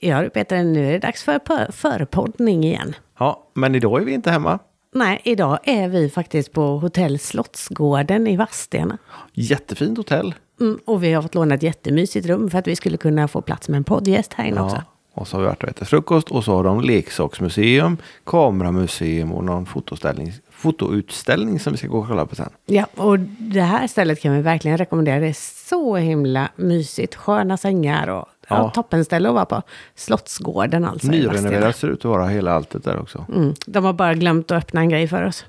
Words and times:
Ja 0.00 0.22
du 0.22 0.30
Peter, 0.30 0.64
nu 0.64 0.88
är 0.88 0.92
det 0.92 0.98
dags 0.98 1.22
för 1.22 1.72
förpoddning 1.72 2.64
igen. 2.64 2.94
Ja, 3.18 3.50
men 3.54 3.74
idag 3.74 4.00
är 4.00 4.04
vi 4.04 4.12
inte 4.12 4.30
hemma. 4.30 4.58
Nej, 4.94 5.20
idag 5.24 5.58
är 5.64 5.88
vi 5.88 6.10
faktiskt 6.10 6.52
på 6.52 6.78
hotell 6.78 7.18
Slottsgården 7.18 8.26
i 8.26 8.36
Vadstena. 8.36 8.98
Jättefint 9.32 9.98
hotell. 9.98 10.34
Mm, 10.60 10.78
och 10.84 11.04
vi 11.04 11.12
har 11.12 11.22
fått 11.22 11.34
låna 11.34 11.54
ett 11.54 11.62
jättemysigt 11.62 12.26
rum 12.26 12.50
för 12.50 12.58
att 12.58 12.66
vi 12.66 12.76
skulle 12.76 12.96
kunna 12.96 13.28
få 13.28 13.40
plats 13.40 13.68
med 13.68 13.76
en 13.76 13.84
poddgäst 13.84 14.34
här 14.34 14.44
inne 14.44 14.60
också. 14.60 14.76
Ja. 14.76 14.82
Och 15.14 15.28
så 15.28 15.36
har 15.36 15.40
vi 15.42 15.46
varit 15.46 15.62
och 15.62 15.68
ätit 15.68 15.88
frukost 15.88 16.30
och 16.30 16.44
så 16.44 16.54
har 16.54 16.64
de 16.64 16.80
leksaksmuseum, 16.80 17.96
kameramuseum 18.24 19.32
och 19.32 19.44
någon 19.44 19.66
fotoställning, 19.66 20.32
fotoutställning 20.50 21.60
som 21.60 21.72
vi 21.72 21.78
ska 21.78 21.88
gå 21.88 21.98
och 21.98 22.08
kolla 22.08 22.26
på 22.26 22.34
sen. 22.34 22.50
Ja, 22.66 22.86
och 22.96 23.18
det 23.38 23.60
här 23.60 23.86
stället 23.86 24.20
kan 24.20 24.36
vi 24.36 24.42
verkligen 24.42 24.78
rekommendera. 24.78 25.20
Det 25.20 25.26
är 25.26 25.66
så 25.68 25.96
himla 25.96 26.48
mysigt. 26.56 27.14
Sköna 27.14 27.56
sängar 27.56 28.08
och 28.08 28.26
ja. 28.48 28.70
Toppenställe 28.70 29.28
att 29.28 29.34
vara 29.34 29.44
på. 29.44 29.62
Slottsgården 29.94 30.84
alltså. 30.84 31.06
Nyrenoverat 31.08 31.76
ser 31.76 31.88
ut 31.88 31.98
att 31.98 32.04
vara 32.04 32.26
hela 32.26 32.52
alltet 32.52 32.84
där 32.84 32.98
också. 33.00 33.26
Mm, 33.34 33.54
de 33.66 33.84
har 33.84 33.92
bara 33.92 34.14
glömt 34.14 34.50
att 34.50 34.58
öppna 34.64 34.80
en 34.80 34.88
grej 34.88 35.08
för 35.08 35.22
oss. 35.22 35.44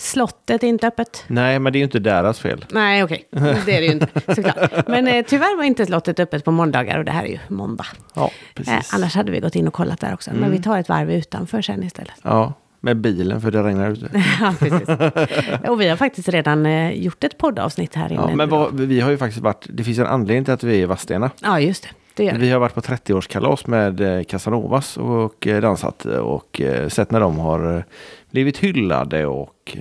Slottet 0.00 0.62
är 0.62 0.66
inte 0.68 0.86
öppet. 0.88 1.24
Nej, 1.26 1.58
men 1.58 1.72
det 1.72 1.76
är 1.76 1.80
ju 1.80 1.84
inte 1.84 1.98
deras 1.98 2.40
fel. 2.40 2.64
Nej, 2.70 3.04
okej. 3.04 3.24
Det 3.30 3.76
är 3.76 3.80
det 3.80 3.86
ju 3.86 3.92
inte, 3.92 4.08
såklart. 4.34 4.88
Men 4.88 5.08
eh, 5.08 5.24
tyvärr 5.28 5.56
var 5.56 5.64
inte 5.64 5.86
slottet 5.86 6.20
öppet 6.20 6.44
på 6.44 6.50
måndagar 6.50 6.98
och 6.98 7.04
det 7.04 7.10
här 7.12 7.24
är 7.24 7.28
ju 7.28 7.38
måndag. 7.48 7.86
Ja, 8.14 8.24
Eh, 8.24 8.30
precis. 8.54 8.94
annars 8.94 9.14
hade 9.14 9.32
vi 9.32 9.40
gått 9.40 9.54
in 9.54 9.68
och 9.68 9.74
kollat 9.74 10.00
där 10.00 10.14
också. 10.14 10.30
Men 10.34 10.50
vi 10.50 10.62
tar 10.62 10.78
ett 10.78 10.88
varv 10.88 11.10
utanför 11.10 11.62
sen 11.62 11.82
istället. 11.82 12.14
Ja, 12.22 12.52
med 12.80 12.96
bilen 12.96 13.40
för 13.40 13.50
det 13.50 13.62
regnar 13.62 13.90
ute. 13.90 14.10
ja, 14.40 14.54
precis. 14.58 14.88
Och 15.68 15.80
vi 15.80 15.88
har 15.88 15.96
faktiskt 15.96 16.28
redan 16.28 16.66
eh, 16.66 16.90
gjort 16.92 17.24
ett 17.24 17.38
poddavsnitt 17.38 17.94
här 17.94 18.12
inne. 18.12 18.22
Ja, 18.28 18.36
men 18.36 18.48
vad, 18.48 18.80
vi 18.80 19.00
har 19.00 19.10
ju 19.10 19.18
faktiskt 19.18 19.42
varit, 19.42 19.66
det 19.70 19.84
finns 19.84 19.98
en 19.98 20.06
anledning 20.06 20.44
till 20.44 20.54
att 20.54 20.62
vi 20.62 20.76
är 20.76 20.82
i 20.82 20.84
Vadstena. 20.84 21.30
Ja, 21.42 21.60
just 21.60 21.82
det. 21.82 21.88
Det 22.18 22.24
gör 22.24 22.32
det. 22.32 22.38
Vi 22.38 22.50
har 22.50 22.58
varit 22.60 22.74
på 22.74 22.80
30-årskalas 22.80 23.68
med 23.70 24.00
eh, 24.00 24.24
Casanovas 24.24 24.96
och 24.96 25.46
eh, 25.46 25.60
dansat 25.60 26.04
och 26.04 26.60
eh, 26.60 26.88
sett 26.88 27.10
när 27.10 27.20
de 27.20 27.38
har 27.38 27.84
blivit 28.30 28.58
hyllade 28.58 29.26
och 29.26 29.76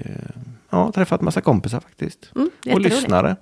ja, 0.69 0.91
träffat 0.95 1.21
massa 1.21 1.41
kompisar 1.41 1.79
faktiskt. 1.79 2.31
Mm, 2.35 2.49
och 2.73 2.81
lyssnare. 2.81 3.35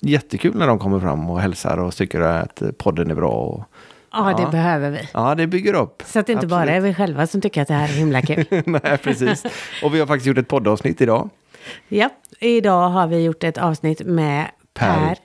Jättekul 0.00 0.56
när 0.56 0.66
de 0.66 0.78
kommer 0.78 1.00
fram 1.00 1.30
och 1.30 1.40
hälsar 1.40 1.78
och 1.78 1.94
tycker 1.96 2.20
att 2.20 2.62
podden 2.78 3.10
är 3.10 3.14
bra. 3.14 3.30
Och, 3.30 3.64
Ja, 4.14 4.34
det 4.36 4.42
Ja. 4.42 4.50
behöver 4.50 4.90
vi. 4.90 5.08
ja, 5.14 5.34
det 5.34 5.46
bygger 5.46 5.74
upp. 5.74 6.02
Så 6.06 6.18
att 6.18 6.26
det 6.26 6.32
inte 6.32 6.46
bara 6.46 6.70
är 6.70 6.80
vi 6.80 6.94
själva 6.94 7.26
som 7.26 7.40
tycker 7.40 7.62
att 7.62 7.68
det 7.68 7.74
här 7.74 7.88
är 7.88 7.92
himla 7.92 8.22
kul. 8.22 8.44
Nej, 8.66 8.98
precis. 9.02 9.42
Och 9.84 9.94
vi 9.94 10.00
har 10.00 10.06
faktiskt 10.06 10.26
gjort 10.26 10.38
ett 10.38 10.48
poddavsnitt 10.48 11.00
idag. 11.00 11.30
ja, 11.88 12.08
idag 12.40 12.88
har 12.88 13.06
vi 13.06 13.24
gjort 13.24 13.44
ett 13.44 13.58
avsnitt 13.58 14.06
med 14.06 14.46
Per 14.74 15.06
Per 15.06 15.16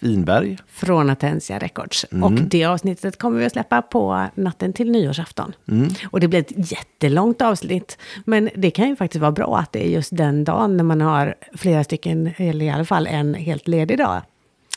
Winberg. 0.00 0.58
från 0.68 1.10
Atensia 1.10 1.58
Records. 1.58 2.06
Mm. 2.12 2.24
Och 2.24 2.32
det 2.32 2.64
avsnittet 2.64 3.18
kommer 3.18 3.38
vi 3.38 3.44
att 3.44 3.52
släppa 3.52 3.82
på 3.82 4.26
natten 4.34 4.72
till 4.72 4.90
nyårsafton. 4.90 5.52
Mm. 5.68 5.88
Och 6.10 6.20
det 6.20 6.28
blir 6.28 6.40
ett 6.40 6.72
jättelångt 6.72 7.42
avsnitt. 7.42 7.98
Men 8.24 8.50
det 8.54 8.70
kan 8.70 8.88
ju 8.88 8.96
faktiskt 8.96 9.20
vara 9.20 9.32
bra 9.32 9.58
att 9.58 9.72
det 9.72 9.86
är 9.86 9.90
just 9.90 10.16
den 10.16 10.44
dagen 10.44 10.76
när 10.76 10.84
man 10.84 11.00
har 11.00 11.34
flera 11.54 11.84
stycken, 11.84 12.30
eller 12.36 12.66
i 12.66 12.70
alla 12.70 12.84
fall 12.84 13.06
en 13.06 13.34
helt 13.34 13.68
ledig 13.68 13.98
dag. 13.98 14.22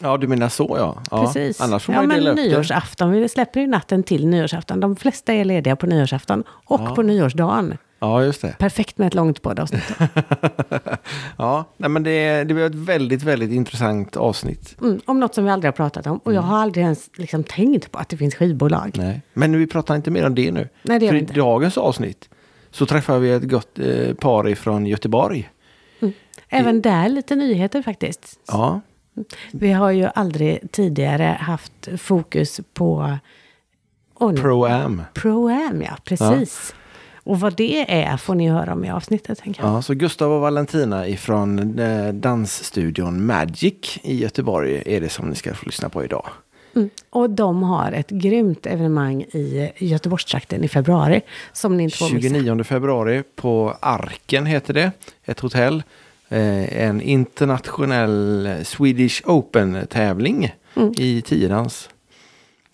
Ja, 0.02 0.18
du 0.18 0.28
menar 0.28 0.50
så 0.50 0.76
ja. 0.80 0.98
ja. 1.12 1.26
Precis. 1.26 1.62
Annars 1.62 1.84
får 1.84 1.96
ja, 1.96 2.02
man 2.02 2.04
ju 2.04 2.08
men 2.08 2.18
dela 2.18 2.32
upp 2.32 2.36
det. 2.38 2.44
nyårsafton, 2.44 3.12
vi 3.12 3.30
släpper 3.30 3.60
ju 3.60 3.68
natten 3.68 4.04
till 4.04 4.28
nyårsafton. 4.28 4.80
De 4.80 4.96
flesta 4.96 5.34
är 5.34 5.46
lediga 5.46 5.76
på 5.76 5.86
nyårsafton 5.86 6.44
och 6.50 6.96
på 6.96 7.02
nyårsdagen. 7.02 7.78
Ja, 8.00 8.24
just 8.24 8.42
det. 8.42 8.56
Perfekt 8.60 8.98
med 8.98 9.08
ett 9.08 9.14
långt 9.14 9.42
poddavsnitt. 9.42 9.84
Ja, 11.38 11.66
nej, 11.78 11.90
men 11.90 12.04
det, 12.04 12.44
det 12.44 12.54
var 12.54 12.62
ett 12.62 12.76
väldigt, 12.76 13.24
väldigt 13.24 13.52
intressant 13.52 14.18
avsnitt. 14.18 14.76
Mm, 14.82 15.00
om 15.06 15.20
något 15.20 15.36
som 15.36 15.44
vi 15.46 15.52
aldrig 15.52 15.68
har 15.68 15.76
pratat 15.76 16.08
om. 16.08 16.18
Och 16.18 16.34
jag 16.34 16.42
har 16.42 16.58
aldrig 16.58 16.84
ens 16.84 17.10
liksom 17.18 17.44
tänkt 17.44 17.92
på 17.92 18.00
att 18.00 18.10
det 18.10 18.18
finns 18.18 18.36
skivbolag. 18.36 18.92
Nej. 18.98 19.22
Men 19.34 19.60
vi 19.60 19.68
pratar 19.68 19.96
inte 19.96 20.12
mer 20.12 20.26
om 20.26 20.36
det 20.36 20.52
nu. 20.52 20.70
Nej, 20.82 21.00
det 21.00 21.06
gör 21.06 21.10
För 21.10 21.14
vi 21.14 21.20
i 21.20 21.22
inte. 21.22 21.34
dagens 21.34 21.78
avsnitt 21.78 22.30
så 22.72 22.86
träffar 22.86 23.20
vi 23.20 23.32
ett 23.32 23.44
gott 23.50 23.80
eh, 23.80 24.14
par 24.14 24.56
från 24.56 24.86
Göteborg. 24.86 25.50
Även 26.50 26.82
där 26.82 27.10
lite 27.10 27.36
nyheter 27.36 27.82
faktiskt. 27.82 28.40
Ja, 28.48 28.82
Vi 29.52 29.72
har 29.72 29.92
ju 29.92 30.10
aldrig 30.16 30.72
tidigare 30.72 31.38
haft 31.40 31.88
fokus 31.98 32.60
på 32.74 33.18
oh. 34.14 34.34
Pro-Am. 34.34 35.02
Pro-Am, 35.14 35.82
ja. 35.82 35.98
Precis. 36.04 36.76
Och 37.28 37.40
vad 37.40 37.56
det 37.56 37.92
är 38.04 38.18
får 38.18 38.36
ni 38.36 38.50
höra 38.50 38.74
om 38.74 38.86
i 38.86 38.90
avsnittet, 38.92 39.40
tänker 39.40 39.64
jag. 39.64 39.74
Ja, 39.74 39.82
så 39.82 39.94
Gustav 39.94 40.32
och 40.32 40.42
Valentina 40.42 41.08
ifrån 41.08 41.80
eh, 41.80 42.14
dansstudion 42.14 43.26
Magic 43.26 44.00
i 44.04 44.18
Göteborg 44.18 44.84
är 44.86 45.02
det 45.02 45.10
som 45.10 45.30
ni 45.30 45.36
ska 45.36 45.54
få 45.54 45.66
lyssna 45.66 45.90
på 45.90 46.04
idag. 46.04 46.26
Mm. 46.76 46.90
Och 47.10 47.30
de 47.30 47.64
har 47.64 47.92
ett 47.92 48.10
grymt 48.10 48.66
evenemang 48.66 49.22
i 49.22 49.72
Göteborgstrakten 49.78 50.64
i 50.64 50.68
februari. 50.68 51.22
Som 51.54 51.78
ni 51.78 51.84
inte 51.84 51.98
får 51.98 52.14
missa. 52.14 52.30
29 52.36 52.64
februari 52.64 53.24
på 53.36 53.78
Arken 53.80 54.46
heter 54.46 54.74
det. 54.74 54.92
Ett 55.26 55.40
hotell. 55.40 55.84
Eh, 56.30 56.84
en 56.84 57.02
internationell 57.02 58.50
Swedish 58.64 59.22
Open-tävling 59.26 60.56
Mm. 60.76 60.94
i 60.98 61.22
tiodans. 61.22 61.90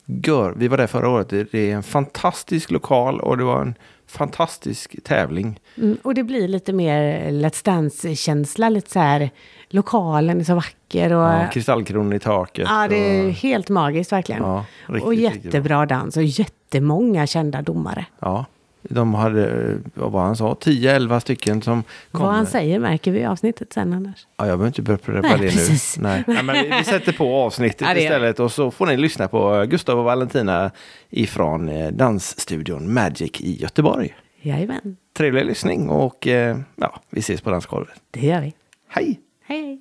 Gör, 0.05 0.53
vi 0.57 0.67
var 0.67 0.77
där 0.77 0.87
förra 0.87 1.09
året. 1.09 1.29
Det 1.29 1.53
är 1.71 1.75
en 1.75 1.83
fantastisk 1.83 2.71
lokal 2.71 3.19
och 3.19 3.37
det 3.37 3.43
var 3.43 3.61
en 3.61 3.75
fantastisk 4.13 5.03
tävling. 5.03 5.59
Mm. 5.77 5.97
Och 6.03 6.13
det 6.13 6.23
blir 6.23 6.47
lite 6.47 6.73
mer 6.73 7.31
Let's 7.31 7.65
Dance-känsla. 7.65 8.69
Lite 8.69 8.91
så 8.91 8.99
här, 8.99 9.29
lokalen 9.69 10.39
är 10.39 10.43
så 10.43 10.55
vacker. 10.55 11.13
Och, 11.13 11.23
Ja, 11.23 11.47
kristallkronor 11.53 12.13
i 12.15 12.19
taket. 12.19 12.67
Ja, 12.69 12.87
det 12.87 12.95
är 12.95 13.25
och, 13.27 13.31
helt 13.31 13.69
magiskt 13.69 14.11
verkligen. 14.11 14.41
Ja, 14.41 14.65
riktigt, 14.85 15.05
och 15.05 15.13
jättebra 15.13 15.85
dans 15.85 16.17
och 16.17 16.23
jättemånga 16.23 17.27
kända 17.27 17.61
domare. 17.61 18.05
ja, 18.19 18.45
de 18.89 19.13
hade, 19.13 19.69
eh, 19.71 19.77
vad 19.93 20.11
var 20.11 20.21
han 20.21 20.35
sa, 20.35 20.53
10-11 20.53 21.19
stycken 21.19 21.61
som 21.61 21.83
kom. 22.11 22.21
Vad 22.25 22.33
han 22.33 22.45
säger 22.45 22.79
märker 22.79 23.11
vi 23.11 23.19
i 23.19 23.25
avsnittet 23.25 23.73
sen 23.73 23.93
annars. 23.93 24.27
Ja, 24.37 24.47
jag 24.47 24.59
behöver 24.59 24.67
inte 24.67 24.81
börja 24.81 25.21
Nej, 25.21 25.31
det 25.31 25.37
precis. 25.37 25.97
nu. 25.97 26.03
Nej. 26.03 26.23
Ja, 26.27 26.43
men 26.43 26.55
vi, 26.63 26.73
vi 26.77 26.83
sätter 26.83 27.11
på 27.13 27.35
avsnittet 27.35 27.87
Ja, 27.87 27.95
istället 27.97 28.39
och 28.39 28.51
så 28.51 28.71
får 28.71 28.85
ni 28.85 28.97
lyssna 28.97 29.27
på 29.27 29.65
Gustav 29.69 29.99
och 29.99 30.05
Valentina 30.05 30.71
ifrån 31.09 31.69
eh, 31.69 31.91
dansstudion 31.91 32.93
Magic 32.93 33.41
i 33.41 33.61
Göteborg. 33.61 34.15
Jajamän, 34.41 34.97
Trevlig 35.17 35.45
lyssning 35.45 35.89
och 35.89 36.27
eh, 36.27 36.57
ja, 36.75 36.99
vi 37.09 37.19
ses 37.19 37.41
på 37.41 37.49
dansgolvet. 37.49 37.93
det 38.11 38.25
gör 38.27 38.41
vi. 38.41 38.53
Hej! 38.89 39.19
Hej! 39.45 39.79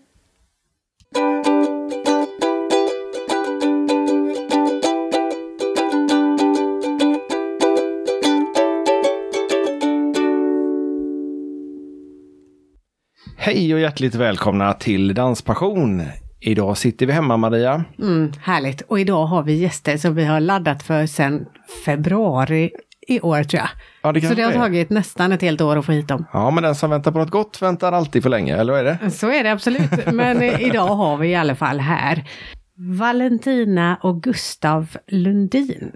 Hej 13.45 13.75
och 13.75 13.81
hjärtligt 13.81 14.15
välkomna 14.15 14.73
till 14.73 15.15
Danspassion. 15.15 16.03
Idag 16.41 16.79
sitter 16.79 17.07
vi 17.07 17.13
hemma 17.13 17.37
Maria. 17.37 17.85
Mm, 17.99 18.33
härligt. 18.43 18.81
Och 18.81 19.01
idag 19.01 19.27
har 19.27 19.43
vi 19.43 19.53
gäster 19.55 19.97
som 19.97 20.15
vi 20.15 20.25
har 20.25 20.41
laddat 20.41 20.83
för 20.83 21.07
sedan 21.07 21.47
februari 21.85 22.71
i 23.09 23.21
år 23.21 23.43
tror 23.43 23.61
jag. 23.61 23.69
Ja, 24.03 24.13
det 24.13 24.21
Så 24.21 24.35
det 24.35 24.43
har 24.43 24.53
är. 24.53 24.57
tagit 24.57 24.91
nästan 24.91 25.33
ett 25.33 25.43
helt 25.43 25.61
år 25.61 25.77
att 25.77 25.87
få 25.87 25.93
hit 25.93 26.09
dem. 26.09 26.25
Ja, 26.33 26.51
men 26.51 26.63
den 26.63 26.75
som 26.75 26.91
väntar 26.91 27.13
på 27.13 27.19
något 27.19 27.31
gott 27.31 27.63
väntar 27.63 27.93
alltid 27.93 28.23
för 28.23 28.31
länge, 28.31 28.57
eller 28.57 28.73
vad 28.73 28.87
är 28.87 28.99
det? 29.03 29.11
Så 29.11 29.31
är 29.31 29.45
det 29.45 29.53
absolut. 29.53 29.91
Men 30.13 30.43
eh, 30.43 30.63
idag 30.63 30.87
har 30.87 31.17
vi 31.17 31.29
i 31.29 31.35
alla 31.35 31.55
fall 31.55 31.81
här 31.81 32.25
Valentina 32.85 33.99
och 34.03 34.23
Gustav 34.23 34.97
Lundin. 35.07 35.93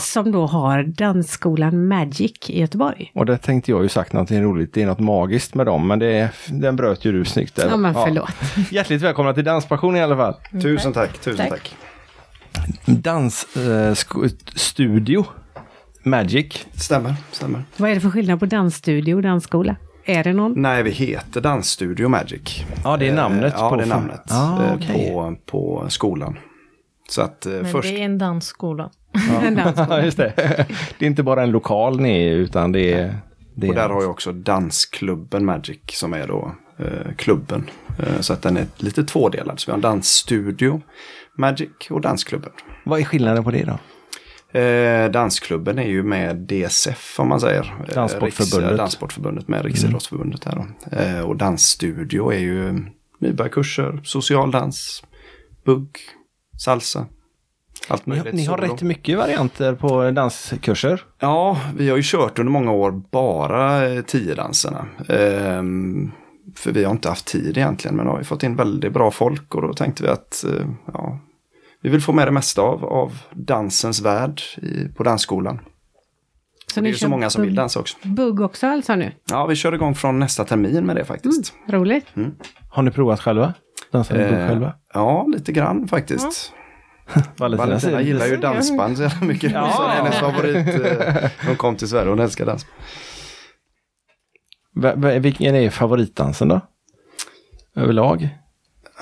Som 0.00 0.32
då 0.32 0.46
har 0.46 0.82
dansskolan 0.82 1.88
Magic 1.88 2.50
i 2.50 2.60
Göteborg. 2.60 3.12
Och 3.14 3.26
det 3.26 3.38
tänkte 3.38 3.70
jag 3.70 3.82
ju 3.82 3.88
sagt 3.88 4.12
någonting 4.12 4.42
roligt, 4.42 4.74
det 4.74 4.82
är 4.82 4.86
något 4.86 4.98
magiskt 4.98 5.54
med 5.54 5.66
dem, 5.66 5.88
men 5.88 5.98
det, 5.98 6.30
den 6.48 6.76
bröt 6.76 7.04
ju 7.04 7.12
du 7.12 7.24
snyggt. 7.24 7.56
där. 7.56 7.68
Ja 7.68 7.76
men 7.76 7.94
förlåt. 7.94 8.30
Hjärtligt 8.70 9.02
välkomna 9.02 9.34
till 9.34 9.44
Danspassion 9.44 9.96
i 9.96 10.02
alla 10.02 10.16
fall. 10.16 10.34
Tusen 10.62 10.92
tack, 10.92 11.18
tusen 11.18 11.48
Tack. 11.48 11.50
tack. 11.50 11.76
Dansstudio 12.86 15.24
Magic. 16.02 16.66
Stämmer, 16.74 17.14
stämmer. 17.32 17.64
Vad 17.76 17.90
är 17.90 17.94
det 17.94 18.00
för 18.00 18.10
skillnad 18.10 18.40
på 18.40 18.46
dansstudio 18.46 19.14
och 19.14 19.22
dansskola? 19.22 19.76
Är 20.08 20.24
det 20.24 20.32
någon? 20.32 20.62
Nej, 20.62 20.82
vi 20.82 20.90
heter 20.90 21.40
Dansstudio 21.40 22.08
Magic. 22.08 22.64
Ja, 22.84 22.96
det 22.96 23.08
är 23.08 23.14
namnet 23.14 23.54
Eh, 23.54 23.60
Ja, 23.60 23.70
på- 23.70 23.76
det 23.76 23.82
är 23.82 23.86
namnet 23.86 24.20
Ah, 24.30 24.62
eh, 24.64 24.74
okej. 24.74 25.10
på, 25.12 25.36
på 25.46 25.84
skolan. 25.88 26.38
Så 27.08 27.22
att 27.22 27.46
eh, 27.46 27.52
Men 27.52 27.66
först... 27.72 27.88
det 27.88 28.00
är 28.00 28.04
en 28.04 28.18
dansskola. 28.18 28.90
En 29.42 29.54
dansskola. 29.54 29.86
Ja, 29.98 30.04
just 30.04 30.16
det. 30.16 30.32
Det 30.98 31.04
är 31.04 31.06
inte 31.06 31.22
bara 31.22 31.42
en 31.42 31.50
lokal 31.50 32.00
ni 32.00 32.26
är, 32.28 32.32
utan 32.32 32.72
det 32.72 32.92
är... 32.92 33.16
Det 33.54 33.68
Och 33.68 33.74
är 33.74 33.78
där 33.80 33.88
har 33.88 34.02
jag 34.02 34.10
också 34.10 34.32
dansklubben 34.32 35.44
Magic 35.44 35.78
som 35.92 36.12
är 36.12 36.26
då 36.26 36.52
eh, 36.78 37.12
klubben. 37.16 37.70
Eh, 37.98 38.20
så 38.20 38.32
att 38.32 38.42
den 38.42 38.56
är 38.56 38.66
lite 38.76 39.04
tvådelad. 39.04 39.60
Så 39.60 39.66
vi 39.66 39.72
har 39.72 39.76
en 39.76 39.82
dansstudio 39.82 40.80
Magic 41.38 41.68
och 41.90 42.00
dansklubben. 42.00 42.50
Vad 42.84 43.00
är 43.00 43.04
skillnaden 43.04 43.44
på 43.44 43.50
det 43.50 43.64
då? 43.64 43.78
Eh, 44.60 45.10
dansklubben 45.10 45.78
är 45.78 45.86
ju 45.88 46.02
med 46.02 46.36
DSF 46.36 47.20
om 47.20 47.28
man 47.28 47.40
säger. 47.40 47.74
Eh, 47.88 47.94
Danssportförbundet. 47.94 48.70
Riks, 48.70 48.78
Danssportförbundet 48.78 49.48
med 49.48 49.64
Riksidrottsförbundet. 49.64 50.44
Här 50.44 50.54
då. 50.90 50.96
Eh, 50.96 51.20
och 51.20 51.36
dansstudio 51.36 52.32
är 52.32 52.38
ju 52.38 52.84
nybörjarkurser, 53.18 54.00
social 54.04 54.50
dans, 54.50 55.04
bugg, 55.64 55.88
salsa. 56.58 57.06
Allt 57.88 58.06
Ni, 58.06 58.16
möjligt. 58.16 58.34
ni 58.34 58.44
har 58.44 58.58
solo. 58.58 58.72
rätt 58.72 58.82
mycket 58.82 59.18
varianter 59.18 59.74
på 59.74 60.10
danskurser. 60.10 61.00
Ja, 61.18 61.60
vi 61.76 61.88
har 61.90 61.96
ju 61.96 62.02
kört 62.02 62.38
under 62.38 62.52
många 62.52 62.72
år 62.72 63.02
bara 63.10 63.86
eh, 63.88 64.02
tio 64.02 64.34
danserna. 64.34 64.86
Ehm, 65.08 66.10
för 66.56 66.72
vi 66.72 66.84
har 66.84 66.90
inte 66.92 67.08
haft 67.08 67.26
tid 67.26 67.56
egentligen, 67.58 67.96
men 67.96 68.06
har 68.06 68.18
vi 68.18 68.24
fått 68.24 68.42
in 68.42 68.56
väldigt 68.56 68.92
bra 68.92 69.10
folk 69.10 69.54
och 69.54 69.62
då 69.62 69.72
tänkte 69.74 70.02
vi 70.02 70.08
att 70.08 70.44
eh, 70.44 70.66
ja, 70.92 71.18
vi 71.86 71.90
vill 71.92 72.00
få 72.02 72.12
med 72.12 72.26
det 72.26 72.30
mesta 72.32 72.62
av, 72.62 72.84
av 72.84 73.18
dansens 73.32 74.00
värld 74.02 74.40
i, 74.62 74.88
på 74.88 75.02
dansskolan. 75.02 75.60
Så 76.74 76.80
det 76.80 76.86
är 76.88 76.90
ju 76.90 76.96
så 76.96 77.08
många 77.08 77.30
som 77.30 77.42
vill 77.42 77.50
bugg- 77.50 77.56
dansa 77.56 77.80
också. 77.80 77.96
Bugg 78.02 78.40
också 78.40 78.66
alltså 78.66 78.94
nu? 78.94 79.12
Ja, 79.30 79.46
vi 79.46 79.56
kör 79.56 79.74
igång 79.74 79.94
från 79.94 80.18
nästa 80.18 80.44
termin 80.44 80.86
med 80.86 80.96
det 80.96 81.04
faktiskt. 81.04 81.52
Roligt. 81.68 82.06
Har 82.70 82.82
ni 82.82 82.90
provat 82.90 83.20
själva? 83.20 83.54
Dansar 83.92 84.14
ni 84.16 84.22
Eh, 84.22 84.28
själva? 84.48 84.74
ja, 84.94 85.26
lite 85.26 85.52
grann 85.52 85.88
faktiskt. 85.88 86.52
Valentina 87.36 87.66
Valentina 87.66 88.00
gillar 88.02 88.26
ju 88.26 88.36
dansband 88.36 88.96
så 88.96 89.02
jävla 89.02 89.26
mycket. 89.26 89.52
Ja. 89.54 89.72
Så 89.76 89.82
det 89.82 89.88
är 89.88 89.96
hennes 89.96 90.14
favorit. 90.18 90.86
eh, 91.24 91.30
Hon 91.46 91.56
kom 91.56 91.76
till 91.76 91.88
Sverige, 91.88 92.10
hon 92.10 92.20
älskar 92.20 92.46
dans. 92.46 92.66
Va- 94.74 94.94
Vilken 95.18 95.54
är 95.54 95.70
favoritdansen 95.70 96.48
då? 96.48 96.60
Överlag? 97.76 98.28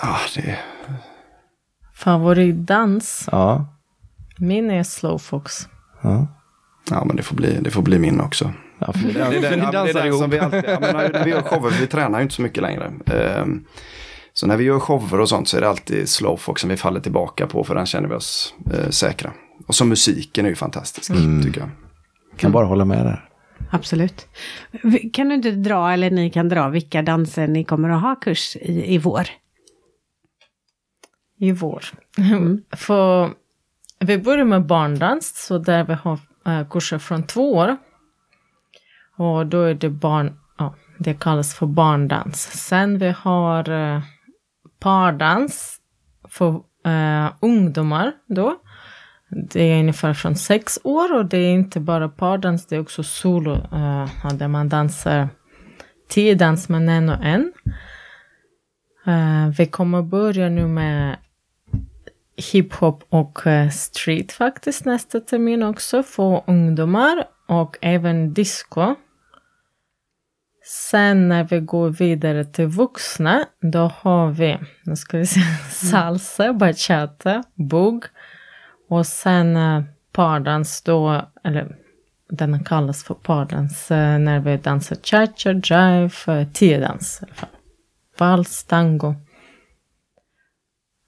Ja, 0.03 0.17
det, 0.35 0.59
Favoritdans? 1.95 3.29
Ja. 3.33 3.67
Min 4.39 4.71
är 4.71 4.83
slowfox. 4.83 5.69
ja. 6.03 6.27
ja, 6.91 7.05
men 7.05 7.17
det 7.17 7.23
får 7.23 7.37
bli, 7.37 7.59
det 7.61 7.71
får 7.71 7.83
bli 7.83 7.99
min 7.99 8.21
också. 8.21 8.53
ja 8.79 8.93
för 8.93 9.13
Det 9.13 9.21
är 9.21 9.51
den, 9.51 9.59
ni 9.59 9.65
ja, 9.73 9.85
den 9.85 10.13
som 10.13 10.31
vi 10.31 10.39
alltid, 10.39 10.65
ja, 10.67 10.79
men 10.81 11.13
när 11.13 11.25
vi 11.25 11.31
gör 11.31 11.43
shower, 11.43 11.71
vi 11.81 11.87
tränar 11.87 12.19
ju 12.19 12.23
inte 12.23 12.35
så 12.35 12.43
mycket 12.43 12.63
längre. 12.63 12.93
Ehm, 13.07 13.65
så 14.33 14.47
när 14.47 14.57
vi 14.57 14.65
gör 14.65 14.79
shower 14.81 15.21
och 15.21 15.29
sånt 15.29 15.49
så 15.49 15.57
är 15.57 15.61
det 15.61 15.69
alltid 15.69 16.09
slowfox 16.09 16.61
som 16.61 16.71
vi 16.71 16.77
faller 16.77 17.01
tillbaka 17.01 17.47
på 17.47 17.65
för 17.65 17.75
den 17.75 17.87
känner 17.87 18.09
vi 18.09 18.15
oss 18.15 18.55
eh, 18.75 18.91
säkra. 18.91 19.33
Och 19.67 19.75
så 19.75 19.85
musiken 19.85 20.45
är 20.45 20.49
ju 20.49 20.55
fantastisk 20.55 21.13
tycker 21.45 21.61
jag. 21.61 21.71
Kan 22.37 22.53
bara 22.53 22.67
hålla 22.67 22.85
med 22.85 23.07
där. 23.07 23.29
Absolut. 23.71 24.27
Kan 25.13 25.29
du 25.29 25.35
inte 25.35 25.51
dra, 25.51 25.93
eller 25.93 26.11
ni 26.11 26.31
kan 26.31 26.49
dra, 26.49 26.69
vilka 26.69 27.03
danser 27.03 27.49
ni 27.49 27.65
kommer 27.65 27.89
att 27.89 28.03
ha 28.03 28.15
kurs 28.15 28.57
i, 28.57 28.95
i 28.95 28.99
vår? 28.99 29.29
I 31.39 31.53
vår. 31.53 31.85
För 32.77 33.31
vi 33.99 34.19
börjar 34.19 34.45
med 34.45 34.67
barndans, 34.67 35.47
så 35.47 35.59
där 35.59 35.85
vi 35.85 35.95
har 35.95 36.19
eh, 36.47 36.69
kurser 36.69 36.99
från 36.99 37.23
två 37.23 37.53
år. 37.53 37.77
Och 39.17 39.47
då 39.47 39.63
är 39.63 39.75
det 39.75 39.91
barn, 39.91 40.39
ja, 40.59 40.75
det 40.99 41.15
kallas 41.15 41.55
för 41.55 41.67
barndans. 41.67 42.43
Sen 42.43 42.99
vi 42.99 43.11
har 43.11 43.71
eh, 43.71 44.03
pardans 44.81 45.79
för 46.29 46.49
eh, 46.87 47.33
ungdomar 47.41 48.13
då. 48.27 48.57
Det 49.53 49.63
är 49.63 49.81
ungefär 49.81 50.15
från 50.15 50.37
sex 50.37 50.79
år 50.85 51.15
och 51.15 51.27
det 51.27 51.39
är 51.39 51.53
inte 51.53 51.81
bara 51.81 52.09
pardans, 52.09 52.67
det 52.67 52.77
är 52.77 52.81
också 52.81 53.03
solo 53.03 53.55
där 54.35 54.49
man 54.49 54.69
dansar 54.69 55.29
tio 56.09 56.35
dans 56.35 56.69
med 56.69 56.89
en 56.89 57.09
och 57.09 57.25
en. 57.25 57.53
Vi 59.57 59.67
kommer 59.67 60.03
börja 60.03 60.49
nu 60.49 60.67
med 60.67 61.17
hiphop 62.37 63.05
och 63.09 63.47
eh, 63.47 63.71
street 63.71 64.33
faktiskt 64.33 64.85
nästa 64.85 65.21
termin 65.21 65.63
också 65.63 66.03
för 66.03 66.43
ungdomar 66.47 67.25
och 67.47 67.77
även 67.81 68.35
disco. 68.35 68.95
Sen 70.67 71.29
när 71.29 71.45
vi 71.45 71.61
går 71.61 71.91
vidare 71.91 72.45
till 72.45 72.67
vuxna, 72.67 73.45
då 73.61 73.93
har 73.97 74.31
vi, 74.31 74.59
nu 74.83 74.97
ska 74.97 75.19
vi 75.19 75.27
se, 75.27 75.41
salsa, 75.71 76.53
bachata, 76.53 77.43
bugg 77.55 78.05
och 78.89 79.07
sen 79.07 79.57
eh, 79.57 79.83
pardans 80.13 80.83
då, 80.83 81.23
eller 81.45 81.77
den 82.31 82.65
kallas 82.65 83.05
för 83.05 83.15
pardans 83.15 83.91
eh, 83.91 84.19
när 84.19 84.41
vi 84.41 84.57
dansar 84.57 84.97
cha-cha, 85.03 86.33
eh, 86.33 86.49
tiodans 86.53 87.19
i 87.23 87.25
alla 87.25 87.35
fall. 87.35 87.49
Vals, 88.19 88.65
tango. 88.65 89.15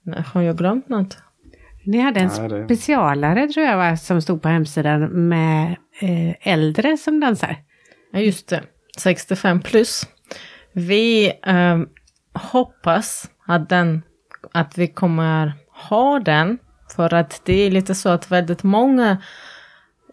Nej, 0.07 0.23
Har 0.33 0.41
jag 0.41 0.57
glömt 0.57 0.89
något? 0.89 1.17
Ni 1.85 1.99
hade 1.99 2.19
en 2.19 2.49
det- 2.49 2.65
specialare 2.65 3.47
tror 3.47 3.65
jag 3.65 3.77
var, 3.77 3.95
som 3.95 4.21
stod 4.21 4.41
på 4.41 4.49
hemsidan 4.49 5.27
med 5.29 5.75
eh, 6.01 6.47
äldre 6.53 6.97
som 6.97 7.19
dansar. 7.19 7.55
Ja, 8.11 8.19
just 8.19 8.47
det. 8.49 8.63
65 8.97 9.61
plus. 9.61 10.07
Vi 10.73 11.27
eh, 11.45 11.77
hoppas 12.33 13.29
att, 13.47 13.69
den, 13.69 14.01
att 14.53 14.77
vi 14.77 14.87
kommer 14.87 15.53
ha 15.89 16.19
den. 16.19 16.57
För 16.95 17.13
att 17.13 17.41
det 17.45 17.53
är 17.53 17.71
lite 17.71 17.95
så 17.95 18.09
att 18.09 18.31
väldigt 18.31 18.63
många 18.63 19.17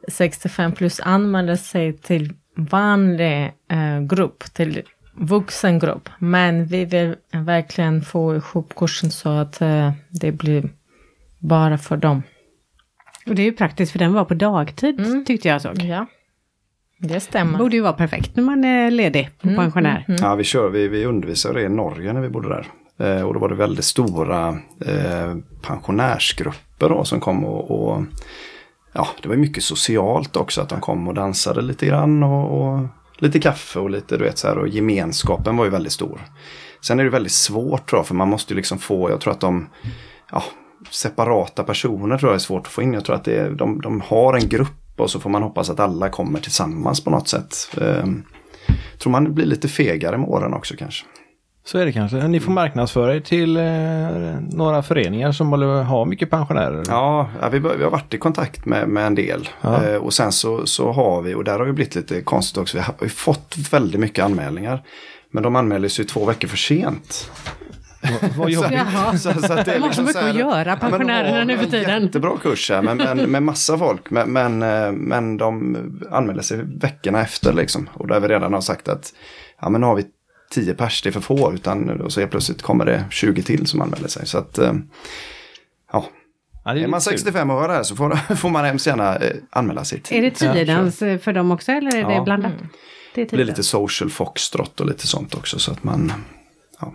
65 0.08 0.72
plus 0.72 1.00
anmäler 1.00 1.56
sig 1.56 1.98
till 1.98 2.32
vanlig 2.56 3.44
eh, 3.70 4.00
grupp, 4.00 4.44
till 4.54 4.82
vuxengrupp. 5.14 6.08
Men 6.18 6.64
vi 6.64 6.84
vill 6.84 7.16
verkligen 7.32 8.02
få 8.02 8.36
ihop 8.36 8.74
kursen 8.76 9.10
så 9.10 9.28
att 9.28 9.60
eh, 9.60 9.92
det 10.10 10.32
blir 10.32 10.68
bara 11.38 11.78
för 11.78 11.96
dem. 11.96 12.22
Och 13.26 13.34
det 13.34 13.42
är 13.42 13.46
ju 13.46 13.52
praktiskt 13.52 13.92
för 13.92 13.98
den 13.98 14.12
var 14.12 14.24
på 14.24 14.34
dagtid 14.34 15.00
Mm. 15.00 15.24
tyckte 15.24 15.48
jag 15.48 15.62
såg. 15.62 15.78
Ja, 15.82 16.06
det 16.98 17.20
stämmer. 17.20 17.58
Borde 17.58 17.76
ju 17.76 17.82
vara 17.82 17.92
perfekt 17.92 18.36
när 18.36 18.42
man 18.44 18.64
är 18.64 18.90
ledig 18.90 19.30
och 19.38 19.44
Mm, 19.44 19.56
pensionär. 19.56 20.04
Ja, 20.08 20.34
vi, 20.34 20.44
kör, 20.44 20.68
vi, 20.68 20.88
vi 20.88 21.04
undervisade 21.06 21.62
i 21.62 21.68
Norge 21.68 22.12
när 22.12 22.20
vi 22.20 22.28
bodde 22.28 22.48
där. 22.48 22.66
Eh, 22.98 23.22
och 23.22 23.34
då 23.34 23.40
var 23.40 23.48
det 23.48 23.54
väldigt 23.54 23.84
stora 23.84 24.48
eh, 24.86 25.34
pensionärsgrupper 25.62 26.88
då, 26.88 27.04
som 27.04 27.20
kom 27.20 27.44
och, 27.44 27.70
och 27.70 28.02
ja, 28.92 29.08
det 29.22 29.28
var 29.28 29.36
mycket 29.36 29.62
socialt 29.64 30.36
också 30.36 30.60
att 30.60 30.68
de 30.68 30.80
kom 30.80 31.08
och 31.08 31.14
dansade 31.14 31.62
lite 31.62 31.86
grann 31.86 32.22
och, 32.22 32.60
och 32.74 32.86
lite 33.18 33.40
kaffe 33.40 33.78
och 33.78 33.90
lite 33.90 34.16
du 34.16 34.24
vet 34.24 34.38
så 34.38 34.48
här 34.48 34.58
och 34.58 34.68
gemenskapen 34.68 35.56
var 35.56 35.64
ju 35.64 35.70
väldigt 35.70 35.92
stor. 35.92 36.20
Sen 36.80 37.00
är 37.00 37.04
det 37.04 37.10
väldigt 37.10 37.32
svårt 37.32 37.90
tror 37.90 37.98
jag 37.98 38.06
för 38.06 38.14
man 38.14 38.28
måste 38.28 38.52
ju 38.52 38.56
liksom 38.56 38.78
få, 38.78 39.10
jag 39.10 39.20
tror 39.20 39.32
att 39.32 39.40
de, 39.40 39.68
ja, 40.30 40.42
separata 40.90 41.64
personer 41.64 42.18
tror 42.18 42.30
jag 42.30 42.36
är 42.36 42.40
svårt 42.40 42.66
att 42.66 42.72
få 42.72 42.82
in. 42.82 42.92
Jag 42.92 43.04
tror 43.04 43.16
att 43.16 43.24
det 43.24 43.36
är, 43.36 43.50
de, 43.50 43.80
de 43.80 44.00
har 44.00 44.34
en 44.34 44.48
grupp 44.48 44.70
och 44.96 45.10
så 45.10 45.20
får 45.20 45.30
man 45.30 45.42
hoppas 45.42 45.70
att 45.70 45.80
alla 45.80 46.08
kommer 46.08 46.40
tillsammans 46.40 47.04
på 47.04 47.10
något 47.10 47.28
sätt. 47.28 47.54
Eh, 47.80 48.04
tror 48.98 49.10
man 49.10 49.34
blir 49.34 49.46
lite 49.46 49.68
fegare 49.68 50.18
med 50.18 50.28
åren 50.28 50.54
också 50.54 50.74
kanske. 50.78 51.06
Så 51.66 51.78
är 51.78 51.84
det 51.86 51.92
kanske. 51.92 52.16
Ni 52.28 52.40
får 52.40 52.52
marknadsföra 52.52 53.14
er 53.14 53.20
till 53.20 53.56
eh, 53.56 53.64
några 54.56 54.82
föreningar 54.82 55.32
som 55.32 55.52
har 55.52 56.04
mycket 56.06 56.30
pensionärer. 56.30 56.82
Ja, 56.88 57.28
vi, 57.52 57.60
bör- 57.60 57.76
vi 57.76 57.84
har 57.84 57.90
varit 57.90 58.14
i 58.14 58.18
kontakt 58.18 58.66
med, 58.66 58.88
med 58.88 59.06
en 59.06 59.14
del. 59.14 59.48
Ja. 59.60 59.84
Eh, 59.84 59.96
och 59.96 60.12
sen 60.12 60.32
så, 60.32 60.66
så 60.66 60.92
har 60.92 61.22
vi, 61.22 61.34
och 61.34 61.44
där 61.44 61.58
har 61.58 61.66
det 61.66 61.72
blivit 61.72 61.94
lite 61.94 62.20
konstigt 62.20 62.58
också, 62.58 62.76
vi 62.76 62.82
har 62.82 62.94
vi 62.98 63.04
har 63.06 63.10
fått 63.10 63.54
väldigt 63.70 64.00
mycket 64.00 64.24
anmälningar. 64.24 64.82
Men 65.30 65.42
de 65.42 65.56
anmäler 65.56 65.88
sig 65.88 66.04
två 66.04 66.24
veckor 66.24 66.48
för 66.48 66.56
sent. 66.56 67.30
Vad- 68.36 68.50
jobbigt. 68.50 68.72
Jaha. 68.72 69.18
Så, 69.18 69.32
så 69.32 69.52
att 69.52 69.64
det 69.64 69.74
är 69.74 69.80
så 69.80 69.86
liksom 69.86 70.04
mycket 70.04 70.22
här- 70.22 70.30
att 70.30 70.36
göra, 70.36 70.76
pensionärerna 70.76 71.44
nu 71.44 71.56
för 71.56 71.64
en 71.64 71.70
tiden. 71.70 72.02
Jättebra 72.02 72.32
kurs 72.42 72.70
här 72.70 72.82
men, 72.82 72.96
men, 72.96 73.18
med 73.18 73.42
massa 73.42 73.78
folk. 73.78 74.10
Men, 74.10 74.32
men, 74.32 74.62
eh, 74.62 74.92
men 74.92 75.36
de 75.36 75.76
anmäler 76.10 76.42
sig 76.42 76.58
veckorna 76.80 77.20
efter 77.20 77.52
liksom. 77.52 77.88
Och 77.94 78.06
där 78.08 78.20
vi 78.20 78.28
redan 78.28 78.52
har 78.52 78.60
sagt 78.60 78.88
att 78.88 79.12
ja 79.60 79.68
men 79.68 79.80
nu 79.80 79.86
har 79.86 79.94
vi 79.94 80.04
10 80.54 80.74
pers, 80.74 81.02
det 81.02 81.08
är 81.08 81.12
för 81.12 81.20
få. 81.20 81.52
Utan, 81.54 82.10
så 82.10 82.20
helt 82.20 82.30
plötsligt 82.30 82.62
kommer 82.62 82.84
det 82.84 83.04
20 83.10 83.42
till 83.42 83.66
som 83.66 83.80
anmäler 83.80 84.08
sig. 84.08 84.26
Så 84.26 84.38
att, 84.38 84.58
eh, 84.58 84.72
ja. 85.92 86.04
Ja, 86.64 86.72
det 86.74 86.80
Är 86.80 86.84
är 86.84 86.88
man 86.88 86.98
lite 86.98 87.10
kul. 87.10 87.18
65 87.18 87.50
år 87.50 87.68
här 87.68 87.82
så 87.82 87.96
får, 87.96 88.34
får 88.36 88.50
man 88.50 88.64
hemskt 88.64 88.86
gärna 88.86 89.16
eh, 89.16 89.36
anmäla 89.50 89.84
sig 89.84 90.00
till. 90.00 90.16
Är 90.16 90.22
det 90.22 90.30
tiodans 90.30 91.02
eh, 91.02 91.18
för 91.18 91.32
dem 91.32 91.50
också 91.50 91.72
eller 91.72 91.96
är 91.96 92.04
det 92.08 92.14
Ja. 92.14 92.24
blandat? 92.24 92.52
Det 93.14 93.20
är 93.20 93.24
Det 93.24 93.30
blir 93.36 93.44
lite 93.44 93.54
tiodans. 93.62 93.68
social 93.68 94.10
foxtrot 94.10 94.80
och 94.80 94.86
lite 94.86 95.06
sånt 95.06 95.34
också. 95.34 95.58
Så 95.58 95.72
att 95.72 95.84
man, 95.84 96.12
ja. 96.80 96.94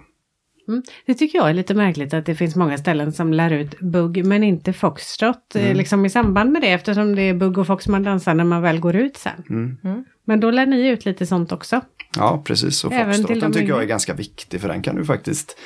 Mm. 0.67 0.83
Det 1.05 1.13
tycker 1.13 1.37
jag 1.37 1.49
är 1.49 1.53
lite 1.53 1.73
märkligt 1.73 2.13
att 2.13 2.25
det 2.25 2.35
finns 2.35 2.55
många 2.55 2.77
ställen 2.77 3.11
som 3.13 3.33
lär 3.33 3.51
ut 3.51 3.79
bugg 3.79 4.25
men 4.25 4.43
inte 4.43 4.73
foxtrot 4.73 5.55
eh, 5.55 5.73
liksom 5.75 6.05
i 6.05 6.09
samband 6.09 6.51
med 6.51 6.61
det 6.61 6.67
eftersom 6.71 7.15
det 7.15 7.21
är 7.21 7.33
bugg 7.33 7.57
och 7.57 7.67
fox 7.67 7.87
man 7.87 8.03
dansar 8.03 8.33
när 8.33 8.43
man 8.43 8.61
väl 8.61 8.79
går 8.79 8.95
ut 8.95 9.17
sen. 9.17 9.43
Mm. 9.49 10.05
Men 10.25 10.39
då 10.39 10.51
lär 10.51 10.65
ni 10.65 10.87
ut 10.87 11.05
lite 11.05 11.25
sånt 11.25 11.51
också. 11.51 11.81
Ja, 12.15 12.41
precis. 12.45 12.83
Och 12.83 12.93
Även 12.93 13.13
till 13.13 13.23
foxtroten 13.23 13.53
tycker 13.53 13.67
jag 13.69 13.81
är 13.81 13.85
ganska 13.87 14.13
viktig 14.13 14.61
för 14.61 14.67
den 14.67 14.81
kan 14.81 14.95
du 14.95 15.05
faktiskt 15.05 15.57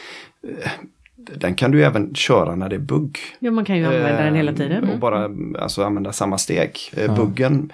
eh, 0.47 0.69
den 1.15 1.55
kan 1.55 1.71
du 1.71 1.85
även 1.85 2.15
köra 2.15 2.55
när 2.55 2.69
det 2.69 2.75
är 2.75 2.79
bugg. 2.79 3.19
Jo, 3.39 3.51
man 3.51 3.65
kan 3.65 3.77
ju 3.77 3.85
använda 3.85 4.23
den 4.23 4.35
hela 4.35 4.51
Eh, 4.51 4.57
tiden. 4.57 4.89
Och 4.89 5.00
bara 5.00 5.29
alltså, 5.59 5.83
använda 5.83 6.13
samma 6.13 6.38
steg. 6.38 6.79
Eh, 6.97 7.15
Buggen 7.15 7.71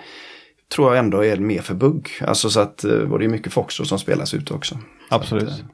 tror 0.75 0.89
jag 0.95 0.99
ändå 0.99 1.25
är 1.25 1.38
mer 1.38 1.61
för 1.61 1.73
bugg. 1.73 2.09
Alltså 2.21 2.49
så 2.49 2.59
att, 2.59 2.83
eh, 2.83 2.91
och 2.91 3.19
det 3.19 3.25
är 3.25 3.29
mycket 3.29 3.53
foxtrot 3.53 3.88
som 3.88 3.99
spelas 3.99 4.33
ute 4.33 4.53
också. 4.53 4.75
Så 4.75 5.15
Absolut. 5.15 5.43
Att, 5.49 5.59
eh, 5.59 5.65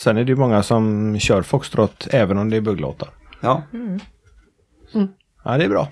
Sen 0.00 0.16
är 0.16 0.24
det 0.24 0.30
ju 0.32 0.36
många 0.36 0.62
som 0.62 1.18
kör 1.18 1.42
foxtrot 1.42 2.08
även 2.10 2.38
om 2.38 2.50
det 2.50 2.56
är 2.56 2.60
bugglåtar. 2.60 3.08
ja, 3.40 3.62
Ja, 5.44 5.58
det 5.58 5.64
är 5.64 5.68
bra. 5.68 5.88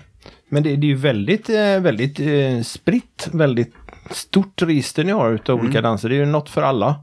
Men 0.49 0.63
det, 0.63 0.75
det 0.75 0.87
är 0.87 0.89
ju 0.89 0.95
väldigt, 0.95 1.49
eh, 1.49 1.79
väldigt 1.79 2.19
eh, 2.19 2.61
spritt, 2.63 3.29
väldigt 3.33 3.73
stort 4.11 4.61
register 4.61 5.03
ni 5.03 5.11
har 5.11 5.31
utav 5.31 5.59
olika 5.59 5.81
danser. 5.81 6.09
Det 6.09 6.15
är 6.15 6.19
ju 6.19 6.25
något 6.25 6.49
för 6.49 6.61
alla. 6.61 6.95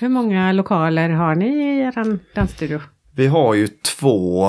Hur 0.00 0.08
många 0.08 0.52
lokaler 0.52 1.08
har 1.10 1.34
ni 1.34 1.46
i 1.46 1.80
er 1.80 2.18
dansstudio? 2.34 2.80
Vi 3.14 3.26
har 3.26 3.54
ju 3.54 3.68
två 3.68 4.48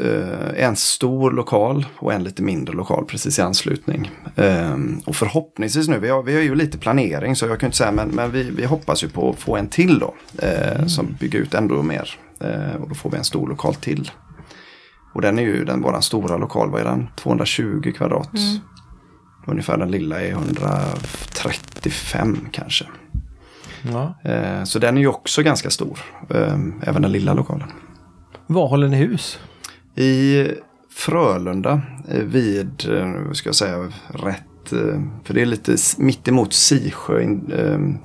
eh, 0.00 0.64
en 0.64 0.76
stor 0.76 1.30
lokal 1.30 1.86
och 1.98 2.12
en 2.12 2.24
lite 2.24 2.42
mindre 2.42 2.74
lokal 2.74 3.04
precis 3.04 3.38
i 3.38 3.42
anslutning. 3.42 4.10
Eh, 4.36 4.76
och 5.06 5.16
förhoppningsvis 5.16 5.88
nu, 5.88 5.98
vi 5.98 6.08
har, 6.08 6.22
vi 6.22 6.34
har 6.34 6.42
ju 6.42 6.54
lite 6.54 6.78
planering 6.78 7.36
så 7.36 7.46
jag 7.46 7.60
kan 7.60 7.66
inte 7.66 7.76
säga 7.76 7.92
men, 7.92 8.08
men 8.08 8.30
vi, 8.30 8.50
vi 8.50 8.64
hoppas 8.64 9.04
ju 9.04 9.08
på 9.08 9.30
att 9.30 9.38
få 9.38 9.56
en 9.56 9.68
till 9.68 9.98
då. 9.98 10.14
Eh, 10.38 10.86
Som 10.86 11.16
bygger 11.20 11.38
ut 11.38 11.54
ändå 11.54 11.82
mer. 11.82 12.10
Eh, 12.40 12.82
och 12.82 12.88
då 12.88 12.94
får 12.94 13.10
vi 13.10 13.16
en 13.16 13.24
stor 13.24 13.48
lokal 13.48 13.74
till. 13.74 14.10
Och 15.14 15.22
den 15.22 15.38
är 15.38 15.42
ju 15.42 15.64
den 15.64 15.82
våran 15.82 16.02
stora 16.02 16.36
lokal, 16.36 16.70
vad 16.70 16.80
är 16.80 16.84
den? 16.84 17.08
220 17.16 17.92
kvadrat. 17.96 18.30
Ungefär 19.46 19.76
den 19.76 19.90
lilla 19.90 20.20
är 20.20 20.30
135 20.30 22.48
kanske. 22.52 22.84
Ja. 23.82 24.14
Eh, 24.30 24.64
så 24.64 24.78
den 24.78 24.96
är 24.96 25.00
ju 25.00 25.06
också 25.06 25.42
ganska 25.42 25.70
stor. 25.70 25.98
Eh, 26.30 26.58
även 26.82 27.02
den 27.02 27.12
lilla 27.12 27.34
lokalen. 27.34 27.68
Var 28.46 28.68
håller 28.68 28.88
ni 28.88 28.96
hus? 28.96 29.38
I 29.94 30.46
Frölunda 30.90 31.80
eh, 32.08 32.22
vid, 32.22 32.88
vad 33.26 33.36
ska 33.36 33.48
jag 33.48 33.56
säga, 33.56 33.92
rätt, 34.08 34.42
för 35.24 35.34
det 35.34 35.42
är 35.42 35.46
lite 35.46 35.76
mitt 35.98 36.28
emot 36.28 36.52
Sisjö, 36.52 37.36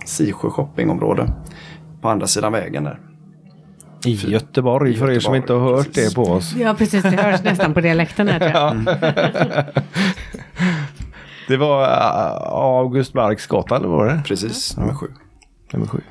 Sisjö 0.05 0.49
shoppingområde. 0.49 1.33
På 2.01 2.09
andra 2.09 2.27
sidan 2.27 2.51
vägen 2.51 2.83
där. 2.83 2.99
I 4.05 4.13
Göteborg, 4.13 4.91
I 4.91 4.97
för 4.97 5.11
er 5.11 5.19
som 5.19 5.35
inte 5.35 5.53
har 5.53 5.59
hört 5.59 5.87
precis. 5.87 6.09
det 6.09 6.15
på 6.15 6.23
oss. 6.23 6.55
Ja, 6.55 6.73
precis. 6.73 7.03
Det 7.03 7.09
hörs 7.09 7.43
nästan 7.43 7.73
på 7.73 7.81
dialekten 7.81 8.27
här. 8.27 8.49
jag. 8.49 8.75
Det 11.47 11.57
var 11.57 11.83
äh, 11.83 12.53
August 12.53 13.13
Barks 13.13 13.47
gata, 13.47 13.75
eller 13.75 13.87
var 13.87 14.05
det? 14.07 14.21
Precis, 14.25 14.77
nummer 14.77 14.93
sju. 14.93 15.07
Nummer 15.73 15.87
sju. 15.87 16.01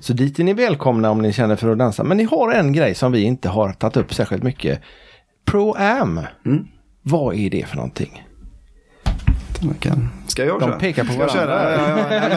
Så 0.00 0.12
dit 0.12 0.38
är 0.38 0.44
ni 0.44 0.52
välkomna 0.52 1.10
om 1.10 1.22
ni 1.22 1.32
känner 1.32 1.56
för 1.56 1.68
att 1.72 1.78
dansa. 1.78 2.04
Men 2.04 2.16
ni 2.16 2.24
har 2.24 2.52
en 2.52 2.72
grej 2.72 2.94
som 2.94 3.12
vi 3.12 3.22
inte 3.22 3.48
har 3.48 3.72
tagit 3.72 3.96
upp 3.96 4.14
särskilt 4.14 4.42
mycket. 4.42 4.80
Pro-Am. 5.44 6.20
Mm. 6.46 6.64
Vad 7.02 7.34
är 7.34 7.50
det 7.50 7.66
för 7.68 7.76
någonting? 7.76 8.24
Man 9.62 9.74
kan, 9.74 10.08
ska 10.26 10.44
jag 10.44 10.60
De 10.60 10.68
köra? 10.68 10.78
pekar 10.78 11.04
på 11.04 11.12
varandra. 11.12 11.34
köra? 11.34 11.72
Ja, 11.72 12.14
ja, 12.14 12.28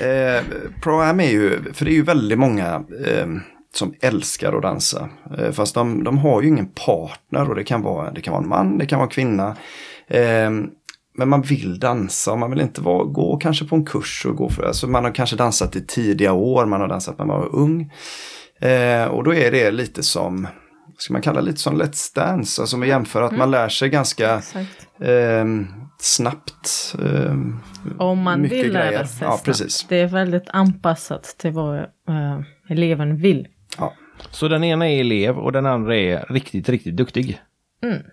det, 0.00 0.36
eh, 0.38 0.42
Pro-Am 0.82 1.20
är 1.20 1.30
ju, 1.30 1.72
för 1.72 1.84
det 1.84 1.90
är 1.90 1.94
ju 1.94 2.02
väldigt 2.02 2.38
många 2.38 2.74
eh, 3.06 3.26
som 3.74 3.94
älskar 4.00 4.52
att 4.52 4.62
dansa. 4.62 5.08
Eh, 5.38 5.50
fast 5.52 5.74
de, 5.74 6.04
de 6.04 6.18
har 6.18 6.42
ju 6.42 6.48
ingen 6.48 6.66
partner 6.66 7.48
och 7.48 7.54
det 7.54 7.64
kan 7.64 7.82
vara, 7.82 8.10
det 8.10 8.20
kan 8.20 8.32
vara 8.32 8.42
en 8.42 8.48
man, 8.48 8.78
det 8.78 8.86
kan 8.86 8.98
vara 8.98 9.06
en 9.06 9.10
kvinna. 9.10 9.56
Eh, 11.18 11.20
men 11.20 11.28
man 11.28 11.42
vill 11.42 11.78
dansa 11.78 12.32
och 12.32 12.38
man 12.38 12.50
vill 12.50 12.60
inte 12.60 12.80
vara, 12.80 13.04
gå 13.04 13.36
kanske 13.36 13.64
på 13.64 13.76
en 13.76 13.84
kurs 13.84 14.26
och 14.26 14.36
gå 14.36 14.48
för, 14.48 14.62
alltså 14.62 14.86
man 14.86 15.04
har 15.04 15.12
kanske 15.14 15.36
dansat 15.36 15.76
i 15.76 15.86
tidiga 15.86 16.32
år, 16.32 16.66
man 16.66 16.80
har 16.80 16.88
dansat 16.88 17.18
när 17.18 17.26
man 17.26 17.40
var 17.40 17.54
ung. 17.54 17.92
Eh, 18.60 19.04
och 19.04 19.24
då 19.24 19.34
är 19.34 19.50
det 19.52 19.70
lite 19.70 20.02
som, 20.02 20.42
vad 20.86 20.98
ska 20.98 21.12
man 21.12 21.22
kalla 21.22 21.40
det, 21.40 21.46
lite 21.46 21.58
som 21.60 21.82
Let's 21.82 22.14
Dance, 22.14 22.62
alltså 22.62 22.76
med 22.76 22.88
jämför 22.88 23.22
att 23.22 23.36
man 23.36 23.50
lär 23.50 23.68
sig 23.68 23.88
ganska. 23.88 24.42
Ehm, 25.02 25.66
snabbt. 26.00 26.94
ehm, 27.04 27.58
Om 27.98 28.18
man 28.22 28.40
mycket 28.42 28.58
vill 28.64 28.72
lära 28.72 28.86
grejer. 28.86 29.04
sig 29.04 29.18
Ja, 29.20 29.30
snabbt. 29.30 29.44
precis. 29.44 29.86
Det 29.88 29.96
är 30.00 30.06
väldigt 30.06 30.48
anpassat 30.48 31.22
till 31.38 31.50
vad 31.52 31.78
eh, 31.78 32.40
eleven 32.68 33.16
vill. 33.16 33.48
Ja, 33.78 33.92
Så 34.30 34.48
den 34.48 34.64
ena 34.64 34.88
är 34.90 35.00
elev 35.00 35.38
och 35.38 35.52
den 35.52 35.66
andra 35.66 35.96
är 35.96 36.26
riktigt, 36.28 36.68
riktigt 36.68 36.96
duktig 36.96 37.40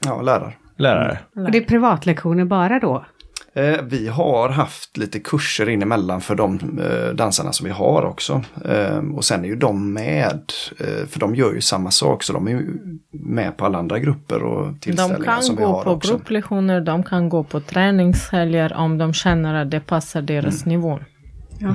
ja 0.06 0.22
lärar. 0.22 0.58
Lärare. 0.78 1.20
Och 1.36 1.52
det 1.52 1.58
är 1.58 1.62
privatlektioner 1.66 2.46
bara 2.46 2.80
då? 2.80 3.06
Eh, 3.54 3.82
vi 3.84 4.08
har 4.08 4.50
haft 4.50 4.98
lite 4.98 5.20
kurser 5.20 5.70
in 5.70 5.82
emellan 5.82 6.22
för 6.22 6.36
de 6.36 6.54
eh, 6.80 7.16
dansarna 7.16 7.52
som 7.52 7.66
vi 7.66 7.72
har 7.72 8.06
också. 8.06 8.44
Ehm, 8.66 9.16
och 9.16 9.26
sen 9.26 9.44
är 9.44 9.48
ju 9.48 9.56
de 9.56 9.94
med, 9.94 10.52
eh, 10.80 11.08
för 11.08 11.20
de 11.20 11.36
gör 11.36 11.54
ju 11.54 11.62
samma 11.62 11.92
sak 11.92 12.24
så 12.24 12.34
de 12.34 12.48
är 12.48 12.52
ju 12.52 12.68
med 13.12 13.58
på 13.58 13.66
alla 13.66 13.78
andra 13.78 14.00
grupper 14.00 14.44
och 14.44 14.66
De 14.68 14.80
tillställningar 14.80 15.24
kan 15.26 15.44
som 15.44 15.56
vi 15.56 15.62
gå 15.64 15.68
har 15.68 15.84
på 15.84 15.92
också. 15.92 16.12
grupplektioner, 16.12 16.82
de 16.82 17.04
kan 17.04 17.30
gå 17.30 17.44
på 17.44 17.60
träningshelger 17.60 18.74
om 18.74 18.98
de 18.98 19.14
känner 19.14 19.54
att 19.62 19.72
det 19.72 19.80
passar 19.80 20.22
deras 20.22 20.66
Mm. 20.66 20.78
nivå. 20.80 21.00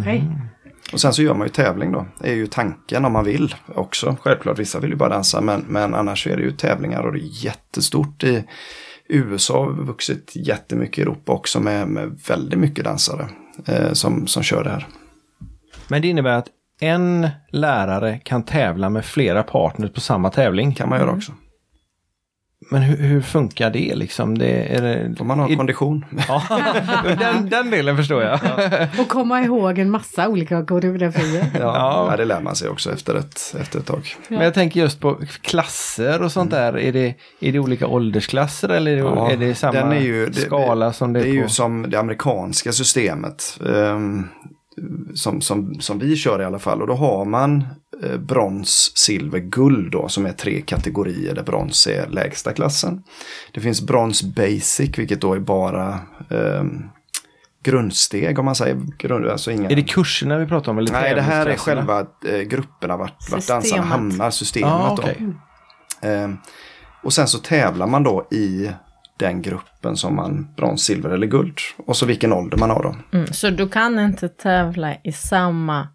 Okej. 0.00 0.24
Och 0.92 1.00
sen 1.00 1.12
så 1.12 1.22
gör 1.22 1.34
man 1.34 1.46
ju 1.46 1.52
tävling 1.52 1.92
då. 1.92 2.06
Det 2.20 2.28
är 2.30 2.34
ju 2.34 2.46
tanken 2.46 3.04
om 3.04 3.12
man 3.12 3.24
vill 3.24 3.54
också. 3.74 4.16
Självklart, 4.20 4.58
vissa 4.58 4.80
vill 4.80 4.90
ju 4.90 4.96
bara 4.96 5.08
dansa 5.08 5.40
men, 5.40 5.64
men 5.68 5.94
annars 5.94 6.26
är 6.26 6.36
det 6.36 6.42
ju 6.42 6.52
tävlingar 6.52 7.02
och 7.02 7.12
det 7.12 7.18
är 7.18 7.44
jättestort 7.44 8.24
i 8.24 8.44
USA 9.10 9.64
har 9.64 9.72
vuxit 9.72 10.32
jättemycket 10.34 10.98
i 10.98 11.02
Europa 11.02 11.32
också 11.32 11.60
med, 11.60 11.88
med 11.88 12.20
väldigt 12.28 12.58
mycket 12.58 12.84
dansare 12.84 13.28
eh, 13.66 13.92
som, 13.92 14.26
som 14.26 14.42
kör 14.42 14.64
det 14.64 14.70
här. 14.70 14.86
Men 15.88 16.02
det 16.02 16.08
innebär 16.08 16.30
att 16.30 16.48
en 16.80 17.28
lärare 17.50 18.18
kan 18.18 18.42
tävla 18.42 18.90
med 18.90 19.04
flera 19.04 19.42
partners 19.42 19.92
på 19.92 20.00
samma 20.00 20.30
tävling. 20.30 20.74
kan 20.74 20.88
man 20.88 20.98
göra 20.98 21.12
också. 21.12 21.32
Men 22.70 22.82
hur, 22.82 22.96
hur 22.96 23.20
funkar 23.22 23.70
det 23.70 23.94
liksom? 23.94 24.38
Det, 24.38 24.74
är 24.76 24.82
det, 24.82 25.20
Om 25.20 25.26
man 25.26 25.38
har 25.38 25.50
är- 25.50 25.56
kondition. 25.56 26.04
Ja, 26.28 26.42
den, 27.18 27.48
den 27.50 27.70
delen 27.70 27.96
förstår 27.96 28.22
jag. 28.22 28.40
Och 28.98 29.08
komma 29.08 29.40
ihåg 29.42 29.78
en 29.78 29.90
massa 29.90 30.28
olika 30.28 30.64
koreografier. 30.64 31.46
Ja, 31.54 31.60
Ja. 31.60 32.06
ja. 32.10 32.16
det 32.16 32.24
lär 32.24 32.40
man 32.40 32.56
sig 32.56 32.68
också 32.68 32.92
efter 32.92 33.14
ett, 33.14 33.54
efter 33.60 33.78
ett 33.78 33.86
tag. 33.86 34.14
Men 34.28 34.40
jag 34.40 34.54
tänker 34.54 34.80
just 34.80 35.00
på 35.00 35.20
klasser 35.42 36.22
och 36.22 36.32
sånt 36.32 36.50
där. 36.50 36.78
Är 36.78 36.92
det, 36.92 37.14
är 37.40 37.52
det 37.52 37.58
olika 37.58 37.86
åldersklasser 37.86 38.68
eller 38.68 38.90
är 38.90 38.96
det, 38.96 39.00
Ja, 39.02 39.30
är 39.30 39.36
det 39.36 39.54
samma 39.54 39.72
den 39.72 39.92
är 39.92 40.00
ju- 40.00 40.26
det- 40.26 40.40
skala 40.40 40.92
som 40.92 41.12
det 41.12 41.20
Det 41.20 41.26
är 41.28 41.30
är 41.30 41.36
på? 41.36 41.42
ju 41.42 41.48
som 41.48 41.90
det 41.90 41.98
amerikanska 42.00 42.72
systemet. 42.72 43.58
ehm, 43.76 44.28
som, 45.14 45.40
som, 45.40 45.80
som 45.80 45.98
vi 45.98 46.16
kör 46.16 46.42
i 46.42 46.44
alla 46.44 46.58
fall. 46.58 46.80
Och 46.80 46.86
då 46.86 46.94
har 46.94 47.24
man 47.24 47.64
eh, 48.02 48.16
brons, 48.16 48.92
silver, 48.94 49.38
guld 49.38 49.92
då. 49.92 50.08
Som 50.08 50.26
är 50.26 50.32
tre 50.32 50.60
kategorier 50.60 51.34
där 51.34 51.42
brons 51.42 51.86
är 51.86 52.08
lägsta 52.08 52.52
klassen. 52.52 53.02
Det 53.52 53.60
finns 53.60 53.82
brons 53.82 54.22
basic 54.22 54.98
vilket 54.98 55.20
då 55.20 55.34
är 55.34 55.38
bara 55.38 55.98
ehm, 56.30 56.82
grundsteg 57.62 58.38
om 58.38 58.44
man 58.44 58.54
säger. 58.54 58.80
Grund, 58.98 59.26
alltså 59.26 59.50
inga... 59.50 59.70
Är 59.70 59.76
det 59.76 59.82
kurserna 59.82 60.38
vi 60.38 60.46
pratar 60.46 60.72
om? 60.72 60.78
Eller 60.78 60.92
Nej, 60.92 61.14
det 61.14 61.22
här 61.22 61.46
är 61.46 61.56
själva 61.56 62.06
eh, 62.26 62.40
grupperna 62.40 62.96
vart, 62.96 63.30
vart 63.30 63.46
dansarna 63.46 63.82
hamnar, 63.82 64.30
systemet. 64.30 64.96
Då. 64.96 65.02
okej. 65.02 65.34
Eh, 66.02 66.30
och 67.02 67.12
sen 67.12 67.28
så 67.28 67.38
tävlar 67.38 67.86
man 67.86 68.02
då 68.02 68.28
i 68.30 68.70
den 69.20 69.42
gruppen 69.42 69.96
som 69.96 70.16
man 70.16 70.48
brons, 70.56 70.82
silver 70.84 71.10
eller 71.10 71.26
guld. 71.26 71.58
Och 71.86 71.96
så 71.96 72.06
vilken 72.06 72.32
ålder 72.32 72.58
man 72.58 72.70
har 72.70 72.82
då. 72.82 73.18
Mm. 73.18 73.26
Så 73.32 73.50
du 73.50 73.68
kan 73.68 73.98
inte 73.98 74.28
tävla 74.28 74.94
i 75.02 75.12
samma 75.12 75.88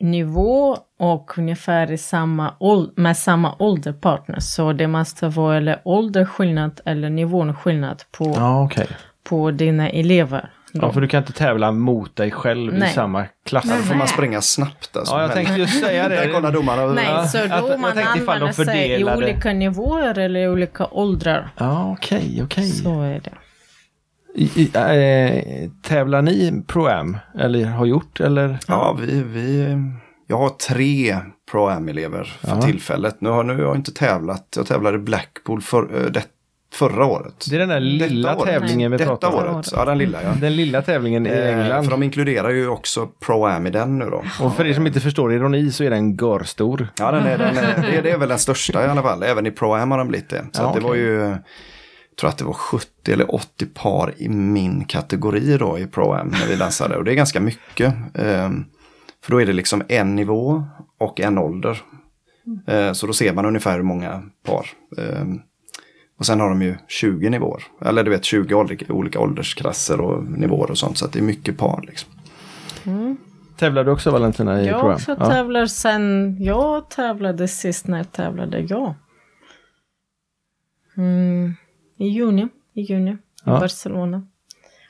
nivå 0.00 0.76
och 0.98 1.38
ungefär 1.38 1.92
i 1.92 1.98
samma 1.98 2.54
med 2.96 3.16
samma 3.16 3.56
ålderpartner. 3.58 4.40
Så 4.40 4.72
det 4.72 4.86
måste 4.86 5.28
vara 5.28 5.56
eller 5.56 5.80
ålderskillnad 5.84 6.80
eller 6.84 7.10
nivåskillnad 7.10 8.02
på, 8.12 8.24
Ja, 8.36 8.64
okej. 8.64 8.88
på 9.24 9.50
dina 9.50 9.88
elever. 9.90 10.50
Ja, 10.82 10.92
för 10.92 11.00
du 11.00 11.08
kan 11.08 11.18
inte 11.22 11.32
tävla 11.32 11.72
mot 11.72 12.16
dig 12.16 12.30
själv 12.30 12.74
i 12.74 12.78
Nej. 12.78 12.92
samma 12.92 13.24
klass. 13.46 13.64
Då 13.64 13.70
får 13.74 13.94
man 13.94 14.08
springa 14.08 14.40
snabbt. 14.40 14.96
Alltså. 14.96 15.14
Ja, 15.14 15.22
jag 15.22 15.32
tänkte 15.32 15.54
just 15.54 15.80
säga 15.80 16.08
Där 16.08 16.32
kollar 16.32 16.50
det. 16.52 16.56
domarna. 16.58 16.86
Nej, 16.86 17.28
så 17.28 17.36
jag- 17.38 17.48
då 17.62 17.68
jag 17.68 17.80
man 17.80 17.96
de 17.96 18.02
använder 18.02 18.52
sig 18.52 19.00
i 19.00 19.04
olika 19.04 19.52
nivåer 19.52 20.18
eller 20.18 20.40
i 20.40 20.48
olika 20.48 20.86
åldrar. 20.86 21.48
Ja, 21.56 21.92
okej, 21.92 22.40
okej. 22.44 22.64
Så 22.70 23.02
är 23.02 23.20
det. 23.24 23.32
I- 24.34 24.50
i- 24.62 24.70
eh, 24.74 25.70
Tävlar 25.82 26.22
ni 26.22 26.62
Pro-Am? 26.66 27.18
Eller 27.38 27.64
har 27.64 27.86
gjort? 27.86 28.20
Eller? 28.20 28.58
Ja, 28.68 28.96
vi, 29.00 29.22
vi, 29.22 29.76
jag 30.26 30.38
har 30.38 30.48
tre 30.48 31.16
Pro-Am-elever 31.50 32.24
för 32.24 32.48
Ja. 32.48 32.62
tillfället. 32.62 33.20
Nu 33.20 33.28
har 33.28 33.44
nu 33.44 33.54
har 33.54 33.62
jag 33.62 33.76
inte 33.76 33.92
tävlat. 33.94 34.46
Jag 34.56 34.66
tävlade 34.66 34.96
i 34.96 35.00
Blackpool 35.00 35.60
för, 35.62 35.82
eh, 36.04 36.10
det, 36.10 36.22
förra 36.74 37.04
året. 37.06 37.46
Det 37.50 37.56
är 37.56 37.60
den 37.60 37.68
där 37.68 37.80
lilla 37.80 38.28
Detta 38.28 38.42
året. 38.42 38.52
tävlingen 38.52 38.90
vi 38.90 38.96
Detta 38.96 39.10
pratar 39.10 39.28
om. 39.48 39.54
året. 39.56 39.68
Ja, 39.72 39.84
den 39.84 39.98
lilla 39.98 40.22
ja. 40.22 40.32
Den 40.40 40.56
lilla 40.56 40.82
tävlingen 40.82 41.26
i 41.26 41.30
Eh, 41.30 41.58
England. 41.60 41.84
För 41.84 41.90
de 41.90 42.02
inkluderar 42.02 42.50
ju 42.50 42.68
också 42.68 43.06
Pro-Am 43.26 43.66
i 43.66 43.70
den 43.70 43.98
nu 43.98 44.04
då. 44.10 44.24
Och 44.40 44.56
för 44.56 44.66
er 44.66 44.74
som 44.74 44.86
inte 44.86 45.00
förstår 45.00 45.32
ironi 45.32 45.70
så 45.72 45.84
är 45.84 45.90
den 45.90 46.16
görstor. 46.16 46.88
Ja, 46.98 47.10
den 47.10 47.26
är, 47.26 47.38
den 47.38 47.56
är, 47.56 47.82
det, 47.92 48.00
det 48.00 48.10
är 48.10 48.18
väl 48.18 48.28
den 48.28 48.38
största 48.38 48.86
i 48.86 48.88
alla 48.88 49.02
fall. 49.02 49.22
Även 49.22 49.46
i 49.46 49.50
Pro-Am 49.50 49.90
har 49.90 49.98
den 49.98 50.08
blivit 50.08 50.28
det. 50.30 50.44
Så 50.52 50.62
Ja, 50.62 50.72
det 50.74 50.80
var 50.80 50.90
okej. 50.90 51.00
ju, 51.02 51.36
tror 52.20 52.30
att 52.30 52.38
det 52.38 52.44
var 52.44 52.52
70 52.52 53.12
eller 53.12 53.34
80 53.34 53.66
par 53.66 54.12
i 54.16 54.28
min 54.28 54.84
kategori 54.84 55.56
då 55.58 55.78
i 55.78 55.86
Pro-Am 55.86 56.28
när 56.28 56.46
vi 56.48 56.56
dansade. 56.56 56.96
Och 56.96 57.04
det 57.04 57.12
är 57.12 57.16
ganska 57.16 57.40
mycket. 57.40 57.94
Ehm, 58.14 58.64
för 59.24 59.30
då 59.32 59.40
är 59.40 59.46
det 59.46 59.52
liksom 59.52 59.82
en 59.88 60.16
nivå 60.16 60.64
och 61.00 61.20
en 61.20 61.38
ålder. 61.38 61.78
Eh, 62.68 62.92
så 62.92 63.06
då 63.06 63.12
ser 63.12 63.32
man 63.32 63.46
ungefär 63.46 63.76
hur 63.76 63.82
många 63.82 64.22
par. 64.46 64.66
Och 66.18 66.26
sen 66.26 66.40
har 66.40 66.48
de 66.48 66.62
ju 66.62 66.76
20 66.88 67.30
nivåer. 67.30 67.62
Eller 67.80 68.04
du 68.04 68.10
vet 68.10 68.24
20 68.24 68.54
olika, 68.54 68.92
olika 68.92 69.20
åldersklasser 69.20 70.00
och 70.00 70.24
nivåer 70.24 70.70
och 70.70 70.78
sånt. 70.78 70.98
Så 70.98 71.04
att 71.04 71.12
det 71.12 71.18
är 71.18 71.22
mycket 71.22 71.58
par 71.58 71.84
liksom. 71.86 72.10
Tävlar 73.56 73.84
du 73.84 73.90
också 73.90 74.10
Valentina 74.10 74.62
i 74.62 74.66
Jag 74.66 74.80
Pro-Am? 74.80 74.94
också 74.94 75.16
tävlar 75.16 75.66
sen 75.66 76.36
jag 76.40 76.90
tävlade 76.90 77.48
sist 77.48 77.86
när 77.86 78.04
tävlade 78.04 78.60
jag. 78.60 78.94
Mm, 80.96 81.54
I 81.98 82.08
juni, 82.08 82.48
i 82.74 82.80
juni 82.80 83.10
i 83.10 83.16
Ja. 83.44 83.60
Barcelona. 83.60 84.26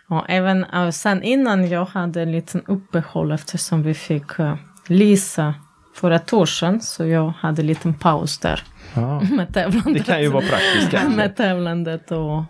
Ja, 0.09 0.25
även 0.28 0.64
uh, 0.64 0.90
sen 0.90 1.23
innan 1.23 1.68
jag 1.68 1.85
hade 1.85 2.23
en 2.23 2.33
liten 2.33 2.62
uppehåll 2.66 3.33
eftersom 3.33 3.83
vi 3.83 3.95
fick 3.95 4.38
uh, 4.40 4.54
Lisa 4.87 5.54
för 5.95 6.11
ett 6.11 6.33
år 6.33 6.47
sedan. 6.47 6.80
Så 6.80 7.06
jag 7.06 7.28
hade 7.28 7.62
en 7.62 7.66
liten 7.66 7.95
paus 7.95 8.38
där 8.38 8.62
Ja. 8.96 9.20
med 9.36 9.54
tävlandet. 9.54 9.94
Det 9.94 10.12
kan 10.12 10.22
ju 10.22 10.28
vara 10.28 10.44
praktiskt 10.44 10.90
kanske. 10.90 11.08
med 11.16 11.36
tävlandet 11.36 12.10
och 12.10 12.42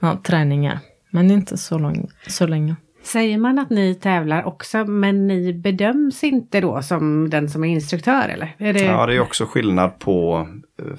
ja, 0.00 0.20
träningar. 0.24 0.78
Men 1.10 1.30
inte 1.30 1.56
så, 1.56 1.78
lång, 1.78 2.08
så 2.26 2.46
länge. 2.46 2.76
Säger 3.02 3.38
man 3.38 3.58
att 3.58 3.70
ni 3.70 3.94
tävlar 3.94 4.44
också 4.44 4.84
men 4.84 5.26
ni 5.26 5.52
bedöms 5.52 6.24
inte 6.24 6.60
då 6.60 6.82
som 6.82 7.30
den 7.30 7.48
som 7.50 7.64
är 7.64 7.68
instruktör 7.68 8.28
eller? 8.28 8.54
Är 8.58 8.72
det... 8.72 8.80
Ja, 8.80 9.06
det 9.06 9.14
är 9.14 9.20
också 9.20 9.46
skillnad 9.46 9.98
på 9.98 10.48
eh, 10.82 10.98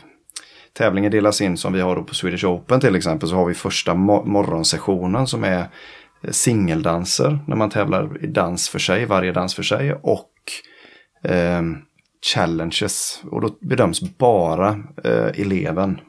Tävlingen 0.73 1.11
delas 1.11 1.41
in 1.41 1.57
som 1.57 1.73
vi 1.73 1.81
har 1.81 1.95
då 1.95 2.03
på 2.03 2.15
Swedish 2.15 2.45
Open 2.45 2.79
till 2.79 2.95
exempel 2.95 3.29
så 3.29 3.35
har 3.35 3.45
vi 3.45 3.53
första 3.53 3.93
mo- 3.93 4.25
morgonsessionen 4.25 5.27
som 5.27 5.43
är 5.43 5.59
eh, 6.23 6.31
singeldanser 6.31 7.39
när 7.47 7.55
man 7.55 7.69
tävlar 7.69 8.23
i 8.23 8.27
dans 8.27 8.69
för 8.69 8.79
sig, 8.79 9.05
varje 9.05 9.31
dans 9.31 9.55
för 9.55 9.63
sig 9.63 9.93
och 9.93 10.31
eh, 11.23 11.61
challenges 12.21 13.23
och 13.31 13.41
då 13.41 13.55
bedöms 13.61 14.01
bara 14.17 14.69
eh, 15.03 15.41
eleven. 15.41 15.99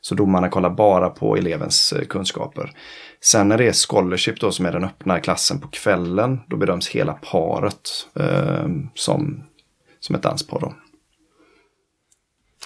Så 0.00 0.14
domarna 0.14 0.48
kollar 0.48 0.70
bara 0.70 1.10
på 1.10 1.36
elevens 1.36 1.92
eh, 1.92 2.04
kunskaper. 2.04 2.70
Sen 3.20 3.48
när 3.48 3.58
det 3.58 3.68
är 3.68 3.88
scholarship 3.88 4.40
då 4.40 4.52
som 4.52 4.66
är 4.66 4.72
den 4.72 4.84
öppna 4.84 5.20
klassen 5.20 5.60
på 5.60 5.68
kvällen 5.68 6.40
då 6.48 6.56
bedöms 6.56 6.88
hela 6.88 7.12
paret 7.12 7.90
eh, 8.14 8.68
som, 8.94 9.44
som 10.00 10.14
ett 10.14 10.22
danspar. 10.22 10.60
Då. 10.60 10.74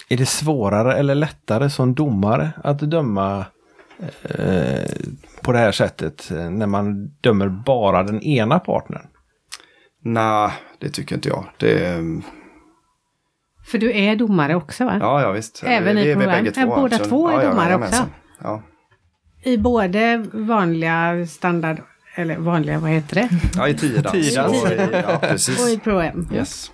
Är 0.08 0.16
det 0.16 0.26
svårare 0.26 0.94
eller 0.94 1.14
lättare 1.14 1.70
som 1.70 1.94
domare 1.94 2.50
att 2.64 2.78
döma 2.78 3.46
eh, 4.22 4.90
på 5.42 5.52
det 5.52 5.58
här 5.58 5.72
sättet 5.72 6.30
eh, 6.30 6.50
när 6.50 6.66
man 6.66 7.06
dömer 7.20 7.48
bara 7.48 8.02
den 8.02 8.22
ena 8.22 8.58
partnern? 8.58 9.06
Nej, 10.02 10.52
det 10.78 10.88
tycker 10.88 11.14
inte 11.14 11.28
jag. 11.28 11.44
Det, 11.56 12.02
För 13.70 13.78
du 13.78 13.92
är 13.96 14.16
domare 14.16 14.54
också 14.54 14.84
va? 14.84 14.96
ja, 15.00 15.22
ja 15.22 15.32
visst. 15.32 15.62
Även 15.66 15.96
det, 15.96 16.02
i 16.02 16.10
är 16.10 16.16
vi 16.16 16.22
program. 16.24 16.44
bägge 16.44 16.60
Ja, 16.60 16.66
två. 16.66 16.76
båda 16.76 16.98
två 16.98 17.28
är 17.28 17.32
ja, 17.32 17.42
ja, 17.42 17.48
domare 17.50 17.66
jajamensan. 17.68 18.02
också. 18.06 18.14
Ja. 18.42 18.62
I 19.42 19.56
både 19.56 20.24
vanliga 20.32 21.26
standard, 21.26 21.76
eller 22.14 22.36
vanliga, 22.38 22.78
vad 22.78 22.90
heter 22.90 23.14
det? 23.14 23.28
ja, 23.56 23.68
i 23.68 23.74
tiodans. 23.74 24.12
Tiodans. 24.12 24.62
Och 24.64 24.70
i- 24.72 24.88
Ja, 24.92 25.16
Och 25.16 25.24
i 25.24 25.28
precis. 25.28 25.80
Pro-M. 25.80 26.28
Yes. 26.34 26.70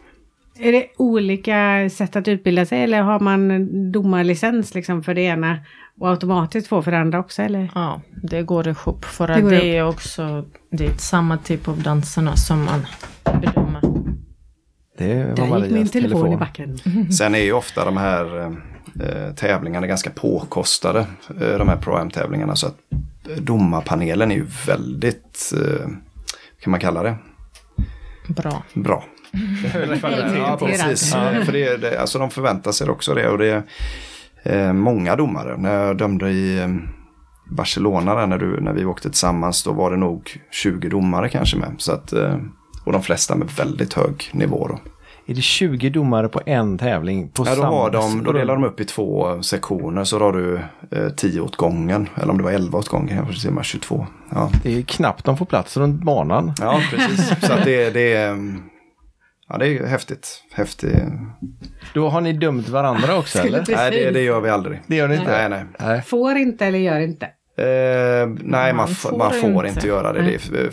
Är 0.59 0.73
det 0.73 0.87
olika 0.97 1.91
sätt 1.93 2.17
att 2.17 2.29
utbilda 2.29 2.67
sig 2.67 2.83
eller 2.83 3.03
har 3.03 3.21
man 3.21 3.93
domarlicens 3.93 4.75
liksom 4.75 5.03
för 5.03 5.15
det 5.15 5.21
ena 5.21 5.59
och 6.01 6.09
automatiskt 6.11 6.69
få 6.69 6.83
för 6.83 6.91
det 6.91 6.99
andra 6.99 7.19
också 7.21 7.43
eller? 7.43 7.71
Ja, 7.75 8.01
det 8.23 8.43
går 8.43 8.69
ihop. 8.69 9.05
För 9.05 9.27
Det 9.27 9.51
det 9.51 9.77
är 9.77 9.87
också 9.89 10.45
det 10.71 10.87
är 10.87 10.93
samma 10.97 11.37
typ 11.39 11.69
av 11.69 11.83
danserna 11.83 12.37
som 12.37 12.65
man 12.65 12.87
bedömer. 13.41 13.64
Det 14.99 15.15
var 15.15 15.25
Där 15.25 15.43
gick 15.43 15.51
Marias 15.51 15.73
min 15.73 15.89
telefon, 15.89 16.33
i 16.33 16.37
backen. 16.37 16.79
Sen 17.13 17.35
är 17.35 17.39
ju 17.39 17.53
ofta 17.53 17.85
de 17.85 17.97
här 17.97 18.47
eh, 19.01 19.35
tävlingarna 19.37 19.87
ganska 19.87 20.11
påkostade. 20.11 21.07
Eh, 21.41 21.59
de 21.59 21.69
här 21.69 21.77
Pro-Am-tävlingarna. 21.77 22.57
Så 22.57 22.67
att 22.67 22.77
eh, 23.31 23.37
domarpanelen 23.43 24.31
är 24.31 24.35
ju 24.37 24.47
väldigt, 24.67 25.53
eh, 25.57 25.87
kan 26.63 26.71
man 26.71 26.81
kalla 26.81 27.03
det, 27.03 27.17
Bra. 28.29 28.63
bra. 28.75 29.05
Ja, 30.39 30.57
precis. 30.61 31.13
För 31.45 31.53
det, 31.53 31.65
är- 31.69 31.79
det, 31.79 32.01
alltså 32.01 32.19
de 32.19 32.31
förväntar 32.31 32.73
sig 32.73 32.89
också 32.89 33.15
det. 33.15 33.29
Och 33.29 33.39
det 33.39 33.63
är 34.43 34.67
eh, 34.67 34.73
många 34.73 35.17
domare. 35.17 35.57
När 35.57 35.85
jag 35.87 35.97
dömde 35.97 36.31
i 36.31 36.59
eh, 36.61 36.69
Barcelona 37.51 38.15
där, 38.15 38.27
när, 38.27 38.39
du, 38.39 38.61
när 38.61 38.73
vi 38.73 38.85
åkte 38.85 39.09
tillsammans, 39.11 39.65
då 39.65 39.73
var 39.73 39.91
det 39.91 39.97
nog 39.97 40.41
20 40.51 40.89
domare 40.89 41.29
kanske 41.29 41.57
med. 41.57 41.75
Så 41.79 41.93
att, 41.93 42.13
eh, 42.13 42.37
och 42.85 42.93
de 42.93 43.03
flesta 43.03 43.35
med 43.37 43.49
väldigt 43.51 43.95
hög 43.95 44.31
nivå. 44.33 44.69
Då. 44.69 44.79
Är 45.27 45.35
det 45.35 45.41
20 45.43 45.91
domare 45.91 46.29
på 46.29 46.41
en 46.47 46.79
tävling? 46.79 47.29
På 47.29 47.45
Ja, 47.47 47.55
då, 47.55 47.63
har 47.63 47.91
de, 47.91 48.25
då 48.25 48.33
delar 48.33 48.55
de 48.55 48.65
upp 48.65 48.81
i 48.81 48.85
två 48.85 49.43
sektioner. 49.43 50.05
Så 50.05 50.19
då 50.19 50.25
har 50.25 50.33
du 50.33 50.61
eh, 50.91 51.09
10 51.17 51.41
åt 51.41 51.57
gången. 51.57 52.09
Eller 52.17 52.31
om 52.31 52.39
det 52.39 52.45
var 52.45 52.51
11 52.53 52.79
åt 52.79 52.89
gången, 52.89 53.25
kanske 53.25 53.51
man 53.51 53.65
22. 53.65 54.07
Ja, 54.35 54.51
Det 54.63 54.79
är 54.79 54.83
knappt 54.83 55.25
de 55.25 55.37
får 55.37 55.47
plats 55.47 55.77
runt 55.77 56.03
banan. 56.03 56.53
ja 56.61 56.81
precis. 56.91 57.33
Så 57.47 57.53
att 57.53 57.65
det, 57.65 57.91
det 57.91 58.13
är... 58.15 58.29
mm, 58.31 58.63
Ja, 59.49 59.59
det 59.59 59.69
är 59.69 59.87
häftigt. 59.87 60.43
Häftigt. 60.53 60.95
Då 61.95 62.09
har 62.09 62.21
ni 62.21 62.33
dömt 62.33 62.69
varandra 62.69 63.17
också 63.19 63.39
eller? 63.47 63.65
Nej, 63.69 63.91
det, 63.91 64.11
det 64.11 64.21
gör 64.23 64.41
vi 64.41 64.51
aldrig. 64.51 64.81
Det 64.87 64.97
gör 64.97 65.09
ni 65.09 65.15
inte? 65.15 65.31
Nej, 65.31 65.49
nej. 65.49 65.65
Nej. 65.89 66.03
Får 66.03 66.37
inte 66.37 66.67
eller 66.67 66.79
gör 66.79 67.01
inte? 67.01 67.27
Eh, 67.59 68.27
nej, 68.43 68.73
man, 68.73 68.77
Man 68.77 68.89
får 68.89 69.19
man 69.19 69.31
får 69.33 69.67
inte. 69.67 69.69
inte 69.69 69.89
göra 69.89 70.13
det. 70.13 70.23
Det 70.23 70.35
är 70.59 70.65
eh, 70.65 70.71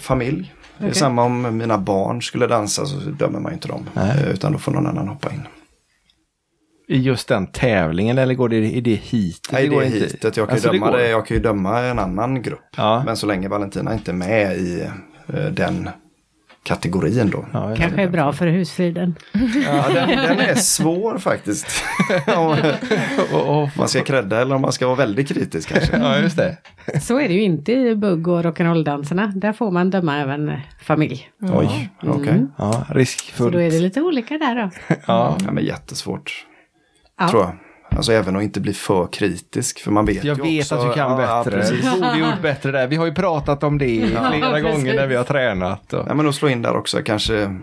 familj. 0.81 0.93
Det 0.93 0.97
är 0.97 0.99
samma 0.99 1.23
om 1.23 1.57
mina 1.57 1.77
barn 1.77 2.21
skulle 2.21 2.47
dansa 2.47 2.85
så 2.85 2.95
dömer 2.97 3.39
man 3.39 3.53
inte 3.53 3.67
dem. 3.67 3.89
Nej. 3.93 4.17
Eh, 4.23 4.29
Utan 4.31 4.51
då 4.51 4.57
får 4.59 4.71
någon 4.71 4.87
annan 4.87 5.07
hoppa 5.07 5.31
in. 5.33 5.41
I 6.87 6.97
just 6.97 7.27
den 7.27 7.47
tävlingen 7.47 8.17
eller 8.17 8.33
går 8.33 8.49
det 8.49 8.57
i 8.57 8.81
det 8.81 8.95
hitet? 8.95 9.51
Nej, 9.51 9.63
det 9.63 9.75
går 9.75 9.81
är 9.81 9.85
inte. 9.85 9.97
hitet. 9.97 10.37
Jag 10.37 10.47
kan, 10.47 10.53
Alltså, 10.53 10.71
det 10.71 10.77
döma 10.77 10.91
går. 10.91 10.97
det, 10.97 11.07
jag 11.09 11.25
kan 11.27 11.37
ju 11.37 11.43
döma 11.43 11.79
en 11.79 11.99
annan 11.99 12.41
grupp. 12.41 12.59
Ja. 12.77 13.03
Men 13.05 13.17
så 13.17 13.27
länge 13.27 13.47
Valentina 13.47 13.93
inte 13.93 14.11
är 14.11 14.15
med 14.15 14.57
i 14.57 14.81
eh, 15.33 15.43
den 15.45 15.89
kategorin 16.63 17.29
då. 17.29 17.45
Ja, 17.53 17.75
Kanske 17.77 18.01
är 18.01 18.09
bra 18.09 18.33
för 18.33 18.47
husfriden. 18.47 19.15
Ja, 19.65 19.85
den, 19.93 20.07
den 20.09 20.39
är 20.49 20.55
svår 20.55 21.17
faktiskt. 21.17 21.83
om 22.35 23.69
man 23.77 23.87
ska 23.87 24.01
credda 24.03 24.41
eller 24.41 24.55
om 24.55 24.61
man 24.61 24.71
ska 24.71 24.85
vara 24.87 24.95
väldigt 24.95 25.27
kritisk 25.27 25.69
kanske. 25.69 25.97
ja, 25.97 26.17
just 26.19 26.37
det. 26.37 26.57
Så 27.01 27.19
är 27.19 27.27
det 27.27 27.33
ju 27.33 27.41
inte 27.41 27.71
i 27.71 27.95
bugg 27.95 28.27
och 28.27 28.43
rock'n'roll-danserna. 28.43 29.27
Där 29.35 29.53
får 29.53 29.71
man 29.71 29.89
döma 29.89 30.17
även 30.17 30.51
familj. 30.83 31.29
Oj, 31.41 31.89
okej. 32.03 32.29
Mm. 32.29 32.47
Ja, 32.57 32.85
Så 32.87 32.93
riskfullt. 32.93 33.53
då 33.53 33.61
är 33.61 33.71
det 33.71 33.79
lite 33.79 34.01
olika 34.01 34.37
där 34.37 34.55
då. 34.55 34.69
Ja. 35.07 35.37
Ja, 35.45 35.51
men 35.51 35.63
jättesvårt. 35.65 36.45
Ja. 37.19 37.29
Tror 37.29 37.41
jag. 37.43 37.55
Alltså 37.95 38.11
även 38.11 38.35
att 38.35 38.43
inte 38.43 38.59
bli 38.59 38.73
för 38.73 39.07
kritisk. 39.11 39.79
För 39.79 39.91
man 39.91 40.05
vet 40.05 40.23
Jag 40.23 40.37
ju 40.37 40.43
vet 40.43 40.61
också, 40.61 40.75
att 40.75 40.87
du 40.87 40.93
kan 40.93 41.11
ja, 41.11 41.21
ja, 41.21 41.43
bättre. 41.43 41.57
precis. 41.59 41.93
du 41.93 42.01
borde 42.01 42.17
gjort 42.17 42.41
bättre 42.41 42.71
där. 42.71 42.87
Vi 42.87 42.95
har 42.95 43.05
ju 43.05 43.13
pratat 43.13 43.63
om 43.63 43.77
det 43.77 43.85
flera 44.07 44.29
precis. 44.29 44.71
gånger 44.71 44.93
när 44.95 45.07
vi 45.07 45.15
har 45.15 45.23
tränat. 45.23 45.93
Och... 45.93 46.05
Ja, 46.09 46.13
men 46.13 46.27
att 46.27 46.35
slå 46.35 46.49
in 46.49 46.61
där 46.61 46.75
också, 46.77 47.01
kanske 47.05 47.59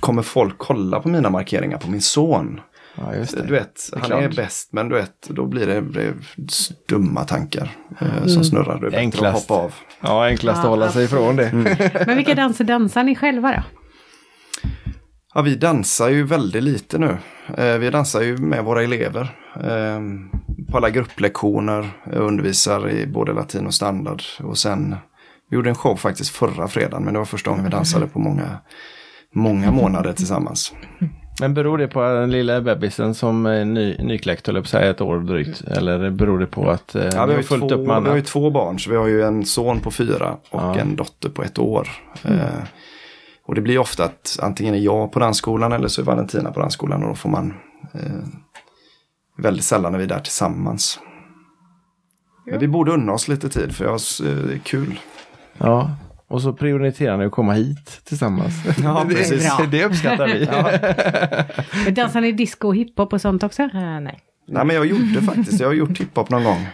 kommer 0.00 0.22
folk 0.22 0.54
kolla 0.58 1.00
på 1.00 1.08
mina 1.08 1.30
markeringar 1.30 1.78
på 1.78 1.90
min 1.90 2.00
son. 2.00 2.60
Ja, 2.94 3.14
just 3.14 3.36
Du 3.36 3.42
det. 3.42 3.52
vet, 3.52 3.90
är 3.92 3.98
han 3.98 4.06
klart. 4.06 4.22
är 4.22 4.28
bäst, 4.28 4.72
men 4.72 4.88
du 4.88 4.94
vet, 4.94 5.28
då 5.28 5.46
blir 5.46 5.66
det, 5.66 5.80
det 5.80 6.12
dumma 6.88 7.24
tankar 7.24 7.70
eh, 8.00 8.26
som 8.26 8.44
snurrar. 8.44 8.74
Det 8.80 8.86
är 8.86 8.90
bättre 8.90 8.98
Enklast. 9.00 9.36
att 9.36 9.48
hoppa 9.56 9.62
av. 9.64 9.74
Ja, 10.00 10.26
enklast 10.26 10.60
att 10.60 10.68
hålla 10.70 10.90
sig 10.92 11.04
ifrån 11.04 11.36
det. 11.36 11.50
Men 12.06 12.16
vilka 12.16 12.34
danser 12.34 12.64
dansar 12.64 13.04
ni 13.04 13.14
själva 13.16 13.52
då? 13.52 13.62
Ja, 15.34 15.42
vi 15.42 15.54
dansar 15.54 16.08
ju 16.08 16.22
väldigt 16.22 16.62
lite 16.62 16.98
nu. 16.98 17.16
Eh, 17.56 17.78
vi 17.78 17.90
dansar 17.90 18.20
ju 18.20 18.36
med 18.36 18.64
våra 18.64 18.82
elever. 18.82 19.36
Eh, 19.56 20.00
på 20.70 20.76
alla 20.76 20.90
grupplektioner, 20.90 21.90
jag 22.12 22.22
undervisar 22.22 22.90
i 22.90 23.06
både 23.06 23.32
latin 23.32 23.66
och 23.66 23.74
standard. 23.74 24.22
Och 24.42 24.58
sen, 24.58 24.96
vi 25.50 25.56
gjorde 25.56 25.68
en 25.68 25.74
show 25.74 25.96
faktiskt 25.96 26.30
förra 26.30 26.68
fredagen, 26.68 27.04
men 27.04 27.12
det 27.12 27.18
var 27.18 27.26
första 27.26 27.50
gången 27.50 27.64
vi 27.64 27.70
dansade 27.70 28.06
på 28.06 28.18
många, 28.18 28.58
många 29.34 29.70
månader 29.70 30.12
tillsammans. 30.12 30.72
Men 31.40 31.54
beror 31.54 31.78
det 31.78 31.88
på 31.88 32.02
den 32.02 32.30
lilla 32.30 32.60
bebisen 32.60 33.14
som 33.14 33.46
är 33.46 33.64
ny, 33.64 33.96
nykläckt, 33.98 34.46
höll 34.46 34.64
jag 34.72 34.88
ett 34.88 35.00
år 35.00 35.20
drygt? 35.20 35.60
Eller 35.60 36.10
beror 36.10 36.38
det 36.38 36.46
på 36.46 36.70
att 36.70 36.94
eh, 36.94 37.04
Ja, 37.12 37.26
vi, 37.26 37.34
har 37.34 37.42
fullt 37.42 37.68
två, 37.68 37.74
upp 37.74 37.86
med 37.86 38.02
vi 38.02 38.08
har 38.08 38.16
ju 38.16 38.22
två 38.22 38.50
barn, 38.50 38.78
så 38.78 38.90
vi 38.90 38.96
har 38.96 39.06
ju 39.06 39.22
en 39.22 39.44
son 39.44 39.80
på 39.80 39.90
fyra 39.90 40.36
och 40.50 40.60
Ja. 40.60 40.78
en 40.78 40.96
dotter 40.96 41.28
på 41.28 41.42
ett 41.42 41.58
år. 41.58 41.88
Eh, 42.24 42.64
och 43.50 43.56
det 43.56 43.60
blir 43.60 43.78
ofta 43.78 44.04
att 44.04 44.38
antingen 44.42 44.74
är 44.74 44.78
jag 44.78 45.12
på 45.12 45.18
dansskolan 45.18 45.72
eller 45.72 45.88
så 45.88 46.00
är 46.00 46.04
Valentina 46.04 46.52
på 46.52 46.60
dansskolan 46.60 47.02
och 47.02 47.08
då 47.08 47.14
får 47.14 47.30
man 47.30 47.54
eh, 47.94 48.00
väldigt 49.38 49.64
sällan 49.64 49.92
när 49.92 49.98
vi 49.98 50.04
är 50.04 50.08
där 50.08 50.20
tillsammans. 50.20 51.00
Men 52.46 52.58
vi 52.58 52.68
borde 52.68 52.92
unna 52.92 53.12
oss 53.12 53.28
lite 53.28 53.48
tid 53.48 53.76
för 53.76 53.84
jag, 53.84 53.92
eh, 53.92 54.46
det 54.46 54.54
är 54.54 54.58
kul. 54.58 55.00
Ja, 55.58 55.90
och 56.28 56.42
så 56.42 56.52
prioriterar 56.52 57.16
ni 57.16 57.24
att 57.24 57.32
komma 57.32 57.52
hit 57.52 58.00
tillsammans. 58.04 58.54
Ja, 58.82 59.04
precis. 59.08 59.56
det, 59.58 59.66
det 59.70 59.84
uppskattar 59.84 60.26
vi. 60.26 60.48
Men 61.84 61.94
Dansar 61.94 62.20
ni 62.20 62.32
disco 62.32 62.68
och 62.68 62.76
hiphop 62.76 63.12
och 63.12 63.20
sånt 63.20 63.42
också? 63.42 63.62
Eh, 63.62 64.00
nej. 64.00 64.20
Nej 64.48 64.64
men 64.64 64.76
jag 64.76 64.86
gjorde 64.86 65.22
faktiskt, 65.22 65.60
jag 65.60 65.68
har 65.68 65.74
gjort 65.74 66.00
hiphop 66.00 66.30
någon 66.30 66.44
gång. 66.44 66.66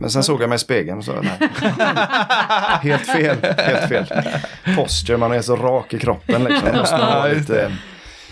Men 0.00 0.10
sen 0.10 0.22
såg 0.22 0.42
jag 0.42 0.48
mig 0.48 0.56
i 0.56 0.58
spegeln 0.58 0.98
och 0.98 1.04
sa 1.04 1.12
nej. 1.22 1.50
helt 2.82 3.06
fel, 3.06 3.36
helt 3.58 3.88
fel. 3.88 4.06
Posture, 4.76 5.16
man 5.16 5.32
är 5.32 5.42
så 5.42 5.56
rak 5.56 5.94
i 5.94 5.98
kroppen 5.98 6.44
liksom. 6.44 6.68
Måste 6.78 7.28
just 7.34 7.48
lite, 7.48 7.72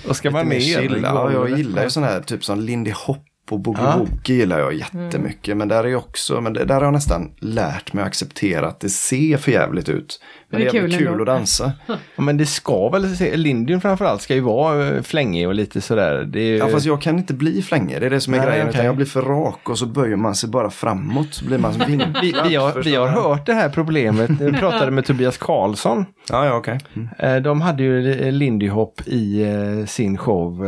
Och 0.08 0.16
ska 0.16 0.30
man 0.30 0.52
i 0.52 1.00
Ja, 1.02 1.32
jag 1.32 1.58
gillar 1.58 1.82
ju 1.84 1.90
sån 1.90 2.02
här 2.04 2.20
typ 2.20 2.44
som 2.44 2.60
Lindy 2.60 2.92
Hopper 3.06 3.22
och 3.50 3.60
boogie 3.60 3.82
Ja. 3.84 3.96
woogie 3.96 4.36
gillar 4.36 4.58
jag 4.58 4.74
jättemycket. 4.74 5.56
Men 5.56 5.68
där 5.68 5.84
är 5.84 5.88
ju 5.88 5.96
också, 5.96 6.40
men 6.40 6.52
där 6.52 6.66
har 6.74 6.82
jag 6.82 6.92
nästan 6.92 7.30
lärt 7.38 7.92
mig 7.92 8.02
att 8.02 8.08
acceptera 8.08 8.68
att 8.68 8.80
det 8.80 8.88
ser 8.88 9.36
för 9.36 9.52
jävligt 9.52 9.88
ut. 9.88 10.20
Men 10.50 10.60
Det 10.60 10.64
det 10.66 10.70
är 10.70 10.74
är 10.74 10.78
jävligt 10.80 10.98
kul 10.98 11.08
kul 11.08 11.20
att 11.20 11.26
dansa. 11.26 11.72
Ja, 12.16 12.22
men 12.22 12.36
det 12.36 12.46
ska 12.46 12.88
väl, 12.88 13.06
Lindyn 13.34 13.80
framförallt 13.80 14.22
ska 14.22 14.34
ju 14.34 14.40
vara 14.40 14.88
eh, 14.96 15.02
flängig 15.02 15.48
och 15.48 15.54
lite 15.54 15.80
sådär. 15.80 16.24
Det 16.32 16.40
är, 16.40 16.44
ju- 16.44 16.56
Ja 16.56 16.68
fast 16.68 16.86
jag 16.86 17.02
kan 17.02 17.18
inte 17.18 17.34
bli 17.34 17.62
flängig, 17.62 18.00
det 18.00 18.06
är 18.06 18.10
det 18.10 18.20
som 18.20 18.34
är 18.34 18.38
Nej, 18.38 18.46
grejen. 18.48 18.68
Utan 18.68 18.84
jag 18.84 18.96
blir 18.96 19.06
för 19.06 19.22
rak 19.22 19.68
och 19.70 19.78
så 19.78 19.86
böjer 19.86 20.16
man 20.16 20.34
sig 20.34 20.48
bara 20.48 20.70
framåt. 20.70 21.34
Så 21.34 21.44
blir 21.44 21.58
man 21.58 21.72
som 21.74 21.82
vi, 21.86 21.96
vinklad. 21.96 22.48
vi, 22.48 22.54
har, 22.56 22.70
förstår 22.70 22.90
vi 22.90 22.96
har 22.96 23.08
hört 23.08 23.46
det 23.46 23.54
här 23.54 23.68
problemet. 23.68 24.30
Vi 24.40 24.52
pratade 24.52 24.90
med 24.90 25.04
Tobias 25.04 25.38
Karlsson. 25.38 26.04
Ja, 26.30 26.46
ja 26.46 26.54
okej. 26.56 26.78
Mm. 26.96 27.08
Eh, 27.18 27.42
De 27.42 27.60
hade 27.60 27.82
ju 27.82 28.12
eh, 28.26 28.32
Lindy 28.32 28.68
Hop 28.68 29.00
i 29.06 29.44
sin 29.86 30.16
show. 30.18 30.64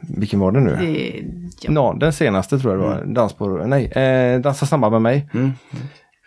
Vilken 0.00 0.40
var 0.40 0.52
det 0.52 0.60
nu? 0.60 0.76
Det, 0.80 1.12
ja. 1.60 1.70
Nå, 1.70 1.92
den 1.92 2.12
senaste 2.12 2.58
tror 2.58 2.72
jag 2.74 2.82
det 2.82 2.88
var. 2.88 3.14
Dans 3.14 3.32
på, 3.32 3.46
nej, 3.48 3.84
eh, 3.86 4.40
Dansa 4.40 4.66
samma 4.66 4.90
med 4.90 5.02
mig. 5.02 5.28
Mm. 5.34 5.52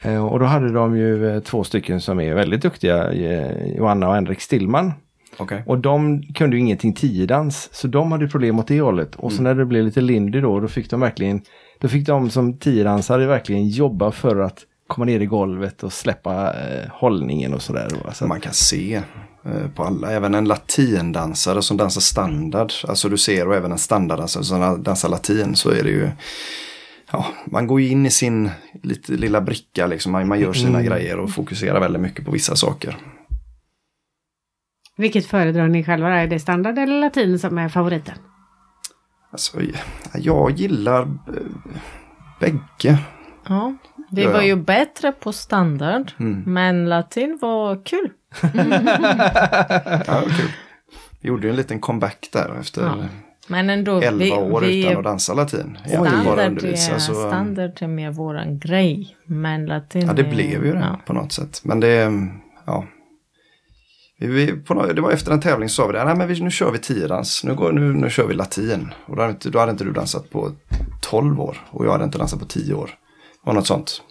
Eh, 0.04 0.26
och 0.26 0.40
då 0.40 0.46
hade 0.46 0.72
de 0.72 0.98
ju 0.98 1.36
eh, 1.36 1.40
två 1.40 1.64
stycken 1.64 2.02
som 2.02 2.20
är 2.20 2.36
väldigt 2.36 2.62
duktiga. 2.62 3.12
Eh, 3.12 3.76
Johanna 3.78 4.08
och 4.08 4.16
Henrik 4.16 4.42
Stillman. 4.42 4.92
Okej. 5.38 5.64
Och 5.66 5.78
de 5.78 6.24
kunde 6.24 6.56
ju 6.56 6.62
ingenting 6.62 6.94
tiodans. 6.94 7.70
Så 7.72 7.88
de 7.88 8.12
hade 8.12 8.28
problem 8.28 8.60
åt 8.60 8.68
det 8.68 8.82
hållet. 8.82 9.16
Och 9.16 9.32
så 9.34 9.42
när 9.42 9.56
det 9.56 9.66
blev 9.66 9.86
lite 9.86 10.02
Lindy 10.02 10.42
då, 10.42 10.60
då 10.60 10.68
fick 10.68 10.90
de 10.90 11.00
verkligen, 11.00 11.42
då 11.80 11.88
fick 11.88 12.08
de 12.08 12.30
som 12.30 12.58
tiodansare 12.58 13.26
verkligen 13.26 13.68
jobba 13.68 14.12
för 14.12 14.40
att 14.40 14.60
komma 14.88 15.06
ner 15.06 15.20
i 15.20 15.26
golvet 15.26 15.84
och 15.84 15.94
släppa 15.94 16.54
eh, 16.54 16.90
hållningen 16.92 17.54
och 17.54 17.62
sådär. 17.62 17.88
Så, 18.14 18.28
Man 18.28 18.42
kan 18.42 18.54
se 18.54 19.02
eh, 19.46 19.70
på 19.76 19.84
alla, 19.84 20.12
även 20.12 20.36
en 20.36 20.46
latindansare 20.46 21.62
som 21.62 21.78
dansar 21.78 22.02
standard. 22.02 22.72
Alltså 22.88 23.10
du 23.10 23.18
ser 23.18 23.48
och 23.48 23.56
även 23.56 23.72
en 23.72 23.78
standarddansare 23.78 24.44
som 24.44 24.84
dansar 24.84 25.10
latin 25.10 25.56
så 25.56 25.70
är 25.70 25.84
det 25.84 25.90
ju 25.90 26.10
Ja, 27.16 27.26
man 27.46 27.68
går 27.68 27.82
ju 27.82 27.88
in 27.88 28.06
i 28.06 28.10
sin 28.12 28.50
lite, 28.84 29.12
lilla 29.12 29.42
bricka 29.42 29.88
liksom. 29.88 30.12
Man, 30.12 30.28
man 30.28 30.40
gör 30.40 30.54
sina 30.54 30.82
grejer 30.82 31.20
och 31.20 31.32
fokuserar 31.32 31.80
väldigt 31.80 32.02
mycket 32.02 32.26
på 32.26 32.32
vissa 32.32 32.56
saker. 32.56 32.98
Vilket 34.98 35.26
föredrar 35.26 35.68
ni 35.68 35.84
själva? 35.84 36.10
Är 36.22 36.28
det 36.28 36.40
standard 36.40 36.78
eller 36.78 37.00
latin 37.00 37.40
som 37.40 37.58
är 37.58 37.70
favoriten? 37.70 38.16
Alltså, 39.32 39.58
jag 40.14 40.52
gillar 40.52 41.02
eh, 41.02 41.08
bägge. 42.40 42.98
Ja, 43.48 43.76
vi 44.12 44.26
var 44.26 44.42
ju 44.42 44.56
bättre 44.56 45.12
på 45.12 45.34
standard, 45.34 46.12
Mm. 46.20 46.44
men 46.46 46.90
latin 46.90 47.38
var 47.42 47.86
kul. 47.86 48.10
Ja, 50.08 50.22
kul. 50.22 50.52
Vi 51.22 51.28
gjorde 51.30 51.44
ju 51.48 51.50
en 51.50 51.56
liten 51.56 51.80
comeback 51.80 52.30
där 52.34 52.60
efter 52.60 52.82
Ja. 52.82 52.96
Men 53.48 53.70
ändå, 53.70 54.02
11 54.02 54.18
vi, 54.26 54.32
år 54.32 54.62
vi, 54.62 54.80
utan 54.86 54.98
att 54.98 55.04
dansa 55.04 55.34
latin. 55.34 55.78
Bara 55.98 56.10
standard, 56.10 56.48
undervisa. 56.48 56.92
är, 56.96 57.00
Så, 57.00 57.14
standard 57.14 57.72
är 57.82 57.88
mer 57.88 58.12
våran 58.12 58.60
grej, 58.60 59.18
men 59.26 59.66
latin 59.66 60.06
ja, 60.08 60.14
det 60.14 60.22
är- 60.22 60.30
blev 60.30 60.66
ju 60.66 60.74
det 60.74 60.80
ja. 60.80 61.00
på 61.06 61.14
något 61.14 61.32
sätt. 61.32 61.62
Men 61.64 61.80
det, 61.80 62.12
ja. 62.66 62.86
Vi, 64.20 64.28
vi, 64.28 64.52
på, 64.52 64.74
nå- 64.74 64.94
det 64.94 65.02
var 65.02 65.12
efter 65.12 65.32
en 65.32 65.40
tävling 65.42 65.70
så 65.70 65.76
sa 65.76 65.88
vi 65.88 65.94
det, 65.94 66.04
nej 66.06 66.16
men 66.16 66.28
vi, 66.28 66.42
nu 66.42 66.52
kör 66.52 66.72
vi 66.72 66.80
tiodans, 66.80 67.44
nu, 67.44 67.56
går, 67.56 67.72
nu, 67.72 67.94
nu 67.94 68.10
kör 68.10 68.28
vi 68.28 68.34
latin. 68.34 68.94
Och 69.06 69.16
då 69.16 69.22
hade, 69.22 69.32
inte, 69.34 69.50
då 69.50 69.60
hade 69.60 69.72
inte 69.72 69.84
du 69.84 69.92
dansat 69.92 70.30
på 70.30 70.52
12 71.02 71.42
år 71.42 71.58
och 71.70 71.86
jag 71.86 71.92
hade 71.92 72.04
inte 72.04 72.18
dansat 72.18 72.40
på 72.40 72.46
10 72.46 72.74
år. 72.74 72.86
Det 72.88 73.48
var 73.50 73.54
något 73.54 73.68
sånt. 73.68 74.02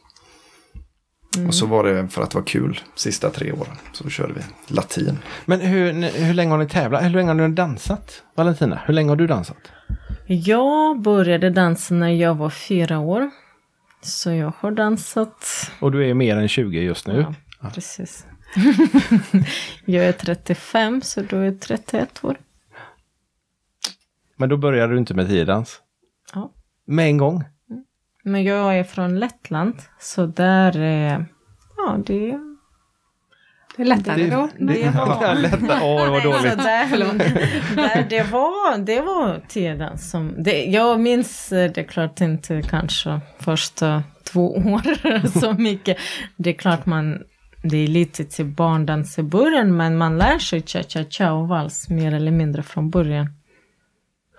Och 1.47 1.55
så 1.55 1.66
var 1.66 1.85
det 1.85 2.09
för 2.09 2.23
att 2.23 2.31
det 2.31 2.38
var 2.38 2.47
kul 2.47 2.81
sista 2.95 3.31
tre 3.31 3.53
åren. 3.53 3.77
Så 3.92 4.09
körde 4.09 4.33
vi 4.33 4.40
latin. 4.75 5.18
Men 5.45 5.61
hur, 5.61 5.92
hur 6.25 6.35
länge 6.35 6.51
har 6.51 6.59
ni 6.59 6.68
tävlat? 6.68 7.05
Hur 7.05 7.11
länge 7.11 7.29
har 7.29 7.49
ni 7.49 7.55
dansat? 7.55 8.23
Valentina, 8.35 8.81
hur 8.87 8.95
länge 8.95 9.09
har 9.09 9.16
du 9.16 9.27
dansat? 9.27 9.57
Jag 10.27 11.01
började 11.01 11.51
dansa 11.51 11.95
när 11.95 12.09
jag 12.09 12.35
var 12.35 12.51
fyra 12.51 12.99
år. 12.99 13.31
Så 14.03 14.31
jag 14.31 14.53
har 14.59 14.71
dansat. 14.71 15.71
Och 15.81 15.92
du 15.92 16.11
är 16.11 16.14
mer 16.14 16.37
än 16.37 16.49
20 16.49 16.81
just 16.81 17.07
nu. 17.07 17.27
Ja, 17.61 17.71
precis. 17.75 18.27
jag 19.85 20.05
är 20.05 20.12
35 20.12 21.03
så 21.03 21.23
då 21.23 21.37
är 21.37 21.45
jag 21.45 21.61
31 21.61 22.25
år. 22.25 22.37
Men 24.37 24.49
då 24.49 24.57
började 24.57 24.92
du 24.92 24.99
inte 24.99 25.14
med 25.14 25.29
tiodans? 25.29 25.81
Ja. 26.35 26.53
Med 26.87 27.07
en 27.07 27.16
gång? 27.16 27.45
Men 28.23 28.45
jag 28.45 28.79
är 28.79 28.85
från 28.85 29.19
Lettland 29.21 29.75
så 30.01 30.27
där 30.27 30.79
är... 30.79 31.27
Ja, 31.77 31.99
det 32.07 32.39
Det 33.77 33.83
är 33.83 33.87
lättare 33.87 34.31
då. 34.31 34.49
det 34.59 34.91
var... 34.91 35.35
Lätta. 35.43 35.81
Åh, 35.83 36.05
det 36.05 36.11
var 36.11 36.21
Så 36.21 36.29
dåligt. 36.29 36.57
där, 36.59 36.97
där, 37.77 38.07
det 38.11 38.23
var, 38.23 38.79
det 38.79 39.01
var 39.01 39.41
tiden 39.49 39.99
som... 39.99 40.35
Det, 40.39 40.65
jag 40.65 41.01
minns 41.01 41.53
eh, 41.53 41.71
det 41.73 41.85
klart 41.85 42.21
inte 42.21 42.63
kanske 42.63 43.21
första 43.39 44.03
två 44.25 44.55
år 44.57 45.39
så 45.41 45.53
mycket. 45.53 45.97
Det 46.37 46.51
är 46.51 46.55
klart 46.55 46.87
man... 46.87 47.23
Det 47.65 47.77
är 47.77 47.89
lite 47.89 48.25
till 48.25 48.47
barndans 48.47 49.19
i 49.19 49.23
början 49.23 49.77
men 49.77 49.97
man 49.99 50.19
lär 50.19 50.39
sig 50.39 50.63
cha-cha-cha 50.67 51.33
och 51.33 51.49
vals 51.49 51.89
mer 51.91 52.15
eller 52.15 52.31
mindre 52.31 52.63
från 52.63 52.91
början. 52.91 53.27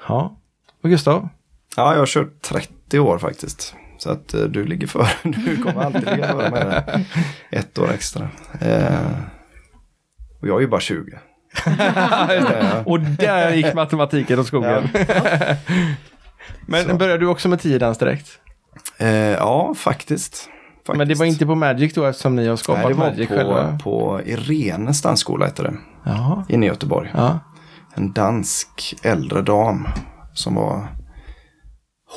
Ja. 0.07 0.37
Och 0.83 0.89
Gustav? 0.89 1.29
Ja, 1.75 1.91
jag 1.91 1.99
har 1.99 2.05
kört 2.05 2.41
30 2.41 2.73
år 2.99 3.17
faktiskt. 3.17 3.75
Så 3.97 4.11
att 4.11 4.33
eh, 4.33 4.41
du 4.41 4.65
ligger 4.65 4.87
före. 4.87 5.07
Du 5.23 5.57
kommer 5.63 5.83
alltid 5.83 6.05
ligga 6.05 6.27
före 6.27 6.49
med. 6.51 7.05
Ett 7.51 7.79
år 7.79 7.91
extra. 7.93 8.27
Eh, 8.61 8.99
och 10.41 10.47
jag 10.47 10.57
är 10.57 10.61
ju 10.61 10.67
bara 10.67 10.81
20. 10.81 11.17
Eh, 12.29 12.81
Och 12.85 12.99
där 12.99 13.53
gick 13.53 13.73
matematiken 13.73 14.39
åt 14.39 14.47
skogen. 14.47 14.83
Men 16.67 16.85
Så. 16.85 16.95
började 16.95 17.19
du 17.19 17.27
också 17.27 17.49
med 17.49 17.59
tiodans 17.61 17.97
direkt? 17.97 18.27
eh, 18.97 19.07
ja, 19.09 19.73
faktiskt. 19.77 20.35
faktiskt. 20.35 20.97
Men 20.97 21.07
det 21.07 21.15
var 21.15 21.25
inte 21.25 21.45
på 21.45 21.55
Magic 21.55 21.93
då 21.93 22.05
eftersom 22.05 22.35
ni 22.35 22.47
har 22.47 22.55
skapat 22.55 22.83
Nej, 22.83 22.93
det 22.93 22.99
var 22.99 23.09
Magic 23.09 23.27
själva? 23.29 23.77
på, 23.83 23.83
på 23.83 24.21
Irenes 24.25 25.01
dansskola 25.01 25.45
hette 25.45 25.63
det. 25.63 25.73
Jaha. 26.05 26.45
Inne 26.49 26.65
i 26.65 26.69
Göteborg. 26.69 27.11
Ja. 27.15 27.39
En 27.95 28.13
dansk 28.13 28.95
äldre 29.03 29.41
dam 29.41 29.87
som 30.33 30.55
var 30.55 30.87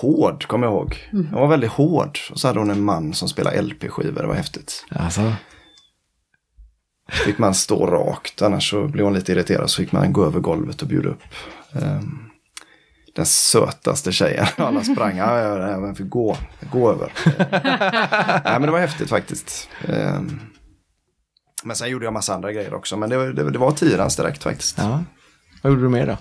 hård, 0.00 0.46
kommer 0.46 0.66
jag 0.66 0.72
ihåg. 0.74 1.08
Hon 1.10 1.30
var 1.32 1.46
väldigt 1.48 1.70
hård. 1.70 2.18
Och 2.30 2.40
så 2.40 2.46
hade 2.48 2.58
hon 2.58 2.70
en 2.70 2.82
man 2.84 3.14
som 3.14 3.28
spelade 3.28 3.62
LP-skivor, 3.62 4.20
det 4.22 4.26
var 4.28 4.34
häftigt. 4.34 4.84
Alltså. 4.90 5.32
Så 7.12 7.16
fick 7.24 7.38
man 7.38 7.54
stå 7.54 7.86
rakt, 7.86 8.42
annars 8.42 8.70
så 8.70 8.88
blev 8.88 9.04
hon 9.04 9.14
lite 9.14 9.32
irriterad. 9.32 9.70
Så 9.70 9.76
fick 9.82 9.92
man 9.92 10.12
gå 10.12 10.24
över 10.24 10.40
golvet 10.40 10.82
och 10.82 10.88
bjuda 10.88 11.08
upp. 11.08 11.22
ehm, 11.72 12.18
den 13.14 13.26
sötaste 13.26 14.12
tjejen. 14.12 14.46
Alla 14.56 14.84
sprang, 14.84 15.16
ja, 15.16 15.78
men 15.80 15.94
fick 15.94 16.08
gå, 16.10 16.36
gå 16.72 16.90
över. 16.90 17.12
Nej, 18.44 18.52
men 18.52 18.62
det 18.62 18.70
var 18.70 18.78
häftigt 18.80 19.08
faktiskt. 19.10 19.68
Ehm, 19.88 20.40
men 21.64 21.76
sen 21.76 21.88
gjorde 21.90 22.04
jag 22.04 22.12
massa 22.12 22.34
andra 22.34 22.52
grejer 22.52 22.74
också. 22.74 22.96
Men 22.96 23.10
det, 23.10 23.16
var- 23.16 23.26
det, 23.26 23.50
det 23.50 23.58
var 23.58 23.70
tiodans 23.70 24.16
direkt 24.16 24.42
faktiskt. 24.42 24.78
Ja. 24.78 25.04
Vad 25.62 25.72
gjorde 25.72 25.82
du 25.84 25.88
mer 25.88 26.06
då? 26.06 26.16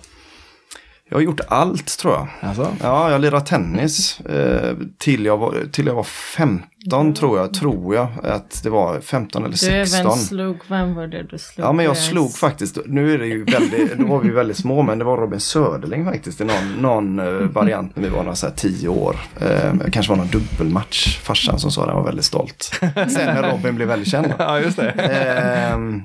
Jag 1.10 1.18
har 1.18 1.22
gjort 1.22 1.40
allt 1.48 1.98
tror 1.98 2.14
jag. 2.14 2.28
Alltså? 2.40 2.76
Ja, 2.82 3.12
jag 3.12 3.22
lirade 3.22 3.46
tennis 3.46 4.20
eh, 4.20 4.76
till, 4.98 5.26
jag 5.26 5.38
var, 5.38 5.58
till 5.72 5.86
jag 5.86 5.96
var 5.96 6.04
15 6.04 7.14
tror 7.14 7.40
jag. 7.40 7.54
Tror 7.54 7.96
jag 7.96 8.08
att 8.24 8.64
det 8.64 8.70
var 8.70 9.00
15 9.00 9.46
eller 9.46 9.58
Du 9.66 9.72
även 9.72 9.88
16. 9.88 10.18
slog, 10.18 10.58
vem 10.68 10.96
var 10.96 11.08
det 11.08 11.24
du 11.24 11.38
slog? 11.38 11.68
Ja, 11.68 11.72
men 11.72 11.86
jag 11.86 11.96
Eh, 11.96 12.02
slog 12.02 12.32
faktiskt, 12.36 12.78
nu 12.86 13.14
är 13.14 13.18
det 13.18 13.26
ju 13.28 13.44
väldigt, 13.44 13.98
då 13.98 14.06
var 14.06 14.20
vi 14.20 14.30
väldigt 14.30 14.58
små, 14.58 14.82
men 14.84 15.00
det 15.00 15.06
var 15.06 15.18
Robin 15.18 15.40
Söderling 15.40 16.06
faktiskt 16.06 16.42
i 16.42 16.44
någon, 16.44 16.74
någon 16.82 17.20
eh, 17.20 17.26
variant 17.34 17.96
när 17.96 18.04
vi 18.04 18.10
var 18.10 18.24
några 18.24 18.36
så 18.36 18.48
här 18.48 18.54
10 18.54 18.88
år. 18.88 19.16
Eh, 19.42 19.74
det 19.74 19.92
kanske 19.92 20.10
var 20.12 20.18
någon 20.18 20.28
dubbelmatch, 20.28 21.18
farsan 21.20 21.60
som 21.60 21.72
sa 21.72 21.82
det, 21.86 21.92
han 21.92 21.98
var 22.02 22.06
väldigt 22.06 22.26
stolt. 22.26 22.72
Sen 22.96 23.08
när 23.26 23.52
Robin 23.52 23.76
blev 23.76 23.88
väldigt 23.88 24.10
känd. 24.10 24.34
Ja, 24.40 24.60
just 24.60 24.78
det. 24.78 24.90
Ehm, 24.90 26.02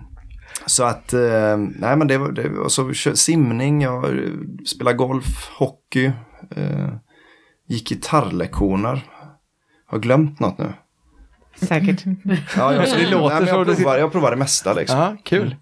så 0.70 0.84
att, 0.84 1.12
eh, 1.12 1.56
nej 1.56 1.96
men 1.96 2.08
det 2.08 2.18
var, 2.18 2.32
det 2.32 2.48
var 2.48 2.68
så 2.68 2.94
simning, 3.14 3.82
jag 3.82 4.04
eh, 4.04 4.30
spelade 4.66 4.96
golf, 4.96 5.50
hockey, 5.58 6.12
eh, 6.56 6.88
gick 7.68 7.88
gitarrlektioner. 7.88 9.00
Har 9.86 9.98
glömt 9.98 10.40
något 10.40 10.58
nu? 10.58 10.72
Säkert. 11.54 12.04
Ja, 12.56 12.74
jag, 12.74 12.84
Det 12.84 13.10
låter 13.10 13.34
nej, 13.34 13.44
men 13.44 13.66
jag, 13.66 13.76
provar, 13.76 13.98
jag 13.98 14.12
provar 14.12 14.30
det 14.30 14.36
mesta 14.36 14.72
liksom. 14.72 14.98
Ja, 14.98 15.16
kul. 15.24 15.56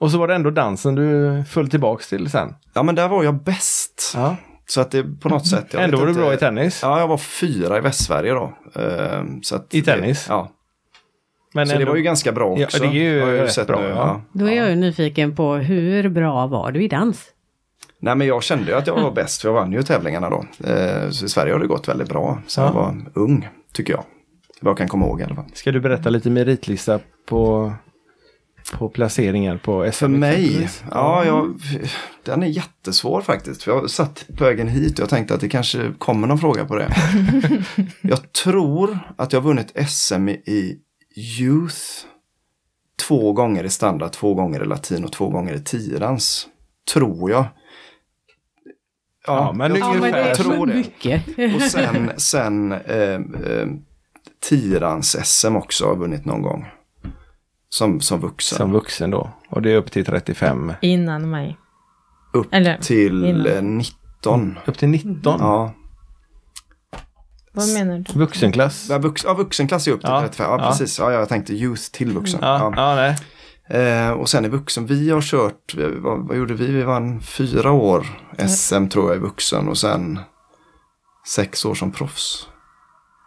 Och 0.00 0.10
så 0.10 0.18
var 0.18 0.28
det 0.28 0.34
ändå 0.34 0.50
dansen 0.50 0.94
du 0.94 1.44
föll 1.48 1.70
tillbaks 1.70 2.08
till 2.08 2.30
sen. 2.30 2.54
Ja 2.74 2.82
men 2.82 2.94
där 2.94 3.08
var 3.08 3.24
jag 3.24 3.42
bäst. 3.42 4.12
Ja. 4.14 4.36
Så 4.66 4.80
att 4.80 4.90
det 4.90 5.02
på 5.20 5.28
något 5.28 5.48
sätt. 5.48 5.66
jag 5.72 5.82
Ändå 5.84 5.98
var 5.98 6.06
du 6.06 6.14
bra 6.14 6.34
i 6.34 6.36
tennis. 6.36 6.80
Ja, 6.82 7.00
jag 7.00 7.08
var 7.08 7.18
fyra 7.18 7.78
i 7.78 7.80
Västsverige 7.80 8.32
då. 8.32 8.52
Ehm, 8.74 9.42
så 9.42 9.56
att 9.56 9.74
I 9.74 9.82
tennis? 9.82 10.24
Det, 10.26 10.32
ja, 10.32 10.50
Men 11.54 11.66
så 11.66 11.72
ändå, 11.72 11.84
det 11.84 11.90
var 11.90 11.96
ju 11.96 12.02
ganska 12.02 12.32
bra 12.32 12.58
Ja, 12.58 12.64
också. 12.64 12.78
det 12.82 12.86
är 12.88 12.92
ju 12.92 13.20
Har 13.20 13.28
jag 13.28 13.44
rätt 13.58 13.66
bra, 13.66 13.88
ja. 13.88 14.22
Då 14.32 14.46
är 14.46 14.56
jag 14.56 14.68
ju 14.70 14.76
nyfiken 14.76 15.36
på 15.36 15.54
hur 15.54 16.08
bra 16.08 16.46
var 16.46 16.72
du 16.72 16.82
i 16.82 16.88
dans? 16.88 17.24
Nej 18.02 18.16
men 18.16 18.26
jag 18.26 18.42
kände 18.42 18.70
ju 18.70 18.76
att 18.76 18.86
jag 18.86 18.94
var 19.02 19.10
bäst 19.14 19.42
för 19.42 19.48
jag 19.48 19.54
vann 19.54 19.72
ju 19.72 19.82
tävlingarna 19.82 20.30
då. 20.30 20.44
Eh, 20.68 21.10
så 21.10 21.24
i 21.24 21.28
Sverige 21.28 21.52
har 21.52 21.60
det 21.60 21.66
gått 21.66 21.88
väldigt 21.88 22.08
bra. 22.08 22.42
Så 22.46 22.60
Ja. 22.60 22.64
jag 22.66 22.72
var 22.72 22.96
ung, 23.14 23.48
tycker 23.72 23.92
jag. 23.92 24.04
Vad 24.60 24.70
jag 24.70 24.78
kan 24.78 24.88
komma 24.88 25.06
ihåg 25.06 25.20
i 25.20 25.24
alla 25.24 25.34
fall. 25.34 25.44
Ska 25.54 25.72
du 25.72 25.80
berätta 25.80 26.10
lite 26.10 26.30
meritlista 26.30 27.00
på 27.28 27.72
på 28.78 28.88
placeringen 28.88 29.58
på 29.58 29.90
SM? 29.92 29.98
För 29.98 30.08
mig? 30.08 30.32
exempelvis? 30.44 30.84
Ja, 30.90 31.24
jag, 31.24 31.54
den 32.24 32.42
är 32.42 32.46
jättesvår 32.46 33.20
faktiskt. 33.20 33.62
För 33.62 33.72
jag 33.72 33.90
satt 33.90 34.24
på 34.38 34.44
vägen 34.44 34.68
hit 34.68 34.98
och 34.98 35.02
jag 35.02 35.08
tänkte 35.08 35.34
att 35.34 35.40
det 35.40 35.48
kanske 35.48 35.92
kommer 35.98 36.26
någon 36.28 36.38
fråga 36.38 36.64
på 36.64 36.76
det. 36.76 36.88
jag 38.00 38.32
tror 38.32 38.98
att 39.16 39.32
jag 39.32 39.40
har 39.40 39.48
vunnit 39.48 39.88
SM 39.88 40.28
i- 40.28 40.32
i 40.32 40.78
Youth 41.16 41.76
två 43.08 43.32
gånger 43.32 43.64
i 43.64 43.68
standard, 43.70 44.12
två 44.12 44.34
gånger 44.34 44.62
i 44.62 44.66
latin 44.66 45.04
och 45.04 45.12
två 45.12 45.28
gånger 45.28 45.54
i 45.54 45.60
tiodans. 45.64 46.46
Tror 46.94 47.30
jag. 47.30 47.44
Ja, 49.26 49.52
men 49.56 49.70
jag, 49.74 49.78
Ja, 49.80 49.92
men 49.92 50.00
det 50.02 50.08
jag 50.18 50.30
är 50.30 50.34
tror 50.34 50.66
det. 50.66 50.74
mycket. 50.74 51.22
Och 51.54 51.62
sen, 51.62 52.10
sen 52.16 52.72
eh, 52.72 52.98
eh, 53.44 53.68
tiodans 54.40 55.16
SM 55.24 55.56
också 55.56 55.86
har 55.86 55.96
vunnit 55.96 56.24
någon 56.24 56.42
gång. 56.42 56.66
Som, 57.68 58.00
som 58.00 58.20
vuxen. 58.20 58.56
Som 58.58 58.72
vuxen 58.72 59.10
då. 59.10 59.30
Och 59.50 59.62
det 59.62 59.72
är 59.72 59.76
upp 59.76 59.90
till 59.92 60.04
35. 60.04 60.72
Innan 60.82 61.30
mig. 61.30 61.58
Upp 62.32 62.46
Eller, 62.54 62.78
till 62.78 63.24
innan. 63.24 63.46
eh, 63.46 63.62
19. 63.62 64.58
Upp 64.66 64.78
till 64.78 64.88
19. 64.88 65.20
Ja. 65.24 65.72
Vad 67.52 67.68
menar 67.68 67.98
du? 67.98 68.18
Vuxenklass. 68.18 68.86
Ja, 68.90 68.98
vux, 68.98 69.24
ja, 69.24 69.34
vuxenklass 69.34 69.86
är 69.86 69.92
upp 69.92 70.00
till 70.00 70.10
Ja, 70.10 70.20
35. 70.20 70.46
Ja, 70.50 70.58
ja. 70.58 70.70
precis. 70.70 70.98
Ja, 70.98 71.12
jag 71.12 71.28
tänkte 71.28 71.52
youth 71.54 71.82
till 71.92 72.12
vuxen. 72.12 72.38
Ja, 72.42 72.72
ja. 72.76 72.94
nej. 72.94 73.16
Eh, 73.70 74.10
och 74.10 74.28
sen 74.28 74.44
i 74.44 74.48
vuxen, 74.48 74.86
vi 74.86 75.10
har 75.10 75.20
kört, 75.20 75.74
vad, 75.98 76.28
vad 76.28 76.36
gjorde 76.36 76.54
vi? 76.54 76.66
Vi 76.66 76.82
vann 76.82 77.20
fyra 77.20 77.72
år 77.72 78.06
SM 78.48 78.88
tror 78.88 79.08
jag 79.08 79.16
i 79.16 79.20
vuxen 79.20 79.68
och 79.68 79.78
sen 79.78 80.20
sex 81.28 81.64
år 81.64 81.74
som 81.74 81.92
proffs. 81.92 82.46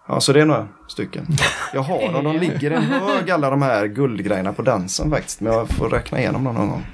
Ja, 0.08 0.20
så 0.20 0.34
det 0.34 0.42
är 0.42 0.46
några 0.46 0.68
stycken. 0.88 1.28
Jag 1.74 1.82
har 1.82 2.14
dem, 2.14 2.24
de 2.24 2.38
ligger 2.40 2.72
en 2.72 2.84
hög 2.84 3.32
alla 3.32 3.50
de 3.50 3.62
här 3.62 3.88
guldgrejerna 3.88 4.54
på 4.54 4.62
dansen 4.62 5.12
faktiskt. 5.12 5.42
Men 5.42 5.54
jag 5.54 5.70
får 5.70 5.90
räkna 5.90 6.20
igenom 6.20 6.44
dem 6.44 6.56
någon 6.56 6.70
gång. 6.70 6.86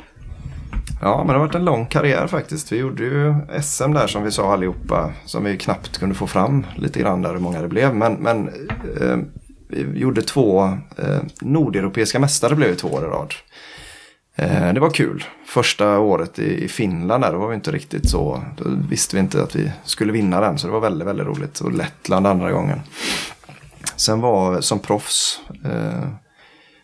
Ja, 1.01 1.17
men 1.17 1.27
det 1.27 1.33
har 1.33 1.39
varit 1.39 1.55
en 1.55 1.65
lång 1.65 1.85
karriär 1.85 2.27
faktiskt. 2.27 2.71
Vi 2.71 2.77
gjorde 2.77 3.03
ju 3.03 3.35
SM 3.61 3.93
där 3.93 4.07
som 4.07 4.23
vi 4.23 4.31
sa 4.31 4.53
allihopa. 4.53 5.13
Som 5.25 5.43
vi 5.43 5.57
knappt 5.57 5.97
kunde 5.97 6.15
få 6.15 6.27
fram 6.27 6.65
lite 6.75 6.99
grann 6.99 7.21
där 7.21 7.33
hur 7.33 7.39
många 7.39 7.61
det 7.61 7.67
blev. 7.67 7.95
Men, 7.95 8.13
men 8.13 8.47
eh, 9.01 9.17
vi 9.67 9.99
gjorde 9.99 10.21
två 10.21 10.63
eh, 10.97 11.19
nordeuropeiska 11.41 12.19
mästare 12.19 12.55
blev 12.55 12.69
det 12.69 12.75
två 12.75 12.87
år 12.87 13.03
i 13.03 13.07
rad. 13.07 13.33
Eh, 14.35 14.73
det 14.73 14.79
var 14.79 14.89
kul. 14.89 15.23
Första 15.45 15.99
året 15.99 16.39
i, 16.39 16.63
i 16.63 16.67
Finland 16.67 17.23
där, 17.23 17.31
då 17.31 17.37
var 17.37 17.47
vi 17.47 17.55
inte 17.55 17.71
riktigt 17.71 18.09
så. 18.09 18.43
Då 18.57 18.63
visste 18.89 19.15
vi 19.15 19.19
inte 19.19 19.43
att 19.43 19.55
vi 19.55 19.71
skulle 19.83 20.11
vinna 20.11 20.41
den. 20.41 20.57
Så 20.57 20.67
det 20.67 20.73
var 20.73 20.79
väldigt, 20.79 21.07
väldigt 21.07 21.27
roligt. 21.27 21.59
Och 21.59 21.71
Lettland 21.71 22.27
andra 22.27 22.51
gången. 22.51 22.81
Sen 23.95 24.21
var 24.21 24.61
som 24.61 24.79
proffs, 24.79 25.39
eh, 25.65 26.09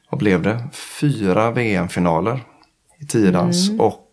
vad 0.09 0.19
blev 0.19 0.41
det? 0.41 0.63
Fyra 0.73 1.51
VM-finaler 1.51 2.43
i 2.99 3.05
tiodans. 3.05 3.69
Och 3.79 4.04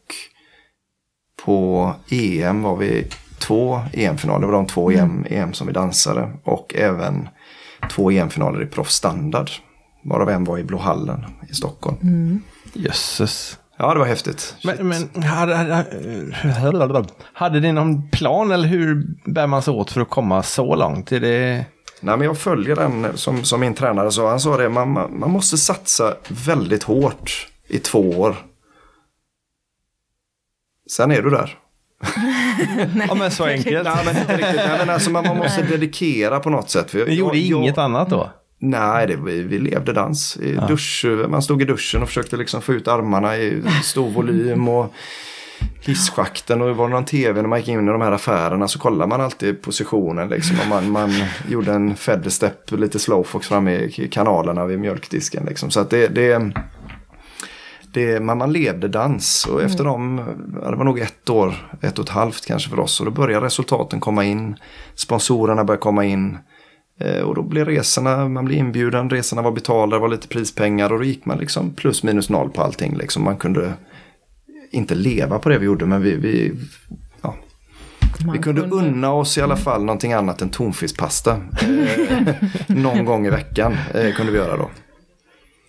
på 1.44 1.92
EM 2.10 2.62
var 2.62 2.76
vi 2.76 3.06
två 3.38 3.80
EM-finaler. 3.92 4.40
Det 4.40 4.46
var 4.46 4.52
de 4.52 4.66
två 4.66 4.90
EM, 4.90 5.26
EM 5.30 5.52
som 5.52 5.66
vi 5.66 5.72
dansade. 5.72 6.30
Och 6.44 6.74
även 6.74 7.28
två 7.90 8.10
EM-finaler 8.10 8.62
i 8.62 8.66
proffsstandard. 8.66 9.50
Varav 10.04 10.30
en 10.30 10.44
var 10.44 10.58
i 10.58 10.64
Blåhallen 10.64 11.24
i 11.50 11.54
Stockholm. 11.54 12.42
Jösses. 12.72 13.58
Ja, 13.78 13.92
det 13.92 13.98
var 13.98 14.06
häftigt. 14.06 14.56
Men, 14.64 14.88
men 14.88 15.22
hade, 15.22 15.54
hade, 15.54 17.04
hade 17.32 17.60
ni 17.60 17.72
någon 17.72 18.08
plan 18.08 18.50
eller 18.50 18.68
hur 18.68 19.06
bär 19.24 19.46
man 19.46 19.62
sig 19.62 19.74
åt 19.74 19.90
för 19.90 20.00
att 20.00 20.10
komma 20.10 20.42
så 20.42 20.74
långt? 20.74 21.12
Är 21.12 21.20
det... 21.20 21.64
Nej, 22.00 22.16
men 22.16 22.26
jag 22.26 22.38
följer 22.38 22.76
den 22.76 23.06
som, 23.14 23.44
som 23.44 23.60
min 23.60 23.74
tränare 23.74 24.10
sa. 24.12 24.28
Han 24.28 24.40
sa 24.40 24.56
det, 24.56 24.68
man 24.68 24.92
man 24.92 25.30
måste 25.30 25.58
satsa 25.58 26.14
väldigt 26.28 26.82
hårt 26.82 27.48
i 27.68 27.78
två 27.78 28.10
år. 28.10 28.36
Sen 30.90 31.10
är 31.10 31.22
du 31.22 31.30
där. 31.30 31.58
Ja 33.08 33.14
men 33.14 33.30
så 33.30 33.44
enkelt. 33.44 33.84
Nej, 33.84 34.04
men 34.04 34.16
inte 34.16 34.36
riktigt. 34.36 34.56
Nej, 34.56 34.78
men 34.78 34.90
alltså, 34.90 35.10
man, 35.10 35.24
man 35.26 35.36
måste 35.36 35.62
dedikera 35.62 36.40
på 36.40 36.50
något 36.50 36.70
sätt. 36.70 36.90
För 36.90 36.98
jag- 36.98 37.08
Ni 37.08 37.14
gjorde 37.14 37.38
jag- 37.38 37.60
inget 37.62 37.78
annat 37.78 38.10
då? 38.10 38.30
Nej, 38.58 39.06
det, 39.06 39.16
vi, 39.16 39.42
vi 39.42 39.58
levde 39.58 39.92
dans. 39.92 40.36
I 40.36 40.58
dusch, 40.68 41.04
man 41.28 41.42
stod 41.42 41.62
i 41.62 41.64
duschen 41.64 42.02
och 42.02 42.08
försökte 42.08 42.36
liksom 42.36 42.62
få 42.62 42.72
ut 42.72 42.88
armarna 42.88 43.36
i 43.36 43.62
stor 43.82 44.10
volym. 44.10 44.68
och 44.68 44.92
Hisschakten 45.80 46.62
och 46.62 46.76
var 46.76 46.88
det 46.88 46.94
någon 46.94 47.04
tv 47.04 47.42
när 47.42 47.48
man 47.48 47.58
gick 47.58 47.68
in 47.68 47.88
i 47.88 47.92
de 47.92 48.00
här 48.00 48.12
affärerna 48.12 48.68
så 48.68 48.78
kollade 48.78 49.08
man 49.08 49.20
alltid 49.20 49.62
positionen. 49.62 50.28
Liksom, 50.28 50.56
och 50.60 50.66
man, 50.68 50.90
man 50.90 51.10
gjorde 51.48 51.72
en 51.72 51.96
featherstep, 51.96 52.70
lite 52.70 52.98
slowfox 52.98 53.48
framme 53.48 53.72
i 53.74 54.08
kanalerna 54.12 54.64
vid 54.66 54.78
mjölkdisken. 54.78 55.44
Liksom. 55.48 55.70
Så 55.70 55.80
att 55.80 55.90
det, 55.90 56.08
det, 56.08 56.52
det, 57.92 58.20
man, 58.20 58.38
man 58.38 58.52
levde 58.52 58.88
dans 58.88 59.46
och 59.46 59.62
efter 59.62 59.84
dem, 59.84 60.16
det 60.70 60.76
var 60.76 60.84
nog 60.84 60.98
ett 60.98 61.30
år, 61.30 61.54
ett 61.80 61.98
och 61.98 62.04
ett 62.04 62.10
halvt 62.10 62.46
kanske 62.46 62.70
för 62.70 62.80
oss. 62.80 63.00
Och 63.00 63.06
då 63.06 63.12
började 63.12 63.46
resultaten 63.46 64.00
komma 64.00 64.24
in, 64.24 64.56
sponsorerna 64.94 65.64
började 65.64 65.82
komma 65.82 66.04
in. 66.04 66.38
Eh, 67.00 67.22
Och 67.22 67.34
då 67.34 67.42
blev 67.42 67.66
resorna, 67.66 68.28
man 68.28 68.44
blev 68.44 68.58
inbjuden, 68.58 69.10
resorna 69.10 69.42
var 69.42 69.52
betalda, 69.52 69.96
det 69.96 70.00
var 70.00 70.08
lite 70.08 70.28
prispengar 70.28 70.92
och 70.92 70.98
då 70.98 71.04
gick 71.04 71.24
man 71.26 71.38
liksom 71.38 71.70
plus 71.74 72.02
minus 72.02 72.30
noll 72.30 72.50
på 72.50 72.62
allting. 72.62 72.96
Liksom. 72.96 73.24
Man 73.24 73.36
kunde 73.36 73.72
inte 74.70 74.94
leva 74.94 75.38
på 75.38 75.48
det 75.48 75.58
vi 75.58 75.66
gjorde 75.66 75.86
men 75.86 76.02
vi, 76.02 76.16
vi, 76.16 76.52
ja, 77.22 77.34
Man 78.24 78.32
vi 78.32 78.38
kunde 78.42 78.62
unna 78.62 79.12
oss 79.12 79.38
i 79.38 79.40
alla 79.40 79.56
fall 79.56 79.84
någonting 79.84 80.12
annat 80.12 80.42
än 80.42 80.48
tonfiskpasta. 80.50 81.40
Eh, 81.62 82.34
någon 82.66 83.04
gång 83.04 83.26
i 83.26 83.30
veckan 83.30 83.76
eh, 83.94 84.14
kunde 84.14 84.32
vi 84.32 84.38
göra 84.38 84.56
då. 84.56 84.70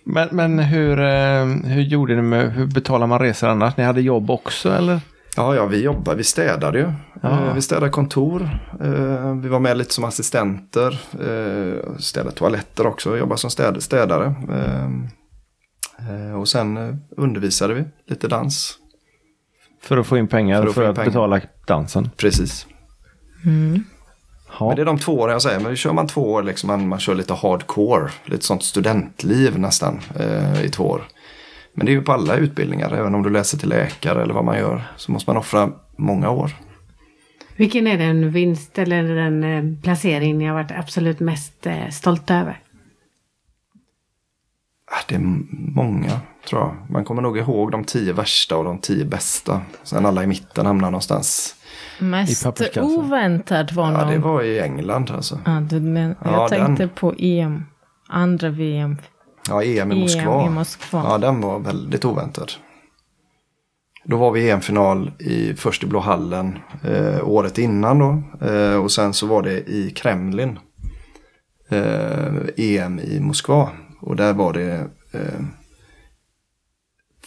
Men, 0.06 0.28
men 0.32 0.58
hur, 0.58 0.98
eh, 0.98 1.44
hur 1.46 1.82
gjorde 1.82 2.14
ni 2.16 2.22
med, 2.22 2.52
hur 2.52 2.66
betalar 2.66 3.06
man 3.06 3.18
resor 3.18 3.48
annars? 3.48 3.76
Ni 3.76 3.84
hade 3.84 4.00
jobb 4.00 4.30
också 4.30 4.70
eller? 4.70 5.00
Ja, 5.36 5.54
ja, 5.54 5.66
vi 5.66 5.82
jobbade, 5.82 6.16
vi 6.16 6.24
städade 6.24 6.78
ju. 6.78 6.92
Ja. 7.22 7.30
Eh, 7.48 7.54
Vi 7.54 7.62
städade 7.62 7.90
kontor. 7.90 8.42
Eh, 8.80 9.34
Vi 9.42 9.48
var 9.48 9.58
med 9.58 9.76
lite 9.76 9.94
som 9.94 10.04
assistenter. 10.04 10.98
Städade 11.98 12.30
toaletter 12.36 12.86
också, 12.86 13.16
jobbade 13.16 13.40
som 13.40 13.50
städ, 13.50 13.82
städare. 13.82 14.34
Och 16.38 16.48
sen 16.48 16.98
undervisade 17.16 17.74
vi 17.74 17.84
lite 18.08 18.28
dans. 18.28 18.78
För 19.82 19.96
att 19.96 20.06
få 20.06 20.18
in 20.18 20.28
pengar 20.28 20.62
För 20.62 20.72
för 20.72 20.82
att 20.82 20.88
att, 20.90 20.96
få 20.96 21.02
in 21.02 21.12
pengar. 21.12 21.28
betala 21.28 21.40
dansen? 21.66 22.10
Precis. 22.16 22.66
Ja. 24.60 24.66
Men 24.66 24.76
det 24.76 24.82
är 24.82 24.86
de 24.86 24.98
två 24.98 25.12
åren 25.20 25.32
jag 25.32 25.42
säger. 25.42 25.60
Men 25.60 25.76
kör 25.76 25.92
man 25.92 26.06
två 26.06 26.32
år, 26.32 26.42
liksom, 26.42 26.66
man, 26.66 26.88
man 26.88 27.00
kör 27.00 27.14
lite 27.14 27.34
hardcore. 27.34 28.10
Lite 28.24 28.44
sånt 28.44 28.62
studentliv 28.64 29.58
nästan 29.58 30.00
eh, 30.20 30.64
i 30.64 30.68
två 30.68 30.84
år. 30.84 31.02
Men 31.74 31.86
det 31.86 31.92
är 31.92 31.94
ju 31.94 32.02
på 32.02 32.12
alla 32.12 32.36
utbildningar. 32.36 32.92
Även 32.92 33.14
om 33.14 33.22
du 33.22 33.30
läser 33.30 33.58
till 33.58 33.68
läkare 33.68 34.22
eller 34.22 34.34
vad 34.34 34.44
man 34.44 34.58
gör. 34.58 34.82
Så 34.96 35.12
måste 35.12 35.30
man 35.30 35.36
offra 35.36 35.70
många 35.96 36.30
år. 36.30 36.50
Vilken 37.56 37.86
är 37.86 37.98
den 37.98 38.30
vinst 38.30 38.78
eller 38.78 39.02
den 39.02 39.44
eh, 39.44 39.82
placering 39.82 40.38
ni 40.38 40.44
har 40.44 40.54
varit 40.54 40.70
absolut 40.70 41.20
mest 41.20 41.66
eh, 41.66 41.88
stolta 41.88 42.34
över? 42.34 42.60
Ah, 44.90 45.02
Det 45.08 45.14
är 45.14 45.22
många, 45.74 46.20
tror 46.48 46.60
jag. 46.60 46.76
Man 46.90 47.04
kommer 47.04 47.22
nog 47.22 47.38
ihåg 47.38 47.70
de 47.70 47.84
tio 47.84 48.12
värsta 48.12 48.56
och 48.56 48.64
de 48.64 48.78
tio 48.78 49.04
bästa. 49.04 49.60
Sen 49.82 50.06
alla 50.06 50.22
i 50.24 50.26
mitten 50.26 50.66
hamnar 50.66 50.90
någonstans. 50.90 51.56
Mest 51.98 52.44
papperskassen. 52.44 52.82
oväntat 52.98 53.72
var 53.72 53.92
Ja, 53.92 54.00
nog... 54.04 54.10
det 54.12 54.18
var 54.18 54.42
i 54.42 54.60
England 54.60 55.10
alltså. 55.10 55.40
Ja, 55.44 55.60
du 55.70 55.80
men, 55.80 56.14
Ja, 56.24 56.30
jag 56.32 56.48
tänkte 56.50 56.82
den. 56.82 56.88
på 56.94 57.14
EM. 57.18 57.64
Andra 58.08 58.48
VM. 58.50 58.96
Ja, 59.48 59.62
EM 59.62 59.92
i 59.92 60.00
Moskva. 60.00 60.40
EM 60.42 60.46
i 60.46 60.54
Moskva. 60.54 61.02
Ja, 61.08 61.18
den 61.18 61.40
var 61.40 61.58
väldigt 61.58 62.04
oväntad. 62.04 62.52
Då 64.04 64.16
var 64.16 64.30
vi 64.30 64.40
i 64.40 64.50
EM-final 64.50 65.10
i, 65.18 65.54
först 65.54 65.82
i 65.84 65.86
Blå 65.86 66.00
hallen 66.00 66.58
eh, 66.82 67.28
året 67.28 67.58
innan 67.58 67.98
då. 67.98 68.22
Eh, 68.46 68.74
och 68.76 68.92
sen 68.92 69.12
så 69.14 69.26
var 69.26 69.42
det 69.42 69.70
i 69.70 69.90
Kremlin. 69.96 70.58
Eh, 71.68 72.34
EM 72.56 72.98
i 73.00 73.20
Moskva. 73.20 73.68
Och 74.00 74.16
där 74.16 74.32
var 74.32 74.52
det 74.52 74.88
eh, 75.12 75.40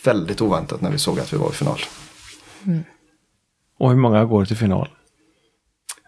väldigt 0.06 0.42
oväntat 0.42 0.82
när 0.82 0.92
vi 0.92 0.98
såg 0.98 1.20
att 1.20 1.34
vi 1.34 1.38
var 1.38 1.50
i 1.50 1.54
final. 1.54 1.78
Och 3.80 3.90
hur 3.90 3.98
många 3.98 4.26
går 4.26 4.46
till 4.46 4.58
final? 4.58 4.90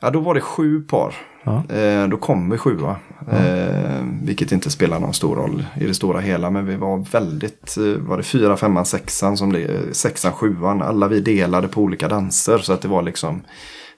Ja, 0.01 0.09
då 0.09 0.19
var 0.19 0.33
det 0.33 0.41
sju 0.41 0.81
par. 0.81 1.15
Ja. 1.43 1.75
Eh, 1.75 2.07
då 2.07 2.17
kom 2.17 2.49
vi 2.49 2.57
sjua. 2.57 2.95
Eh, 3.31 4.05
vilket 4.23 4.51
inte 4.51 4.69
spelar 4.69 4.99
någon 4.99 5.13
stor 5.13 5.35
roll 5.35 5.65
i 5.75 5.85
det 5.85 5.93
stora 5.93 6.19
hela. 6.19 6.49
Men 6.49 6.65
vi 6.65 6.75
var 6.75 6.97
väldigt, 7.11 7.77
eh, 7.77 7.83
var 8.07 8.17
det 8.17 8.23
fyra, 8.23 8.57
femman, 8.57 8.85
sexan 8.85 9.37
som 9.37 9.49
blev, 9.49 9.91
sexan, 9.93 10.31
sjuan. 10.33 10.81
Alla 10.81 11.07
vi 11.07 11.21
delade 11.21 11.67
på 11.67 11.81
olika 11.81 12.07
danser. 12.07 12.57
Så 12.57 12.73
att 12.73 12.81
det 12.81 12.87
var 12.87 13.01
liksom 13.01 13.41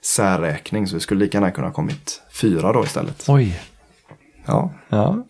särräkning. 0.04 0.86
Så 0.86 0.96
vi 0.96 1.00
skulle 1.00 1.20
lika 1.20 1.38
gärna 1.38 1.50
kunna 1.50 1.66
ha 1.66 1.74
kommit 1.74 2.22
fyra 2.32 2.72
då 2.72 2.84
istället. 2.84 3.24
Oj. 3.28 3.60
Ja, 4.46 4.72
Ja. 4.88 5.26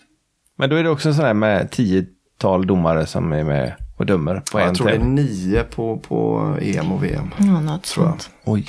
Men 0.58 0.70
då 0.70 0.76
är 0.76 0.82
det 0.82 0.90
också 0.90 1.14
sådär 1.14 1.34
med 1.34 1.70
tiotal 1.70 2.66
domare 2.66 3.06
som 3.06 3.32
är 3.32 3.44
med 3.44 3.74
och 4.02 4.06
dömer 4.06 4.42
på 4.52 4.58
en 4.58 4.66
jag 4.66 4.74
tror 4.74 4.86
det 4.86 4.94
är 4.94 4.98
nio 4.98 5.62
på, 5.62 5.98
på 5.98 6.40
EM 6.60 6.92
och 6.92 7.04
VM. 7.04 7.30
Ja, 7.38 7.60
något 7.60 7.82
Tror 7.82 8.06
jag. 8.06 8.12
sånt. 8.12 8.30
Oj. 8.44 8.68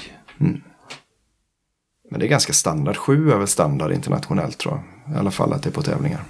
Men 2.12 2.20
det 2.20 2.26
är 2.26 2.30
ganska 2.30 2.54
standard. 2.54 2.98
Sju 2.98 3.32
är 3.32 3.38
väl 3.38 3.48
standard 3.48 3.92
internationellt 3.92 4.58
tror 4.58 4.74
jag. 5.06 5.16
I 5.16 5.20
alla 5.20 5.32
fall 5.32 5.54
att 5.54 5.64
det 5.64 5.70
är 5.70 5.72
på 5.72 5.82
tävlingar. 5.82 6.24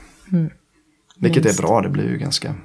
Vilket 1.17 1.43
Minst. 1.43 1.59
är 1.59 1.63
bra. 1.63 1.81
Det 1.81 1.89
blir 1.89 2.09
ju 2.09 2.17
ganska 2.17 2.55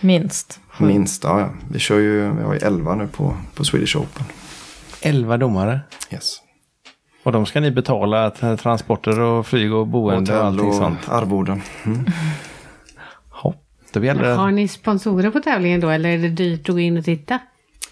Minst. 0.00 0.60
Minst, 0.78 1.24
ja, 1.24 1.40
ja. 1.40 1.48
Vi 1.70 1.78
kör 1.78 1.98
ju, 1.98 2.32
vi 2.32 2.42
har 2.42 2.52
ju 2.54 2.58
11 2.58 2.94
nu 2.94 3.06
på, 3.06 3.36
på 3.54 3.64
Swedish 3.64 3.96
Open. 3.96 4.24
11 5.02 5.36
domare. 5.36 5.80
Yes. 6.12 6.36
Och 7.22 7.32
de 7.32 7.46
ska 7.46 7.60
ni 7.60 7.70
betala 7.70 8.30
transporter 8.30 9.20
och 9.20 9.46
flyg 9.46 9.72
och 9.72 9.86
boende 9.86 10.38
och 10.38 10.44
allting 10.44 10.72
sånt. 10.72 11.08
arvoden. 11.08 11.62
Mm. 11.86 12.04
Då 13.92 14.04
gäller 14.04 14.22
det. 14.22 14.34
Har 14.34 14.50
ni 14.50 14.68
sponsorer 14.68 15.30
på 15.30 15.40
tävlingen 15.40 15.80
då 15.80 15.88
eller 15.88 16.10
är 16.10 16.18
det 16.18 16.28
dyrt 16.28 16.68
att 16.68 16.74
gå 16.74 16.80
in 16.80 16.98
och 16.98 17.04
titta? 17.04 17.34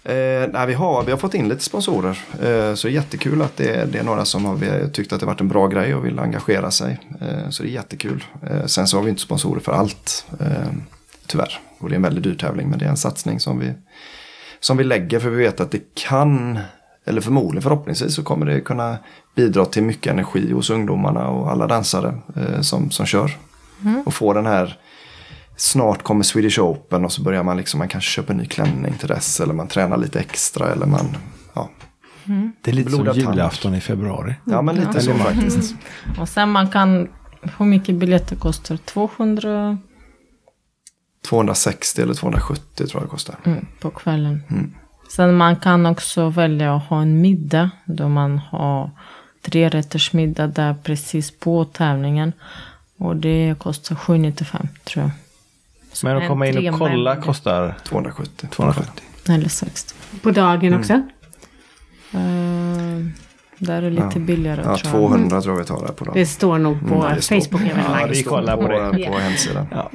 Eh, 0.03 0.49
nej, 0.53 0.67
vi, 0.67 0.73
har, 0.73 1.03
vi 1.03 1.11
har 1.11 1.17
fått 1.17 1.33
in 1.33 1.49
lite 1.49 1.63
sponsorer. 1.63 2.19
Eh, 2.33 2.73
så 2.73 2.87
det 2.87 2.91
är 2.91 2.95
jättekul 2.95 3.41
att 3.41 3.57
det 3.57 3.69
är, 3.69 3.85
det 3.85 3.99
är 3.99 4.03
några 4.03 4.25
som 4.25 4.45
har 4.45 4.87
tyckt 4.87 5.13
att 5.13 5.19
det 5.19 5.25
varit 5.25 5.41
en 5.41 5.47
bra 5.47 5.67
grej 5.67 5.95
och 5.95 6.05
vill 6.05 6.19
engagera 6.19 6.71
sig. 6.71 6.99
Eh, 7.21 7.49
så 7.49 7.63
det 7.63 7.69
är 7.69 7.71
jättekul. 7.71 8.23
Eh, 8.49 8.65
sen 8.65 8.87
så 8.87 8.97
har 8.97 9.03
vi 9.03 9.09
inte 9.09 9.21
sponsorer 9.21 9.59
för 9.59 9.71
allt. 9.71 10.25
Eh, 10.39 10.67
tyvärr. 11.27 11.59
Och 11.79 11.89
det 11.89 11.93
är 11.93 11.97
en 11.97 12.01
väldigt 12.01 12.23
dyr 12.23 12.35
tävling 12.35 12.69
men 12.69 12.79
det 12.79 12.85
är 12.85 12.89
en 12.89 12.97
satsning 12.97 13.39
som 13.39 13.59
vi, 13.59 13.73
som 14.59 14.77
vi 14.77 14.83
lägger 14.83 15.19
för 15.19 15.29
vi 15.29 15.43
vet 15.43 15.59
att 15.59 15.71
det 15.71 15.95
kan, 15.95 16.59
eller 17.05 17.21
förmodligen 17.21 17.61
förhoppningsvis 17.61 18.15
så 18.15 18.23
kommer 18.23 18.45
det 18.45 18.61
kunna 18.61 18.97
bidra 19.35 19.65
till 19.65 19.83
mycket 19.83 20.13
energi 20.13 20.51
hos 20.51 20.69
ungdomarna 20.69 21.27
och 21.27 21.51
alla 21.51 21.67
dansare 21.67 22.17
eh, 22.35 22.61
som, 22.61 22.91
som 22.91 23.05
kör. 23.05 23.31
Och 24.05 24.13
få 24.13 24.33
den 24.33 24.45
här 24.45 24.77
snart 25.61 26.03
kommer 26.03 26.23
Swedish 26.23 26.59
Open 26.59 27.05
och 27.05 27.11
så 27.11 27.21
börjar 27.23 27.43
man 27.43 27.57
liksom, 27.57 27.77
man 27.77 27.87
kanske 27.87 28.09
köpa 28.09 28.33
en 28.33 28.39
ny 28.39 28.45
klänning 28.45 28.93
till 28.93 29.07
dess 29.07 29.39
eller 29.39 29.53
man 29.53 29.67
tränar 29.67 29.97
lite 29.97 30.19
extra 30.19 30.71
eller 30.71 30.85
man, 30.85 31.17
ja. 31.53 31.69
Det 32.61 32.71
är 32.71 32.75
lite 32.75 32.91
som 32.91 33.03
Blodad 33.03 33.23
tand. 33.23 33.35
julafton 33.35 33.75
i 33.75 33.81
februari. 33.81 34.35
Ja 34.45 34.61
men 34.61 34.75
lite 34.75 35.01
så 35.01 35.13
faktiskt. 35.13 35.75
Och 36.19 36.29
sen 36.29 36.49
man 36.49 36.69
kan, 36.69 37.07
hur 37.57 37.65
mycket 37.65 37.95
biljetter 37.95 38.35
kostar? 38.35 38.77
200 38.77 39.77
260 41.29 42.01
eller 42.01 42.13
270 42.13 42.87
tror 42.87 43.01
jag 43.01 43.03
det 43.03 43.11
kostar. 43.11 43.35
mm, 43.43 43.65
på 43.79 43.89
kvällen. 43.89 44.43
Sen 45.15 45.35
man 45.37 45.55
kan 45.55 45.85
också 45.85 46.29
välja 46.29 46.75
att 46.75 46.83
ha 46.83 47.01
en 47.01 47.21
middag 47.21 47.69
då 47.85 48.09
man 48.09 48.37
har 48.37 48.91
tre 49.41 49.69
rätters 49.69 50.13
middag 50.13 50.47
där 50.47 50.75
precis 50.83 51.39
på 51.39 51.65
tävlingen. 51.65 52.33
Och 52.97 53.15
det 53.15 53.55
kostar 53.59 53.95
795 53.95 54.67
tror 54.83 55.03
jag. 55.05 55.11
Så 55.91 56.07
Men 56.07 56.17
att 56.17 56.27
komma 56.27 56.47
in 56.47 56.73
och 56.73 56.79
kolla 56.79 57.15
kostar 57.15 57.75
270. 57.83 58.47
270. 58.51 59.03
Eller 59.29 59.49
60. 59.49 59.93
På 60.21 60.31
dagen 60.31 60.73
också? 60.73 60.93
Uh, 60.93 61.01
där 63.57 63.77
är 63.77 63.81
det 63.81 63.89
lite 63.89 64.19
billigare 64.19 64.61
Ja, 64.65 64.77
tror 64.77 65.01
jag. 65.01 65.09
200 65.09 65.41
tror 65.41 65.53
jag 65.55 65.59
vi 65.59 65.65
tar 65.67 65.85
där 65.87 65.93
på 65.93 66.05
dagen. 66.05 66.13
Det 66.15 66.25
står 66.25 66.57
nog 66.57 66.87
på 66.89 66.95
Mm, 66.95 67.17
Facebook-evenemang. 67.17 68.01
Ja, 68.01 68.07
Vi 68.09 68.23
kollar 68.23 68.57
på 68.57 68.63
på, 68.63 68.69
det. 68.97 69.05
på 69.05 69.17
hemsidan. 69.17 69.67
Ja. 69.71 69.89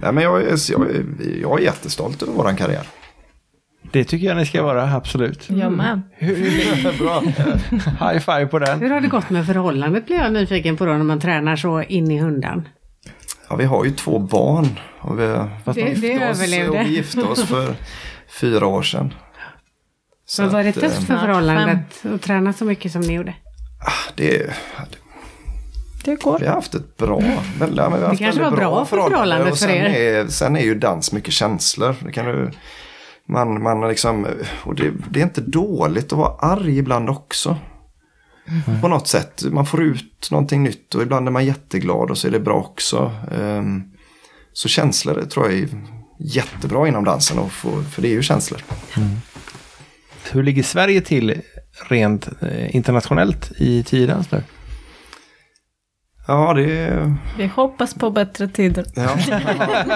Nej, 0.00 0.12
men 0.12 0.24
jag, 0.24 0.42
är, 0.42 0.72
jag, 0.72 0.90
är, 0.90 1.04
jag 1.42 1.60
är 1.60 1.64
jättestolt 1.64 2.22
över 2.22 2.32
våran 2.32 2.56
karriär. 2.56 2.86
Det 3.92 4.04
tycker 4.04 4.26
jag 4.26 4.36
ni 4.36 4.46
ska 4.46 4.62
vara, 4.62 4.92
absolut. 4.94 5.50
Jag 5.50 5.72
med. 5.72 6.00
Bra. 6.98 7.20
High 8.10 8.18
five 8.18 8.46
på 8.46 8.58
den. 8.58 8.80
Hur 8.80 8.90
har 8.90 9.00
det 9.00 9.08
gått 9.08 9.30
med 9.30 9.46
förhållandet 9.46 10.06
blir 10.06 10.16
jag 10.16 10.32
nyfiken 10.32 10.76
på 10.76 10.86
då 10.86 10.92
när 10.92 11.04
man 11.04 11.20
tränar 11.20 11.56
så 11.56 11.82
in 11.82 12.10
i 12.10 12.18
hundan. 12.18 12.68
Ja, 13.48 13.56
vi 13.56 13.64
har 13.64 13.84
ju 13.84 13.90
två 13.90 14.18
barn. 14.18 14.78
Och 15.00 15.18
vi, 15.18 15.22
Det- 15.22 15.48
de- 15.64 15.94
det 15.94 16.12
överlevde. 16.22 16.70
och 16.80 16.86
vi 16.86 16.90
gifte 16.96 17.22
oss 17.22 17.44
för 17.44 17.74
fyra 18.40 18.66
år 18.66 18.82
sedan. 18.82 19.14
Så 20.26 20.42
Vad 20.42 20.52
var 20.52 20.64
det 20.64 20.72
tufft 20.72 20.84
eh, 20.86 20.90
för 20.92 21.00
Snart 21.06 21.20
förhållandet 21.20 21.78
att 22.14 22.22
träna 22.22 22.52
så 22.52 22.64
mycket 22.64 22.92
som 22.92 23.00
ni 23.00 23.12
gjorde? 23.14 23.34
det, 24.16 24.50
Det 26.04 26.22
går. 26.22 26.38
Vi 26.38 26.46
har 26.46 26.54
haft 26.54 26.74
ett 26.74 26.96
bra, 26.96 27.20
ja, 27.22 27.66
vi 27.66 27.76
har 27.76 27.98
haft 28.00 28.18
kanske 28.18 28.42
var 28.42 28.50
bra 28.50 28.84
för 28.84 28.96
förhållandet 28.96 29.48
för 29.48 29.56
sen 29.56 29.70
er. 29.70 29.84
Är, 29.84 30.26
sen 30.26 30.56
är 30.56 30.60
ju 30.60 30.74
dans 30.74 31.12
mycket 31.12 31.34
känslor. 31.34 31.94
Det 32.04 32.12
kan 32.12 32.26
du, 32.26 32.50
man, 33.28 33.62
man 33.62 33.88
liksom, 33.88 34.26
och 34.64 34.74
det, 34.74 34.90
det 35.10 35.20
är 35.20 35.24
inte 35.24 35.40
dåligt 35.40 36.12
att 36.12 36.18
vara 36.18 36.36
arg 36.38 36.78
ibland 36.78 37.10
också. 37.10 37.56
På 38.80 38.88
något 38.88 39.08
sätt. 39.08 39.42
Man 39.50 39.66
får 39.66 39.82
ut 39.82 40.28
någonting 40.30 40.62
nytt 40.62 40.94
och 40.94 41.02
ibland 41.02 41.28
är 41.28 41.32
man 41.32 41.44
jätteglad 41.44 42.10
och 42.10 42.18
så 42.18 42.26
är 42.28 42.30
det 42.32 42.40
bra 42.40 42.54
också. 42.54 43.12
Ehm, 43.32 43.82
så 44.52 44.68
känslor 44.68 45.22
tror 45.22 45.46
jag 45.50 45.58
är 45.58 45.68
jättebra 46.18 46.88
inom 46.88 47.04
dansen, 47.04 47.38
och 47.38 47.52
få, 47.52 47.82
för 47.82 48.02
det 48.02 48.08
är 48.08 48.12
ju 48.12 48.22
känslor. 48.22 48.60
Hur 50.32 50.42
ligger 50.42 50.62
Sverige 50.62 51.00
till 51.00 51.40
rent 51.88 52.28
eh, 52.42 52.76
internationellt 52.76 53.52
i 53.58 53.82
tiodans 53.82 54.30
nu? 54.32 54.42
Ja, 56.28 56.54
det, 56.54 57.14
Vi 57.38 57.46
hoppas 57.46 57.94
på 57.94 58.10
bättre 58.10 58.48
tider. 58.48 58.86
Ja, 58.94 59.16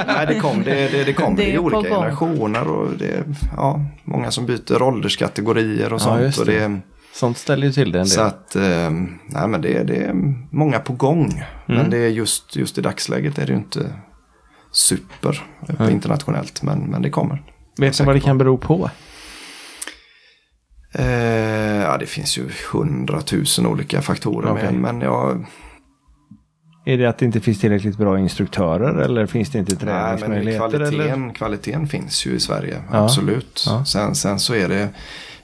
nej, 0.06 0.26
det 0.26 0.40
kom, 0.40 0.62
det, 0.62 0.88
det, 0.88 1.04
det 1.04 1.12
kom 1.12 1.36
Det 1.36 1.42
det 1.44 1.54
är 1.54 1.58
olika 1.58 1.94
generationer 1.94 2.68
och 2.68 2.96
det 2.98 3.06
är 3.10 3.24
ja, 3.56 3.80
många 4.04 4.30
som 4.30 4.46
byter 4.46 4.82
ålderskategorier 4.82 5.86
och 5.92 6.00
Ja, 6.00 6.04
sånt. 6.04 6.22
just 6.22 6.38
och 6.38 6.46
det. 6.46 6.80
Sånt 7.12 7.38
ställer 7.38 7.66
ju 7.66 7.72
till 7.72 7.92
det 7.92 7.98
en 7.98 8.06
så 8.06 8.20
del. 8.20 8.26
att, 8.26 8.56
eh, 8.56 8.90
nej 9.26 9.48
men 9.48 9.60
det, 9.60 9.82
det 9.82 9.96
är 9.96 10.14
många 10.50 10.78
på 10.78 10.92
gång. 10.92 11.24
Mm. 11.26 11.44
Men 11.66 11.90
det 11.90 11.98
är 11.98 12.08
just, 12.08 12.56
just 12.56 12.78
i 12.78 12.80
dagsläget 12.80 13.38
är 13.38 13.46
det 13.46 13.52
ju 13.52 13.58
inte 13.58 13.92
super 14.72 15.44
på 15.66 15.82
Nej. 15.82 15.92
internationellt. 15.92 16.62
Men, 16.62 16.78
men 16.78 17.02
det 17.02 17.10
kommer. 17.10 17.42
Vet 17.78 18.00
ni 18.00 18.06
vad 18.06 18.16
det 18.16 18.20
kan 18.20 18.38
bero 18.38 18.58
på? 18.58 18.90
Eh, 20.94 21.82
ja, 21.82 21.96
det 21.98 22.06
finns 22.06 22.38
ju 22.38 22.48
hundratusen 22.72 23.66
olika 23.66 24.02
faktorer. 24.02 24.52
Okej. 24.52 24.64
Men, 24.72 24.80
men 24.80 25.00
jag, 25.00 25.46
Är 26.84 26.98
det 26.98 27.06
att 27.06 27.18
det 27.18 27.24
inte 27.26 27.40
finns 27.40 27.60
tillräckligt 27.60 27.96
bra 27.96 28.18
instruktörer 28.18 28.94
eller 29.02 29.26
finns 29.26 29.50
det 29.50 29.58
inte 29.58 29.84
nej, 29.84 29.94
men 29.94 30.18
träningsmöjligheter? 30.18 30.80
eller? 30.80 30.90
kvaliteten, 30.90 31.32
kvaliteten 31.34 31.86
finns 31.88 32.26
ju 32.26 32.30
i 32.30 32.40
Sverige. 32.40 32.82
Ja. 32.92 33.04
Absolut. 33.04 33.64
Ja. 33.66 33.84
Sen, 33.84 34.14
sen 34.14 34.38
så 34.38 34.54
är 34.54 34.68
det 34.68 34.88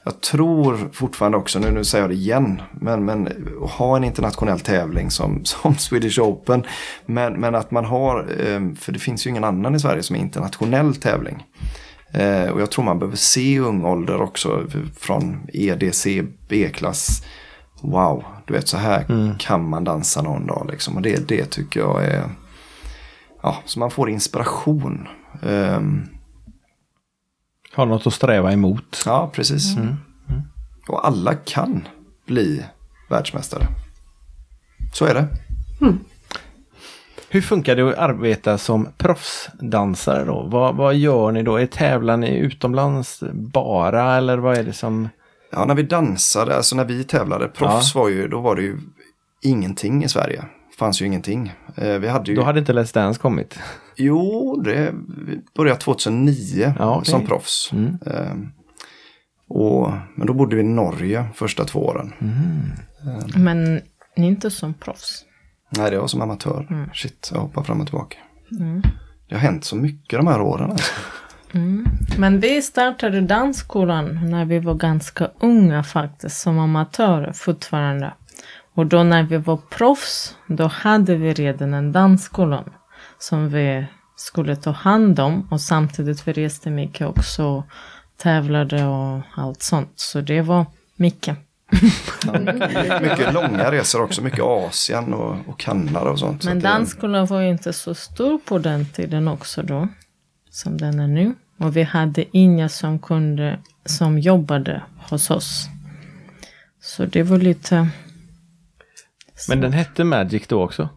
Jag 0.06 0.20
tror 0.20 0.90
fortfarande 0.92 1.38
också, 1.38 1.58
nu, 1.58 1.70
nu 1.70 1.84
säger 1.84 2.02
jag 2.02 2.10
det 2.10 2.14
igen, 2.14 2.62
men, 2.72 3.04
men 3.04 3.28
att 3.62 3.70
ha 3.70 3.96
en 3.96 4.04
internationell 4.04 4.60
tävling 4.60 5.10
som, 5.10 5.40
som 5.44 5.74
Swedish 5.74 6.20
Open. 6.20 6.62
Men, 7.06 7.32
men 7.32 7.54
att 7.54 7.70
man 7.70 7.84
har, 7.84 8.18
eh, 8.18 8.74
för 8.74 8.92
det 8.92 8.98
finns 8.98 9.26
ju 9.26 9.30
ingen 9.30 9.44
annan 9.44 9.74
i 9.74 9.80
Sverige 9.80 10.02
som 10.02 10.16
är 10.16 10.20
internationell 10.20 10.94
tävling. 10.94 11.44
Eh, 12.12 12.50
och 12.50 12.60
jag 12.60 12.70
tror 12.70 12.84
man 12.84 12.98
behöver 12.98 13.16
se 13.16 13.58
ung 13.58 13.84
ålder 13.84 14.22
också 14.22 14.66
från 14.96 15.46
EDC, 15.52 16.22
B-klass. 16.48 17.22
Wow, 17.80 18.24
du 18.44 18.54
vet 18.54 18.68
så 18.68 18.76
här 18.76 19.06
kan 19.38 19.68
man 19.68 19.84
dansa 19.84 20.22
någon 20.22 20.46
dag 20.46 20.68
liksom. 20.70 20.96
Och 20.96 21.02
det, 21.02 21.28
det 21.28 21.44
tycker 21.44 21.80
jag 21.80 22.04
är, 22.04 22.24
ja, 23.42 23.56
så 23.64 23.78
man 23.78 23.90
får 23.90 24.10
inspiration. 24.10 25.08
Ehm, 25.42 26.08
Har 27.76 27.86
något 27.86 28.06
att 28.06 28.14
sträva 28.14 28.52
emot. 28.52 29.02
Ja, 29.06 29.30
precis. 29.34 29.76
Och 30.88 31.06
alla 31.06 31.34
kan 31.34 31.88
bli 32.26 32.64
världsmästare. 33.10 33.66
Så 34.92 35.04
är 35.04 35.14
det. 35.14 35.28
Hur 37.28 37.40
funkar 37.40 37.76
det 37.76 37.88
att 37.88 37.98
arbeta 37.98 38.58
som 38.58 38.88
proffsdansare 38.98 40.24
då? 40.24 40.48
Vad, 40.50 40.76
vad 40.76 40.94
gör 40.94 41.32
ni 41.32 41.42
då? 41.42 41.56
Är 41.56 41.66
tävlar 41.66 42.16
ni 42.16 42.38
utomlands 42.38 43.22
bara 43.32 44.16
eller 44.16 44.38
vad 44.38 44.58
är 44.58 44.64
det 44.64 44.72
som... 44.72 45.08
Ja, 45.52 45.64
när 45.64 45.74
vi 45.74 45.82
dansade, 45.82 46.56
alltså 46.56 46.76
när 46.76 46.84
vi 46.84 47.04
tävlade, 47.04 47.48
proffs 47.48 47.94
var 47.94 48.08
ju, 48.08 48.28
då 48.28 48.40
var 48.40 48.56
det 48.56 48.62
ju 48.62 48.78
ingenting 49.42 50.04
i 50.04 50.08
Sverige. 50.08 50.44
fanns 50.78 51.02
ju 51.02 51.06
ingenting. 51.06 51.52
Eh, 51.76 51.98
vi 51.98 52.08
hade 52.08 52.30
ju, 52.30 52.36
Då 52.36 52.42
hade 52.42 52.58
inte 52.58 52.72
Let's 52.72 52.94
Dance 52.94 53.20
kommit. 53.20 53.58
Jo, 53.96 54.56
det 54.64 54.94
började 55.56 55.80
2009 55.80 56.74
Ja, 56.78 56.96
okej. 56.96 57.10
som 57.10 57.26
proffs. 57.26 57.70
Mm. 57.72 57.98
Eh, 58.06 58.34
och, 59.48 59.92
men 60.14 60.26
då 60.26 60.34
bodde 60.34 60.56
vi 60.56 60.62
i 60.62 60.64
Norge 60.64 61.26
första 61.34 61.64
två 61.64 61.86
åren. 61.86 62.12
Men 63.36 63.64
ni 64.16 64.26
är 64.26 64.28
inte 64.28 64.50
som 64.50 64.74
proffs. 64.74 65.24
Nej, 65.70 65.90
det 65.90 65.98
var 65.98 66.06
som 66.06 66.20
amatör. 66.22 66.88
Shit, 66.94 67.30
jag 67.34 67.40
hoppar 67.40 67.62
fram 67.62 67.80
och 67.80 67.86
tillbaka. 67.86 68.16
Mm. 68.50 68.82
Det 69.28 69.34
har 69.34 69.42
hänt 69.42 69.64
så 69.64 69.76
mycket 69.76 70.18
de 70.18 70.26
här 70.26 70.40
åren. 70.40 70.70
Alltså. 70.70 70.92
Men 72.18 72.40
vi 72.40 72.62
startade 72.62 73.20
dansskolan 73.20 74.30
när 74.30 74.44
vi 74.44 74.58
var 74.58 74.74
ganska 74.74 75.30
unga 75.40 75.82
faktiskt, 75.82 76.36
som 76.40 76.58
amatörer 76.58 77.32
fortfarande. 77.32 78.14
Och 78.74 78.86
då 78.86 79.02
när 79.02 79.22
vi 79.22 79.36
var 79.36 79.56
proffs, 79.56 80.36
då 80.46 80.66
hade 80.66 81.16
vi 81.16 81.32
redan 81.32 81.74
en 81.74 81.92
dansskola 81.92 82.64
som 83.28 83.48
vi 83.48 83.86
skulle 84.16 84.56
ta 84.56 84.70
hand 84.70 85.20
om. 85.20 85.48
Och 85.50 85.60
samtidigt 85.60 86.28
vi 86.28 86.32
reste 86.32 86.70
mycket 86.70 87.06
också, 87.06 87.64
tävlade 88.16 88.84
och 88.84 89.22
allt 89.34 89.62
sånt. 89.62 89.92
Så 89.96 90.20
det 90.20 90.42
var 90.42 90.66
mycket. 90.96 91.38
Mycket 93.02 93.34
långa 93.34 93.70
resor 93.72 94.02
också, 94.02 94.22
mycket 94.22 94.40
Asien 94.44 95.14
och, 95.14 95.36
och 95.48 95.58
Kanada 95.58 96.10
och 96.10 96.18
sånt. 96.18 96.42
Så 96.42 96.48
Men 96.48 96.58
det- 96.58 96.68
dansskolan 96.68 97.26
var 97.26 97.40
ju 97.40 97.48
inte 97.50 97.72
så 97.72 97.94
stor 97.94 98.38
på 98.38 98.58
den 98.58 98.86
tiden 98.86 99.28
också 99.28 99.62
då, 99.62 99.88
som 100.50 100.76
den 100.78 101.00
är 101.00 101.06
nu. 101.08 101.34
Och 101.58 101.76
vi 101.76 101.82
hade 101.82 102.24
inga 102.36 102.68
som 102.68 102.98
kunde, 102.98 103.58
som 103.84 104.18
jobbade 104.18 104.82
hos 105.10 105.30
oss. 105.30 105.66
Så 106.80 107.06
det 107.06 107.22
var 107.22 107.38
lite... 107.38 107.88
Men 109.48 109.60
den 109.60 109.72
hette 109.72 110.04
Magic 110.04 110.46
då 110.46 110.62
också. 110.64 110.88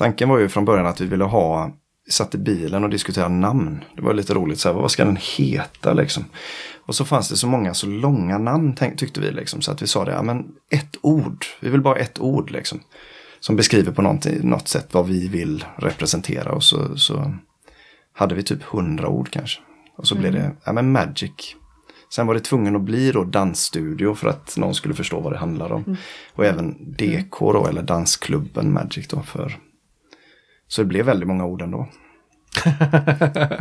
Tanken 0.00 0.28
var 0.28 0.38
ju 0.38 0.48
från 0.48 0.64
början 0.64 0.86
att 0.86 1.00
vi 1.00 1.06
ville 1.06 1.24
ha 1.24 1.72
vi 2.06 2.12
satt 2.12 2.34
i 2.34 2.38
bilen 2.38 2.84
och 2.84 2.90
diskuterade 2.90 3.34
namn. 3.34 3.84
Det 3.96 4.02
var 4.02 4.14
lite 4.14 4.34
roligt, 4.34 4.60
så 4.60 4.68
här, 4.68 4.76
vad 4.76 4.90
ska 4.90 5.04
den 5.04 5.18
heta 5.36 5.92
liksom? 5.92 6.24
Och 6.86 6.94
så 6.94 7.04
fanns 7.04 7.28
det 7.28 7.36
så 7.36 7.46
många 7.46 7.74
så 7.74 7.86
långa 7.86 8.38
namn 8.38 8.74
tyckte 8.96 9.20
vi 9.20 9.30
liksom. 9.30 9.60
Så 9.60 9.72
att 9.72 9.82
vi 9.82 9.86
sa 9.86 10.04
det, 10.04 10.12
ja 10.12 10.22
men 10.22 10.44
ett 10.70 10.96
ord, 11.00 11.44
vi 11.60 11.70
vill 11.70 11.80
bara 11.80 11.96
ett 11.96 12.20
ord 12.20 12.50
liksom. 12.50 12.80
Som 13.40 13.56
beskriver 13.56 13.92
på 13.92 14.02
något 14.42 14.68
sätt 14.68 14.94
vad 14.94 15.06
vi 15.06 15.28
vill 15.28 15.64
representera. 15.76 16.52
Och 16.52 16.64
så, 16.64 16.96
så 16.96 17.34
hade 18.12 18.34
vi 18.34 18.42
typ 18.42 18.62
hundra 18.62 19.08
ord 19.08 19.30
kanske. 19.30 19.60
Och 19.96 20.06
så 20.06 20.14
blev 20.14 20.32
det, 20.32 20.52
ja 20.64 20.72
men 20.72 20.92
Magic. 20.92 21.56
Sen 22.14 22.26
var 22.26 22.34
det 22.34 22.40
tvungen 22.40 22.76
att 22.76 22.82
bli 22.82 23.12
då 23.12 23.24
dansstudio 23.24 24.14
för 24.14 24.28
att 24.28 24.56
någon 24.56 24.74
skulle 24.74 24.94
förstå 24.94 25.20
vad 25.20 25.32
det 25.32 25.38
handlar 25.38 25.72
om. 25.72 25.96
Och 26.34 26.44
även 26.44 26.94
DK 26.96 27.38
då, 27.40 27.66
eller 27.66 27.82
dansklubben 27.82 28.72
Magic 28.72 29.08
då. 29.08 29.22
För... 29.22 29.58
Så 30.72 30.82
det 30.82 30.86
blev 30.86 31.06
väldigt 31.06 31.28
många 31.28 31.44
ord 31.44 31.62
ändå. 31.62 31.88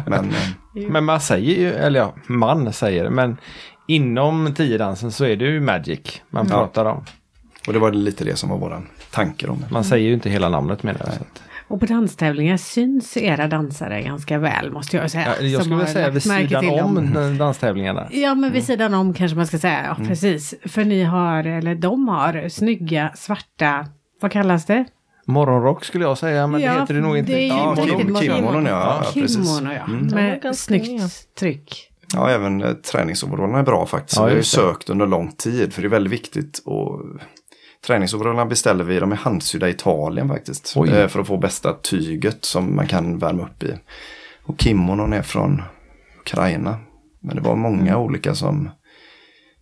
men 0.06 0.30
eh, 0.30 0.90
Men 0.90 1.06
man 1.06 1.22
säger 1.22 1.56
ju, 1.60 1.74
eller 1.74 2.00
ja, 2.00 2.14
man 2.28 2.74
säger 2.74 3.04
det, 3.04 3.10
men 3.10 3.38
inom 3.88 4.54
tiodansen 4.54 5.12
så 5.12 5.26
är 5.26 5.36
det 5.36 5.46
ju 5.46 5.60
Magic 5.60 6.22
man 6.30 6.48
Ja. 6.50 6.54
pratar 6.56 6.86
om. 6.86 7.04
Och 7.68 7.74
det 7.74 7.80
var 7.80 7.92
lite 7.92 8.24
det 8.24 8.36
som 8.36 8.50
var 8.50 8.58
våran 8.58 8.88
tanke 9.12 9.48
om 9.48 9.58
det. 9.60 9.74
Man 9.74 9.84
säger 9.84 10.08
ju 10.08 10.14
inte 10.14 10.30
hela 10.30 10.50
namnet 10.50 10.84
med 10.84 10.96
det. 10.96 11.20
Och 11.68 11.80
på 11.80 11.86
danstävlingar 11.86 12.58
syns 12.58 13.18
era 13.18 13.48
dansare 13.48 14.02
ganska 14.02 14.38
väl 14.38 14.72
måste 14.72 14.98
jag 14.98 15.12
säga. 15.12 15.28
ja, 15.40 15.46
jag 15.46 15.64
skulle 15.66 15.86
säga 15.86 16.10
vid 16.10 16.24
sidan 16.24 16.70
om 16.84 17.38
danstävlingarna. 17.38 18.08
Ja 18.12 18.36
men 18.36 18.52
vid 18.52 18.64
sidan 18.64 18.94
om 18.94 19.14
kanske 19.14 19.38
man 19.38 19.48
ska 19.48 19.58
säga, 19.60 19.84
ja 20.00 20.06
precis. 20.06 20.54
För 20.66 20.86
ni 20.86 21.04
har, 21.04 21.44
eller 21.44 21.76
de 21.76 22.08
har, 22.08 22.50
snygga 22.50 23.12
svarta, 23.16 23.86
vad 24.22 24.32
kallas 24.32 24.66
det? 24.66 24.86
Morgonrock 25.30 25.86
skulle 25.86 26.04
jag 26.06 26.18
säga, 26.18 26.48
men 26.48 26.62
Ja, 26.62 26.74
det 26.74 26.80
heter 26.80 26.94
det 26.94 27.00
nog 27.00 27.18
inte. 27.18 27.32
det 27.32 27.38
är 27.38 27.42
ju 27.42 27.48
Ja, 27.48 27.70
inte 27.70 27.82
kim- 27.82 27.86
riktigt 27.98 28.10
morgon- 28.10 28.22
kimonon, 28.38 28.66
ja, 28.66 29.02
ja, 29.06 29.12
precis. 29.22 29.36
Kimono 29.58 29.74
ja, 29.74 29.84
Mm. 29.94 30.06
Med 30.08 30.42
ganska 30.42 30.54
snyggt 30.64 31.36
tryck. 31.40 31.86
Ja, 32.14 32.30
även 32.30 32.62
eh, 32.64 32.74
träningsoverallerna 32.74 33.60
är 33.60 33.64
bra 33.64 33.86
faktiskt. 33.86 34.18
Ja, 34.18 34.24
vi 34.24 34.30
har 34.30 34.36
ju 34.36 34.42
det. 34.42 34.46
sökt 34.48 34.90
under 34.90 35.08
lång 35.08 35.32
tid 35.32 35.74
för 35.74 35.82
det 35.82 35.88
är 35.88 35.90
väldigt 35.90 36.14
viktigt. 36.14 36.62
Och 36.66 37.02
träningsoverallerna 37.88 38.46
beställer 38.46 38.84
vi, 38.84 39.00
de 39.00 39.12
är 39.12 39.16
handsydda 39.16 39.68
i 39.68 39.72
Italien 39.72 40.28
faktiskt. 40.28 40.74
Oj. 40.76 40.90
Eh, 40.90 41.08
För 41.08 41.20
att 41.20 41.28
få 41.28 41.38
bästa 41.38 41.74
tyget 41.74 42.46
som 42.46 42.76
man 42.76 42.88
kan 42.88 43.18
värma 43.18 43.44
upp 43.44 43.64
i. 43.64 43.74
Och 44.44 44.62
kimonon 44.62 45.14
är 45.14 45.22
från 45.22 45.62
Ukraina. 46.20 46.78
Men 47.22 47.36
det 47.36 47.42
var 47.42 47.56
många 47.56 47.82
Mm. 47.92 47.96
olika 48.02 48.36
som 48.36 48.70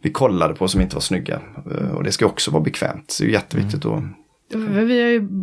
vi 0.02 0.12
kollade 0.12 0.54
på 0.54 0.68
som 0.68 0.82
inte 0.82 0.96
var 0.96 1.02
snygga. 1.02 1.40
Eh, 1.72 1.92
Och 1.92 2.04
det 2.04 2.12
ska 2.12 2.26
också 2.26 2.52
vara 2.52 2.64
bekvämt. 2.64 3.12
Så 3.12 3.24
det 3.24 3.30
är 3.30 3.34
jätteviktigt 3.34 3.86
Mm. 3.86 3.98
att 3.98 4.04
Vi 4.50 4.60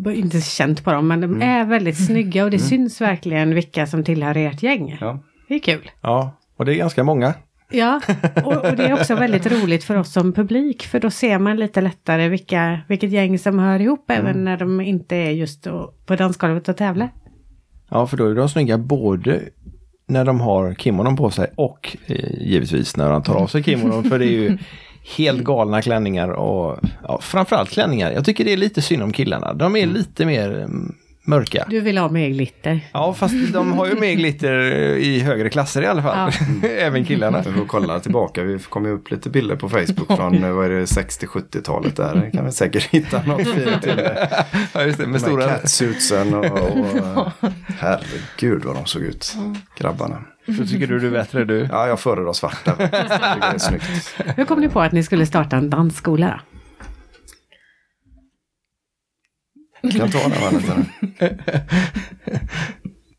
har 0.05 0.13
ju 0.13 0.15
inte 0.15 0.41
känt 0.41 0.85
på 0.85 0.93
dem 0.93 1.09
men 1.09 1.21
de 1.21 1.43
är 1.43 1.65
väldigt 1.65 2.07
snygga 2.07 2.45
och 2.45 2.51
det 2.51 2.59
syns 2.59 3.01
verkligen 3.01 3.55
vilka 3.55 3.87
som 3.87 4.05
tillhör 4.05 4.37
ert 4.37 4.63
gäng. 4.63 4.99
ja. 5.01 5.23
Det 5.49 5.55
är 5.55 5.59
kul. 5.59 5.91
Ja, 6.01 6.37
och 6.57 6.65
det 6.65 6.75
är 6.75 6.77
ganska 6.77 7.05
många. 7.05 7.35
Ja, 7.71 8.01
och, 8.45 8.65
och 8.65 8.77
det 8.77 8.85
är 8.85 8.93
också 8.93 9.15
väldigt 9.15 9.53
roligt 9.53 9.85
för 9.85 9.97
oss 9.97 10.13
som 10.13 10.33
publik 10.33 10.83
för 10.83 11.01
då 11.01 11.11
ser 11.11 11.39
man 11.39 11.57
lite 11.57 11.81
lättare 11.81 12.29
vilka, 12.29 12.81
vilket 12.89 13.11
gäng 13.11 13.39
som 13.39 13.59
hör 13.59 13.81
ihop 13.81 14.11
även 14.11 14.45
när 14.45 14.57
de 14.57 14.81
inte 14.81 15.17
är 15.17 15.31
just 15.31 15.67
på 16.07 16.17
dansgolvet 16.17 16.69
och 16.69 16.77
tävlar. 16.77 17.11
Ja, 17.91 18.07
för 18.07 18.17
då 18.17 18.31
är 18.31 18.35
de 18.35 18.49
snygga 18.49 18.79
både 18.79 19.41
när 20.07 20.25
de 20.25 20.41
har 20.41 20.75
kimonon 20.75 21.17
på 21.17 21.31
sig 21.31 21.51
och 21.57 21.97
eh, 22.07 22.41
givetvis 22.41 22.97
när 22.97 23.11
de 23.11 23.23
tar 23.23 23.35
av 23.35 23.47
sig 23.47 23.63
kimonon. 23.63 24.05
för 24.05 24.19
det 24.19 24.27
är 24.27 24.31
ju 24.31 24.59
helt 25.05 25.45
galna 25.45 25.83
klänningar 25.83 26.29
och 26.29 26.79
ja, 27.03 27.21
framförallt 27.23 27.71
klänningar. 27.71 28.13
Jag 28.13 28.25
tycker 28.25 28.45
det 28.45 28.53
är 28.53 28.57
lite 28.57 28.83
synd 28.83 29.03
om 29.03 29.13
killarna. 29.13 29.53
De 29.53 29.77
är 29.77 29.87
lite 29.87 30.27
mer 30.27 30.51
mm, 30.51 30.95
mörka. 31.27 31.67
Du 31.71 31.81
vill 31.81 31.99
ha 31.99 32.09
mer 32.09 32.29
glitter. 32.29 32.81
Ja, 32.93 33.15
fast 33.15 33.35
de 33.53 33.73
har 33.73 33.87
ju 33.87 33.95
mer 33.95 34.15
glitter 34.15 34.59
i 34.97 35.21
högre 35.21 35.51
klasser 35.51 35.83
i 35.83 35.87
alla 35.87 36.03
fall. 36.03 36.33
Även 36.79 37.05
killarna. 37.05 37.43
Vi 37.47 37.53
får 37.53 37.67
kolla 37.67 38.01
tillbaka. 38.01 38.43
Vi 38.43 38.59
kommer 38.59 38.91
upp 38.91 39.11
lite 39.11 39.31
bilder 39.31 39.57
på 39.57 39.69
Facebook 39.69 40.17
från 40.17 40.45
eh, 40.45 40.51
vad 40.51 40.67
är 40.67 40.71
det, 40.71 40.85
60-70-talet 40.85 41.97
där. 41.97 42.15
Det 42.15 42.31
kan 42.37 42.45
vi 42.45 42.53
säkert 42.53 42.85
hitta 42.85 43.23
något 43.23 43.49
fint 43.49 43.83
till 43.83 43.97
det. 43.97 44.45
Ja, 44.73 44.83
just 44.83 44.99
det, 44.99 45.05
med 45.05 45.13
Med 45.13 45.21
stora... 45.21 45.49
catsuitsen 45.49 46.35
och, 46.35 46.45
och 46.45 47.29
herregud 47.79 48.65
vad 48.65 48.77
de 48.77 48.87
såg 48.87 49.03
ut. 49.03 49.37
Grabbarna. 49.79 50.25
Så 50.47 50.67
tycker 50.67 50.87
du 50.87 50.99
du 50.99 51.07
är 51.07 51.11
bättre 51.11 51.45
du? 51.45 51.69
Ja, 51.71 51.89
jag 51.89 52.01
föredrar 52.01 52.33
svarta. 52.33 52.75
Jag 52.79 52.91
tycker 52.91 53.41
det 53.41 53.47
är 53.47 53.59
snyggt. 53.59 54.15
Hur 54.37 54.45
kom 54.45 54.61
ni 54.61 54.69
på 54.69 54.81
att 54.81 54.93
ni 54.93 55.03
skulle 55.03 55.27
starta 55.27 55.57
en 55.57 55.71
dansskola 55.71 56.27
då? 56.27 56.41
Du 59.89 59.99
kan 59.99 60.11
ta 60.11 60.19
den 60.19 60.41
Valentin. 60.41 60.87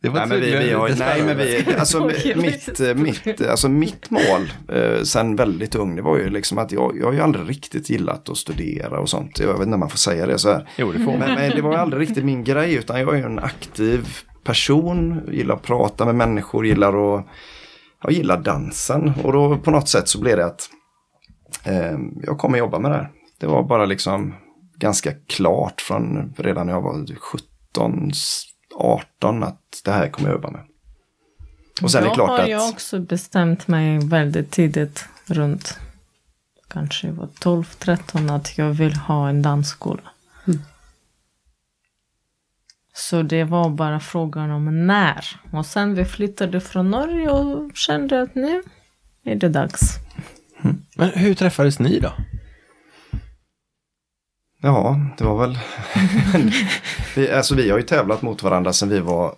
Det 0.05 0.09
var 0.09 0.19
Nej 0.19 0.28
men 0.28 0.41
vi, 0.41 0.67
vi 0.67 0.73
har, 0.73 0.89
nej 0.99 1.23
men 1.23 1.38
vi, 1.38 1.65
alltså 1.80 2.11
mitt, 2.36 2.80
eh, 2.80 2.95
mitt, 2.95 3.41
alltså 3.41 3.69
mitt 3.69 4.09
mål 4.09 4.51
eh, 4.69 5.01
sen 5.03 5.36
väldigt 5.36 5.76
ung 5.76 5.95
det 5.95 6.01
var 6.01 6.17
ju 6.17 6.30
liksom 6.30 6.57
att 6.57 6.71
jag, 6.71 6.97
jag 6.99 7.05
har 7.05 7.13
ju 7.13 7.21
aldrig 7.21 7.49
riktigt 7.49 7.89
gillat 7.89 8.30
att 8.30 8.38
studera 8.38 8.99
och 8.99 9.09
sånt. 9.09 9.39
Jag 9.39 9.47
vet 9.47 9.61
inte 9.61 9.73
om 9.73 9.80
man 9.80 9.89
får 9.89 9.97
säga 9.97 10.26
det 10.26 10.39
så 10.39 10.51
här. 10.51 10.69
Jo, 10.78 10.91
det 10.91 10.99
får 10.99 11.11
man. 11.11 11.19
Men, 11.19 11.36
men 11.36 11.51
det 11.51 11.61
var 11.61 11.71
ju 11.71 11.78
aldrig 11.78 12.01
riktigt 12.01 12.26
min 12.26 12.43
grej 12.43 12.73
utan 12.73 12.99
jag 12.99 13.13
är 13.13 13.17
ju 13.17 13.23
en 13.23 13.39
aktiv 13.39 14.07
person, 14.45 15.21
gillar 15.31 15.55
att 15.55 15.61
prata 15.61 16.05
med 16.05 16.15
människor, 16.15 16.65
gillar 16.65 17.17
att 17.17 17.25
jag 18.03 18.11
gillar 18.11 18.37
dansen 18.37 19.13
och 19.23 19.33
då 19.33 19.57
på 19.57 19.71
något 19.71 19.89
sätt 19.89 20.07
så 20.07 20.19
blev 20.19 20.37
det 20.37 20.45
att 20.45 20.69
eh, 21.63 21.97
jag 22.23 22.37
kommer 22.37 22.57
jobba 22.57 22.79
med 22.79 22.91
det 22.91 22.97
här. 22.97 23.11
Det 23.39 23.47
var 23.47 23.63
bara 23.63 23.85
liksom 23.85 24.35
ganska 24.77 25.11
klart 25.27 25.81
från 25.81 26.33
redan 26.37 26.67
när 26.67 26.73
jag 26.73 26.81
var 26.81 27.15
17, 27.15 28.11
18 28.75 29.43
att 29.43 29.81
det 29.85 29.91
här 29.91 30.09
kommer 30.09 30.29
jag 30.29 30.35
jobba 30.35 30.51
med. 30.51 30.61
Och 31.81 31.91
sen 31.91 32.03
är 32.03 32.05
Då 32.05 32.09
det 32.09 32.15
klart 32.15 32.29
har 32.29 32.39
att... 32.39 32.49
jag 32.49 32.69
också 32.69 32.99
bestämt 32.99 33.67
mig 33.67 33.99
väldigt 33.99 34.51
tidigt, 34.51 35.05
runt 35.25 35.79
kanske 36.67 37.11
var 37.11 37.27
12-13, 37.27 38.35
att 38.35 38.57
jag 38.57 38.69
vill 38.69 38.95
ha 38.95 39.29
en 39.29 39.41
dansskola. 39.41 40.01
Så 42.97 43.21
det 43.21 43.43
var 43.43 43.69
bara 43.69 43.99
frågan 43.99 44.51
om 44.51 44.87
när. 44.87 45.41
Och 45.51 45.65
sen 45.65 45.95
vi 45.95 46.05
flyttade 46.05 46.61
från 46.61 46.91
Norge 46.91 47.29
och 47.29 47.71
kände 47.75 48.21
att 48.21 48.35
nu 48.35 48.63
är 49.25 49.35
det 49.35 49.49
dags. 49.49 49.81
Men 50.95 51.09
hur 51.09 51.33
träffades 51.33 51.79
ni 51.79 51.99
då? 51.99 52.13
Ja, 54.61 54.99
det 55.17 55.23
var 55.23 55.47
väl... 55.47 55.59
vi, 57.15 57.31
alltså 57.31 57.55
vi 57.55 57.69
har 57.69 57.77
ju 57.77 57.83
tävlat 57.83 58.21
mot 58.21 58.43
varandra 58.43 58.73
sedan 58.73 58.89
vi 58.89 58.99
var 58.99 59.35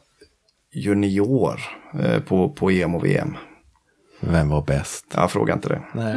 junior 0.73 1.59
eh, 1.99 2.19
på, 2.19 2.49
på 2.49 2.71
EM 2.71 2.95
och 2.95 3.05
VM. 3.05 3.37
Vem 4.19 4.49
var 4.49 4.61
bäst? 4.61 5.05
Jag 5.13 5.31
frågar 5.31 5.53
inte 5.53 5.69
det. 5.69 5.81
Nej. 5.93 6.15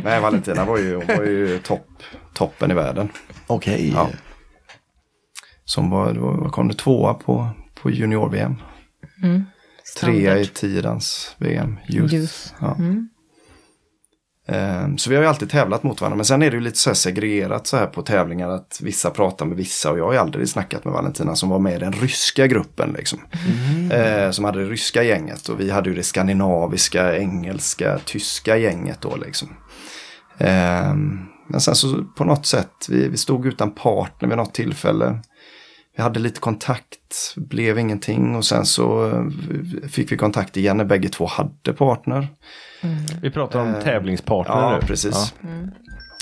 Nej, 0.04 0.20
Valentina 0.20 0.64
var 0.64 0.78
ju, 0.78 0.94
var 0.94 1.24
ju 1.24 1.58
topp, 1.58 2.02
toppen 2.34 2.70
i 2.70 2.74
världen. 2.74 3.08
Okej. 3.46 3.92
Ja. 3.94 4.08
Som 5.68 5.90
var, 5.90 6.14
vad 6.14 6.52
kom 6.52 6.68
det, 6.68 6.74
tvåa 6.74 7.14
på, 7.14 7.48
på 7.82 7.90
junior-VM. 7.90 8.54
Mm. 9.22 9.44
Trea 10.00 10.38
i 10.38 10.44
Standard. 10.44 10.54
tiodans-VM. 10.54 11.76
Youth. 11.88 12.14
Youth. 12.14 12.34
Ja. 12.60 12.74
Mm. 12.78 13.08
Ehm, 14.48 14.98
Så 14.98 15.10
vi 15.10 15.16
har 15.16 15.22
ju 15.22 15.28
alltid 15.28 15.50
tävlat 15.50 15.82
mot 15.82 16.00
varandra. 16.00 16.16
Men 16.16 16.24
sen 16.24 16.42
är 16.42 16.50
det 16.50 16.54
ju 16.56 16.60
lite 16.62 16.78
så 16.78 16.90
här 16.90 16.94
segregerat 16.94 17.66
så 17.66 17.76
här 17.76 17.86
på 17.86 18.02
tävlingar 18.02 18.48
att 18.48 18.78
vissa 18.82 19.10
pratar 19.10 19.46
med 19.46 19.56
vissa. 19.56 19.90
Och 19.90 19.98
jag 19.98 20.04
har 20.04 20.12
ju 20.12 20.18
aldrig 20.18 20.48
snackat 20.48 20.84
med 20.84 20.94
Valentina 20.94 21.36
som 21.36 21.48
var 21.48 21.58
med 21.58 21.74
i 21.74 21.78
den 21.78 21.92
ryska 21.92 22.46
gruppen. 22.46 22.94
Liksom. 22.98 23.18
Eh, 23.90 24.30
som 24.30 24.44
hade 24.44 24.64
det 24.64 24.70
ryska 24.70 25.02
gänget. 25.02 25.48
Och 25.48 25.60
vi 25.60 25.70
hade 25.70 25.88
ju 25.90 25.96
det 25.96 26.02
skandinaviska, 26.02 27.16
engelska, 27.16 27.98
tyska 28.04 28.56
gänget 28.56 29.00
då 29.00 29.16
liksom. 29.16 29.48
Ehm, 30.38 31.18
Men 31.50 31.60
sen 31.60 31.74
så 31.74 32.04
på 32.04 32.24
något 32.24 32.46
sätt, 32.46 32.86
vi, 32.88 33.08
vi 33.08 33.16
stod 33.16 33.46
utan 33.46 33.70
partner 33.70 34.28
vid 34.28 34.36
något 34.38 34.54
tillfälle. 34.54 35.18
Vi 35.98 36.02
hade 36.02 36.20
lite 36.20 36.40
kontakt, 36.40 37.34
blev 37.36 37.78
ingenting 37.78 38.36
och 38.36 38.44
sen 38.44 38.66
så 38.66 39.06
eh, 39.10 39.24
fick 39.88 40.12
vi 40.12 40.16
kontakt 40.16 40.56
igen 40.56 40.76
när 40.76 40.84
bägge 40.84 41.08
två 41.08 41.26
hade 41.26 41.72
partner. 41.72 42.28
Vi 43.22 43.30
pratar 43.30 43.60
om 43.60 43.68
Eh, 43.74 43.80
tävlingspartner 43.82 44.54
Ja, 44.56 44.78
nu. 44.80 44.86
precis. 44.86 45.34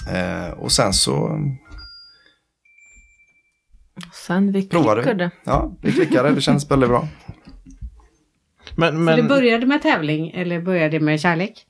Ja. 0.06 0.16
Eh, 0.16 0.50
och 0.50 0.72
sen 0.72 0.92
så 0.92 1.38
Sen 4.26 4.52
vi 4.52 4.68
provade 4.68 5.02
klickade. 5.02 5.30
Ja, 5.44 5.72
vi 5.82 5.92
klickade, 5.92 6.30
det 6.30 6.40
kändes 6.40 6.70
väldigt 6.70 6.88
bra. 6.88 7.08
Men, 8.76 8.92
Så 8.92 8.98
men 8.98 9.16
det 9.16 9.22
började 9.22 9.66
med 9.66 9.82
tävling 9.82 10.30
eller 10.30 10.60
började 10.60 10.98
det 10.98 11.04
med 11.04 11.20
kärlek? 11.20 11.66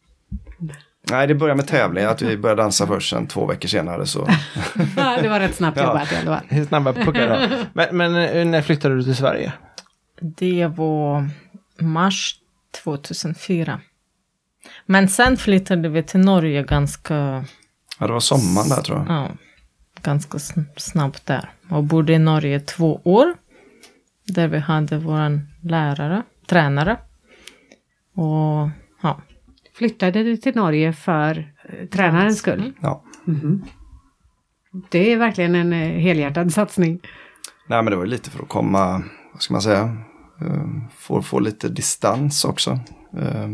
Nej, 1.11 1.27
det 1.27 1.35
började 1.35 1.57
med 1.57 1.67
tävling, 1.67 2.05
att 2.05 2.23
vi 2.23 2.37
började 2.37 2.63
dansa 2.63 2.87
först 2.87 3.11
sen 3.11 3.27
två 3.27 3.47
veckor 3.47 3.69
senare 3.69 4.07
så. 4.07 4.29
Ja, 4.97 5.19
det 5.23 5.29
var 5.29 5.41
rätt 5.41 5.55
snabbt 5.57 5.77
Ja. 5.77 5.83
jobbat 5.87 6.13
alla 6.13 6.37
fall. 6.37 6.47
hur 6.49 6.65
snabba 6.65 6.93
puckar 6.93 7.29
då? 7.51 7.57
Men, 7.73 7.97
men 7.97 8.15
eh, 8.17 8.45
när 8.47 8.63
flyttade 8.63 8.95
du 8.97 9.03
till 9.03 9.17
Sverige? 9.17 9.53
Det 10.21 10.67
var 10.67 11.29
mars 11.81 12.35
2004. 12.85 13.81
Men 14.87 15.09
sen 15.09 15.37
flyttade 15.37 15.89
vi 15.89 16.03
till 16.03 16.21
Norge 16.21 16.63
ganska, 16.63 17.45
Ja, 17.99 18.07
det 18.07 18.13
var 18.13 18.21
sommaren 18.21 18.69
där 18.69 18.83
tror 18.83 18.99
jag. 18.99 19.07
ja, 19.09 19.29
ganska 20.03 20.39
sn- 20.39 20.67
snabbt 20.77 21.27
där. 21.27 21.51
Och 21.71 21.85
bodde 21.85 22.13
i 22.13 22.19
Norge 22.19 22.61
två 22.61 23.01
år. 23.05 23.35
Där 24.27 24.49
vi 24.49 24.59
hade 24.59 24.99
vår 24.99 25.41
lärare, 25.69 26.23
tränare. 26.47 26.97
Och 28.15 28.25
ja, 28.25 28.71
Flyttade 29.79 30.23
du 30.23 30.37
till 30.37 30.55
Norge 30.57 30.93
för 30.93 31.53
eh, 31.69 31.87
tränarens 31.89 32.39
skull? 32.39 32.73
Ja. 32.81 33.03
Det 34.91 35.13
är 35.13 35.17
verkligen 35.17 35.55
en 35.55 35.73
eh, 35.73 35.79
helhjärtad 36.01 36.53
satsning. 36.53 37.01
Nej 37.69 37.83
men 37.83 37.91
det 37.91 37.97
var 37.97 38.05
ju 38.05 38.11
lite 38.11 38.31
för 38.31 38.43
att 38.43 38.49
komma, 38.49 39.03
vad 39.33 39.43
ska 39.43 39.55
man 39.55 39.63
säga, 39.63 39.97
eh, 40.41 40.65
få, 40.99 41.23
få 41.23 41.39
lite 41.41 41.69
distans 41.69 42.45
också. 42.45 42.71
Eh, 43.19 43.49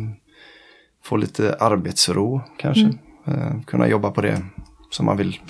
Få 1.04 1.16
lite 1.16 1.56
arbetsro 1.60 2.42
kanske. 2.58 2.92
Eh, 3.26 3.60
Kunna 3.66 3.88
jobba 3.88 4.10
på 4.10 4.20
det 4.20 4.42
som 4.90 5.06
man 5.06 5.16
vill 5.16 5.40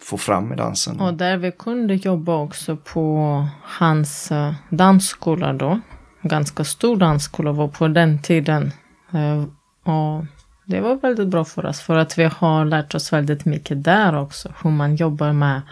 få 0.00 0.16
fram 0.18 0.52
i 0.52 0.56
dansen. 0.56 1.00
och 1.00 1.14
där 1.14 1.36
vi 1.36 1.52
kunde 1.52 1.94
jobba 1.94 2.36
också 2.36 2.76
på 2.76 3.46
hans 3.62 4.32
eh, 4.32 4.54
dansskola 4.70 5.52
då. 5.52 5.80
Ganska 6.22 6.64
stor 6.64 6.96
dansskola 6.96 7.52
var 7.52 7.68
på 7.68 7.88
den 7.88 8.22
tiden. 8.22 8.72
Eh, 9.12 9.44
och 9.88 10.24
det 10.64 10.80
var 10.80 10.94
väldigt 10.96 11.28
bra 11.28 11.44
för 11.44 11.66
oss 11.66 11.80
för 11.80 11.96
att 11.98 12.18
vi 12.18 12.24
har 12.24 12.64
lärt 12.64 12.94
oss 12.94 13.12
väldigt 13.12 13.44
mycket 13.44 13.84
där 13.84 14.16
också. 14.18 14.52
Hur 14.62 14.70
man 14.70 14.96
jobbar 14.96 15.32
med 15.32 15.62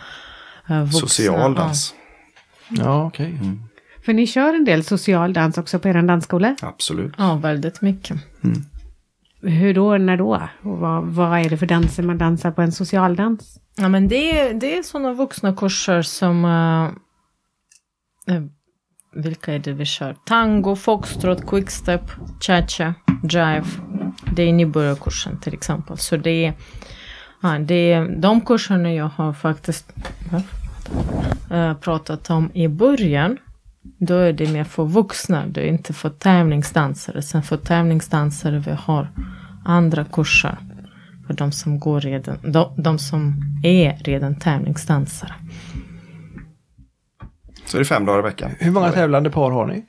eh, 0.69 0.83
vuxna. 0.83 1.01
Social 1.01 1.41
Ja. 1.41 1.63
dans. 1.63 1.95
Ja, 2.69 3.07
okej. 3.07 3.41
För 4.05 4.13
ni 4.13 4.27
kör 4.27 4.55
en 4.55 4.65
del 4.65 4.85
social 4.85 5.33
dans 5.33 5.59
också 5.59 5.79
på 5.79 5.89
er 5.89 6.03
dansskola. 6.03 6.57
Absolut. 6.63 7.15
Ja, 7.19 7.35
väldigt 7.35 7.81
mycket. 7.83 8.17
Hur 9.43 9.75
då, 9.75 9.99
när 9.99 10.17
då? 10.17 10.35
Och 10.63 10.79
vad, 10.79 11.05
vad 11.05 11.39
är 11.39 11.51
det 11.51 11.57
för 11.59 11.67
danser 11.67 12.03
man 12.03 12.19
dansar 12.19 12.51
på 12.51 12.63
en 12.63 12.73
socialdans? 12.73 13.61
Ja, 13.77 13.89
men 13.89 14.09
det, 14.09 14.41
är- 14.41 14.55
det 14.55 14.79
är 14.79 14.83
sådana 14.83 15.13
vuxna 15.13 15.55
kurser 15.57 16.03
som... 16.03 16.45
eh, 18.27 18.43
vilka 19.17 19.55
är 19.55 19.59
det 19.59 19.73
vi 19.73 19.85
kör? 19.85 20.17
Tango, 20.25 20.77
foxtrot, 20.77 21.47
quickstep, 21.47 22.01
cha-cha, 22.41 22.95
jive. 23.23 23.67
Det 24.33 24.43
är 24.43 24.53
nybörjarkursen 24.53 25.41
till 25.41 25.55
exempel. 25.55 25.99
Så 25.99 26.17
det 26.17 26.45
är, 26.45 26.55
ja, 27.43 27.59
det 27.59 27.93
är 27.93 28.21
de 28.21 28.41
kurserna 28.41 28.93
jag 28.93 29.09
har 29.09 29.33
faktiskt 29.33 29.93
eh, 31.51 31.75
pratat 31.75 32.31
om 32.31 32.51
i 32.55 32.69
början. 32.69 33.37
Då 33.99 34.15
är 34.15 34.33
det 34.33 34.53
mer 34.53 34.65
för 34.65 34.85
vuxna, 34.85 35.47
det 35.47 35.61
är 35.61 35.69
inte 35.69 35.93
för 35.93 36.11
tävlingsdansare. 36.11 37.23
Sen 37.23 37.43
för 37.43 37.57
tävlingsdansare 37.57 38.59
vi 38.59 38.73
har 38.73 39.09
andra 39.65 40.05
kurser. 40.05 40.59
För 41.27 41.35
de 41.35 41.53
som 41.53 41.81
går 41.81 42.01
redan, 42.01 42.39
de, 42.43 42.83
de 42.83 42.99
som 42.99 43.43
är 43.65 43.97
redan 44.05 44.39
tävlingsdansare. 44.39 45.35
Så 47.67 47.77
det 47.77 47.83
är 47.83 47.85
fem 47.85 48.05
dagar 48.07 48.19
i 48.19 48.23
veckan. 48.23 48.51
Hur 48.59 48.71
många 48.71 48.93
tävlande 48.93 49.31
par 49.31 49.51
har 49.51 49.67
ni? 49.67 49.85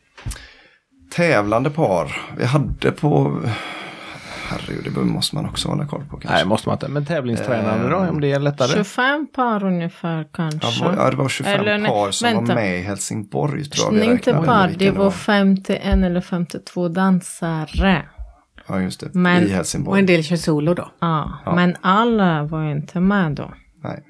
Tävlande 1.11 1.69
par. 1.69 2.21
Vi 2.37 2.45
hade 2.45 2.91
på... 2.91 3.41
Herregud, 4.49 4.93
det 4.95 4.99
måste 5.01 5.35
man 5.35 5.45
också 5.45 5.69
hålla 5.69 5.87
koll 5.87 6.03
på 6.09 6.17
kanske. 6.17 6.33
Nej, 6.37 6.45
måste 6.45 6.69
man 6.69 6.75
inte. 6.75 6.87
Men 6.87 7.05
tävlingstränande 7.05 7.89
då, 7.89 7.97
om 7.97 8.21
det 8.21 8.31
är 8.31 8.39
lättare? 8.39 8.73
25 8.73 9.27
par 9.35 9.63
ungefär 9.63 10.27
kanske. 10.33 10.83
Ja, 10.85 10.89
var- 10.91 11.03
ja, 11.03 11.09
det 11.11 11.15
var 11.17 11.29
25 11.29 11.59
Eller 11.59 11.77
nej, 11.77 11.91
par 11.91 12.11
som 12.11 12.25
vänta. 12.25 12.53
var 12.53 12.61
med 12.61 12.79
i 12.79 12.81
Helsingborg 12.81 13.63
tror 13.65 13.85
jag 13.85 13.91
vi 13.99 13.99
Nej, 13.99 14.15
inte 14.15 14.33
par, 14.33 14.73
det 14.77 14.91
var 14.91 15.11
51 15.11 16.03
eller 16.03 16.21
52 16.21 16.87
dansare. 16.87 18.05
Ja, 18.67 18.81
just 18.81 18.99
det. 18.99 19.13
Men- 19.13 19.43
I 19.43 19.45
Och 19.45 19.49
Helsingborg. 19.49 19.99
en 19.99 20.05
del 20.05 20.23
kör 20.23 20.35
solo 20.35 20.73
då. 20.73 20.91
Ja, 20.99 21.31
men 21.55 21.75
alla 21.81 22.43
var 22.43 22.71
inte 22.71 22.99
med 22.99 23.31
då. 23.31 23.53
Nej. 23.83 24.03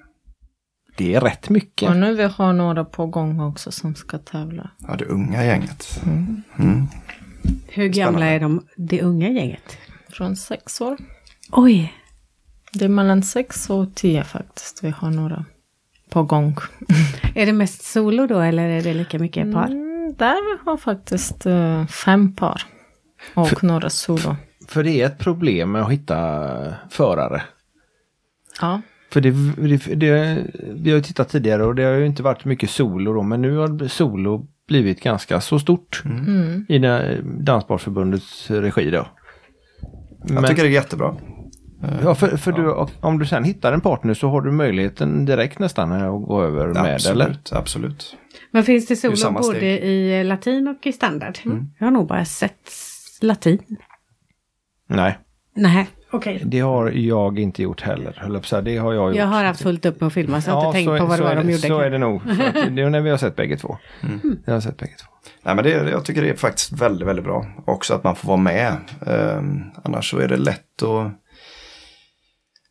Det 0.98 1.16
är 1.16 1.22
rätt 1.22 1.50
mycket. 1.50 1.90
Och 1.90 1.96
nu 1.96 2.16
vi 2.16 2.24
har 2.24 2.54
några 2.54 2.86
på 2.86 3.06
gång 3.06 3.40
också 3.40 3.72
som 3.72 3.96
ska 3.96 4.18
tävla. 4.18 4.70
Ja, 4.78 4.96
det 4.96 5.06
unga 5.06 5.46
gänget. 5.46 6.02
Hur 7.68 7.88
gamla 7.88 8.26
är 8.26 8.40
de, 8.40 8.68
det 8.76 9.02
unga 9.02 9.30
gänget? 9.30 9.78
Från 10.10 10.36
sex 10.36 10.82
år. 10.82 10.98
Oj, 11.52 11.94
Det 12.74 12.86
är 12.86 12.90
mellan 12.90 13.24
sex 13.24 13.70
och 13.70 13.96
tio 13.96 14.24
faktiskt. 14.24 14.84
Vi 14.84 14.90
har 14.90 15.12
några 15.12 15.46
på 16.10 16.24
gång. 16.24 16.56
är 17.36 17.46
det 17.46 17.54
mest 17.54 17.84
solo 17.84 18.28
då 18.28 18.40
eller 18.40 18.70
är 18.70 18.82
det 18.82 18.94
lika 18.94 19.20
mycket 19.20 19.54
par? 19.54 19.66
Mm, 19.66 20.16
där 20.18 20.56
vi 20.56 20.64
har 20.66 20.78
faktiskt 20.78 21.46
eh, 21.46 21.88
fem 21.88 22.36
par. 22.36 22.62
Och 23.34 23.64
några 23.64 23.90
solo. 23.90 24.36
För 24.68 24.84
det 24.84 25.02
är 25.02 25.06
ett 25.06 25.20
problem 25.20 25.72
med 25.72 25.82
att 25.82 25.92
hitta 25.92 26.16
förare. 26.90 27.44
Ja. 28.62 28.82
För 29.10 29.22
det, 29.22 29.32
det, 29.78 29.96
det, 29.96 30.44
vi 30.74 30.90
har 30.90 30.98
ju 30.98 31.04
tittat 31.04 31.30
tidigare 31.30 31.64
och 31.66 31.76
det 31.76 31.84
har 31.84 31.94
ju 31.94 32.06
inte 32.06 32.24
varit 32.24 32.46
mycket 32.46 32.70
solo 32.70 33.14
då, 33.14 33.24
men 33.24 33.42
nu 33.42 33.56
har 33.58 33.88
solo 33.88 34.48
blivit 34.68 35.02
ganska 35.04 35.42
så 35.42 35.60
stort 35.60 36.02
Mm. 36.06 36.66
i 36.70 36.78
det- 36.80 37.22
Danssportförbundets 37.24 38.52
regi 38.52 38.90
då. 38.92 39.08
Jag 40.30 40.48
tycker 40.48 40.64
det 40.64 40.70
är 40.70 40.72
jättebra. 40.72 41.16
Ja, 42.04 42.16
för, 42.16 42.38
för 42.38 42.52
du, 42.52 42.72
om 43.00 43.20
du 43.20 43.26
sen 43.26 43.44
hittar 43.44 43.74
en 43.74 43.82
partner 43.82 44.14
så 44.14 44.30
har 44.30 44.42
du 44.42 44.52
möjligheten 44.52 45.26
direkt 45.26 45.60
nästan 45.60 45.92
att 45.92 46.26
gå 46.28 46.44
över 46.44 46.68
med, 46.68 46.94
absolut, 46.94 47.16
eller? 47.50 47.60
absolut. 47.60 48.16
Men 48.52 48.64
finns 48.64 48.88
det 48.88 48.96
solo 48.96 49.32
både 49.32 49.44
steg. 49.58 49.84
i 49.84 50.24
latin 50.24 50.68
och 50.68 50.88
i 50.88 50.92
standard? 50.94 51.38
Jag 51.80 51.88
har 51.88 51.92
nog 51.92 52.08
bara 52.08 52.26
sett 52.26 52.70
latin. 53.22 53.60
Nej, 54.90 55.18
Nej, 55.56 55.88
okej. 56.12 56.42
det 56.46 56.60
har 56.60 56.90
jag 56.90 57.40
inte 57.40 57.64
gjort 57.64 57.82
heller. 57.82 58.62
Det 58.62 58.78
har 58.78 58.94
jag 58.94 59.10
gjort. 59.10 59.18
Jag 59.18 59.26
har 59.26 59.44
haft 59.44 59.62
fullt 59.64 59.86
upp 59.86 60.02
med 60.02 60.08
att 60.08 60.14
filma 60.14 60.42
så 60.42 60.50
jag 60.50 60.56
har 60.56 60.66
inte 60.66 60.74
tänkt 60.76 60.88
så, 60.88 60.98
på 60.98 61.06
vad 61.06 61.20
det 61.20 61.24
var 61.24 61.32
är 61.32 61.36
de 61.36 61.52
gjorde. 61.52 61.68
Så 61.68 61.80
är 61.80 61.90
det 61.90 61.98
nog. 61.98 62.22
Att 62.30 62.76
det 62.76 62.82
är 62.82 62.90
när 62.90 63.02
vi 63.02 63.10
har 63.10 63.18
sett 63.18 63.36
bägge 63.36 63.58
två. 63.58 63.78
Jag 64.46 64.54
har 64.54 64.62
sett 64.62 64.78
bägge 64.78 64.94
två. 64.98 65.08
Nej, 65.42 65.56
men 65.56 65.64
det, 65.64 65.70
jag 65.70 66.06
tycker 66.06 66.22
det 66.22 66.30
är 66.30 66.36
faktiskt 66.36 66.72
väldigt, 66.72 67.08
väldigt 67.08 67.26
bra. 67.26 67.46
Också 67.66 67.94
att 67.94 68.04
man 68.04 68.16
får 68.16 68.28
vara 68.28 68.38
med. 68.38 68.76
Ehm, 69.08 69.64
annars 69.84 70.10
så 70.10 70.18
är 70.18 70.28
det 70.28 70.38
lätt 70.38 70.84
att 70.84 71.12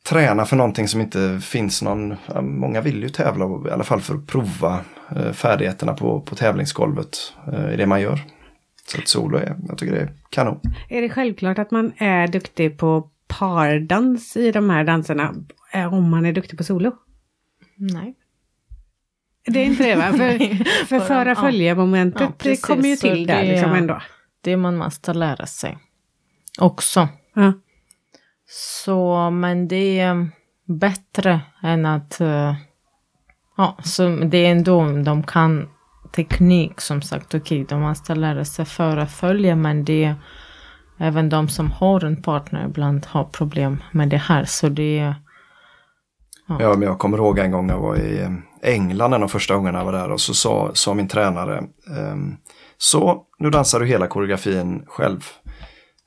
träna 0.08 0.44
för 0.44 0.56
någonting 0.56 0.88
som 0.88 1.00
inte 1.00 1.40
finns 1.42 1.82
någon. 1.82 2.16
ja, 2.34 2.40
Många 2.40 2.80
vill 2.80 3.02
ju 3.02 3.08
tävla, 3.08 3.44
i 3.44 3.70
alla 3.72 3.84
fall 3.84 4.00
för 4.00 4.14
att 4.14 4.26
prova 4.26 4.80
eh, 5.16 5.32
färdigheterna 5.32 5.94
på, 5.94 6.20
på 6.20 6.34
tävlingsgolvet 6.34 7.16
eh, 7.52 7.74
i 7.74 7.76
det 7.76 7.86
man 7.86 8.00
gör. 8.00 8.20
Så 8.86 8.98
att 8.98 9.08
solo 9.08 9.38
är, 9.38 9.56
jag 9.68 9.78
tycker 9.78 9.94
det 9.94 10.00
är 10.00 10.12
kanon. 10.30 10.60
Är 10.88 11.02
det 11.02 11.08
självklart 11.08 11.58
att 11.58 11.70
man 11.70 11.92
är 11.96 12.26
duktig 12.26 12.78
på 12.78 13.10
pardans 13.38 14.36
i 14.36 14.52
de 14.52 14.70
här 14.70 14.84
danserna 14.84 15.34
eh, 15.72 15.94
om 15.94 16.10
man 16.10 16.26
är 16.26 16.32
duktig 16.32 16.58
på 16.58 16.64
solo? 16.64 16.92
Nej. 17.76 18.14
Det 19.46 19.60
är 19.60 19.64
inte 19.64 19.82
det 19.84 19.96
va? 19.96 20.02
För, 20.02 20.38
för 20.38 20.84
För- 20.84 21.00
föra 21.00 21.28
ja. 21.28 21.34
följa-momentet 21.34 22.20
Ja, 22.20 22.32
det 22.38 22.62
kommer 22.62 22.88
ju 22.88 22.96
till 22.96 23.26
där 23.26 23.42
det- 23.42 23.52
liksom 23.52 23.72
ändå. 23.72 24.00
Det 24.40 24.56
man 24.56 24.76
måste 24.76 25.14
lära 25.14 25.46
sig. 25.46 25.78
Också. 26.58 27.08
Ja. 27.34 27.52
Så, 28.48 29.30
men 29.30 29.68
det 29.68 29.98
är 30.00 30.28
bättre 30.66 31.40
än 31.62 31.86
att... 31.86 32.20
eh, 32.20 32.54
ja, 33.56 33.76
så 33.84 34.08
det 34.08 34.38
är 34.38 34.50
ändå, 34.52 34.84
de 35.04 35.22
kan 35.22 35.68
teknik 36.12 36.80
som 36.80 37.02
sagt. 37.02 37.34
Okej, 37.34 37.66
de 37.68 37.80
måste 37.80 38.14
lära 38.14 38.44
sig 38.44 38.64
föra 38.64 39.06
följa, 39.06 39.56
men 39.56 39.84
det 39.84 40.14
även 40.98 41.28
de 41.28 41.48
som 41.48 41.70
har 41.70 42.04
en 42.04 42.22
partner 42.22 42.66
ibland 42.66 43.06
har 43.06 43.24
problem 43.24 43.82
med 43.92 44.08
det 44.08 44.16
här. 44.16 44.44
Så 44.44 44.68
det 44.68 44.98
är... 44.98 45.14
Ja, 46.48 46.74
men 46.76 46.82
jag 46.82 46.98
kommer 46.98 47.18
ihåg 47.18 47.38
en 47.38 47.50
gång 47.50 47.68
jag 47.68 47.80
var 47.80 47.96
i 47.96 48.20
eh, 48.20 48.30
England 48.62 49.14
en 49.14 49.22
av 49.22 49.28
första 49.28 49.54
gångerna 49.54 49.78
jag 49.78 49.84
var 49.84 49.92
där 49.92 50.10
och 50.10 50.20
så 50.20 50.34
sa, 50.34 50.70
sa 50.74 50.94
min 50.94 51.08
tränare 51.08 51.62
ehm, 51.96 52.36
Så, 52.78 53.22
nu 53.38 53.50
dansar 53.50 53.80
du 53.80 53.86
hela 53.86 54.06
koreografin 54.06 54.84
själv. 54.86 55.24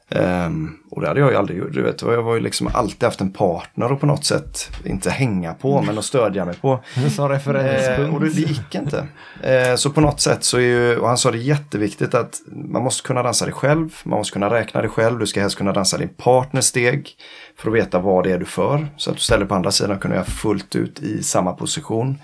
Ehm, 0.10 0.76
och 0.92 1.02
det 1.02 1.08
hade 1.08 1.20
jag 1.20 1.32
ju 1.32 1.38
aldrig 1.38 1.58
gjort. 1.58 1.74
Du 1.74 1.82
vet, 1.82 2.02
jag 2.02 2.24
var 2.24 2.36
ju 2.36 2.42
liksom 2.42 2.70
alltid 2.74 3.04
haft 3.04 3.22
en 3.22 3.32
partner 3.32 3.92
och 3.92 4.00
på 4.00 4.06
något 4.06 4.26
sätt 4.26 4.72
inte 4.86 5.10
hänga 5.10 5.54
på 5.54 5.82
men 5.82 5.98
att 5.98 6.06
stödja 6.06 6.46
mig 6.46 6.56
på. 6.56 6.80
Som 7.16 7.30
referenspunkt. 7.30 8.14
och 8.14 8.22
det, 8.22 8.30
det 8.30 8.42
gick 8.42 8.76
inte. 8.76 9.08
Eh, 9.44 9.76
så 9.76 9.90
på 9.90 10.02
något 10.02 10.20
sätt 10.20 10.44
så 10.44 10.58
är 10.58 10.62
ju, 10.62 10.98
och 10.98 11.08
han 11.08 11.18
sa 11.18 11.32
det 11.32 11.38
jätteviktigt 11.38 12.14
att 12.14 12.42
man 12.52 12.84
måste 12.84 13.08
kunna 13.08 13.24
dansa 13.24 13.46
det 13.46 13.52
själv, 13.52 13.96
man 14.04 14.18
måste 14.20 14.34
kunna 14.34 14.50
räkna 14.50 14.82
det 14.82 14.90
själv, 14.90 15.20
du 15.20 15.28
ska 15.28 15.42
helst 15.42 15.58
kunna 15.58 15.72
dansa 15.72 15.98
din 15.98 16.10
partners 16.10 16.66
steg 16.66 17.10
för 17.58 17.70
att 17.70 17.76
veta 17.76 18.00
vad 18.00 18.24
det 18.24 18.32
är 18.32 18.40
du 18.40 18.46
för. 18.46 18.88
Så 18.98 19.10
att 19.10 19.16
du 19.16 19.22
ställer 19.22 19.46
på 19.46 19.56
andra 19.56 19.72
sidan 19.72 19.96
och 19.96 20.02
kunna 20.02 20.16
göra 20.16 20.26
fullt 20.26 20.76
ut 20.76 21.00
i 21.00 21.24
samma 21.24 21.54
position. 21.54 22.18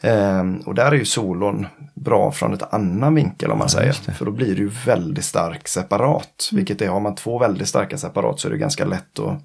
Eh, 0.00 0.44
och 0.66 0.74
där 0.74 0.92
är 0.92 0.96
ju 0.96 1.04
solon 1.04 1.66
bra 1.94 2.32
från 2.32 2.54
ett 2.54 2.74
annan 2.74 3.14
vinkel 3.14 3.50
om 3.50 3.58
man 3.58 3.68
säger. 3.68 3.92
För 3.92 4.24
då 4.24 4.30
blir 4.30 4.54
det 4.54 4.60
ju 4.60 4.70
väldigt 4.86 5.24
stark 5.24 5.68
separat. 5.68 6.50
Vilket 6.52 6.82
är, 6.82 6.88
har 6.88 7.00
man 7.00 7.14
två 7.14 7.38
väldigt 7.38 7.68
starka 7.68 7.98
separat 7.98 8.40
så 8.40 8.48
är 8.48 8.52
det 8.52 8.58
ganska 8.58 8.84
lätt 8.84 9.18
att 9.18 9.42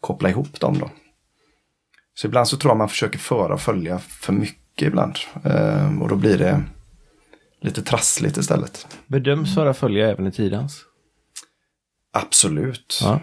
koppla 0.00 0.28
ihop 0.28 0.60
dem 0.60 0.78
då. 0.78 0.90
Så 2.14 2.26
ibland 2.26 2.48
så 2.48 2.56
tror 2.56 2.70
jag 2.70 2.78
man 2.78 2.88
försöker 2.88 3.18
föra 3.18 3.54
och 3.54 3.60
följa 3.60 3.98
för 3.98 4.32
mycket 4.32 4.88
ibland. 4.88 5.18
Ehm, 5.44 6.02
och 6.02 6.08
då 6.08 6.16
blir 6.16 6.38
det 6.38 6.62
lite 7.60 7.82
trassligt 7.82 8.36
istället. 8.36 8.86
Bedöms 9.06 9.54
föra 9.54 9.74
följa 9.74 10.10
även 10.10 10.26
i 10.26 10.32
tidans? 10.32 10.84
Absolut. 12.12 13.00
Ja. 13.02 13.20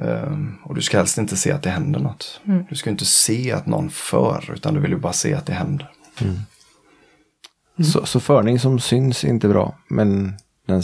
Ehm, 0.00 0.58
och 0.64 0.74
du 0.74 0.82
ska 0.82 0.96
helst 0.96 1.18
inte 1.18 1.36
se 1.36 1.52
att 1.52 1.62
det 1.62 1.70
händer 1.70 2.00
något. 2.00 2.40
Du 2.68 2.76
ska 2.76 2.90
inte 2.90 3.04
se 3.04 3.52
att 3.52 3.66
någon 3.66 3.90
för, 3.90 4.50
utan 4.54 4.74
du 4.74 4.80
vill 4.80 4.90
ju 4.90 4.98
bara 4.98 5.12
se 5.12 5.34
att 5.34 5.46
det 5.46 5.52
händer. 5.52 5.90
Så, 7.92 8.06
så 8.06 8.20
förning 8.20 8.58
som 8.58 8.80
syns 8.80 9.24
är 9.24 9.28
inte 9.28 9.48
bra, 9.48 9.78
men 9.88 10.34
Den 10.66 10.82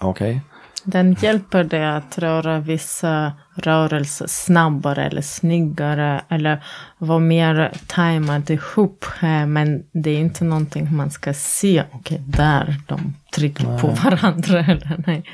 Okej. 0.00 0.40
Den 0.84 1.16
hjälper 1.20 1.64
dig 1.64 1.86
att 1.86 2.18
röra 2.18 2.60
vissa 2.60 3.32
rörelser 3.54 4.26
snabbare 4.26 5.04
eller 5.06 5.22
snyggare 5.22 6.20
eller 6.28 6.64
vara 6.98 7.18
mer 7.18 7.72
tajmad 7.86 8.50
ihop. 8.50 9.04
Eh, 9.22 9.46
Men 9.46 9.84
det 9.92 10.10
är 10.10 10.18
inte 10.18 10.44
någonting 10.44 10.96
man 10.96 11.10
ska 11.10 11.34
se. 11.34 11.84
Okej, 11.92 12.22
där 12.26 12.76
de 12.86 13.14
trycker 13.34 13.78
på 13.78 13.88
varandra 13.88 14.58
eller 14.68 15.02
nej. 15.06 15.24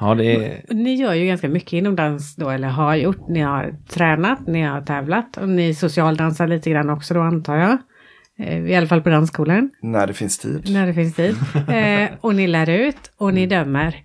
Ja, 0.00 0.14
det 0.14 0.24
är... 0.24 0.74
Ni 0.74 0.94
gör 0.94 1.14
ju 1.14 1.26
ganska 1.26 1.48
mycket 1.48 1.72
inom 1.72 1.96
dans 1.96 2.36
då, 2.36 2.50
eller 2.50 2.68
har 2.68 2.94
gjort. 2.94 3.28
Ni 3.28 3.40
har 3.40 3.74
tränat, 3.88 4.46
ni 4.46 4.62
har 4.62 4.80
tävlat 4.82 5.36
och 5.36 5.48
ni 5.48 5.74
socialdansar 5.74 6.46
lite 6.46 6.70
grann 6.70 6.90
också 6.90 7.14
då 7.14 7.20
antar 7.20 7.56
jag. 7.56 7.78
Eh, 8.38 8.58
I 8.66 8.74
alla 8.74 8.86
fall 8.86 9.02
på 9.02 9.08
dansskolan, 9.10 9.70
När 9.82 10.06
det 10.06 10.14
finns 10.14 10.38
tid. 10.38 10.70
när 10.72 10.86
det 10.86 10.94
finns 10.94 11.14
tid. 11.14 11.36
Eh, 11.68 12.10
och 12.20 12.34
ni 12.34 12.46
lär 12.46 12.70
ut 12.70 13.12
och 13.16 13.34
ni 13.34 13.46
dömer. 13.46 13.96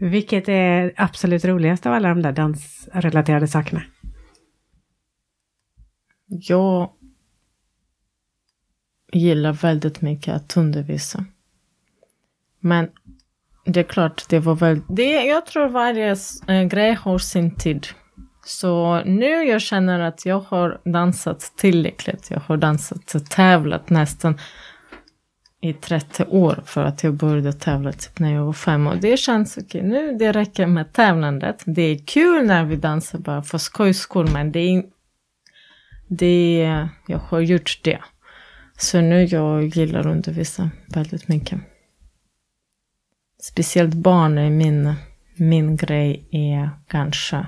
Vilket 0.00 0.48
är 0.48 0.92
absolut 0.96 1.44
roligast 1.44 1.86
av 1.86 1.92
alla 1.92 2.08
de 2.08 2.22
där 2.22 2.32
dansrelaterade 2.32 3.48
sakerna? 3.48 3.82
Jag 6.26 6.90
gillar 9.12 9.52
väldigt 9.52 10.00
mycket 10.00 10.34
att 10.34 10.56
undervisa. 10.56 11.24
Men 12.60 12.88
det 13.64 13.80
är 13.80 13.84
klart, 13.84 14.24
det 14.28 14.38
var 14.38 14.54
väl... 14.54 14.80
Det, 14.88 15.24
jag 15.24 15.46
tror 15.46 15.68
varje 15.68 16.16
äh, 16.48 16.62
grej 16.62 16.92
har 16.92 17.18
sin 17.18 17.56
tid. 17.56 17.86
Så 18.44 19.02
nu 19.04 19.26
jag 19.26 19.62
känner 19.62 20.00
att 20.00 20.26
jag 20.26 20.40
har 20.40 20.80
dansat 20.84 21.52
tillräckligt. 21.56 22.30
Jag 22.30 22.40
har 22.40 22.56
dansat 22.56 23.14
och 23.14 23.30
tävlat 23.30 23.90
nästan 23.90 24.38
i 25.60 25.72
30 25.72 26.24
år 26.24 26.62
för 26.66 26.84
att 26.84 27.04
jag 27.04 27.14
började 27.14 27.52
tävla 27.52 27.92
typ 27.92 28.18
när 28.18 28.34
jag 28.34 28.44
var 28.44 28.52
fem. 28.52 28.86
Och 28.86 28.96
det 28.96 29.16
känns 29.16 29.58
okej, 29.58 29.82
nu 29.82 30.16
det 30.18 30.32
räcker 30.32 30.66
med 30.66 30.92
tävlandet. 30.92 31.62
Det 31.66 31.82
är 31.82 32.06
kul 32.06 32.46
när 32.46 32.64
vi 32.64 32.76
dansar 32.76 33.18
bara 33.18 33.42
för 33.42 33.58
skojs 33.58 33.98
skull, 33.98 34.28
men 34.32 34.52
det 34.52 34.60
är 34.60 34.82
det, 36.08 36.88
jag 37.06 37.18
har 37.18 37.40
gjort 37.40 37.80
det. 37.82 37.98
Så 38.76 39.00
nu 39.00 39.24
jag 39.24 39.64
gillar 39.64 40.00
att 40.00 40.06
undervisa 40.06 40.70
väldigt 40.88 41.28
mycket. 41.28 41.60
Speciellt 43.42 43.94
barn 43.94 44.38
är 44.38 44.50
min, 44.50 44.94
min 45.36 45.76
grej 45.76 46.28
är 46.30 46.70
kanske, 46.88 47.46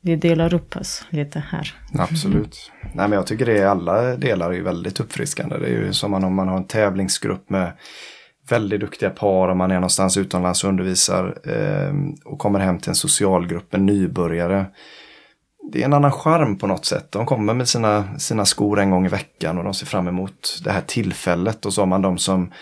vi 0.00 0.16
delar 0.16 0.54
upp 0.54 0.76
oss 0.76 1.04
lite 1.10 1.42
här. 1.50 1.74
Mm-hmm. 1.92 2.02
Absolut. 2.02 2.72
Nej 2.82 3.08
men 3.08 3.12
jag 3.12 3.26
tycker 3.26 3.46
det 3.46 3.58
är 3.58 3.66
alla 3.66 4.16
delar 4.16 4.52
är 4.52 4.62
väldigt 4.62 5.00
uppfriskande. 5.00 5.58
Det 5.58 5.66
är 5.66 5.70
ju 5.70 5.92
som 5.92 6.14
om 6.14 6.34
man 6.34 6.48
har 6.48 6.56
en 6.56 6.66
tävlingsgrupp 6.66 7.50
med 7.50 7.72
väldigt 8.48 8.80
duktiga 8.80 9.10
par 9.10 9.48
och 9.48 9.56
man 9.56 9.70
är 9.70 9.74
någonstans 9.74 10.16
utomlands 10.16 10.64
och 10.64 10.70
undervisar 10.70 11.38
eh, 11.44 11.94
och 12.24 12.38
kommer 12.38 12.60
hem 12.60 12.78
till 12.78 12.88
en 12.88 12.94
socialgrupp 12.94 13.72
med 13.72 13.80
nybörjare. 13.80 14.66
Det 15.72 15.80
är 15.80 15.84
en 15.84 15.92
annan 15.92 16.12
charm 16.12 16.58
på 16.58 16.66
något 16.66 16.84
sätt. 16.84 17.12
De 17.12 17.26
kommer 17.26 17.54
med 17.54 17.68
sina, 17.68 18.18
sina 18.18 18.44
skor 18.44 18.80
en 18.80 18.90
gång 18.90 19.06
i 19.06 19.08
veckan 19.08 19.58
och 19.58 19.64
de 19.64 19.74
ser 19.74 19.86
fram 19.86 20.08
emot 20.08 20.60
det 20.64 20.72
här 20.72 20.82
tillfället. 20.86 21.66
Och 21.66 21.72
så 21.72 21.80
har 21.80 21.86
man 21.86 22.02
de 22.02 22.18
som 22.18 22.52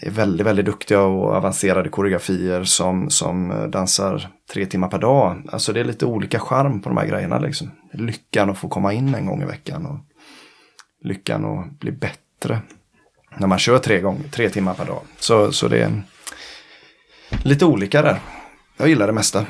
är 0.00 0.10
väldigt, 0.10 0.46
väldigt 0.46 0.66
duktiga 0.66 1.00
och 1.00 1.34
avancerade 1.36 1.88
koreografier 1.88 2.64
som, 2.64 3.10
som 3.10 3.66
dansar 3.70 4.28
tre 4.52 4.66
timmar 4.66 4.88
per 4.88 4.98
dag. 4.98 5.42
Alltså 5.52 5.72
det 5.72 5.80
är 5.80 5.84
lite 5.84 6.06
olika 6.06 6.38
charm 6.38 6.80
på 6.80 6.88
de 6.88 6.98
här 6.98 7.06
grejerna. 7.06 7.38
Liksom. 7.38 7.70
Lyckan 7.92 8.50
att 8.50 8.58
få 8.58 8.68
komma 8.68 8.92
in 8.92 9.14
en 9.14 9.26
gång 9.26 9.42
i 9.42 9.46
veckan 9.46 9.86
och 9.86 9.98
lyckan 11.04 11.44
att 11.44 11.78
bli 11.78 11.92
bättre 11.92 12.58
när 13.36 13.46
man 13.46 13.58
kör 13.58 13.78
tre, 13.78 14.00
gånger, 14.00 14.28
tre 14.30 14.48
timmar 14.48 14.74
per 14.74 14.84
dag. 14.86 15.02
Så, 15.18 15.52
så 15.52 15.68
det 15.68 15.82
är 15.82 16.02
lite 17.44 17.64
olika 17.64 18.02
där. 18.02 18.18
Jag 18.76 18.88
gillar 18.88 19.06
det 19.06 19.12
mesta. 19.12 19.46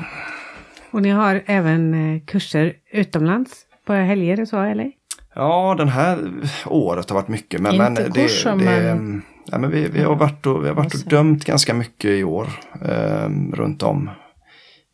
Och 0.91 1.01
ni 1.01 1.09
har 1.09 1.43
även 1.45 2.15
eh, 2.15 2.21
kurser 2.25 2.73
utomlands 2.91 3.51
på 3.85 3.93
helger 3.93 4.41
och 4.41 4.47
så, 4.47 4.61
eller? 4.61 4.91
Ja, 5.35 5.75
den 5.77 5.89
här 5.89 6.31
året 6.65 7.09
har 7.09 7.15
varit 7.15 7.27
mycket. 7.27 7.61
Men, 7.61 7.71
Inte 7.73 7.83
men 7.83 7.93
det, 7.93 8.21
kurser, 8.21 8.49
det, 8.55 8.65
men- 8.65 9.21
Ja, 9.45 9.57
men 9.57 9.71
vi, 9.71 9.87
vi 9.87 10.03
har 10.03 10.15
varit 10.15 10.45
och, 10.45 10.63
vi 10.63 10.67
har 10.67 10.75
varit 10.75 10.93
och 10.93 11.09
dömt 11.09 11.45
ganska 11.45 11.73
mycket 11.73 12.11
i 12.11 12.23
år. 12.23 12.47
Eh, 12.81 13.29
runt 13.53 13.83
om 13.83 14.09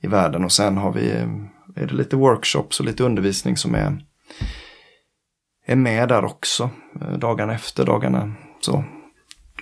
i 0.02 0.08
världen. 0.08 0.44
Och 0.44 0.52
sen 0.52 0.78
har 0.78 0.92
vi 0.92 1.12
eh, 1.12 1.28
är 1.76 1.88
det 1.88 1.94
lite 1.94 2.16
workshops 2.16 2.80
och 2.80 2.86
lite 2.86 3.04
undervisning 3.04 3.58
som 3.58 3.76
är, 3.76 4.06
är 5.66 5.76
med 5.76 6.10
där 6.10 6.26
också. 6.26 6.70
Eh, 7.02 7.18
dagarna 7.18 7.54
efter, 7.54 7.86
dagarna 7.86 8.34
så. 8.62 8.84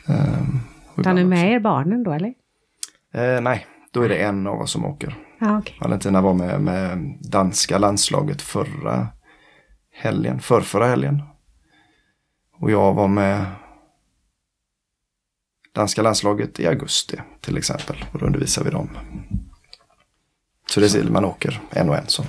Eh, 0.07 1.03
Tar 1.03 1.13
ni 1.13 1.25
med 1.25 1.51
er 1.51 1.59
barnen 1.59 2.03
då, 2.03 2.11
eller? 2.11 2.33
Eh, 3.13 3.41
nej, 3.41 3.65
då 3.91 4.01
är 4.01 4.09
det 4.09 4.15
en 4.15 4.47
av 4.47 4.61
oss 4.61 4.71
som 4.71 4.85
åker. 4.85 5.15
Ja, 5.39 5.57
okej. 5.57 5.77
Valentina 5.81 6.21
var 6.21 6.33
med, 6.33 6.61
med 6.61 7.17
danska 7.31 7.77
landslaget 7.77 8.41
förra 8.41 9.07
helgen, 9.93 10.39
förrförra 10.39 10.87
helgen. 10.87 11.23
Och 12.59 12.71
jag 12.71 12.93
var 12.93 13.07
med 13.07 13.45
danska 15.75 16.01
landslaget 16.01 16.59
i 16.59 16.67
augusti 16.67 17.17
till 17.41 17.57
exempel. 17.57 18.05
Och 18.11 18.19
då 18.19 18.25
undervisar 18.25 18.63
vi 18.63 18.69
dem. 18.69 18.89
Så 20.69 20.79
det 20.79 20.85
är 20.85 20.87
så 20.87 21.11
man 21.11 21.25
åker 21.25 21.59
en 21.69 21.89
och 21.89 21.95
en 21.97 22.07
så. 22.07 22.23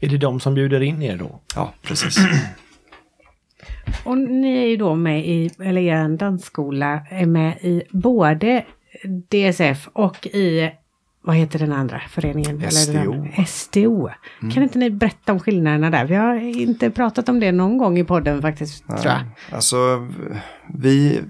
Är 0.00 0.08
det 0.08 0.18
de 0.18 0.40
som 0.40 0.54
bjuder 0.54 0.80
in 0.80 1.02
er 1.02 1.16
då? 1.16 1.40
Ja, 1.54 1.72
precis. 1.82 2.16
Och 4.04 4.18
ni 4.18 4.56
är 4.56 4.66
ju 4.66 4.76
då 4.76 4.94
med 4.94 5.26
i, 5.28 5.50
eller 5.60 5.80
er 5.80 6.08
dansskola 6.16 7.06
är 7.10 7.26
med 7.26 7.56
i 7.60 7.82
både 7.90 8.64
DSF 9.30 9.88
och 9.92 10.26
i, 10.26 10.70
vad 11.22 11.36
heter 11.36 11.58
den 11.58 11.72
andra 11.72 12.00
föreningen? 12.10 12.58
Eller 12.58 12.70
SDO. 12.70 13.12
den- 13.12 13.46
SDO. 13.46 14.10
Kan 14.54 14.62
inte 14.62 14.78
ni 14.78 14.90
berätta 14.90 15.32
om 15.32 15.40
skillnaderna 15.40 15.90
där? 15.90 16.04
Vi 16.04 16.14
har 16.14 16.34
inte 16.36 16.90
pratat 16.90 17.28
om 17.28 17.40
det 17.40 17.52
någon 17.52 17.78
gång 17.78 17.98
i 17.98 18.04
podden 18.04 18.42
faktiskt, 18.42 18.86
tror 18.86 19.00
jag. 19.06 19.20
Alltså, 19.50 19.76
vi 20.74 21.20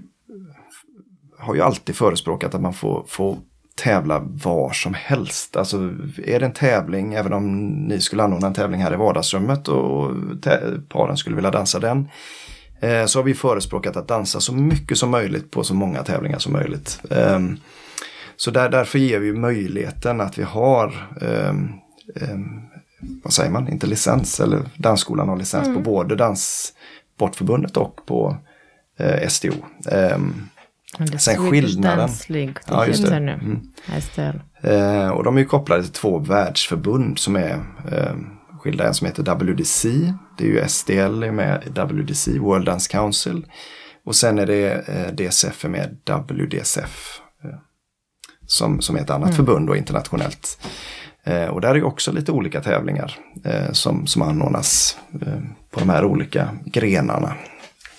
har 1.45 1.55
ju 1.55 1.61
alltid 1.61 1.95
förespråkat 1.95 2.55
att 2.55 2.61
man 2.61 2.73
får, 2.73 3.05
får 3.07 3.37
tävla 3.75 4.19
var 4.19 4.71
som 4.71 4.93
helst. 4.93 5.55
Alltså, 5.55 5.77
är 6.25 6.39
det 6.39 6.45
en 6.45 6.53
tävling, 6.53 7.13
även 7.13 7.33
om 7.33 7.71
ni 7.73 8.01
skulle 8.01 8.23
anordna 8.23 8.47
en 8.47 8.53
tävling 8.53 8.81
här 8.81 8.93
i 8.93 8.97
vardagsrummet 8.97 9.67
och 9.67 10.11
paren 10.89 11.17
skulle 11.17 11.35
vilja 11.35 11.51
dansa 11.51 11.79
den, 11.79 12.09
eh, 12.79 13.05
så 13.05 13.19
har 13.19 13.23
vi 13.23 13.33
förespråkat 13.33 13.97
att 13.97 14.07
dansa 14.07 14.39
så 14.39 14.53
mycket 14.53 14.97
som 14.97 15.09
möjligt 15.09 15.51
på 15.51 15.63
så 15.63 15.73
många 15.73 16.03
tävlingar 16.03 16.39
som 16.39 16.53
möjligt. 16.53 17.01
Ehm, 17.11 17.57
så 18.37 18.51
där, 18.51 18.69
därför 18.69 18.99
ger 18.99 19.19
vi 19.19 19.33
möjligheten 19.33 20.21
att 20.21 20.37
vi 20.37 20.43
har 20.43 21.09
ehm, 21.21 21.69
ehm, 22.21 22.61
vad 23.23 23.33
säger 23.33 23.51
man, 23.51 23.67
inte 23.67 23.87
licens, 23.87 24.39
eller 24.39 24.61
dansskolan 24.77 25.29
har 25.29 25.37
licens 25.37 25.75
på 25.75 25.79
både 25.79 26.15
Danssportförbundet 26.15 27.77
och 27.77 28.05
på 28.05 28.37
eh. 28.97 29.29
Ehm, 29.91 30.33
Men 30.33 30.33
det 30.33 30.54
är 30.54 30.54
Sen 31.19 31.51
skillnaden. 31.51 31.99
Ja, 32.67 32.85
just 32.87 33.03
det. 33.05 33.09
Mm. 33.33 33.61
Eh, 34.61 35.09
och 35.09 35.23
de 35.23 35.37
är 35.37 35.43
kopplade 35.43 35.83
till 35.83 35.91
två 35.91 36.19
världsförbund 36.19 37.19
som 37.19 37.35
är 37.35 37.53
eh, 37.91 38.15
skilda. 38.59 38.87
En 38.87 38.93
som 38.93 39.07
heter 39.07 39.35
WDC, 39.35 39.89
det 40.37 40.43
är 40.43 40.47
ju 40.47 40.67
SDL 40.67 41.23
är 41.23 41.31
med 41.31 41.63
WDC, 41.91 42.39
World 42.39 42.65
Dance 42.65 42.91
Council. 42.91 43.45
Och 44.05 44.15
sen 44.15 44.39
är 44.39 44.45
det 44.45 44.87
eh, 44.87 45.27
DSF 45.27 45.65
är 45.65 45.69
med 45.69 45.97
WDSF. 46.29 47.21
Som, 48.47 48.81
som 48.81 48.95
är 48.95 48.99
ett 48.99 49.09
annat 49.09 49.35
förbund 49.35 49.67
då 49.67 49.75
internationellt. 49.75 50.59
Och 51.51 51.61
där 51.61 51.75
är 51.75 51.83
också 51.83 52.11
lite 52.11 52.31
olika 52.31 52.61
tävlingar 52.61 53.17
som, 53.71 54.07
som 54.07 54.21
anordnas 54.21 54.97
på 55.71 55.79
de 55.79 55.89
här 55.89 56.05
olika 56.05 56.49
grenarna. 56.65 57.35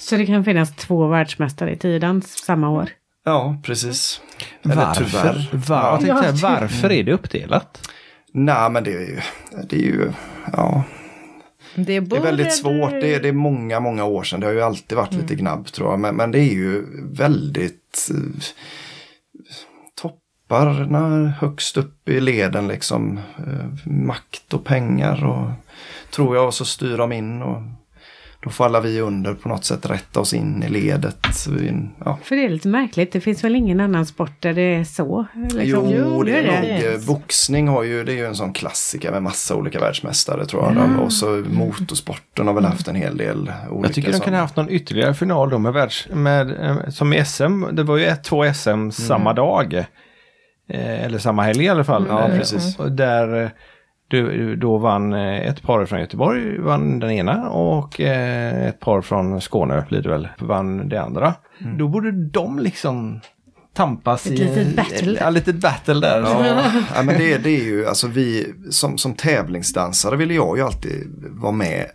Så 0.06 0.16
det 0.16 0.26
kan 0.26 0.44
finnas 0.44 0.76
två 0.76 1.06
världsmästare 1.06 1.72
i 1.72 1.76
tiodans 1.76 2.44
samma 2.44 2.70
år? 2.70 2.90
Ja, 3.24 3.56
precis. 3.62 4.20
Eller 4.62 4.74
Varför? 4.76 5.04
tyvärr. 5.04 5.48
Var, 5.52 6.00
Ja, 6.06 6.22
säga, 6.22 6.32
varför 6.32 6.92
är 6.92 7.02
det 7.02 7.12
uppdelat? 7.12 7.90
Nej, 8.32 8.70
men 8.70 8.84
det 8.84 8.92
är 8.92 9.00
ju, 9.00 9.20
det 9.68 9.76
är 9.76 9.80
ju 9.80 10.12
ja, 10.52 10.82
Det, 11.74 12.00
Det 12.00 12.16
är 12.16 12.20
väldigt 12.20 12.54
svårt. 12.54 12.90
Det 12.90 13.14
är, 13.14 13.22
det 13.22 13.28
är 13.28 13.32
många, 13.32 13.80
många 13.80 14.04
år 14.04 14.22
sedan. 14.22 14.40
Det 14.40 14.46
har 14.46 14.52
ju 14.52 14.62
alltid 14.62 14.98
varit 14.98 15.12
lite 15.12 15.34
gnabb 15.34 15.66
tror 15.66 15.90
jag. 15.90 16.00
Men, 16.00 16.16
men 16.16 16.30
det 16.30 16.38
är 16.38 16.54
ju 16.54 16.84
väldigt 17.12 18.10
eh, 18.10 18.42
topparna 19.94 21.28
högst 21.28 21.76
upp 21.76 22.08
i 22.08 22.20
leden 22.20 22.68
liksom. 22.68 23.20
Eh, 23.38 23.90
makt 23.92 24.54
och 24.54 24.64
pengar 24.64 25.24
och 25.24 25.50
tror 26.10 26.36
jag. 26.36 26.46
Och 26.46 26.54
så 26.54 26.64
styr 26.64 26.98
de 26.98 27.12
in 27.12 27.42
och 27.42 27.62
då 28.40 28.50
får 28.50 28.64
alla 28.64 28.80
vi 28.80 29.00
under 29.00 29.34
på 29.34 29.48
något 29.48 29.64
sätt 29.64 29.90
rätta 29.90 30.20
oss 30.20 30.34
in 30.34 30.62
i 30.62 30.68
ledet. 30.68 31.16
Ja. 32.04 32.18
För 32.22 32.36
det 32.36 32.44
är 32.44 32.48
lite 32.48 32.68
märkligt, 32.68 33.12
det 33.12 33.20
finns 33.20 33.44
väl 33.44 33.56
ingen 33.56 33.80
annan 33.80 34.06
sport 34.06 34.42
där 34.42 34.52
det 34.52 34.74
är 34.74 34.84
så? 34.84 35.26
liksom? 35.34 35.90
Jo, 35.90 36.22
det 36.22 36.38
är 36.38 36.62
nog, 36.62 36.94
eh, 36.94 37.06
boxning 37.06 37.68
har 37.68 37.82
ju, 37.82 38.04
det 38.04 38.12
är 38.12 38.16
ju 38.16 38.26
en 38.26 38.34
sån 38.34 38.52
klassiker 38.52 39.10
med 39.10 39.22
massa 39.22 39.54
olika 39.54 39.80
världsmästare 39.80 40.46
tror 40.46 40.62
jag. 40.62 41.00
Och 41.00 41.12
så 41.12 41.44
motorsporten 41.50 42.46
har 42.46 42.54
väl 42.54 42.64
haft 42.64 42.88
en 42.88 42.94
hel 42.94 43.16
del 43.16 43.52
olika 43.70 43.88
Jag 43.88 43.94
tycker 43.94 44.12
de 44.12 44.20
kunde 44.20 44.36
ha 44.38 44.44
haft 44.44 44.56
någon 44.56 44.70
ytterligare 44.70 45.14
final 45.14 45.50
då 45.50 45.58
med 45.58 45.72
världs... 45.72 46.08
Med, 46.12 46.50
eh, 46.50 46.88
som 46.88 47.12
i 47.12 47.24
SM. 47.24 47.64
Det 47.72 47.82
var 47.82 47.96
ju 47.96 48.04
ett, 48.04 48.24
två 48.24 48.52
SM 48.54 48.90
samma 48.90 49.32
dag. 49.32 49.74
Eh, 50.68 51.04
eller 51.04 51.18
samma 51.18 51.42
helg 51.42 51.64
i 51.64 51.68
alla 51.68 51.84
fall. 51.84 52.06
Ja, 52.08 52.28
precis. 52.28 52.78
och 52.78 52.92
där 52.92 53.52
du, 54.08 54.56
då 54.56 54.78
vann 54.78 55.12
eh, 55.12 55.46
ett 55.46 55.62
par 55.62 55.86
från 55.86 56.00
Göteborg, 56.00 56.58
vann 56.58 56.98
den 56.98 57.10
ena 57.10 57.50
och 57.50 58.00
eh, 58.00 58.66
ett 58.66 58.80
par 58.80 59.00
från 59.00 59.40
Skåne 59.40 59.86
blir 59.88 60.02
det 60.02 60.08
väl, 60.08 60.28
vann 60.38 60.88
det 60.88 61.02
andra. 61.02 61.34
Då 61.78 61.88
borde 61.88 62.12
de 62.12 62.58
liksom 62.58 63.20
tampas 63.74 64.26
Ett 64.26 64.32
i... 64.32 64.36
litet 64.36 64.76
battle. 64.76 65.18
Ja, 65.20 65.30
litet 65.30 65.56
battle 65.56 65.94
där. 65.94 66.20
Ja, 66.20 66.62
ja, 66.94 67.02
men 67.02 67.18
det, 67.18 67.38
det 67.38 67.50
är 67.50 67.64
ju, 67.64 67.86
alltså 67.86 68.06
vi 68.06 68.54
som, 68.70 68.98
som 68.98 69.14
tävlingsdansare 69.14 70.16
ville 70.16 70.34
jag 70.34 70.56
ju 70.56 70.64
alltid 70.64 71.06
vara 71.30 71.52
med 71.52 71.86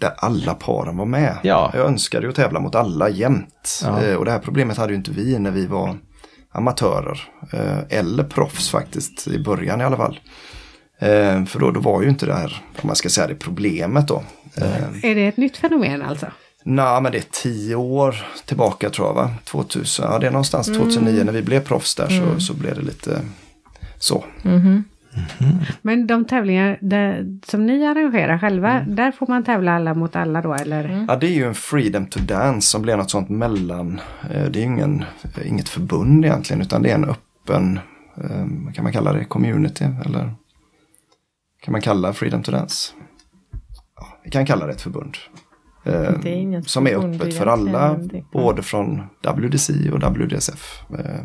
där 0.00 0.12
alla 0.16 0.54
paren 0.54 0.96
var 0.96 1.06
med. 1.06 1.36
Ja. 1.42 1.70
Jag 1.74 1.86
önskade 1.86 2.26
ju 2.26 2.30
att 2.30 2.36
tävla 2.36 2.60
mot 2.60 2.74
alla 2.74 3.08
jämt. 3.08 3.82
Ja. 3.84 4.02
Eh, 4.02 4.14
och 4.14 4.24
det 4.24 4.30
här 4.30 4.38
problemet 4.38 4.76
hade 4.76 4.92
ju 4.92 4.96
inte 4.96 5.10
vi 5.10 5.38
när 5.38 5.50
vi 5.50 5.66
var 5.66 5.96
amatörer. 6.52 7.20
Eller 7.88 8.24
proffs 8.24 8.70
faktiskt, 8.70 9.28
i 9.28 9.38
början 9.38 9.80
i 9.80 9.84
alla 9.84 9.96
fall. 9.96 10.18
Eh, 10.98 11.44
för 11.44 11.58
då, 11.58 11.70
då 11.70 11.80
var 11.80 12.02
ju 12.02 12.08
inte 12.08 12.26
det 12.26 12.34
här, 12.34 12.62
om 12.82 12.86
man 12.86 12.96
ska 12.96 13.08
säga 13.08 13.26
det, 13.26 13.34
problemet 13.34 14.08
då. 14.08 14.22
Eh, 14.56 15.04
Är 15.10 15.14
det 15.14 15.26
ett 15.28 15.36
nytt 15.36 15.56
fenomen 15.56 16.02
alltså? 16.02 16.26
Nej, 16.64 17.02
men 17.02 17.12
det 17.12 17.18
är 17.18 17.24
tio 17.42 17.74
år 17.74 18.16
tillbaka 18.46 18.90
tror 18.90 19.06
jag 19.08 19.14
va? 19.14 19.30
2000, 19.44 20.06
ja 20.10 20.18
det 20.18 20.26
är 20.26 20.30
någonstans 20.30 20.66
2009 20.66 21.24
när 21.24 21.32
vi 21.32 21.42
blev 21.42 21.60
proffs 21.60 21.94
där 21.94 22.08
så, 22.08 22.40
så 22.40 22.54
blev 22.54 22.74
det 22.74 22.82
lite 22.82 23.20
så. 23.98 24.24
Men 25.82 26.06
de 26.06 26.24
tävlingar 26.24 26.78
där, 26.80 27.38
som 27.46 27.66
ni 27.66 27.86
arrangerar 27.86 28.38
själva, 28.38 28.70
Mm. 28.80 28.94
där 28.96 29.12
får 29.12 29.26
man 29.26 29.44
tävla 29.44 29.72
alla 29.72 29.94
mot 29.94 30.16
alla 30.16 30.42
då 30.42 30.54
eller? 30.54 31.04
Ja, 31.08 31.16
det 31.16 31.26
är 31.26 31.30
ju 31.30 31.44
en 31.46 31.54
Freedom 31.54 32.06
to 32.06 32.20
Dance 32.20 32.68
som 32.70 32.82
blir 32.82 32.96
något 32.96 33.10
sånt 33.10 33.28
mellan, 33.28 34.00
eh, 34.30 34.44
det 34.44 34.58
är 34.58 34.60
ju 34.60 34.66
ingen, 34.66 35.04
inget 35.44 35.68
förbund 35.68 36.24
egentligen 36.24 36.62
utan 36.62 36.82
det 36.82 36.90
är 36.90 36.94
en 36.94 37.04
öppen, 37.04 37.80
eh, 38.16 38.46
vad 38.64 38.74
kan 38.74 38.84
man 38.84 38.92
kalla 38.92 39.12
det, 39.12 39.24
community 39.24 39.84
eller 40.04 40.32
kan 41.62 41.72
man 41.72 41.80
kalla 41.80 42.12
Freedom 42.12 42.42
to 42.42 42.52
Dance? 42.52 42.92
Ja, 43.96 44.06
vi 44.24 44.30
kan 44.30 44.46
kalla 44.46 44.66
det 44.66 44.72
ett 44.72 44.80
förbund. 44.80 45.16
Eh, 45.84 45.92
Det 46.22 46.28
är 46.30 46.34
inget 46.36 46.68
som 46.68 46.86
är 46.86 46.94
öppet 46.94 47.34
för 47.34 47.46
alla, 47.46 47.94
det- 47.94 48.24
både 48.32 48.62
från 48.62 49.02
WDC 49.22 49.90
och 49.92 49.98
WDSF. 50.02 50.82
Eh, 50.98 51.20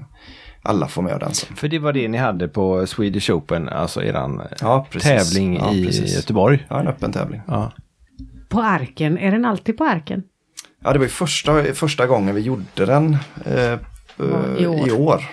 alla 0.62 0.88
får 0.88 1.02
med 1.02 1.14
och 1.14 1.20
dansa. 1.20 1.48
För 1.56 1.68
det 1.68 1.80
var 1.80 1.94
det 1.94 2.08
ni 2.08 2.18
hade 2.18 2.48
på 2.48 2.88
Swedish 2.88 3.30
Open, 3.32 3.70
alltså 3.70 4.04
eran 4.04 4.40
eh, 4.40 4.46
Ja, 4.62 4.88
precis. 4.92 5.10
tävling 5.34 5.56
Ja, 5.56 5.74
i 5.74 5.86
precis. 5.86 6.16
Göteborg. 6.16 6.66
Ja, 6.70 6.80
en 6.80 6.88
öppen 6.88 7.12
tävling. 7.12 7.42
Ja. 7.48 7.72
På 8.50 8.62
arken, 8.62 9.18
är 9.18 9.32
den 9.32 9.46
alltid 9.46 9.78
på 9.78 9.84
arken? 9.84 10.24
Ja, 10.84 10.94
det 10.94 11.00
var 11.00 11.06
ju 11.06 11.10
första, 11.10 11.64
första 11.64 12.08
gången 12.08 12.36
vi 12.36 12.42
gjorde 12.42 12.86
den 12.86 13.18
eh, 13.46 13.64
eh, 13.64 13.78
i 14.60 14.68
år. 14.68 14.88
i 14.88 14.92
år. 14.92 15.24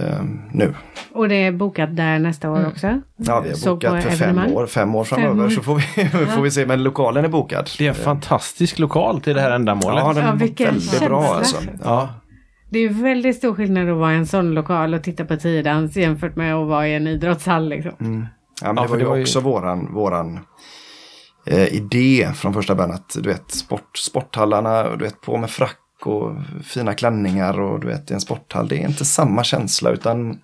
Eh, 0.00 0.22
nu. 0.52 0.74
Och 1.12 1.28
det 1.28 1.34
är 1.34 1.52
bokat 1.52 1.96
där 1.96 2.18
nästa 2.18 2.50
år 2.50 2.66
också? 2.66 3.00
Ja, 3.16 3.40
vi 3.40 3.48
har 3.48 3.56
Så 3.56 3.74
bokat 3.74 4.02
för 4.02 4.10
fem 4.10 4.38
år, 4.38 4.66
fem 4.66 4.94
år 4.94 5.04
Fem 5.04 5.20
framöver 5.20 5.44
år. 5.46 5.50
så 5.50 5.62
får 5.62 5.74
vi, 5.74 6.08
får 6.34 6.42
vi 6.42 6.50
se. 6.50 6.66
Men 6.66 6.82
lokalen 6.82 7.24
är 7.24 7.28
bokad. 7.28 7.70
Det 7.78 7.84
är 7.84 7.88
en 7.88 7.94
fantastisk 7.94 8.78
lokal 8.78 9.20
till 9.20 9.34
det 9.34 9.40
här 9.40 9.50
ändamålet. 9.50 9.98
Ja, 10.04 10.12
den 10.12 10.24
Ja, 10.24 10.32
är 10.32 10.36
vilken 10.36 10.66
väldigt 10.66 11.00
bra 11.06 11.22
känsla. 11.22 11.58
alltså. 11.58 11.62
Ja. 11.84 12.08
Det 12.70 12.78
är 12.78 12.82
ju 12.82 13.02
väldigt 13.02 13.36
stor 13.36 13.54
skillnad 13.54 13.88
att 13.90 13.96
vara 13.96 14.12
i 14.12 14.16
en 14.16 14.26
sån 14.26 14.50
lokal 14.54 14.94
och 14.94 15.02
titta 15.02 15.24
på 15.24 15.36
tiodans 15.36 15.96
jämfört 15.96 16.36
med 16.36 16.54
att 16.54 16.68
vara 16.68 16.88
i 16.88 16.94
en 16.94 17.06
idrottshall. 17.06 17.68
Liksom. 17.68 17.92
Ja, 17.98 18.04
men 18.06 18.28
Ja, 18.62 18.72
det 18.72 18.76
för 18.82 18.88
var 18.88 18.96
det 18.96 19.02
ju 19.02 19.08
var 19.08 19.16
ju- 19.16 19.22
också 19.22 19.40
våran, 19.40 19.94
våran 19.94 20.40
eh, 21.46 21.74
idé 21.74 22.28
från 22.34 22.54
första 22.54 22.74
början 22.74 22.90
att 22.94 23.16
du 23.22 23.28
vet 23.28 23.50
sport, 23.50 23.96
sporthallarna, 23.98 24.96
du 24.96 25.04
vet 25.04 25.20
på 25.20 25.36
med 25.36 25.50
frack 25.50 25.76
och 26.06 26.32
fina 26.64 26.94
klänningar 26.94 27.60
och 27.60 27.80
du 27.80 27.86
vet 27.86 28.10
i 28.10 28.14
en 28.14 28.20
sporthall. 28.20 28.68
Det 28.68 28.76
är 28.82 28.88
inte 28.88 29.04
samma 29.04 29.44
känsla 29.44 29.90
utan 29.90 30.38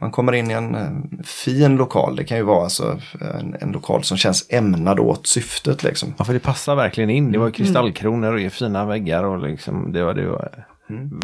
man 0.00 0.10
kommer 0.10 0.32
in 0.32 0.50
i 0.50 0.54
en 0.54 0.74
eh, 0.74 1.22
fin 1.24 1.76
lokal. 1.76 2.16
Det 2.16 2.24
kan 2.24 2.36
ju 2.36 2.42
vara 2.42 2.62
alltså 2.64 2.98
en, 3.40 3.56
en 3.60 3.72
lokal 3.72 4.04
som 4.04 4.16
känns 4.16 4.46
ämnad 4.50 5.00
åt 5.00 5.26
syftet 5.26 5.82
liksom. 5.82 6.14
ja, 6.18 6.24
för 6.24 6.32
det 6.32 6.38
passar 6.40 6.74
verkligen 6.74 7.10
in. 7.10 7.32
Det 7.32 7.38
var 7.38 7.50
kristallkronor 7.50 8.46
och 8.46 8.52
fina 8.52 8.84
väggar 8.84 9.24
och 9.24 9.38
liksom 9.48 9.92
det 9.92 10.04
var, 10.04 10.14
det 10.14 10.26
var 10.26 10.64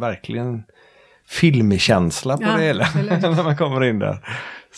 verkligen 0.00 0.62
filmkänsla 1.28 2.36
på 2.36 2.42
Ja, 2.42 2.56
det 2.56 2.62
hela 2.64 2.84
absolut. 2.84 3.10
när 3.22 3.44
man 3.44 3.56
kommer 3.56 3.84
in 3.84 3.98
där. 3.98 4.18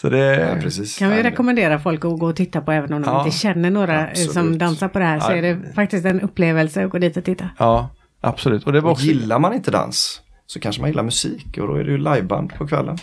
Så 0.00 0.08
det, 0.08 0.36
Ja. 0.64 0.70
Kan 0.98 1.10
vi 1.10 1.22
rekommendera 1.22 1.78
folk 1.78 2.04
att 2.04 2.18
gå 2.18 2.26
och 2.26 2.36
titta 2.36 2.60
på 2.60 2.72
även 2.72 2.92
om 2.92 3.02
de 3.02 3.08
Ja, 3.12 3.24
inte 3.24 3.38
känner 3.38 3.70
några 3.70 4.06
eh, 4.08 4.14
som 4.14 4.28
absolut. 4.28 4.58
dansar 4.58 4.88
på 4.88 4.98
det 4.98 5.04
här 5.04 5.20
så 5.20 5.32
Ja. 5.32 5.36
är 5.36 5.42
det 5.42 5.58
faktiskt 5.74 6.04
en 6.06 6.20
upplevelse 6.20 6.84
att 6.84 6.90
gå 6.90 6.98
dit 6.98 7.16
och 7.16 7.24
titta. 7.24 7.48
ja, 7.58 7.88
absolut. 8.20 8.64
Och 8.64 8.72
det 8.72 8.80
var 8.80 8.90
Och 8.90 8.92
också... 8.92 9.06
gillar 9.06 9.38
man 9.38 9.54
inte 9.54 9.70
dans 9.70 10.20
så 10.46 10.60
kanske 10.60 10.80
man 10.82 10.90
gillar 10.90 11.02
musik 11.02 11.58
och 11.58 11.66
då 11.68 11.74
är 11.74 11.84
det 11.84 11.90
ju 11.90 11.98
liveband 11.98 12.54
på 12.54 12.66
kvällen. 12.66 12.98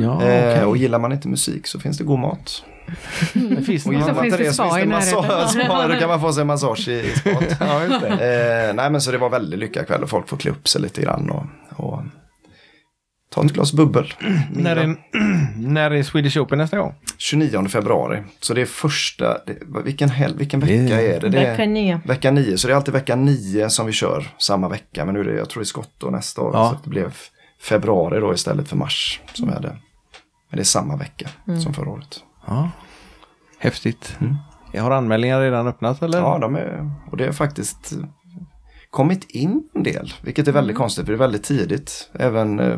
Ja, 0.00 0.22
eh, 0.22 0.52
okej. 0.52 0.64
och 0.64 0.76
gillar 0.76 0.98
man 0.98 1.12
inte 1.12 1.28
musik 1.28 1.66
så 1.66 1.80
finns 1.80 1.98
det 1.98 2.04
god 2.04 2.18
mat. 2.18 2.64
det 3.32 3.62
finns 3.62 3.86
Och 3.86 3.94
gillar 3.94 4.14
man 4.14 4.24
inte 4.24 4.36
det 4.36 4.52
så 4.52 4.62
finns 4.62 4.76
det 4.76 4.86
massage, 4.86 5.50
spa, 5.64 5.88
då 5.88 5.94
kan 5.94 6.08
man 6.08 6.20
få 6.20 6.32
sig 6.32 6.40
en 6.40 6.46
massage 6.46 6.88
i, 6.88 6.92
i 6.92 7.10
spat. 7.10 7.56
Ja, 7.60 7.84
eh, 7.84 8.74
nej 8.74 8.90
men 8.90 9.00
så 9.00 9.10
det 9.10 9.18
var 9.18 9.30
väldigt 9.30 9.58
lyckad 9.58 9.86
kväll 9.86 10.02
och 10.02 10.10
folk 10.10 10.28
får 10.28 10.36
klä 10.36 10.50
upp 10.50 10.68
sig 10.68 10.82
lite 10.82 11.02
grann 11.02 11.30
och, 11.30 11.44
och 11.76 12.02
ta 13.40 13.46
ett 13.46 13.52
glas 13.52 13.72
bubbel. 13.72 14.12
när, 14.52 14.76
är, 14.76 14.96
när 15.56 15.90
är 15.90 16.02
Swedish 16.02 16.36
Open 16.36 16.58
nästa 16.58 16.78
gång? 16.78 16.94
29 17.18 17.68
februari. 17.68 18.22
Så 18.40 18.54
det 18.54 18.60
är 18.60 18.66
första, 18.66 19.38
det, 19.46 19.56
vilken, 19.84 20.10
hel, 20.10 20.36
vilken 20.36 20.60
vecka 20.60 21.00
är 21.02 21.20
det? 21.20 21.28
det 21.28 21.38
är, 21.38 21.50
Vecka 21.50 21.64
nio. 21.64 22.00
Vecka 22.04 22.30
9, 22.30 22.58
så 22.58 22.66
det 22.66 22.72
är 22.72 22.76
alltid 22.76 22.94
vecka 22.94 23.16
9 23.16 23.70
som 23.70 23.86
vi 23.86 23.92
kör 23.92 24.28
samma 24.38 24.68
vecka. 24.68 25.04
Men 25.04 25.14
nu 25.14 25.20
är 25.20 25.24
det, 25.24 25.34
jag 25.34 25.50
tror 25.50 25.60
det 25.60 25.64
är 25.64 25.66
skott 25.66 25.92
då 25.98 26.06
nästa 26.06 26.42
år. 26.42 26.50
Ja. 26.54 26.70
Så 26.70 26.78
det 26.84 26.90
blev 26.90 27.14
februari 27.62 28.20
då 28.20 28.34
istället 28.34 28.68
för 28.68 28.76
mars 28.76 29.20
som 29.34 29.48
är 29.48 29.60
det. 29.60 29.76
Men 30.50 30.56
det 30.56 30.60
är 30.60 30.64
samma 30.64 30.96
vecka 30.96 31.28
som 31.62 31.74
förra 31.74 31.90
året. 31.90 32.20
Ja. 32.46 32.70
Häftigt. 33.58 34.16
Jag 34.72 34.82
har 34.82 34.90
anmälningar 34.90 35.40
redan 35.40 35.66
öppnat 35.66 36.02
eller? 36.02 36.18
Ja, 36.18 36.38
de 36.38 36.56
är, 36.56 36.90
och 37.10 37.16
det 37.16 37.24
har 37.26 37.32
faktiskt 37.32 37.92
eh, 37.92 37.98
kommit 38.90 39.30
in 39.30 39.68
en 39.74 39.82
del, 39.82 40.12
vilket 40.22 40.48
är 40.48 40.52
väldigt 40.52 40.76
konstigt 40.76 41.04
för 41.04 41.12
det 41.12 41.16
är 41.16 41.18
väldigt 41.18 41.44
tidigt. 41.44 42.10
Även 42.12 42.60
eh, 42.60 42.76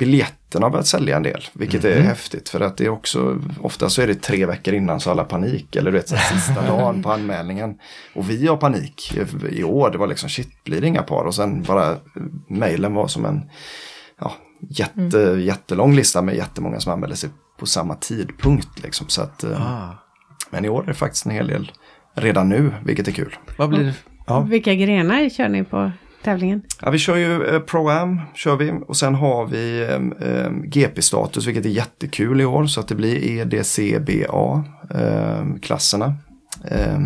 biljetterna 0.00 0.66
har 0.66 0.70
börjat 0.70 0.86
sälja 0.86 1.16
en 1.16 1.22
del, 1.22 1.44
vilket 1.52 1.84
är 1.84 2.00
häftigt 2.00 2.48
för 2.48 2.60
att 2.60 2.76
det 2.76 2.84
är 2.84 2.88
också, 2.88 3.40
ofta 3.60 3.88
så 3.88 4.02
är 4.02 4.06
det 4.06 4.14
tre 4.14 4.46
veckor 4.46 4.74
innan 4.74 5.00
så 5.00 5.10
alla 5.10 5.24
panik, 5.24 5.76
eller 5.76 5.90
du 5.92 5.96
vet 5.98 6.08
sista 6.08 6.62
dagen 6.66 7.02
på 7.02 7.12
anmälningen. 7.12 7.74
Och 8.14 8.30
vi 8.30 8.46
har 8.46 8.56
panik 8.56 9.18
i 9.50 9.64
år, 9.64 9.90
det 9.90 9.98
var 9.98 10.06
liksom 10.06 10.28
shit, 10.28 10.64
blir 10.64 10.80
det 10.80 10.86
inga 10.86 11.02
par? 11.02 11.24
Och 11.24 11.34
sen 11.34 11.62
bara 11.62 11.96
mejlen 12.48 12.94
var 12.94 13.06
som 13.08 13.24
en 13.24 13.42
ja, 14.20 14.32
jätte, 14.68 15.18
jättelång 15.18 15.94
lista 15.94 16.22
med 16.22 16.36
jättemånga 16.36 16.80
som 16.80 16.92
anmälde 16.92 17.16
sig 17.16 17.30
på 17.58 17.66
samma 17.66 17.94
tidpunkt. 17.94 18.82
Liksom, 18.82 19.08
så 19.08 19.22
att, 19.22 19.44
eh, 19.44 19.66
Ah. 19.66 19.94
men 20.50 20.64
i 20.64 20.68
år 20.68 20.82
är 20.82 20.86
det 20.86 20.94
faktiskt 20.94 21.26
en 21.26 21.32
hel 21.32 21.46
del 21.46 21.72
redan 22.14 22.48
nu, 22.48 22.74
vilket 22.84 23.08
är 23.08 23.12
kul. 23.12 23.36
Vad 23.58 23.68
blir 23.68 23.84
det? 23.84 23.94
Ja. 24.26 24.40
Vilka 24.40 24.74
grenar 24.74 25.28
kör 25.28 25.48
ni 25.48 25.64
på 25.64 25.90
tävlingen? 26.22 26.62
Ja, 26.82 26.90
vi 26.90 26.98
kör 26.98 27.16
ju 27.16 27.46
eh, 27.46 27.60
Pro-Am 27.60 28.20
kör 28.34 28.56
vi 28.56 28.72
och 28.86 28.96
sen 28.96 29.14
har 29.14 29.46
vi 29.46 29.80
eh, 29.82 30.28
eh, 30.28 30.50
GP-status 30.64 31.46
vilket 31.46 31.64
är 31.66 31.70
jättekul 31.70 32.40
i 32.40 32.44
år 32.44 32.66
så 32.66 32.80
att 32.80 32.88
det 32.88 32.94
blir 32.94 33.16
E 33.16 33.38
EDCBA 33.40 34.64
eh, 34.94 35.44
klasserna. 35.62 36.14
Eh, 36.64 36.98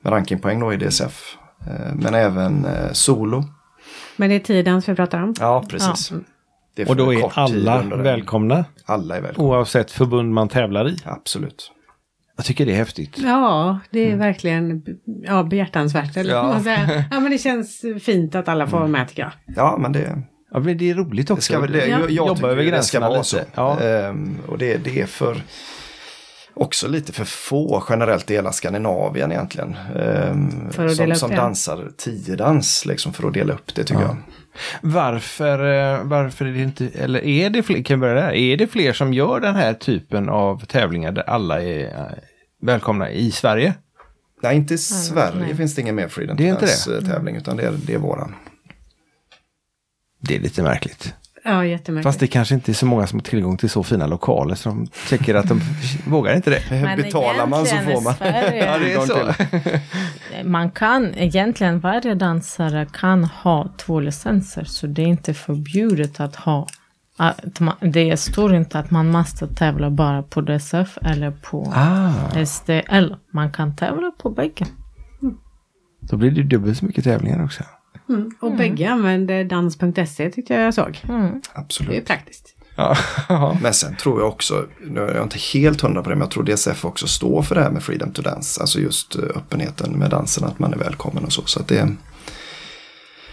med 0.00 0.12
rankingpoäng 0.12 0.60
då 0.60 0.72
i 0.72 0.76
DSF. 0.76 1.36
Eh, 1.66 1.94
men 1.94 2.14
även 2.14 2.64
eh, 2.64 2.92
solo. 2.92 3.44
Men 4.16 4.28
det 4.28 4.34
är 4.34 4.40
tiodans 4.40 4.88
vi 4.88 4.94
pratar 4.94 5.22
om. 5.22 5.34
Ja, 5.40 5.64
precis. 5.68 6.12
Är 6.76 6.88
Och 6.90 6.96
då 6.96 7.14
är 7.14 7.38
alla 7.38 7.82
välkomna 7.82 8.64
Alla 8.84 9.16
är 9.16 9.20
välkomna. 9.20 9.48
oavsett 9.50 9.90
förbund 9.90 10.34
man 10.34 10.48
tävlar 10.48 10.88
i. 10.88 10.96
Absolut. 11.04 11.70
Jag 12.42 12.46
tycker 12.46 12.66
det 12.66 12.72
är 12.72 12.76
häftigt. 12.76 13.18
Ja, 13.18 13.78
det 13.90 14.10
är 14.12 14.16
verkligen 14.16 14.82
ja, 15.26 15.42
behjärtansvärt. 15.42 16.16
Eller 16.16 16.30
Ja. 16.30 16.60
ja. 16.64 16.76
Ja, 17.10 17.20
men 17.20 17.30
det 17.32 17.38
känns 17.38 17.84
fint 18.02 18.34
att 18.34 18.48
alla 18.48 18.66
får 18.66 18.78
vara 18.78 18.88
med 18.88 19.08
tycker 19.08 19.22
jag. 19.22 19.32
Ja, 19.56 19.76
men 19.80 19.92
det, 19.92 20.22
Ja, 20.50 20.58
men 20.60 20.78
det 20.78 20.90
är 20.90 20.94
roligt 20.94 21.26
det 21.26 21.32
också. 21.32 21.52
ska 21.52 21.66
det. 21.66 21.78
Ja. 21.78 21.98
Jag, 22.00 22.10
jag 22.10 22.28
Jobba 22.28 22.54
det 22.54 22.82
ska 22.82 23.00
vara 23.00 23.10
lite. 23.10 23.24
så. 23.24 23.38
Ja. 23.54 23.80
Ehm, 23.80 24.36
och 24.48 24.58
det, 24.58 24.76
det 24.84 25.00
är 25.00 25.06
för 25.06 25.42
också 26.54 26.88
lite 26.88 27.12
för 27.12 27.24
få 27.24 27.84
generellt 27.88 28.30
i 28.30 28.34
hela 28.34 28.52
Skandinavien 28.52 29.32
egentligen. 29.32 29.76
Ehm, 29.96 30.70
För 30.70 30.86
att 30.86 30.96
som, 30.96 31.02
dela 31.04 31.14
upp 31.14 31.20
som 31.20 31.30
det. 31.30 31.36
dansar 31.36 31.88
tiodans 31.98 32.86
liksom 32.86 33.12
för 33.12 33.26
att 33.28 33.34
dela 33.34 33.52
upp 33.52 33.74
det 33.74 33.84
tycker 33.84 34.02
jag. 34.02 34.16
Varför, 34.80 35.58
eh, 35.94 36.04
varför 36.04 36.44
är 36.46 36.52
det 36.52 36.62
inte, 36.62 36.88
eller 36.98 37.24
är 37.24 37.50
det 37.50 37.62
fler, 37.62 37.82
kan 37.82 38.00
börja 38.00 38.14
där, 38.14 38.32
är 38.32 38.56
det 38.56 38.66
fler 38.66 38.92
som 38.92 39.12
gör 39.12 39.40
den 39.40 39.54
här 39.54 39.74
typen 39.74 40.28
av 40.28 40.64
tävlingar 40.64 41.12
där 41.12 41.22
alla 41.30 41.62
är 41.62 42.14
välkomna 42.62 43.10
i 43.10 43.30
Sverige? 43.30 43.74
Nej, 44.42 44.56
inte 44.56 44.74
i 44.74 44.78
Sverige 44.78 45.40
nej. 45.40 45.56
finns 45.56 45.74
det 45.74 45.80
ingen 45.80 45.94
mer 45.94 46.08
Freedom 46.08 46.36
Det 46.36 46.48
är 46.48 46.52
inte 46.52 46.66
det? 46.86 46.96
eh, 46.96 47.04
tävling 47.04 47.36
utan 47.36 47.56
det 47.56 47.62
är, 47.62 47.72
det 47.86 47.94
är 47.94 47.98
våran. 47.98 48.34
Det 50.20 50.36
är 50.36 50.40
lite 50.40 50.62
märkligt. 50.62 51.14
Ja, 51.44 51.64
jättemärkligt. 51.66 52.04
Fast 52.04 52.20
det 52.20 52.26
kanske 52.26 52.54
inte 52.54 52.72
är 52.72 52.74
så 52.74 52.86
många 52.86 53.06
som 53.06 53.18
har 53.18 53.24
tillgång 53.24 53.56
till 53.56 53.70
så 53.70 53.82
fina 53.82 54.06
lokaler 54.06 54.54
så 54.54 54.68
de 54.68 54.86
tycker 55.08 55.34
att 55.34 55.48
de 55.48 55.60
vågar 56.06 56.36
inte 56.36 56.50
det. 56.50 56.62
Men 56.70 56.96
Betalar 57.02 57.46
man 57.46 57.66
så 57.66 57.76
får 57.76 58.00
man 58.00 58.14
Ja, 58.20 58.78
det 58.78 58.92
är 58.92 59.06
så. 59.06 59.32
Man 60.44 60.70
kan, 60.70 61.14
egentligen 61.14 61.80
varje 61.80 62.14
dansare 62.14 62.86
kan 62.92 63.24
ha 63.24 63.68
två 63.76 64.00
licenser, 64.00 64.64
så 64.64 64.86
det 64.86 65.02
är 65.02 65.06
inte 65.06 65.34
förbjudet 65.34 66.20
att 66.20 66.36
ha. 66.36 66.66
Att 67.16 67.60
man, 67.60 67.74
det 67.80 68.16
står 68.16 68.54
inte 68.54 68.78
att 68.78 68.90
man 68.90 69.10
måste 69.10 69.46
tävla 69.46 69.90
bara 69.90 70.22
på 70.22 70.40
DSF 70.40 70.98
eller 71.02 71.30
på 71.30 71.72
Ah, 71.76 72.44
SDL. 72.46 73.14
Man 73.30 73.52
kan 73.52 73.76
tävla 73.76 74.10
på 74.10 74.30
bägge. 74.30 74.66
då 76.00 76.16
blir 76.16 76.30
det 76.30 76.42
dubbelt 76.42 76.78
så 76.78 76.84
mycket 76.84 77.04
tävlingar 77.04 77.44
också. 77.44 77.62
Mm. 78.08 78.30
Och 78.40 78.56
bägge 78.56 78.90
använder 78.90 79.44
dans.se 79.44 80.30
tyckte 80.30 80.54
jag 80.54 80.62
jag 80.62 80.74
såg. 80.74 81.00
Mm. 81.08 81.20
Det 81.22 81.48
är 81.54 81.60
Absolut. 81.60 82.06
praktiskt. 82.06 82.56
Ja. 82.76 82.96
Men 83.62 83.74
sen 83.74 83.96
tror 83.96 84.20
jag 84.20 84.28
också, 84.28 84.66
nu 84.86 85.00
är 85.00 85.14
jag 85.14 85.22
inte 85.22 85.38
helt 85.54 85.80
hundra 85.80 86.02
på 86.02 86.08
det, 86.10 86.16
men 86.16 86.22
jag 86.22 86.30
tror 86.30 86.44
DSF 86.44 86.84
också 86.84 87.06
står 87.06 87.42
för 87.42 87.54
det 87.54 87.60
här 87.62 87.70
med 87.70 87.82
Freedom 87.82 88.12
to 88.12 88.22
Dance. 88.22 88.60
Alltså 88.60 88.80
just 88.80 89.16
eh, 89.16 89.22
öppenheten 89.36 89.92
med 89.92 90.10
dansen, 90.10 90.44
att 90.44 90.58
man 90.58 90.72
är 90.72 90.78
välkommen 90.78 91.24
och 91.24 91.32
så. 91.32 91.42
Så 91.46 91.60
att 91.60 91.68
det 91.68 91.88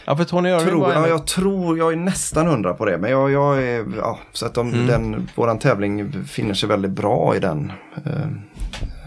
ja, 0.09 0.15
för 0.15 0.23
Tony 0.23 0.49
Irving 0.49 0.67
tror, 0.67 0.79
var 0.79 0.93
ja, 0.93 1.07
jag 1.07 1.27
tror, 1.27 1.77
jag 1.77 1.91
är 1.91 1.97
nästan 1.97 2.47
hundra 2.47 2.73
på 2.73 2.85
det. 2.85 2.97
Men 2.97 3.11
jag, 3.11 3.31
jag 3.31 3.63
är, 3.63 3.85
ja, 3.97 4.19
så 4.33 4.45
att 4.45 4.53
de, 4.53 4.87
den, 4.87 5.29
våran 5.35 5.59
tävling 5.59 6.13
finner 6.23 6.53
sig 6.53 6.69
väldigt 6.69 6.91
bra 6.91 7.35
i 7.35 7.39
den 7.39 7.71
eh, 8.05 8.21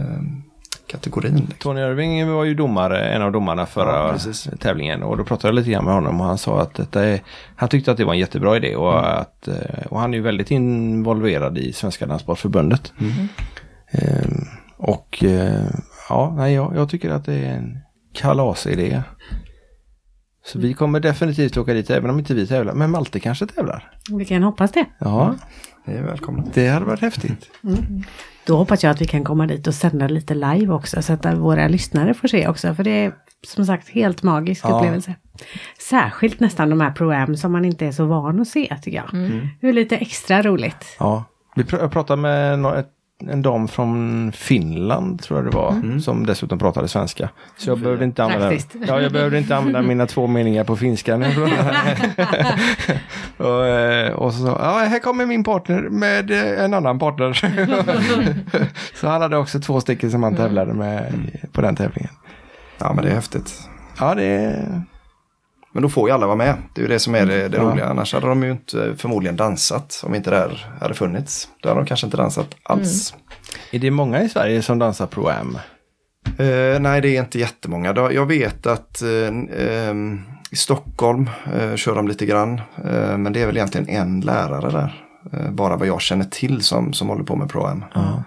eh, 0.00 0.22
kategorin. 0.86 1.34
Liksom. 1.34 1.54
Tony 1.58 1.80
Irving 1.80 2.32
var 2.32 2.44
ju 2.44 2.54
domare, 2.54 3.08
en 3.08 3.22
av 3.22 3.32
domarna 3.32 3.66
förra 3.66 4.18
Ja, 4.26 4.32
tävlingen 4.58 5.02
och 5.02 5.16
då 5.16 5.24
pratade 5.24 5.48
jag 5.48 5.54
lite 5.54 5.70
grann 5.70 5.84
med 5.84 5.94
honom 5.94 6.20
och 6.20 6.26
han 6.26 6.38
sa 6.38 6.60
att 6.60 6.74
detta 6.74 7.04
är, 7.04 7.20
han 7.56 7.68
tyckte 7.68 7.90
att 7.90 7.96
det 7.96 8.04
var 8.04 8.12
en 8.12 8.18
jättebra 8.18 8.56
idé 8.56 8.76
och, 8.76 8.92
Mm. 8.98 9.04
att, 9.04 9.48
eh, 9.48 9.86
och 9.90 10.00
han 10.00 10.14
är 10.14 10.18
ju 10.18 10.22
väldigt 10.22 10.50
involverad 10.50 11.58
i 11.58 11.72
Svenska 11.72 12.06
Danssportförbundet. 12.06 12.92
Mm. 13.00 13.12
Ehm, 13.90 14.44
och 14.76 15.24
eh, 15.24 15.66
ja, 16.08 16.34
nej, 16.36 16.54
jag, 16.54 16.72
jag 16.76 16.88
tycker 16.88 17.10
att 17.10 17.24
det 17.24 17.34
är 17.34 17.54
en 17.54 17.78
kalasidé. 18.12 19.02
Så 20.44 20.58
vi 20.58 20.74
kommer 20.74 21.00
definitivt 21.00 21.56
åka 21.56 21.74
dit 21.74 21.90
även 21.90 22.10
om 22.10 22.18
inte 22.18 22.34
vi 22.34 22.46
tävlar. 22.46 22.74
Men 22.74 22.90
Malte 22.90 23.20
kanske 23.20 23.46
tävlar. 23.46 23.90
Vi 24.10 24.24
kan 24.24 24.42
hoppas 24.42 24.72
det. 24.72 24.84
Ja, 24.98 25.34
Ni 25.84 25.94
är 25.94 26.02
välkomna. 26.02 26.44
det 26.54 26.68
hade 26.68 26.86
varit 26.86 27.00
häftigt. 27.00 27.50
Då 28.46 28.56
hoppas 28.56 28.82
jag 28.84 28.90
att 28.90 29.00
vi 29.00 29.06
kan 29.06 29.24
komma 29.24 29.46
dit 29.46 29.66
och 29.66 29.74
sända 29.74 30.08
lite 30.08 30.34
live 30.34 30.68
också 30.72 31.02
så 31.02 31.12
att 31.12 31.26
våra 31.38 31.68
lyssnare 31.68 32.14
får 32.14 32.28
se 32.28 32.48
också. 32.48 32.74
För 32.74 32.84
det 32.84 32.90
är 32.90 33.12
som 33.46 33.66
sagt 33.66 33.88
helt 33.88 34.22
magisk 34.22 34.64
Ja. 34.64 34.76
upplevelse. 34.78 35.14
Särskilt 35.90 36.40
nästan 36.40 36.70
de 36.70 36.80
här 36.80 36.90
program 36.92 37.36
som 37.36 37.52
man 37.52 37.64
inte 37.64 37.86
är 37.86 37.92
så 37.92 38.04
van 38.06 38.40
att 38.40 38.48
se 38.48 38.76
tycker 38.82 38.96
jag. 38.98 39.30
Det 39.60 39.68
är 39.68 39.72
lite 39.72 39.96
extra 39.96 40.42
roligt. 40.42 40.96
Ja, 40.98 41.24
vi 41.56 41.62
pr- 41.62 41.80
jag 41.80 41.92
pratade 41.92 42.22
med 42.22 42.64
ett, 42.66 42.88
en 43.30 43.42
dam 43.42 43.68
från 43.68 44.32
Finland 44.32 45.22
tror 45.22 45.38
jag 45.38 45.52
det 45.52 45.56
var. 45.56 46.00
Som 46.00 46.26
dessutom 46.26 46.58
pratade 46.58 46.88
svenska. 46.88 47.28
Så 47.56 47.70
jag 47.70 47.78
behövde 47.78 48.04
inte 48.04 48.24
använda, 48.24 48.48
Praktiskt. 48.48 48.76
ja, 48.86 49.00
jag 49.00 49.12
behövde 49.12 49.38
inte 49.38 49.56
använda 49.56 49.82
mina 49.82 50.06
två 50.06 50.26
meningar 50.26 50.64
på 50.64 50.76
finska. 50.76 51.16
pratade. 51.16 51.36
och, 53.36 53.66
eh, 53.66 54.12
och 54.12 54.34
så 54.34 54.46
sa 54.46 54.58
ja, 54.62 54.88
här 54.88 54.98
kommer 54.98 55.26
min 55.26 55.44
partner 55.44 55.80
med 55.80 56.30
eh, 56.30 56.64
en 56.64 56.74
annan 56.74 56.98
partner. 56.98 57.32
så 59.00 59.08
han 59.08 59.22
hade 59.22 59.36
också 59.36 59.60
två 59.60 59.80
stycken 59.80 60.10
som 60.10 60.22
han 60.22 60.36
tävlade 60.36 60.74
med 60.74 61.30
på 61.52 61.60
den 61.60 61.76
tävlingen. 61.76 62.10
Ja, 62.78 62.92
men 62.92 63.04
det 63.04 63.10
är 63.10 63.14
häftigt. 63.14 63.68
Ja, 63.98 64.14
det 64.14 64.24
är... 64.24 64.82
Men 65.72 65.82
då 65.82 65.88
får 65.88 66.08
ju 66.08 66.14
alla 66.14 66.26
vara 66.26 66.36
med. 66.36 66.54
Det 66.74 66.80
är 66.80 66.82
ju 66.82 66.88
det 66.88 66.98
som 66.98 67.14
är 67.14 67.26
det, 67.26 67.48
det 67.48 67.56
Ja. 67.56 67.62
roliga. 67.62 67.86
Annars 67.86 68.14
hade 68.14 68.26
de 68.26 68.42
ju 68.42 68.50
inte 68.50 68.94
förmodligen 68.96 69.36
dansat 69.36 70.02
om 70.06 70.14
inte 70.14 70.30
det 70.30 70.36
här 70.36 70.66
hade 70.80 70.94
funnits. 70.94 71.48
Då 71.62 71.68
hade 71.68 71.80
de 71.80 71.86
kanske 71.86 72.06
inte 72.06 72.16
dansat 72.16 72.54
alls. 72.62 73.14
Är 73.70 73.78
det 73.78 73.90
många 73.90 74.22
i 74.22 74.28
Sverige 74.28 74.62
som 74.62 74.78
dansar 74.78 75.06
pro-am? 75.06 75.58
Eh, 76.38 76.80
nej, 76.80 77.00
det 77.00 77.16
är 77.16 77.20
inte 77.20 77.38
jättemånga. 77.38 77.94
Jag 78.12 78.26
vet 78.26 78.66
att 78.66 79.02
eh, 79.02 79.58
ehm, 79.88 80.20
i 80.50 80.56
Stockholm 80.56 81.30
eh, 81.60 81.74
kör 81.76 81.94
de 81.94 82.08
lite 82.08 82.26
grann. 82.26 82.60
Eh, 82.84 83.18
men 83.18 83.32
det 83.32 83.42
är 83.42 83.46
väl 83.46 83.56
egentligen 83.56 83.88
en 83.88 84.20
lärare 84.20 84.70
där. 84.70 85.04
Eh, 85.32 85.50
bara 85.50 85.76
vad 85.76 85.88
jag 85.88 86.00
känner 86.00 86.24
till 86.24 86.60
som, 86.62 86.92
som 86.92 87.08
håller 87.08 87.24
på 87.24 87.36
med 87.36 87.48
Pro-Am. 87.50 87.84
Ja. 87.94 88.22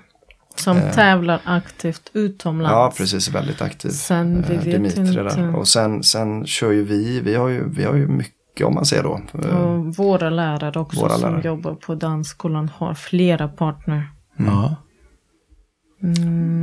Som 0.56 0.82
tävlar 0.94 1.40
aktivt 1.44 2.10
utomlands. 2.14 2.72
Ja, 2.74 2.94
precis. 2.98 3.30
Väldigt 3.30 3.62
aktiv. 3.62 3.90
Sen 3.90 4.46
vi 4.50 4.56
Eh, 4.56 4.62
vet 4.82 4.98
inte. 4.98 5.24
där. 5.24 5.56
Och 5.56 5.68
sen, 5.68 6.04
sen 6.04 6.46
kör 6.46 6.72
ju 6.72 6.84
vi. 6.84 7.20
Vi 7.20 7.36
har 7.36 7.48
ju, 7.48 7.70
vi 7.70 7.84
har 7.84 7.94
ju 7.96 8.08
mycket 8.08 8.68
om 8.68 8.74
man 8.74 8.86
ser 8.86 9.04
då. 9.04 9.22
Eh, 9.44 9.50
Och 9.50 9.96
våra 9.96 10.30
lärare 10.30 10.80
också 10.80 11.00
Våra 11.02 11.10
som 11.14 11.22
lärare. 11.32 11.42
jobbar 11.48 11.74
på 11.74 11.96
dansskolan 11.96 12.70
har 12.76 12.94
flera 12.94 13.48
partner. 13.48 14.10
Ja. 14.38 14.76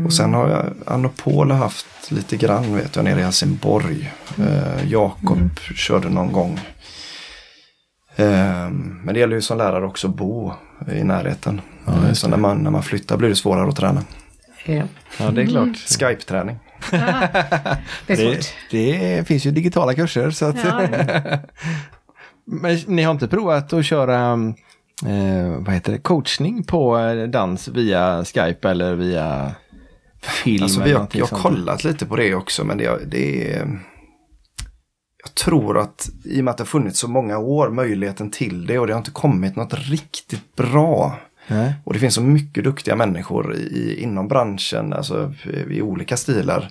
Och 0.07 0.13
sen 0.13 0.35
har 0.35 0.49
jag 0.49 0.65
Anopol 0.87 1.51
har 1.51 1.59
haft 1.59 2.11
lite 2.11 2.37
grann 2.37 2.75
vet 2.75 2.97
jag 2.97 3.05
nere 3.05 3.21
i 3.21 3.23
Helsingborg. 3.23 4.13
Eh, 4.39 4.91
Jakob 4.91 5.51
körde 5.75 6.09
någon 6.09 6.33
gång. 6.33 6.61
Eh, 8.17 8.71
men 9.05 9.15
det 9.15 9.21
gäller 9.21 9.35
ju 9.35 9.43
som 9.43 9.59
lärare 9.59 9.87
också 9.87 10.09
att 10.09 10.15
bo 10.15 10.53
i 10.93 11.05
närheten. 11.05 11.61
Eh, 11.87 12.13
så 12.13 12.29
när 12.29 12.37
man, 12.37 12.59
när 12.59 12.71
man 12.71 12.83
flyttar 12.83 13.17
blir 13.17 13.29
det 13.29 13.37
svårare 13.37 13.69
att 13.69 13.77
träna. 13.77 14.03
Ja, 14.67 14.83
ja, 15.19 15.31
det 15.31 15.43
är 15.43 15.47
klart. 15.47 15.77
Skype-träning. 15.77 16.59
det 16.91 16.97
är 16.97 17.77
Det, 18.07 18.17
svårt. 18.17 18.55
det 18.71 19.29
finns 19.29 19.47
ju 19.47 19.51
digitala 19.51 19.95
kurser 19.95 20.31
så 20.31 20.45
att... 20.47 20.57
Ja, 20.65 20.81
Men 22.45 22.79
ni 22.87 23.03
har 23.03 23.13
inte 23.13 23.29
provat 23.29 23.73
att 23.73 23.85
köra 23.85 24.33
eh, 25.07 25.49
vad 25.59 25.75
heter 25.75 25.93
det, 25.93 25.99
coachning 25.99 26.65
på 26.65 26.99
eh, 26.99 27.29
dans 27.29 27.69
via 27.69 28.25
Skype 28.25 28.71
eller 28.71 28.95
via 28.95 29.55
film? 30.23 30.63
Alltså 30.63 30.81
eller 30.81 30.89
vi 30.91 30.93
har, 30.95 31.09
jag 31.13 31.27
har 31.27 31.39
kollat 31.39 31.85
lite 31.85 32.07
på 32.07 32.17
det 32.17 32.35
också 32.35 32.65
men 32.65 32.79
det, 32.79 32.99
det 33.07 33.53
är... 33.53 33.79
Jag 35.23 35.35
tror 35.35 35.79
att 35.79 36.11
i 36.25 36.41
och 36.41 36.45
med 36.45 36.51
att 36.51 36.59
det 36.59 36.63
har 36.63 36.67
funnits 36.67 36.99
så 36.99 37.09
många 37.09 37.39
år 37.39 37.71
möjligheten 37.71 38.31
till 38.31 38.67
det 38.67 38.79
och 38.79 38.87
det 38.87 38.93
har 38.93 38.99
inte 38.99 39.11
kommit 39.11 39.57
något 39.57 39.75
riktigt 39.75 40.57
bra. 40.57 41.19
Nej. 41.49 41.75
Och 41.85 41.93
det 41.93 41.99
finns 41.99 42.15
så 42.15 42.23
mycket 42.23 42.65
duktiga 42.65 42.97
människor 42.97 43.55
i, 43.55 44.03
inom 44.03 44.29
branschen, 44.29 44.93
alltså 44.93 45.35
i 45.71 45.83
olika 45.83 46.17
stilar. 46.17 46.69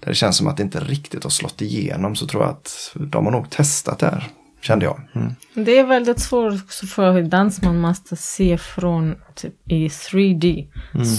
Där 0.00 0.08
det 0.08 0.14
känns 0.14 0.36
som 0.36 0.46
att 0.46 0.56
det 0.56 0.62
inte 0.62 0.80
riktigt 0.80 1.22
har 1.22 1.30
slått 1.30 1.62
igenom 1.62 2.16
så 2.16 2.26
tror 2.26 2.42
jag 2.42 2.50
att 2.50 2.92
de 2.94 3.24
har 3.24 3.32
nog 3.32 3.50
testat 3.50 3.98
det 3.98 4.06
här, 4.06 4.28
kände 4.60 4.84
jag. 4.84 5.00
Det 5.54 5.78
är 5.78 5.86
väldigt 5.86 6.20
svårt 6.20 6.62
också 6.64 6.86
för 6.86 7.22
dans 7.22 7.62
man 7.62 7.80
måste 7.80 8.16
se 8.16 8.58
från 8.58 9.14
typ, 9.34 9.54
i 9.64 9.88
3D. 9.88 10.66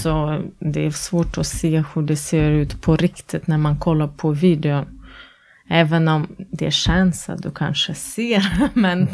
Så 0.02 0.42
det 0.60 0.86
är 0.86 0.92
svårt 0.92 1.38
att 1.38 1.48
se 1.48 1.84
hur 1.94 2.02
det 2.02 2.18
ser 2.18 2.52
ut 2.52 2.82
på 2.82 2.96
riktigt 2.96 3.48
när 3.48 3.58
man 3.58 3.80
kollar 3.80 4.08
på 4.08 4.32
videon. 4.32 4.86
Även 5.70 6.07
om 6.07 6.28
det 6.38 6.72
känns 6.72 7.30
att 7.30 7.41
du 7.41 7.51
kanske 7.51 7.93
ser, 7.93 8.70
men 8.74 9.07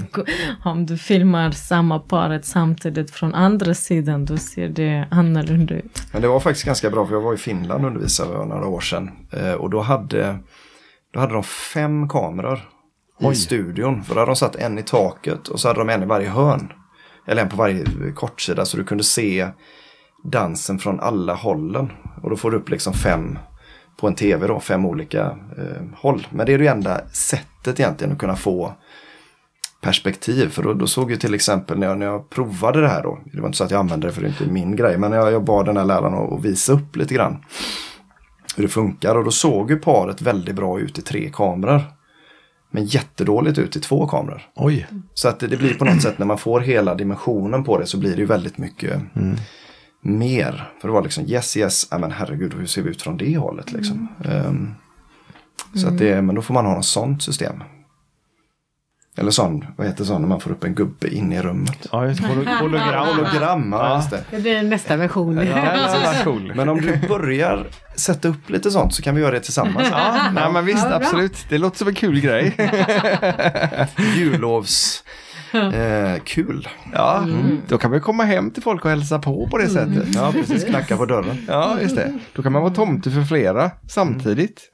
om 0.65 0.85
du 0.85 0.97
filmar 0.97 1.51
samma 1.51 1.99
paret 1.99 2.45
samtidigt 2.45 3.11
från 3.11 3.33
andra 3.33 3.73
sidan, 3.73 4.25
då 4.25 4.37
ser 4.37 4.69
det 4.69 5.07
annorlunda 5.11 5.75
ut. 5.75 6.03
Men 6.11 6.21
det 6.21 6.27
var 6.27 6.39
faktiskt 6.39 6.65
ganska 6.65 6.89
bra 6.89 7.05
för 7.05 7.13
jag 7.13 7.21
var 7.21 7.33
i 7.33 7.37
Finland 7.37 7.83
och 7.83 7.87
undervisade 7.87 8.29
för 8.29 8.45
några 8.45 8.67
år 8.67 8.81
sedan. 8.81 9.11
Eh, 9.31 9.53
och 9.53 9.69
då 9.69 9.81
hade, 9.81 10.37
då 11.13 11.19
hade 11.19 11.33
de 11.33 11.43
fem 11.43 12.09
kameror 12.09 12.59
i 13.31 13.35
studion. 13.35 14.03
För 14.03 14.13
då 14.13 14.19
hade 14.19 14.29
de 14.29 14.35
satt 14.35 14.55
en 14.55 14.79
i 14.79 14.83
taket 14.83 15.47
och 15.47 15.59
så 15.59 15.67
hade 15.67 15.79
de 15.79 15.89
en 15.89 16.03
i 16.03 16.05
varje 16.05 16.29
hörn. 16.29 16.73
Eller 17.27 17.41
en 17.41 17.49
på 17.49 17.55
varje 17.55 17.85
kortsida 18.15 18.65
så 18.65 18.77
du 18.77 18.83
kunde 18.83 19.03
se 19.03 19.47
dansen 20.23 20.79
från 20.79 20.99
alla 20.99 21.33
hållen. 21.33 21.91
Och 22.23 22.29
då 22.29 22.35
får 22.35 22.51
du 22.51 22.57
upp 22.57 22.69
liksom 22.69 22.93
fem 22.93 23.39
på 24.01 24.07
en 24.07 24.15
tv 24.15 24.47
då, 24.47 24.59
fem 24.59 24.85
olika 24.85 25.21
eh, 25.57 25.83
håll. 25.95 26.27
Men 26.29 26.45
det 26.45 26.53
är 26.53 26.57
det 26.57 26.67
enda 26.67 27.01
sättet 27.07 27.79
egentligen 27.79 28.13
att 28.13 28.19
kunna 28.19 28.35
få 28.35 28.73
perspektiv. 29.81 30.49
För 30.49 30.63
då, 30.63 30.73
då 30.73 30.87
såg 30.87 31.11
ju 31.11 31.17
till 31.17 31.33
exempel 31.33 31.79
när 31.79 31.87
jag, 31.87 31.97
när 31.97 32.05
jag 32.05 32.29
provade 32.29 32.81
det 32.81 32.87
här 32.87 33.03
då. 33.03 33.19
Det 33.33 33.39
var 33.39 33.47
inte 33.47 33.57
så 33.57 33.63
att 33.63 33.71
jag 33.71 33.79
använde 33.79 34.07
det 34.07 34.13
för 34.13 34.21
det 34.21 34.27
är 34.27 34.29
inte 34.29 34.53
min 34.53 34.75
grej. 34.75 34.97
Men 34.97 35.11
jag, 35.11 35.31
jag 35.31 35.43
bad 35.43 35.65
den 35.65 35.77
här 35.77 35.85
läraren 35.85 36.13
att, 36.13 36.33
att 36.33 36.45
visa 36.45 36.73
upp 36.73 36.95
lite 36.95 37.13
grann. 37.13 37.37
Hur 38.55 38.63
det 38.63 38.69
funkar. 38.69 39.15
Och 39.15 39.23
då 39.23 39.31
såg 39.31 39.71
ju 39.71 39.77
paret 39.77 40.21
väldigt 40.21 40.55
bra 40.55 40.79
ut 40.79 40.99
i 40.99 41.01
tre 41.01 41.29
kameror. 41.33 41.81
Men 42.71 42.85
jättedåligt 42.85 43.57
ut 43.57 43.75
i 43.75 43.79
två 43.79 44.07
kameror. 44.07 44.41
Oj. 44.55 44.87
Så 45.13 45.27
att 45.27 45.39
det, 45.39 45.47
det 45.47 45.57
blir 45.57 45.73
på 45.73 45.85
något 45.85 46.01
sätt 46.01 46.19
när 46.19 46.25
man 46.25 46.37
får 46.37 46.59
hela 46.59 46.95
dimensionen 46.95 47.63
på 47.63 47.77
det 47.77 47.85
så 47.85 47.97
blir 47.99 48.11
det 48.11 48.21
ju 48.21 48.25
väldigt 48.25 48.57
mycket 48.57 49.01
mer. 50.01 50.71
För 50.81 50.87
det 50.87 50.93
var 50.93 51.01
liksom 51.01 51.25
yes 51.27 51.57
yes, 51.57 51.87
ja, 51.91 51.97
men 51.97 52.11
herregud 52.11 52.53
hur 52.53 52.65
ser 52.65 52.81
vi 52.81 52.89
ut 52.89 53.01
från 53.01 53.17
det 53.17 53.37
hållet 53.37 53.71
liksom. 53.71 54.07
Ehm, 54.25 54.73
så 55.75 55.87
att 55.87 55.97
det, 55.97 56.21
men 56.21 56.35
då 56.35 56.41
får 56.41 56.53
man 56.53 56.65
ha 56.65 56.75
något 56.75 56.85
sånt 56.85 57.23
system. 57.23 57.63
Eller 59.17 59.31
sån, 59.31 59.65
vad 59.75 59.87
heter 59.87 60.03
sån 60.03 60.21
när 60.21 60.29
man 60.29 60.39
får 60.39 60.51
upp 60.51 60.63
en 60.63 60.75
gubbe 60.75 61.15
in 61.15 61.31
i 61.31 61.41
rummet? 61.41 61.87
Ja, 61.91 62.07
just 62.07 62.21
Hologram. 62.21 63.07
Hologram, 63.07 63.71
ja, 63.71 63.95
just 63.95 64.09
det. 64.09 64.23
Det 64.31 64.39
blir 64.39 64.63
nästa 64.63 64.97
version. 64.97 65.47
Ja, 65.47 66.13
cool. 66.23 66.53
Men 66.55 66.69
om 66.69 66.81
du 66.81 67.07
börjar 67.07 67.67
sätta 67.95 68.27
upp 68.27 68.49
lite 68.49 68.71
sånt 68.71 68.93
så 68.93 69.01
kan 69.01 69.15
vi 69.15 69.21
göra 69.21 69.31
det 69.31 69.39
tillsammans. 69.39 69.87
Ja, 69.91 70.31
nej, 70.33 70.51
men 70.51 70.65
visst, 70.65 70.85
absolut. 70.85 71.45
Det 71.49 71.57
låter 71.57 71.77
som 71.77 71.87
en 71.87 71.95
kul 71.95 72.19
grej. 72.19 72.55
Jullovs... 74.17 75.03
Eh, 75.73 76.19
kul. 76.23 76.67
Ja, 76.93 77.27
då 77.67 77.77
kan 77.77 77.91
man 77.91 78.01
komma 78.01 78.23
hem 78.23 78.51
till 78.51 78.63
folk 78.63 78.85
och 78.85 78.89
hälsa 78.91 79.19
på 79.19 79.47
på 79.47 79.57
det 79.57 79.69
sättet. 79.69 80.15
Ja, 80.15 80.31
precis. 80.31 80.65
Knacka 80.69 80.97
på 80.97 81.05
dörren. 81.05 81.37
Ja, 81.47 81.81
just 81.81 81.95
det. 81.95 82.19
Då 82.33 82.43
kan 82.43 82.51
man 82.51 82.61
vara 82.61 82.73
tomte 82.73 83.11
för 83.11 83.23
flera 83.23 83.71
samtidigt. 83.87 84.71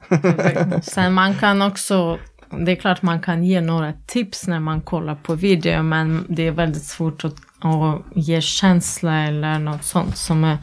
Sen 0.82 1.12
man 1.12 1.34
kan 1.34 1.62
också, 1.62 2.18
det 2.50 2.72
är 2.72 2.76
klart 2.76 3.02
man 3.02 3.20
kan 3.20 3.44
ge 3.44 3.60
några 3.60 3.92
tips 4.06 4.46
när 4.46 4.60
man 4.60 4.80
kollar 4.80 5.14
på 5.14 5.34
video, 5.34 5.82
men 5.82 6.24
det 6.28 6.46
är 6.46 6.52
väldigt 6.52 6.84
svårt 6.84 7.24
att, 7.24 7.36
att 7.60 8.02
ge 8.14 8.40
känsla 8.40 9.20
eller 9.22 9.58
något 9.58 9.84
sånt 9.84 10.16
som 10.16 10.44
är 10.44 10.58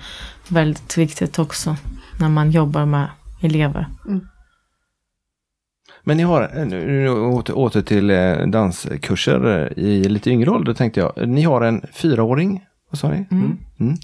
väldigt 0.47 0.97
viktigt 0.97 1.39
också 1.39 1.75
när 2.19 2.29
man 2.29 2.51
jobbar 2.51 2.85
med 2.85 3.07
elever. 3.41 3.87
Men 6.07 6.17
ni 6.17 6.23
har, 6.23 6.65
nu, 6.65 6.87
nu 6.87 7.09
åter, 7.09 7.57
åter 7.57 7.81
till 7.81 8.09
eh, 8.09 8.37
danskurser 8.37 9.71
eh, 9.77 9.83
i 9.83 10.03
lite 10.03 10.29
yngre 10.29 10.49
ålder 10.49 10.73
tänkte 10.73 10.99
jag. 10.99 11.27
Ni 11.29 11.41
har 11.41 11.61
en 11.61 11.81
fyraåring, 11.93 12.65
vad 12.89 12.99
sa 12.99 13.09
ni? 13.09 13.25
Mm. 13.31 13.57
Mm. 13.79 13.97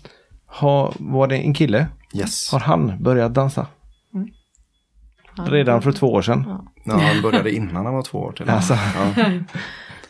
Har, 0.46 0.94
var 1.00 1.28
det 1.28 1.38
en 1.38 1.54
kille? 1.54 1.88
Yes. 2.14 2.52
Har 2.52 2.60
han 2.60 3.04
börjat 3.04 3.34
dansa? 3.34 3.68
Redan 5.36 5.82
för 5.82 5.92
två 5.92 6.14
år 6.14 6.22
sedan? 6.22 6.68
Ja, 6.84 7.00
han 7.00 7.22
började 7.22 7.52
innan 7.52 7.86
han 7.86 7.94
var 7.94 8.02
två 8.02 8.18
år 8.18 8.32
till. 8.32 8.50
Alltså. 8.50 8.74
Ja. 8.74 9.24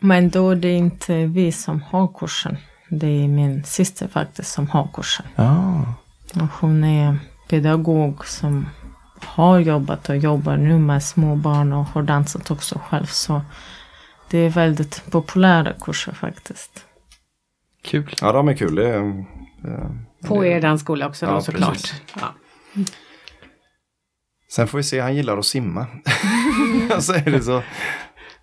Men 0.00 0.30
då 0.30 0.50
är 0.50 0.56
det 0.56 0.72
inte 0.72 1.26
vi 1.26 1.52
som 1.52 1.82
har 1.82 2.08
kursen. 2.18 2.56
Det 2.88 3.24
är 3.24 3.28
min 3.28 3.64
syster 3.64 4.08
faktiskt 4.08 4.52
som 4.52 4.68
har 4.68 4.88
kursen. 4.94 5.26
Ja. 5.36 5.84
Och 6.34 6.48
hon 6.60 6.84
är 6.84 7.16
pedagog 7.48 8.26
som 8.26 8.66
har 9.24 9.58
jobbat 9.58 10.08
och 10.08 10.16
jobbar 10.16 10.56
nu 10.56 10.78
med 10.78 11.02
små 11.02 11.36
barn 11.36 11.72
och 11.72 11.84
har 11.84 12.02
dansat 12.02 12.50
också 12.50 12.80
själv. 12.88 13.06
Så 13.06 13.42
det 14.30 14.38
är 14.38 14.50
väldigt 14.50 15.10
populära 15.10 15.72
kurser 15.80 16.12
faktiskt. 16.12 16.84
Kul. 17.84 18.14
ja, 18.20 18.32
de 18.32 18.48
är 18.48 18.54
kul. 18.54 18.74
Det 18.74 18.88
är, 18.88 19.08
eh, 19.64 19.90
På 20.28 20.44
er 20.44 20.60
dansskola 20.60 21.06
också 21.08 21.26
då 21.26 21.32
Ja, 21.32 21.40
såklart. 21.40 21.72
precis. 21.72 22.02
Ja. 22.20 22.34
Sen 24.52 24.68
får 24.68 24.78
vi 24.78 24.84
se, 24.84 25.00
han 25.00 25.14
gillar 25.16 25.38
att 25.38 25.46
simma. 25.46 25.86
Jag 26.90 27.02
säger 27.02 27.30
det 27.30 27.42
så. 27.42 27.62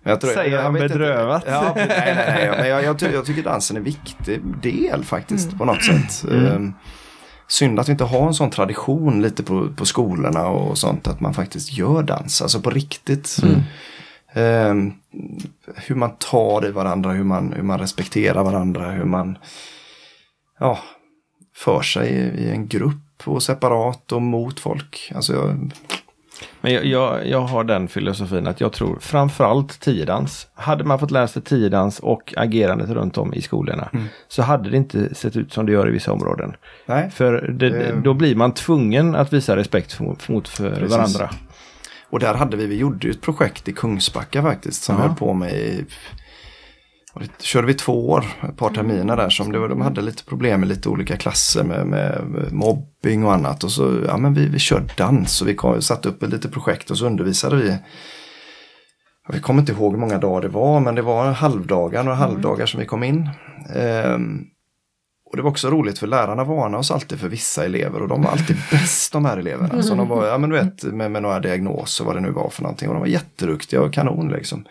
Jag 0.02 0.22
Säger 0.22 0.56
jag 0.56 0.62
han 0.62 0.76
inte- 0.76 0.88
bedrövat. 0.88 1.44
Ja, 1.46 1.72
nej, 1.76 1.86
nej, 1.88 2.14
nej. 2.16 2.50
Men 2.58 2.68
jag, 2.68 2.84
jag, 2.84 3.02
jag 3.14 3.24
tycker 3.26 3.42
dansen 3.42 3.76
är 3.76 3.80
en 3.80 3.84
viktig 3.84 4.40
del 4.62 5.04
faktiskt 5.04 5.58
på 5.58 5.64
något 5.64 5.84
sätt. 5.84 6.24
Ehm, 6.32 6.74
Synd 7.48 7.80
att 7.80 7.88
vi 7.88 7.92
inte 7.92 8.04
har 8.04 8.26
en 8.26 8.34
sån 8.34 8.50
tradition 8.50 9.22
lite 9.22 9.42
på, 9.42 9.68
på 9.76 9.86
skolorna 9.86 10.48
och 10.48 10.78
sånt 10.78 11.08
att 11.08 11.20
man 11.20 11.34
faktiskt 11.34 11.72
gör 11.72 12.02
dans, 12.02 12.42
alltså 12.42 12.60
på 12.60 12.70
riktigt. 12.70 13.36
Ehm, 14.32 14.92
hur 15.74 15.94
man 15.94 16.10
tar 16.18 16.66
i 16.66 16.70
varandra, 16.70 17.10
hur 17.10 17.24
man, 17.24 17.52
hur 17.52 17.62
man 17.62 17.78
respekterar 17.78 18.44
varandra, 18.44 18.90
hur 18.90 19.04
man 19.04 19.38
ja, 20.58 20.78
för 21.54 21.82
sig 21.82 22.08
i, 22.10 22.44
i 22.44 22.50
en 22.50 22.68
grupp 22.68 22.94
och 23.24 23.42
separat 23.42 24.12
och 24.12 24.22
mot 24.22 24.60
folk. 24.60 25.12
Alltså 25.14 25.32
jag, 25.34 25.70
Men 26.60 26.72
jag, 26.72 26.84
jag, 26.86 27.26
jag 27.28 27.40
har 27.40 27.64
den 27.64 27.88
filosofin 27.88 28.46
att 28.46 28.60
jag 28.60 28.72
tror 28.72 28.98
framförallt 29.00 29.80
tiodans. 29.80 30.46
Hade 30.54 30.84
man 30.84 30.98
fått 30.98 31.10
lära 31.10 31.28
sig 31.28 31.42
tiodans 31.42 31.98
och 31.98 32.34
agerandet 32.36 32.90
runt 32.90 33.18
om 33.18 33.34
i 33.34 33.42
skolorna 33.42 33.88
så 34.28 34.42
hade 34.42 34.70
det 34.70 34.76
inte 34.76 35.14
sett 35.14 35.36
ut 35.36 35.52
som 35.52 35.66
det 35.66 35.72
gör 35.72 35.88
i 35.88 35.90
vissa 35.90 36.12
områden. 36.12 36.56
nej. 36.86 37.10
För 37.10 37.32
det, 37.58 37.70
Det- 37.70 38.00
då 38.04 38.14
blir 38.14 38.34
man 38.36 38.54
tvungen 38.54 39.14
att 39.14 39.32
visa 39.32 39.56
respekt 39.56 39.92
för, 39.92 40.04
mot 40.32 40.48
för 40.48 40.70
Precis. 40.70 40.90
varandra. 40.90 41.30
Och 42.10 42.20
där 42.20 42.34
hade 42.34 42.56
vi, 42.56 42.66
vi 42.66 42.76
gjorde 42.76 43.08
ett 43.08 43.20
projekt 43.22 43.68
i 43.68 43.72
Kungsbacka 43.72 44.42
faktiskt 44.42 44.82
som 44.82 44.96
Ja. 44.96 45.02
höll 45.02 45.14
på 45.16 45.34
med 45.34 45.52
i, 45.52 45.84
och 47.18 47.24
det 47.24 47.42
körde 47.42 47.66
vi 47.66 47.74
två 47.74 48.10
år, 48.10 48.24
ett 48.48 48.56
par 48.56 48.70
terminer 48.70 49.16
där 49.16 49.30
som 49.30 49.52
det 49.52 49.58
var, 49.58 49.68
de 49.68 49.80
hade 49.80 50.00
lite 50.00 50.24
problem 50.24 50.60
med 50.60 50.68
lite 50.68 50.88
olika 50.88 51.16
klasser 51.16 51.64
med, 51.64 51.86
med 51.86 52.24
mobbing 52.52 53.24
och 53.24 53.32
annat. 53.32 53.64
Och 53.64 53.70
så, 53.70 54.00
ja 54.06 54.16
men 54.16 54.34
vi, 54.34 54.48
vi 54.48 54.58
körde 54.58 54.92
dans 54.96 55.42
och 55.42 55.48
vi 55.48 55.54
kom, 55.54 55.82
satte 55.82 56.08
upp 56.08 56.22
ett 56.22 56.30
litet 56.30 56.52
projekt 56.52 56.90
och 56.90 56.98
så 56.98 57.06
undervisade 57.06 57.56
vi. 57.56 57.76
Jag 59.32 59.42
kommer 59.42 59.60
inte 59.60 59.72
ihåg 59.72 59.92
hur 59.92 60.00
många 60.00 60.18
dagar 60.18 60.40
det 60.40 60.48
var 60.48 60.80
men 60.80 60.94
det 60.94 61.02
var 61.02 61.32
halvdagar, 61.32 62.02
några 62.02 62.16
halvdagar 62.16 62.66
som 62.66 62.80
vi 62.80 62.86
kom 62.86 63.04
in. 63.04 63.30
Ehm, 63.74 64.44
och 65.30 65.36
det 65.36 65.42
var 65.42 65.50
också 65.50 65.70
roligt 65.70 65.98
för 65.98 66.06
lärarna 66.06 66.44
varnade 66.44 66.76
oss 66.76 66.90
alltid 66.90 67.20
för 67.20 67.28
vissa 67.28 67.64
elever 67.64 68.02
och 68.02 68.08
de 68.08 68.22
var 68.22 68.30
alltid 68.30 68.56
bäst 68.70 69.12
de 69.12 69.24
här 69.24 69.36
eleverna. 69.36 69.82
Så 69.82 69.94
de 69.94 70.08
var, 70.08 70.26
ja 70.26 70.38
men 70.38 70.50
du 70.50 70.56
vet, 70.56 70.82
med, 70.82 71.10
med 71.10 71.22
några 71.22 71.40
diagnoser 71.40 72.04
vad 72.04 72.16
det 72.16 72.20
nu 72.20 72.30
var 72.30 72.50
för 72.50 72.62
någonting 72.62 72.88
och 72.88 72.94
de 72.94 73.00
var 73.00 73.06
jätteduktiga 73.06 73.82
och 73.82 73.92
kanon 73.92 74.28
liksom. 74.28 74.64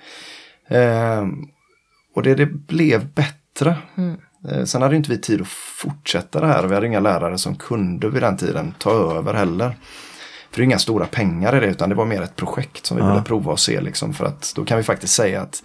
Ehm, 0.67 1.47
och 2.17 2.23
det, 2.23 2.35
det 2.35 2.45
blev 2.45 3.07
bättre. 3.13 3.77
Eh, 4.51 4.63
sen 4.63 4.81
hade 4.81 4.95
inte 4.95 5.09
vi 5.09 5.17
tid 5.17 5.41
att 5.41 5.47
fortsätta 5.47 6.39
det 6.41 6.47
här 6.47 6.63
och 6.65 6.71
vi 6.71 6.75
hade 6.75 6.87
inga 6.87 6.99
lärare 6.99 7.37
som 7.37 7.55
kunde 7.55 8.09
vid 8.09 8.21
den 8.21 8.37
tiden 8.37 8.73
ta 8.77 8.91
över 9.17 9.33
heller. 9.33 9.69
För 10.51 10.57
det 10.57 10.61
är 10.61 10.63
inga 10.63 10.79
stora 10.79 11.05
pengar 11.05 11.55
i 11.57 11.59
det 11.59 11.65
utan 11.67 11.89
det 11.89 11.95
var 11.95 12.05
mer 12.05 12.21
ett 12.21 12.35
projekt 12.35 12.85
som 12.85 12.97
vi 12.97 13.03
Ja. 13.03 13.09
ville 13.09 13.21
prova 13.23 13.51
och 13.51 13.59
se 13.59 13.81
liksom 13.81 14.13
för 14.13 14.25
att 14.25 14.53
då 14.55 14.65
kan 14.65 14.77
vi 14.77 14.83
faktiskt 14.83 15.13
säga 15.13 15.41
att 15.41 15.63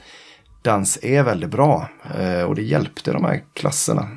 dans 0.63 0.99
är 1.03 1.23
väldigt 1.23 1.51
bra 1.51 1.89
eh, 2.19 2.43
och 2.43 2.55
det 2.55 2.63
hjälpte 2.63 3.13
de 3.13 3.25
här 3.25 3.41
klasserna. 3.55 4.09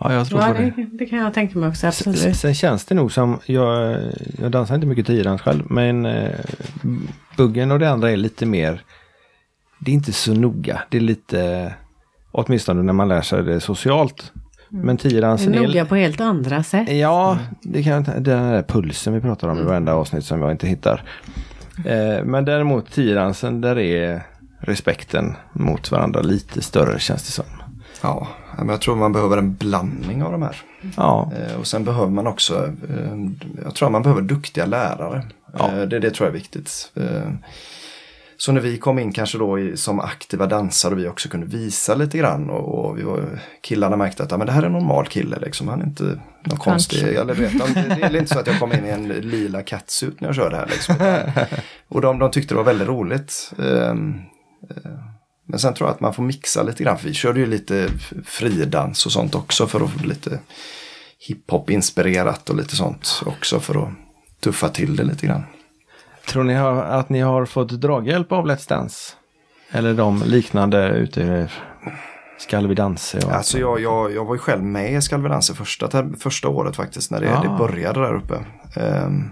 Ja, 0.00 0.12
jag 0.12 0.28
tror 0.28 0.40
Ja, 0.40 0.46
på 0.46 0.52
det. 0.52 0.72
det, 0.76 0.86
det 0.98 1.06
kan 1.06 1.18
jag 1.18 1.34
tänka 1.34 1.58
mig 1.58 1.68
också, 1.68 1.86
absolut. 1.86 2.36
Sen 2.36 2.54
känns 2.54 2.84
det 2.84 2.94
nog 2.94 3.12
som, 3.12 3.38
jag, 3.46 3.98
jag 4.38 4.50
dansar 4.50 4.74
inte 4.74 4.86
mycket 4.86 5.06
tiodans 5.06 5.42
själv, 5.42 5.62
men 5.70 6.06
eh, 6.06 6.30
buggen 7.36 7.70
och 7.70 7.78
det 7.78 7.90
andra 7.90 8.10
är 8.10 8.16
lite 8.16 8.46
mer, 8.46 8.82
det 9.80 9.90
är 9.90 9.94
inte 9.94 10.12
så 10.12 10.34
noga. 10.34 10.82
Det 10.90 10.96
är 10.96 11.00
lite, 11.00 11.74
åtminstone 12.32 12.82
när 12.82 12.92
man 12.92 13.08
lär 13.08 13.22
sig 13.22 13.42
det 13.42 13.60
socialt. 13.60 14.32
Men 14.68 14.96
tiodansen 14.96 15.54
är... 15.54 15.60
Noga 15.66 15.84
på 15.86 15.94
helt 15.96 16.20
andra 16.20 16.62
sätt. 16.62 16.88
Ja, 16.92 17.38
det 17.62 17.82
kan 17.82 17.92
jag 17.92 18.00
inte- 18.00 18.12
den 18.20 18.22
där 18.52 18.62
pulsen 18.62 19.12
vi 19.14 19.20
pratar 19.20 19.48
om 19.48 19.58
i 19.58 19.62
varenda 19.62 19.94
avsnitt 19.94 20.24
som 20.24 20.42
jag 20.42 20.50
inte 20.50 20.66
hittar. 20.66 21.02
Eh, 21.86 22.24
men 22.24 22.44
däremot 22.44 22.92
tiodansen, 22.92 23.60
där 23.60 23.78
är 23.78 24.22
respekten 24.60 25.34
mot 25.52 25.90
varandra 25.90 26.20
lite 26.20 26.62
större 26.62 26.98
känns 26.98 27.22
det 27.26 27.32
som. 27.32 27.44
Ja, 28.02 28.28
men 28.58 28.68
jag 28.68 28.80
tror 28.80 28.96
man 28.96 29.12
behöver 29.12 29.36
en 29.38 29.54
blandning 29.54 30.22
av 30.22 30.32
de 30.32 30.42
här. 30.42 30.56
Ja, 30.96 31.32
Eh, 31.36 31.60
och 31.60 31.66
sen 31.66 31.84
behöver 31.84 32.10
man 32.10 32.26
också, 32.26 32.64
eh, 32.66 33.16
jag 33.64 33.74
tror 33.74 33.90
man 33.90 34.02
behöver 34.02 34.22
duktiga 34.22 34.66
lärare. 34.66 35.22
Ja. 35.58 35.68
Det, 35.70 35.98
det 35.98 36.10
tror 36.10 36.26
jag 36.28 36.34
är 36.34 36.38
viktigt. 36.38 36.92
Så 38.40 38.52
när 38.52 38.60
vi 38.60 38.78
kom 38.78 38.98
in 38.98 39.12
kanske 39.12 39.38
då 39.38 39.58
i, 39.58 39.76
som 39.76 40.00
aktiva 40.00 40.46
dansare 40.46 40.94
och 40.94 41.00
vi 41.00 41.08
också 41.08 41.28
kunde 41.28 41.46
visa 41.46 41.94
lite 41.94 42.18
grann 42.18 42.50
och, 42.50 42.84
och 42.84 42.98
vi 42.98 43.02
var, 43.02 43.40
killarna 43.60 43.96
märkte 43.96 44.22
att 44.22 44.30
ja, 44.30 44.36
men 44.36 44.46
det 44.46 44.52
här 44.52 44.62
är 44.62 44.66
en 44.66 44.72
normal 44.72 45.06
kille 45.06 45.38
liksom. 45.38 45.68
Han 45.68 45.80
är 45.80 45.84
inte 45.84 46.20
någon 46.44 46.58
konstig. 46.58 47.02
Eller 47.02 47.34
vet, 47.34 47.58
de, 47.58 47.72
det, 47.74 48.02
är 48.02 48.16
inte 48.16 48.34
så 48.34 48.38
att 48.38 48.46
jag 48.46 48.58
kom 48.58 48.72
in 48.72 48.86
i 48.86 48.88
en 48.88 49.08
lila 49.08 49.62
catsuit 49.62 50.20
när 50.20 50.28
jag 50.28 50.34
körde 50.34 50.56
här 50.56 50.66
liksom. 50.66 50.94
Och 51.88 52.00
de, 52.00 52.18
de 52.18 52.30
tyckte 52.30 52.54
det 52.54 52.56
var 52.56 52.64
väldigt 52.64 52.88
roligt. 52.88 53.52
Ehm, 53.58 54.14
eh, 54.70 54.90
Men 55.46 55.58
sen 55.58 55.74
tror 55.74 55.88
jag 55.88 55.94
att 55.94 56.00
man 56.00 56.14
får 56.14 56.22
mixa 56.22 56.62
lite 56.62 56.84
grann. 56.84 56.98
För 56.98 57.08
vi 57.08 57.14
körde 57.14 57.40
ju 57.40 57.46
lite 57.46 57.88
fridans 58.24 59.06
och 59.06 59.12
sånt 59.12 59.34
också 59.34 59.66
för 59.66 59.84
att 59.84 59.90
få 59.90 60.06
lite 60.06 60.38
hiphop 61.18 61.70
inspirerat 61.70 62.50
och 62.50 62.56
lite 62.56 62.76
sånt 62.76 63.22
också 63.26 63.60
för 63.60 63.82
att 63.82 63.90
tuffa 64.40 64.68
till 64.68 64.96
det 64.96 65.04
lite 65.04 65.26
grann. 65.26 65.42
Tror 66.28 66.44
ni 66.44 66.54
har, 66.54 66.82
att 66.82 67.08
ni 67.08 67.20
har 67.20 67.44
fått 67.46 67.68
draghjälp 67.80 68.32
av 68.32 68.46
Let's 68.46 68.68
Dance? 68.68 69.12
Eller 69.72 69.94
de 69.94 70.22
liknande 70.26 70.88
ute 70.88 71.20
i 71.20 71.46
Skall 72.38 72.66
vi 72.66 72.74
dansa? 72.74 73.18
Och 73.26 73.32
Alltså 73.32 73.58
jag, 73.58 73.80
jag, 73.80 74.12
jag 74.14 74.24
var 74.24 74.34
ju 74.34 74.38
själv 74.38 74.62
med 74.62 74.92
i 74.92 75.00
Skal 75.00 75.22
vi 75.22 75.28
dansa 75.28 75.54
första, 75.54 75.88
första 76.18 76.48
året 76.48 76.76
faktiskt 76.76 77.10
när 77.10 77.20
det, 77.20 77.36
Ah. 77.38 77.42
det 77.42 77.48
började 77.58 78.00
där 78.00 78.14
uppe. 78.14 78.34
Ehm, 78.80 79.24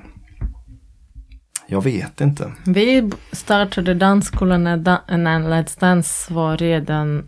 jag 1.67 1.85
vet 1.85 2.21
inte. 2.21 2.53
Vi 2.67 3.11
startade 3.33 3.95
dansskolan 3.95 4.65
när, 4.65 4.77
da- 4.77 5.17
när 5.17 5.41
Let's 5.41 5.81
Dance 5.81 6.35
var 6.35 6.57
redan 6.57 7.25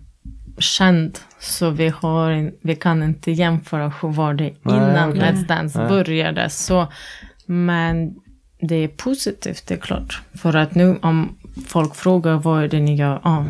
känd. 0.59 1.19
Så 1.39 1.71
vi, 1.71 1.89
har 1.89 2.53
vi 2.63 2.77
kan 2.77 3.03
inte 3.03 3.31
jämföra 3.33 3.93
hur 4.03 4.09
var 4.09 4.35
det 4.35 4.55
innan 4.65 5.11
okej. 5.11 5.21
Let's 5.23 5.47
Dance 5.47 5.79
Nej. 5.79 5.89
började. 5.89 6.51
Så, 6.51 6.87
men 7.47 8.15
det 8.63 8.75
är 8.75 8.89
positivt, 8.89 9.67
det 9.67 9.75
är 9.75 9.79
klart. 9.79 10.21
För 10.35 10.57
att 10.57 10.75
nu 10.75 10.99
om 11.03 11.37
folk 11.69 11.95
frågar 11.95 12.35
vad 12.37 12.63
är 12.65 12.69
det 12.69 12.81
ni 12.81 12.95
gör? 12.97 13.21
Ah, 13.23 13.45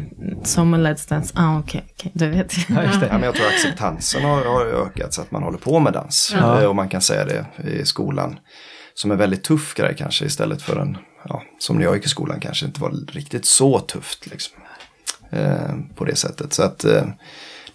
som 0.45 0.75
en 0.75 0.87
Let's 0.87 1.09
Dance. 1.09 1.35
Ah, 1.37 1.59
okej, 1.59 1.85
okej, 1.93 2.11
du 2.15 2.29
vet. 2.29 2.53
Ja, 2.69 2.83
just 2.83 2.95
Ja, 2.95 3.01
det. 3.01 3.13
men 3.13 3.23
jag 3.23 3.35
tror 3.35 3.47
acceptansen 3.47 4.23
har, 4.25 4.45
har 4.45 4.67
ökat 4.67 5.15
så 5.15 5.23
att 5.23 5.31
man 5.31 5.43
håller 5.43 5.59
på 5.59 5.81
med 5.81 5.93
dans. 5.93 6.35
Ja. 6.37 6.61
Eh, 6.63 6.69
Och 6.69 6.77
man 6.77 6.89
kan 6.89 7.01
säga 7.01 7.25
det 7.25 7.47
i 7.71 7.85
skolan. 7.85 8.39
Som 8.95 9.11
en 9.11 9.19
väldigt 9.19 9.45
tuff 9.45 9.75
grej 9.75 9.95
kanske 9.99 10.25
istället 10.25 10.63
för 10.63 10.77
en, 10.81 10.97
ja, 11.29 11.43
som 11.59 11.77
när 11.77 11.85
jag 11.85 11.95
gick 11.97 12.05
i 12.07 12.09
skolan 12.09 12.41
kanske 12.41 12.67
inte 12.67 12.81
var 12.81 12.91
riktigt 13.13 13.47
så 13.47 13.79
tufft. 13.81 14.27
Liksom. 14.27 14.59
Eh, 15.31 15.75
på 15.97 16.05
det 16.05 16.17
sättet. 16.17 16.53
Så 16.53 16.63
att 16.63 16.85
eh, 16.85 17.03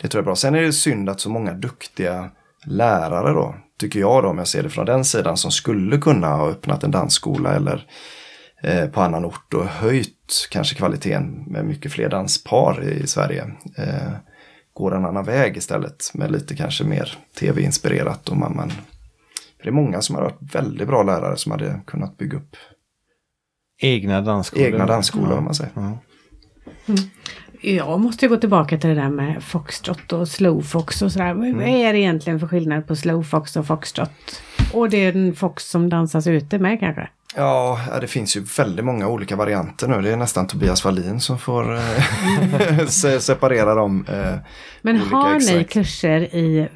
det 0.02 0.08
tror 0.08 0.20
jag 0.20 0.24
är 0.24 0.26
bra. 0.26 0.36
Sen 0.36 0.56
är 0.56 0.62
det 0.62 0.74
synd 0.74 1.10
att 1.10 1.20
så 1.22 1.30
många 1.30 1.54
duktiga 1.54 2.30
lärare 2.66 3.34
då, 3.34 3.56
tycker 3.80 4.00
jag 4.00 4.24
då 4.24 4.30
om 4.30 4.38
jag 4.38 4.48
ser 4.48 4.64
det 4.64 4.70
från 4.70 4.86
den 4.86 5.06
sidan, 5.06 5.38
som 5.38 5.52
skulle 5.52 5.98
kunna 5.98 6.28
ha 6.28 6.50
öppnat 6.50 6.84
en 6.84 6.92
dansskola 6.92 7.56
eller 7.56 7.88
eh, 8.64 8.86
på 8.86 9.02
annan 9.02 9.26
ort 9.26 9.54
och 9.54 9.66
höjt 9.66 10.48
kanske 10.52 10.76
kvaliteten 10.76 11.44
med 11.48 11.66
mycket 11.66 11.92
fler 11.92 12.10
danspar 12.10 12.84
i, 12.84 13.08
Sverige. 13.08 13.44
Eh, 13.78 14.12
går 14.74 14.96
en 14.96 15.06
annan 15.06 15.26
väg 15.26 15.58
istället 15.58 16.12
med 16.14 16.32
lite 16.32 16.56
kanske 16.56 16.84
mer 16.84 17.18
tv-inspirerat. 17.40 18.30
Och 18.30 18.38
man, 18.38 18.56
man, 18.56 18.72
det 19.64 19.70
är 19.70 19.74
många 19.74 20.02
som 20.02 20.16
har 20.16 20.24
varit 20.24 20.56
väldigt 20.56 20.88
bra 20.88 21.04
lärare 21.04 21.38
som 21.38 21.52
hade 21.52 21.82
kunnat 21.88 22.18
bygga 22.18 22.38
upp 22.38 22.56
Egna 23.82 24.22
dansskolor. 24.22 24.68
egna 24.68 24.86
dansskolor 24.86 25.38
om 25.38 25.44
man 25.44 25.56
säger. 25.56 25.72
Ja. 25.76 25.98
Jag 27.68 28.00
måste 28.00 28.28
gå 28.28 28.38
tillbaka 28.38 28.78
till 28.78 28.90
det 28.90 28.96
där 28.96 29.10
med 29.10 29.44
foxtrot 29.44 30.14
och 30.14 30.28
slowfox 30.28 31.02
och 31.02 31.12
sådär. 31.12 31.34
Vad 31.34 31.48
Mm. 31.48 31.62
är 31.68 31.94
det 31.94 32.00
egentligen 32.00 32.40
för 32.40 32.48
skillnad 32.48 32.88
på 32.88 32.96
slowfox 32.96 33.56
och 33.56 33.68
foxtrot? 33.68 34.10
Och 34.74 34.90
det 34.90 34.98
är 35.06 35.16
en 35.16 35.36
fox 35.36 35.70
som 35.70 35.90
dansas 35.90 36.28
ute 36.28 36.60
med 36.60 36.80
kanske? 36.80 37.10
Ja, 37.36 37.80
det 38.02 38.08
finns 38.08 38.38
ju 38.38 38.42
väldigt 38.58 38.86
många 38.86 39.08
olika 39.08 39.36
varianter 39.36 39.88
nu. 39.88 40.02
Det 40.02 40.12
är 40.12 40.18
nästan 40.18 40.48
Tobias 40.48 40.86
Wallin 40.86 41.20
som 41.20 41.40
får 41.40 41.74
eh, 41.76 42.86
se- 42.88 43.20
separera 43.20 43.76
dem. 43.76 44.06
Eh, 44.10 44.36
Men 44.82 44.98
har 44.98 45.30
ni 45.30 45.36
exakt. 45.36 45.74
kurser 45.74 46.22
i 46.22 46.68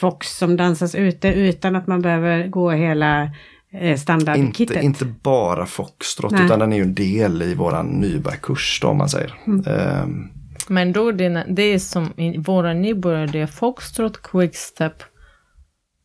fox 0.00 0.36
som 0.38 0.56
dansas 0.56 0.94
ute 0.94 1.28
utan 1.28 1.76
att 1.76 1.86
man 1.86 2.02
behöver 2.02 2.46
gå 2.48 2.70
hela 2.70 3.30
eh, 3.72 3.88
Inte, 3.90 4.00
standardkittet? 4.02 4.82
inte 4.82 5.04
bara 5.04 5.66
foxtrot 5.66 6.32
Nej. 6.32 6.44
utan 6.44 6.58
den 6.58 6.72
är 6.72 6.76
ju 6.76 6.82
en 6.82 6.94
del 6.94 7.42
i 7.42 7.54
våran 7.54 7.86
nybörjarkurs 7.86 8.78
då 8.82 8.88
om 8.88 8.96
man 8.96 9.08
säger. 9.08 9.34
Mm. 9.46 9.64
Ehm, 9.66 10.28
Men 10.68 10.92
då 10.92 11.12
det, 11.12 11.44
det 11.48 11.62
är 11.62 11.78
som 11.78 12.12
i 12.16 12.38
våra 12.38 12.72
nybörjare, 12.74 13.26
det 13.26 13.40
är 13.40 13.46
foxtrot, 13.46 14.22
quickstep, 14.22 15.02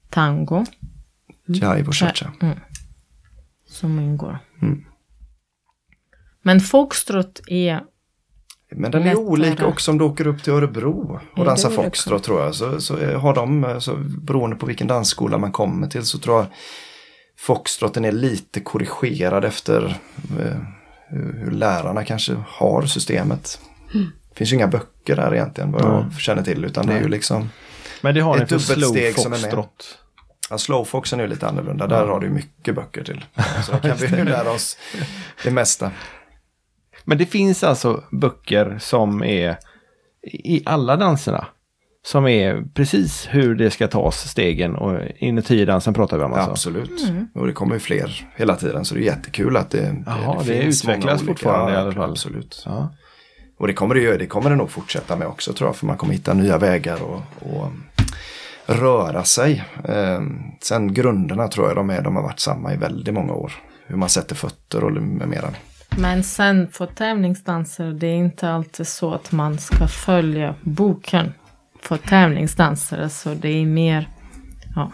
tango 0.09 0.66
jive 1.47 1.84
och 1.88 1.93
cha-cha. 1.95 2.32
som 3.68 3.99
ingår. 3.99 4.39
Mm. 4.61 4.86
Men 6.41 6.59
foxtrot 6.59 7.41
är, 7.47 7.82
Men 8.72 8.91
den 8.91 9.01
är 9.01 9.05
Lättare. 9.05 9.24
olika 9.26 9.66
också 9.66 9.91
om 9.91 9.97
du 9.97 10.03
åker 10.03 10.28
upp 10.28 10.43
till 10.43 10.53
Örebro 10.53 11.20
och 11.36 11.45
dansar 11.45 11.70
är 11.70 11.74
foxtrot 11.76 12.24
tror 12.24 12.41
jag. 12.41 12.55
Så, 12.55 12.82
så 12.82 12.95
är- 12.97 13.16
har 13.16 13.36
de, 13.36 13.64
eh, 13.64 13.80
så 13.80 13.95
beroende 14.22 14.55
på 14.55 14.66
vilken 14.66 14.88
dansskola 14.88 15.38
man 15.38 15.51
kommer 15.51 15.88
till 15.88 16.03
så 16.05 16.20
tror 16.20 16.38
jag 16.38 16.45
foxtroten 17.38 18.05
är 18.05 18.11
lite 18.11 18.59
korrigerad 18.59 19.45
efter 19.45 20.01
eh, 20.39 20.57
hur, 21.07 21.51
lärarna 21.51 22.03
kanske 22.03 22.36
har 22.47 22.86
systemet. 22.86 23.59
Det 24.29 24.38
finns 24.38 24.51
ju 24.51 24.55
inga 24.55 24.67
böcker 24.67 25.15
där 25.15 25.34
egentligen 25.36 25.71
vad 25.71 25.81
jag 25.81 26.13
känner 26.19 26.43
till 26.43 26.65
utan 26.65 26.88
det 26.88 26.93
är 26.93 27.01
ju 27.01 27.07
liksom 27.07 27.49
Men 28.01 28.15
det 28.15 28.21
har 28.21 28.38
ni 28.38 28.43
Ett 28.43 28.49
för 28.49 28.59
slow 28.59 28.79
dubbelsteg 28.79 29.19
som 29.19 29.34
är 29.34 29.38
med. 29.38 29.41
foxtrot. 29.41 29.97
Ja, 30.49 30.57
slowfoxen 30.57 31.19
är 31.19 31.23
ju 31.23 31.29
lite 31.29 31.47
annorlunda. 31.47 31.88
Där 31.88 32.07
har 32.07 32.19
du 32.19 32.29
mycket 32.29 32.75
böcker 32.75 33.03
till. 33.03 33.25
Så 33.65 33.71
då 33.71 33.77
kan 33.79 33.97
vi 33.97 34.07
ju 34.07 34.25
lära 34.25 34.51
oss 34.51 34.77
det 35.43 35.51
mesta. 35.51 35.91
Men 37.03 37.17
det 37.17 37.25
finns 37.25 37.63
alltså 37.63 38.03
böcker 38.11 38.77
som 38.79 39.23
är 39.23 39.57
i 40.21 40.63
alla 40.65 40.95
danserna. 40.95 41.47
Som 42.06 42.28
är 42.28 42.64
precis 42.74 43.28
hur 43.32 43.56
det 43.56 43.72
ska 43.72 43.88
tas 43.88 44.30
stegen 44.30 44.76
och 44.76 44.99
inuti 45.18 45.66
dansen 45.66 45.93
pratar 45.93 46.18
vi 46.18 46.24
om 46.24 46.34
alltså. 46.34 46.51
absolut. 46.51 47.12
Och 47.36 47.47
det 47.47 47.54
kommer 47.54 47.74
ju 47.74 47.80
fler 47.80 48.30
hela 48.36 48.56
tiden 48.56 48.86
så 48.86 48.95
det 48.95 49.01
är 49.01 49.06
jättekul 49.06 49.58
att 49.58 49.70
det, 49.70 50.04
Jaha, 50.06 50.38
det 50.39 50.62
finns 50.62 50.84
många 50.84 50.97
utvecklas 50.97 51.22
fortfarande 51.22 51.74
i 51.74 51.76
alla 51.76 51.91
fall. 51.91 52.12
Absolut. 52.12 52.64
Ja. 52.66 52.93
Och 53.60 53.68
det 53.68 53.74
kommer 53.74 53.95
det, 53.95 54.01
ju, 54.01 54.18
det 54.18 54.28
kommer 54.28 54.49
det 54.49 54.56
nog 54.56 54.72
fortsätta 54.72 55.16
med 55.16 55.28
också 55.28 55.54
tror 55.54 55.68
jag. 55.68 55.76
För 55.76 55.86
man 55.86 55.97
kommer 55.97 56.14
hitta 56.14 56.34
nya 56.34 56.58
vägar 56.58 57.04
och, 57.04 57.22
och 57.39 57.68
röra 58.66 59.24
sig. 59.24 59.64
Ehm, 59.88 60.41
sen 60.62 60.93
grunderna 60.93 61.47
tror 61.47 61.68
jag 61.68 61.76
de, 61.76 61.89
är, 61.89 62.01
de 62.01 62.16
har 62.16 62.24
varit 62.24 62.39
samma 62.39 62.74
i 62.74 62.78
väldigt 62.78 63.14
många 63.14 63.34
år. 63.34 63.54
Hur 63.88 63.97
man 63.97 64.10
sätter 64.10 64.36
fötter 64.36 64.84
och 64.84 64.91
med 64.91 65.28
mera. 65.28 65.49
men 65.97 66.24
sen 66.24 66.68
för 66.72 66.86
tävlingsdanser, 66.86 67.91
det 67.91 68.08
är 68.08 68.16
inte 68.16 68.49
alltid 68.49 68.88
så 68.88 69.14
att 69.14 69.32
man 69.32 69.58
ska 69.58 69.88
följa 69.88 70.56
boken 70.62 71.34
för 71.84 71.97
tävlingsdansare. 71.97 73.09
Så 73.09 73.34
det 73.34 73.49
är 73.49 73.65
mer 73.65 74.09
ja, 74.75 74.91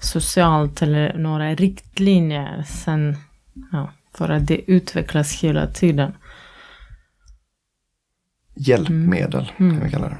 socialt 0.00 0.82
eller 0.82 1.18
några 1.18 1.54
riktlinjer. 1.54 2.62
Sen, 2.62 3.16
ja, 3.72 3.90
för 4.14 4.28
att 4.28 4.46
det 4.46 4.70
utvecklas 4.70 5.42
hela 5.44 5.66
tiden. 5.66 6.12
Hjälpmedel 8.56 9.50
kan 9.58 9.80
vi 9.80 9.90
kalla 9.90 10.08
det. 10.08 10.16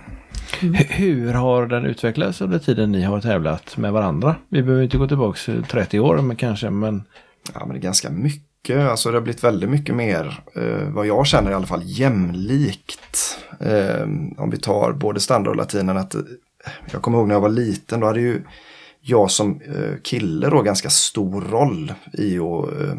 H- 0.61 0.85
Hur 0.89 1.33
har 1.35 1.67
den 1.67 1.85
utvecklats 1.87 2.41
under 2.41 2.59
tiden 2.59 2.93
ni 2.93 3.03
har 3.03 3.21
tävlat 3.21 3.77
med 3.77 3.93
varandra? 3.93 4.37
Vi 4.49 4.63
behöver 4.63 4.85
inte 4.85 4.99
gå 4.99 5.09
tillbaka 5.09 5.63
30 5.71 6.01
år 6.01 6.19
men 6.23 6.37
kanske 6.37 6.71
men 6.71 7.03
Ja, 7.55 7.61
men 7.67 7.69
det 7.69 7.79
är 7.79 7.83
ganska 7.83 8.11
mycket. 8.11 8.46
Alltså 8.71 9.11
det 9.11 9.17
har 9.17 9.23
blivit 9.23 9.45
väldigt 9.45 9.71
mycket 9.71 9.95
mer, 9.95 10.41
eh, 10.55 10.89
vad 10.89 11.07
jag 11.07 11.27
känner 11.27 11.51
i 11.51 11.55
alla 11.55 11.67
fall, 11.67 11.83
jämlikt. 11.85 13.39
Eh, 13.61 14.03
om 14.37 14.51
vi 14.51 14.59
tar 14.59 14.93
både 14.93 15.21
standard 15.21 15.51
och 15.51 15.57
latinen. 15.57 15.97
Att, 15.97 16.15
eh, 16.15 16.21
jag 16.93 17.03
kommer 17.03 17.19
ihåg 17.19 17.29
när 17.29 17.35
jag 17.35 17.41
var 17.41 17.49
liten, 17.49 18.01
då 18.01 18.07
hade 18.07 18.21
ju 18.21 18.43
jag 19.01 19.31
som 19.31 19.61
eh, 19.61 20.01
kille 20.03 20.51
då 20.51 20.63
ganska 20.63 20.91
stor 20.91 21.41
roll 21.41 21.93
i 22.13 22.39
att 22.39 22.81
eh, 22.81 22.97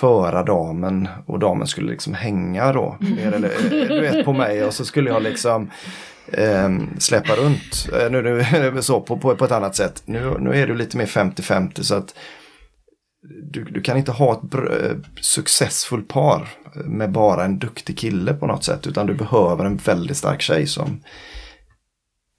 föra 0.00 0.42
damen 0.42 1.08
och 1.26 1.38
damen 1.38 1.66
skulle 1.66 1.90
liksom 1.90 2.14
hänga 2.14 2.72
då. 2.72 2.96
Mer 3.00 3.32
eller, 3.32 3.48
eh, 3.48 3.88
du 3.88 4.00
vet, 4.00 4.24
på 4.24 4.32
mig 4.32 4.64
och 4.64 4.74
så 4.74 4.84
skulle 4.84 5.10
jag 5.10 5.22
liksom 5.22 5.70
eh, 6.32 6.70
släppa 6.98 7.34
runt. 7.34 7.88
Eh, 7.92 8.10
nu, 8.10 8.22
nu 8.22 8.40
är 8.40 8.70
det 8.74 8.82
så 8.82 9.00
på, 9.00 9.16
på, 9.16 9.36
på 9.36 9.44
ett 9.44 9.52
annat 9.52 9.76
sätt. 9.76 10.02
Nu, 10.04 10.36
nu 10.40 10.62
är 10.62 10.66
det 10.66 10.74
lite 10.74 10.96
mer 10.96 11.06
50-50 11.06 11.82
så 11.82 11.94
att 11.94 12.14
du, 13.50 13.64
du 13.64 13.80
kan 13.82 13.96
inte 13.96 14.12
ha 14.12 14.32
ett 14.32 14.54
eh, 14.54 14.96
successfullt 15.20 16.08
par 16.08 16.48
med 16.84 17.12
bara 17.12 17.44
en 17.44 17.58
duktig 17.58 17.98
kille 17.98 18.34
på 18.34 18.46
något 18.46 18.64
sätt. 18.64 18.86
Utan 18.86 19.06
du 19.06 19.14
behöver 19.14 19.64
en 19.64 19.76
väldigt 19.76 20.16
stark 20.16 20.42
tjej 20.42 20.66
som 20.66 21.02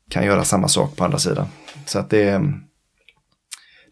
kan 0.10 0.26
göra 0.26 0.44
samma 0.44 0.68
sak 0.68 0.96
på 0.96 1.04
andra 1.04 1.18
sidan. 1.20 1.48
Så 1.86 2.00
att 2.00 2.10
det, 2.10 2.42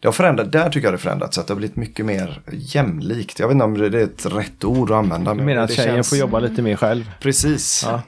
det 0.02 0.08
har 0.08 0.12
förändrat, 0.12 0.52
där 0.52 0.70
tycker 0.70 0.86
jag 0.86 0.94
det 0.94 0.98
förändrats. 0.98 1.34
Så 1.34 1.40
att 1.40 1.46
det 1.46 1.52
har 1.54 1.58
blivit 1.58 1.76
mycket 1.76 2.06
mer 2.06 2.42
jämlikt. 2.52 3.38
Jag 3.38 3.48
vet 3.48 3.52
inte 3.54 3.64
om 3.64 3.78
det 3.78 3.86
är 3.86 4.04
ett 4.04 4.26
rätt 4.26 4.64
ord 4.64 4.90
att 4.90 4.96
använda. 4.96 5.34
du 5.34 5.42
menar 5.44 5.62
att 5.62 5.72
tjejen 5.72 5.94
känns- 5.94 6.08
får 6.08 6.18
jobba 6.18 6.38
lite 6.38 6.62
mer 6.62 6.76
själv? 6.76 7.10
Precis. 7.20 7.82
Ja. 7.86 8.02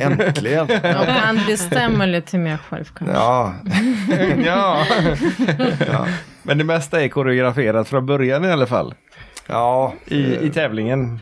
Äntligen. 0.00 0.62
Och 1.00 1.06
kan 1.06 1.40
bestämma 1.46 2.06
lite 2.06 2.38
mer 2.38 2.56
själv 2.56 2.84
kanske. 2.84 3.16
Ja, 3.16 3.54
ja. 4.44 4.86
ja. 5.86 6.06
Men 6.42 6.58
det 6.58 6.64
mesta 6.64 7.02
är 7.02 7.08
koreograferat 7.08 7.88
från 7.88 8.06
början 8.06 8.44
i 8.44 8.50
alla 8.50 8.66
fall. 8.66 8.94
ja 9.46 9.94
I, 10.06 10.34
eh, 10.34 10.42
i 10.42 10.50
tävlingen. 10.50 11.20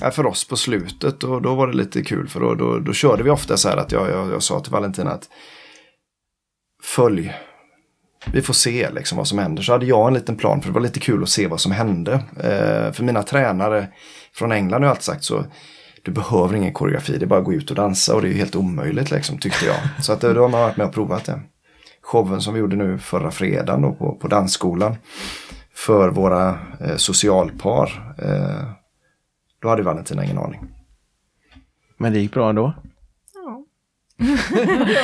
Ja, 0.00 0.10
för 0.10 0.26
oss 0.26 0.48
på 0.48 0.56
slutet 0.56 1.24
och 1.24 1.42
då 1.42 1.54
var 1.54 1.66
det 1.66 1.76
lite 1.76 2.02
kul 2.02 2.28
för 2.28 2.40
då, 2.40 2.54
då, 2.54 2.78
då 2.78 2.92
körde 2.92 3.22
vi 3.22 3.30
ofta 3.30 3.56
så 3.56 3.68
här 3.68 3.76
att 3.76 3.92
jag, 3.92 4.10
jag, 4.10 4.32
jag 4.32 4.42
sa 4.42 4.60
till 4.60 4.72
Valentina 4.72 5.10
att 5.10 5.28
följ. 6.82 7.34
Vi 8.32 8.42
får 8.42 8.54
se 8.54 8.90
liksom 8.90 9.18
vad 9.18 9.28
som 9.28 9.38
händer. 9.38 9.62
Så 9.62 9.72
hade 9.72 9.86
jag 9.86 10.08
en 10.08 10.14
liten 10.14 10.36
plan 10.36 10.60
för 10.60 10.68
det 10.68 10.74
var 10.74 10.80
lite 10.80 11.00
kul 11.00 11.22
att 11.22 11.28
se 11.28 11.46
vad 11.46 11.60
som 11.60 11.72
hände. 11.72 12.12
Eh, 12.36 12.92
för 12.92 13.02
mina 13.02 13.22
tränare 13.22 13.88
från 14.34 14.52
England 14.52 14.82
har 14.82 14.90
alltid 14.90 15.02
sagt 15.02 15.24
så. 15.24 15.44
Du 16.02 16.10
behöver 16.12 16.54
ingen 16.54 16.72
koreografi, 16.72 17.18
det 17.18 17.24
är 17.24 17.26
bara 17.26 17.38
att 17.38 17.44
gå 17.44 17.52
ut 17.52 17.70
och 17.70 17.76
dansa 17.76 18.14
och 18.14 18.22
det 18.22 18.28
är 18.28 18.32
ju 18.32 18.36
helt 18.38 18.56
omöjligt 18.56 19.10
liksom 19.10 19.38
tyckte 19.38 19.66
jag. 19.66 19.76
Så 20.04 20.12
att 20.12 20.20
då 20.20 20.28
har 20.28 20.48
man 20.48 20.60
varit 20.60 20.76
med 20.76 20.86
och 20.86 20.94
provat 20.94 21.24
det. 21.24 21.40
Showen 22.02 22.40
som 22.40 22.54
vi 22.54 22.60
gjorde 22.60 22.76
nu 22.76 22.98
förra 22.98 23.30
fredagen 23.30 23.82
då 23.82 23.92
på, 23.92 24.14
på 24.14 24.28
dansskolan. 24.28 24.96
För 25.74 26.08
våra 26.08 26.58
eh, 26.80 26.96
socialpar. 26.96 28.14
Eh, 28.18 28.68
då 29.62 29.68
hade 29.68 29.82
Valentina 29.82 30.24
ingen 30.24 30.38
aning. 30.38 30.60
Men 31.98 32.12
det 32.12 32.18
gick 32.18 32.32
bra 32.32 32.48
ändå. 32.48 32.74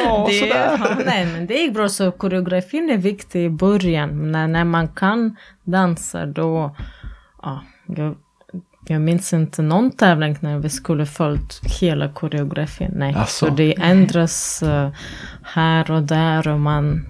ja, 0.02 0.26
Det, 0.28 0.38
sådär. 0.38 0.78
ja, 0.80 0.96
nej, 1.06 1.26
men 1.26 1.46
det 1.46 1.54
gick 1.54 1.74
bra. 1.74 1.88
Så 1.88 2.12
koreografin 2.12 2.90
är 2.90 2.98
viktig 2.98 3.44
i 3.44 3.50
början. 3.50 4.08
Men 4.08 4.32
när, 4.32 4.48
när 4.48 4.64
man 4.64 4.88
kan 4.88 5.36
dansa 5.64 6.26
då... 6.26 6.76
Ja, 7.42 7.62
jag, 8.88 9.00
minns 9.02 9.32
inte 9.32 9.62
någon 9.62 9.90
tävling 9.90 10.36
när 10.40 10.58
vi 10.58 10.68
skulle 10.68 11.06
följt 11.06 11.60
hela 11.80 12.08
koreografin. 12.08 12.90
Nej, 12.96 13.14
Asså? 13.14 13.46
så 13.46 13.52
det 13.54 13.74
ändras 13.78 14.62
eh, 14.62 14.90
här 15.42 15.90
och 15.90 16.02
där 16.02 16.48
och 16.48 16.60
man 16.60 17.06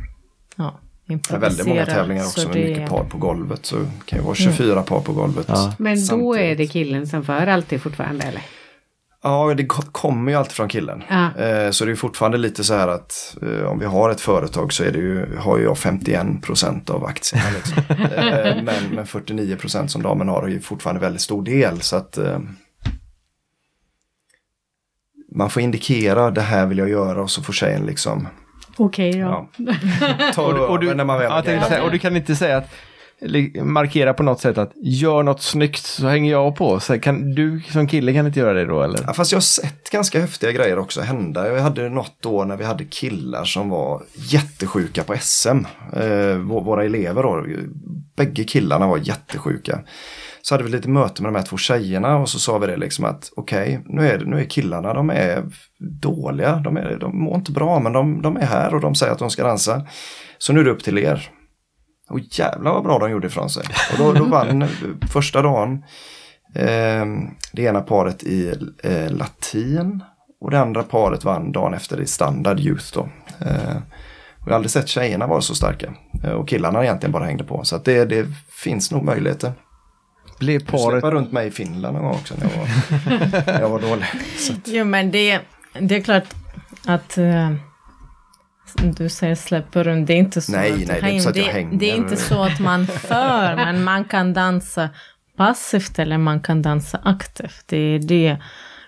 ja, 0.57 0.79
Det 1.07 1.31
är 1.35 1.39
väldigt 1.39 1.67
många 1.67 1.87
tävlingar 1.87 2.23
också 2.25 2.41
Så 2.41 2.49
med 2.49 2.57
det- 2.57 2.69
mycket 2.69 2.89
par 2.89 3.05
på 3.05 3.19
golvet. 3.19 3.67
Så 3.67 3.77
det 3.77 3.91
kan 4.07 4.19
ju 4.19 4.25
vara 4.25 4.35
24 4.35 4.83
par 4.83 5.01
på 5.01 5.13
golvet. 5.13 5.47
Ja. 5.49 5.75
Men 5.79 5.95
då 5.95 6.01
samtidigt. 6.01 6.41
är 6.53 6.57
det 6.57 6.67
killen 6.67 7.07
som 7.07 7.25
för 7.25 7.47
alltid 7.47 7.83
fortfarande 7.83 8.25
eller? 8.25 8.43
Ja, 9.29 9.55
det 9.55 9.67
ko- 9.67 9.83
kommer 9.93 10.33
ju 10.33 10.39
alltid 10.39 10.53
från 10.53 10.69
killen. 10.69 11.03
Ja. 11.09 11.37
Eh, 11.45 11.71
Så 11.71 11.85
det 11.85 11.91
är 11.91 11.95
fortfarande 11.97 12.39
lite 12.39 12.65
så 12.65 12.75
här 12.75 12.89
att 12.89 13.37
eh, 13.43 13.67
om 13.71 13.79
vi 13.79 13.87
har 13.87 14.11
ett 14.11 14.21
företag 14.21 14.73
så 14.73 14.85
är 14.85 14.91
det 14.91 14.99
ju, 14.99 15.37
har 15.37 15.59
ju 15.59 15.65
jag 15.65 15.79
51 15.79 16.43
procent 16.43 16.91
av 16.91 17.05
aktierna. 17.05 17.45
Liksom. 17.57 17.83
Eh, 18.17 18.63
men, 18.63 18.95
men 18.95 19.07
49 19.07 19.57
procent 19.57 19.91
som 19.91 20.03
damen 20.03 20.29
har 20.29 20.43
är 20.43 20.49
ju 20.49 20.61
fortfarande 20.61 21.01
väldigt 21.01 21.21
stor 21.23 21.43
del. 21.45 21.81
Så 21.81 21.97
att 21.97 22.19
man 25.35 25.51
får 25.51 25.63
indikera 25.63 26.31
det 26.31 26.41
här 26.41 26.67
vill 26.67 26.79
jag 26.79 26.89
göra 26.89 27.23
och 27.23 27.31
så 27.31 27.43
får 27.43 27.53
tjejen 27.53 27.87
liksom 27.87 28.29
Okej 28.77 29.13
då. 29.13 29.19
ja, 29.19 29.49
ta 30.35 30.43
Och, 30.43 30.71
och, 30.71 30.81
du, 30.81 30.95
när 30.95 31.05
man 31.05 31.19
väl 31.19 31.31
ja, 31.71 31.83
och 31.83 31.91
du 31.91 31.99
kan 31.99 32.17
inte 32.17 32.37
säga 32.37 32.57
att 32.57 32.71
markera 33.63 34.15
på 34.15 34.23
något 34.23 34.41
sätt 34.41 34.59
att 34.59 34.73
gör 34.75 35.23
något 35.23 35.43
snyggt 35.43 35.87
så 35.87 36.07
hänger 36.07 36.31
jag 36.33 36.57
på. 36.57 36.81
Så 36.81 36.99
kan, 36.99 37.35
du 37.35 37.63
som 37.73 37.87
kille 37.87 38.13
kan 38.13 38.27
inte 38.27 38.41
göra 38.41 38.53
det 38.53 38.65
då 38.65 38.83
eller? 38.83 38.99
Ja, 39.07 39.13
fast 39.13 39.33
jag 39.33 39.37
har 39.37 39.41
sett 39.43 39.91
ganska 39.91 40.21
häftiga 40.21 40.53
grejer 40.53 40.79
också 40.79 41.01
hända. 41.01 41.49
Jag 41.49 41.63
hade 41.63 41.89
något 41.89 42.27
år 42.27 42.45
när 42.45 42.57
vi 42.57 42.65
hade 42.65 42.85
killar 42.85 43.45
som 43.45 43.69
var 43.69 44.03
jättesjuka 44.15 45.05
på 45.05 45.17
SM. 45.21 45.59
Eh, 45.93 46.37
våra 46.37 46.85
elever 46.85 47.23
då, 47.23 47.45
bägge 48.17 48.45
killarna 48.45 48.87
var 48.87 48.99
jättesjuka. 48.99 49.81
Så 50.43 50.55
hade 50.55 50.65
vi 50.65 50.71
lite 50.71 50.89
möte 50.89 51.23
med 51.23 51.33
de 51.33 51.39
här 51.39 51.47
två 51.47 51.57
tjejerna 51.57 52.17
och 52.17 52.29
så 52.29 52.39
sa 52.39 52.59
vi 52.59 52.67
det 52.67 52.77
liksom 52.77 53.05
att 53.05 53.33
okej, 53.37 53.81
nu, 53.85 54.09
är, 54.09 54.19
nu 54.19 54.41
är 54.41 54.45
killarna, 54.45 54.95
de 54.95 55.11
är 55.11 55.43
dåliga, 55.79 56.57
de, 56.57 56.77
är, 56.77 56.99
de 56.99 57.19
mår 57.25 57.37
inte 57.37 57.53
bra 57.53 57.81
men 57.81 57.93
de, 57.93 58.23
de 58.23 58.37
är 58.37 58.47
här 58.47 58.75
och 58.75 58.81
de 58.81 58.95
säger 58.95 59.13
att 59.13 59.19
de 59.19 59.31
ska 59.31 59.45
dansa. 59.45 59.87
Så 60.39 60.53
nu 60.53 60.61
är 60.61 60.65
det 60.65 60.71
upp 60.71 60.85
till 60.85 60.99
er. 60.99 61.31
Och 62.09 62.21
jävlar 62.21 62.73
vad 62.73 62.83
bra 62.83 62.99
de 62.99 63.11
gjorde 63.11 63.27
ifrån 63.27 63.51
sig. 63.51 63.65
Och 63.93 63.99
då, 63.99 64.13
då 64.13 64.25
vann 64.25 64.69
första 65.13 65.43
dagen 65.43 65.85
eh, 66.55 67.07
det 67.53 67.63
ena 67.63 67.81
paret 67.81 68.23
i 68.23 68.55
eh, 68.83 69.11
latin 69.11 70.03
och 70.41 70.51
det 70.51 70.61
andra 70.61 70.83
paret 70.83 71.25
vann 71.25 71.53
dagen 71.53 71.75
efter 71.75 72.01
i 72.01 72.07
standard 72.07 72.61
youth 72.61 72.85
då. 72.95 73.09
Eh, 73.41 73.77
och 74.41 74.47
jag 74.47 74.51
har 74.51 74.55
aldrig 74.55 74.71
sett 74.71 74.89
tjejerna 74.89 75.27
vara 75.27 75.41
så 75.41 75.55
starka. 75.55 75.95
Eh, 76.25 76.31
och 76.31 76.49
killarna 76.49 76.83
egentligen 76.85 77.13
bara 77.13 77.25
hängde 77.25 77.45
på. 77.45 77.65
Så 77.65 77.77
att 77.77 77.85
det, 77.85 78.05
det 78.05 78.27
finns 78.63 78.91
nog 78.91 79.05
möjligheter. 79.05 79.53
Blev 80.39 80.67
paret... 80.67 81.05
runt 81.05 81.33
mig 81.33 81.47
i 81.49 81.51
Finland 81.51 81.97
någon 81.97 82.05
gång 82.05 82.15
också 82.15 82.35
när 82.39 82.51
jag 82.51 82.59
var, 82.59 83.47
när 83.53 83.61
jag 83.61 83.69
var 83.69 83.81
dålig. 83.81 84.07
Så 84.39 84.53
att, 84.53 84.59
Jo, 84.65 84.85
men 84.85 85.11
det, 85.11 85.41
det 85.81 85.97
är 85.97 86.01
klart 86.01 86.35
att 86.87 87.19
eh, 87.19 87.53
du 88.77 89.09
säger 89.09 89.35
släpper 89.35 89.85
runt, 89.85 90.07
det 90.07 90.13
är 90.13 90.19
inte 90.19 90.41
så 90.41 90.53
Nej, 90.53 90.73
att 90.73 90.79
nej, 90.79 91.01
det 91.01 91.09
är 91.09 91.11
inte 91.11 91.23
så 91.23 91.29
att 91.31 91.37
jag 91.37 91.47
det, 91.47 91.53
hänger. 91.53 91.79
det 91.79 91.91
är 91.91 91.97
inte 91.97 92.17
så 92.17 92.43
att 92.43 92.61
man 92.61 92.87
för, 92.87 93.57
men 93.57 93.85
man 93.85 94.05
kan 94.05 94.33
dansa 94.35 94.89
passivt 95.37 95.99
eller 95.99 96.19
man 96.19 96.41
kan 96.41 96.63
dansa 96.63 97.01
aktivt. 97.05 97.65
Det 97.67 97.77
är 97.77 97.99
det 97.99 98.37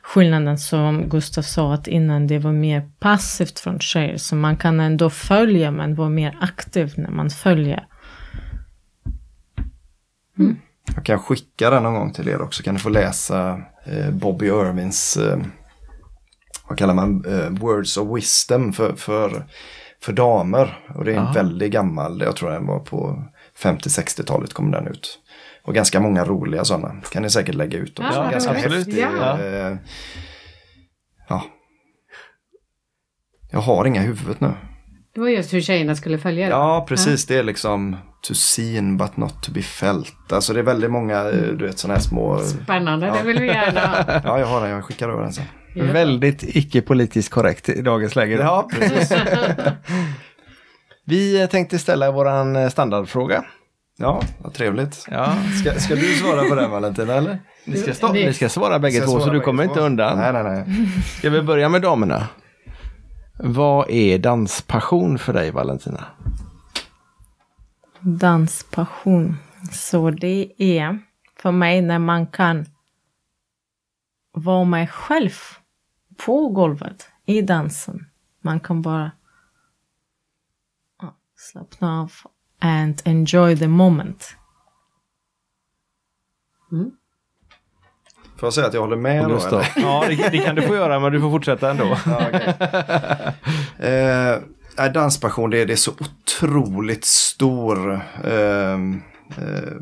skillnaden 0.03 0.59
som 0.59 1.09
Gustav 1.09 1.43
sa 1.43 1.75
att 1.75 1.87
innan 1.89 2.27
det 2.27 2.39
var 2.39 2.53
mer 2.53 2.91
passivt 2.99 3.59
från 3.59 3.79
tjejer. 3.81 4.17
Så 4.17 4.37
man 4.37 4.57
kan 4.57 4.81
ändå 4.81 5.11
följa 5.11 5.71
men 5.71 5.95
vara 5.95 6.09
mer 6.09 6.39
aktiv 6.41 6.95
när 6.97 7.11
man 7.11 7.31
följer. 7.31 7.87
jag 10.95 11.05
kan 11.05 11.19
skicka 11.19 11.71
den 11.71 11.83
någon 11.83 11.95
gång 11.95 12.13
till 12.13 12.29
er 12.29 12.43
också. 12.43 12.63
Kan 12.63 12.75
ni 12.75 12.81
få 12.81 12.89
läsa 12.89 13.61
eh, 13.87 14.11
Bobby 14.11 14.47
Irvins 14.47 15.17
eh, 15.17 15.39
vad 16.71 16.79
kallar 16.79 16.95
man, 16.95 17.25
eh, 17.27 17.51
Words 17.51 17.97
of 17.97 18.17
Wisdom 18.17 18.73
för, 18.73 18.93
för, 18.93 19.47
för 20.03 20.13
damer. 20.13 20.79
Och 20.95 21.05
det 21.05 21.13
är 21.13 21.17
en 21.17 21.25
Ja. 21.25 21.33
väldigt 21.33 21.73
gammal, 21.73 22.21
jag 22.21 22.37
tror 22.37 22.51
den 22.51 22.67
var 22.67 22.79
på 22.81 23.25
50-60-talet 23.63 24.53
kom 24.55 24.71
den 24.71 24.87
ut. 24.87 25.19
Och 25.65 25.75
ganska 25.75 26.01
många 26.01 26.25
roliga 26.25 26.65
sådana. 26.65 26.95
Kan 27.13 27.23
ni 27.23 27.31
säkert 27.31 27.55
lägga 27.55 27.79
ut 27.79 27.99
också. 27.99 28.13
Ja, 28.15 28.31
ganska 28.31 28.51
absolut. 28.51 28.87
häftig. 28.87 29.03
Ja. 29.21 29.41
eh, 29.41 29.77
ja. 31.29 31.43
Jag 33.51 33.61
har 33.61 33.85
inga 33.85 34.03
i 34.03 34.07
huvudet 34.07 34.41
nu. 34.41 34.53
Det 35.15 35.21
var 35.21 35.29
just 35.29 35.55
hur 35.55 35.61
tjejerna 35.61 35.95
skulle 35.95 36.19
följa 36.19 36.45
det. 36.47 36.51
Ja, 36.53 36.85
precis. 36.89 37.27
Det 37.27 37.37
är 37.39 37.43
liksom 37.43 37.97
to 38.23 38.35
seen 38.35 38.97
but 38.97 39.17
not 39.17 39.43
to 39.43 39.53
be 39.53 39.63
felt. 39.63 40.33
Alltså 40.33 40.53
det 40.53 40.59
är 40.61 40.65
väldigt 40.65 40.91
många, 40.91 41.19
eh, 41.31 41.43
du 41.59 41.67
vet 41.67 41.79
sådana 41.79 41.95
här 41.95 42.03
små... 42.03 42.39
Spännande, 42.39 43.07
Ja. 43.07 43.15
det 43.15 43.23
vill 43.23 43.39
vi 43.41 43.47
gärna 43.47 43.81
ha. 43.81 44.21
Ja, 44.25 44.39
jag 44.39 44.47
har 44.47 44.61
den. 44.61 44.71
Jag 44.71 44.85
skickar 44.85 45.09
över 45.09 45.23
den 45.23 45.33
sen. 45.33 45.45
Väldigt 45.75 46.43
icke-politiskt 46.43 47.31
korrekt 47.33 47.69
i 47.69 47.83
dagens 47.83 48.17
läge. 48.17 48.35
Ja, 48.35 48.69
precis. 48.73 49.13
Vi 51.05 51.49
tänkte 51.51 51.79
ställa 51.79 52.11
våran 52.11 52.71
standardfråga. 52.71 53.45
Ja, 53.97 54.23
vad 54.39 54.55
trevligt. 54.55 55.07
Ja. 55.11 55.35
Ska, 55.61 55.81
ska 55.81 55.95
du 55.95 56.03
svara 56.15 56.49
på 56.49 56.55
den 56.55 56.71
Valentina 56.71 57.15
eller? 57.15 57.39
Ni 57.65 57.77
ska, 57.77 57.95
stå, 57.95 58.13
Det- 58.13 58.27
ni 58.27 58.33
ska 58.35 58.49
svara 58.49 58.79
bägge 58.79 58.97
Ska 58.97 59.07
två 59.07 59.21
så 59.21 59.31
du 59.31 59.41
kommer 59.41 59.65
två? 59.65 59.71
inte 59.71 59.81
undan. 59.81 60.19
Nej, 60.19 60.33
nej, 60.33 60.43
nej. 60.43 60.65
Ska 61.19 61.31
vi 61.31 61.43
börja 61.43 61.69
med 61.69 61.83
damerna? 61.83 62.29
Vad 63.39 63.91
är 63.91 64.19
danspassion 64.19 65.19
för 65.19 65.33
dig 65.33 65.51
Valentina? 65.51 66.05
Danspassion. 68.01 69.37
Så 69.73 70.11
det 70.11 70.53
är 70.59 70.99
för 71.37 71.51
mig 71.51 71.83
när 71.83 71.99
man 71.99 72.27
kan 72.27 72.67
vara 74.33 74.65
mig 74.65 74.87
själv 74.87 75.31
på 76.27 76.49
golvet 76.49 77.09
i 77.27 77.43
dansen. 77.43 78.07
Man 78.43 78.61
kan 78.61 78.83
bara 78.83 79.11
slappna 81.37 82.01
av 82.01 82.13
and 82.61 83.03
enjoy 83.05 83.57
the 83.57 83.69
moment. 83.69 84.37
Får 88.37 88.47
jag 88.47 88.55
säga 88.55 88.67
att 88.67 88.75
jag 88.75 88.81
håller 88.81 88.97
med 88.97 89.29
då? 89.29 89.39
Eller? 89.47 89.73
Ja, 89.77 90.05
det, 90.09 90.29
det 90.29 90.39
kan 90.39 90.55
du 90.55 90.63
få 90.63 90.75
göra 90.75 91.01
men 91.01 91.13
du 91.13 91.21
får 91.21 91.31
fortsätta 91.31 91.71
ändå. 91.71 91.85
Ja, 92.07 92.29
okej. 92.29 92.55
eh, 94.79 94.93
danspassion, 94.93 95.51
det 95.51 95.59
är, 95.59 95.67
det 95.67 95.73
är 95.73 95.77
så 95.77 95.93
otroligt 95.93 97.05
stor, 97.05 98.01
ehm, 98.25 99.03
eh, 99.37 99.73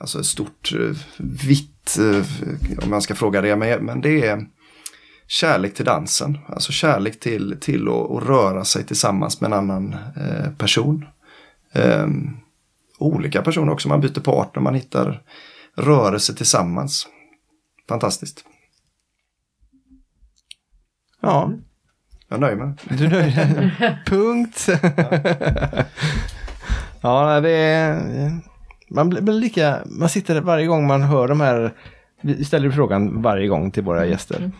alltså 0.00 0.24
stort, 0.24 0.72
eh, 0.72 0.96
vitt, 1.18 1.98
eh, 1.98 2.84
om 2.84 2.90
man 2.90 3.02
ska 3.02 3.14
fråga 3.14 3.40
det, 3.40 3.56
men, 3.56 3.84
men 3.84 4.00
det 4.00 4.26
är 4.26 4.46
kärlek 5.26 5.74
till 5.74 5.84
dansen. 5.84 6.38
Alltså 6.48 6.72
kärlek 6.72 7.20
till, 7.20 7.56
till 7.60 7.88
att, 7.88 8.10
att 8.10 8.22
röra 8.22 8.64
sig 8.64 8.84
tillsammans 8.84 9.40
med 9.40 9.52
en 9.52 9.58
annan 9.58 9.96
eh, 10.16 10.50
person. 10.58 11.06
Ehm, 11.72 12.36
olika 12.98 13.42
personer 13.42 13.72
också, 13.72 13.88
man 13.88 14.00
byter 14.00 14.20
partner, 14.20 14.62
man 14.62 14.74
hittar 14.74 15.22
rörelse 15.74 16.34
tillsammans. 16.34 17.06
Fantastiskt. 17.88 18.44
Ja, 21.20 21.52
Jag 22.28 22.40
nöjer 22.40 22.56
mig. 22.56 22.74
du 22.88 23.04
är 23.04 23.10
nöjd? 23.10 23.70
Punkt. 24.06 24.66
ja, 27.00 27.26
nej, 27.26 27.42
det 27.42 27.50
är... 27.50 28.40
Man 28.90 29.08
blir 29.08 29.20
blir 29.20 29.34
lika... 29.34 29.78
Man 29.86 30.08
sitter 30.08 30.40
varje 30.40 30.66
gång 30.66 30.86
man 30.86 31.02
hör 31.02 31.28
de 31.28 31.40
här... 31.40 31.74
Vi 32.20 32.44
ställer 32.44 32.70
frågan 32.70 33.22
varje 33.22 33.48
gång 33.48 33.70
till 33.70 33.82
våra 33.82 34.06
gäster. 34.06 34.50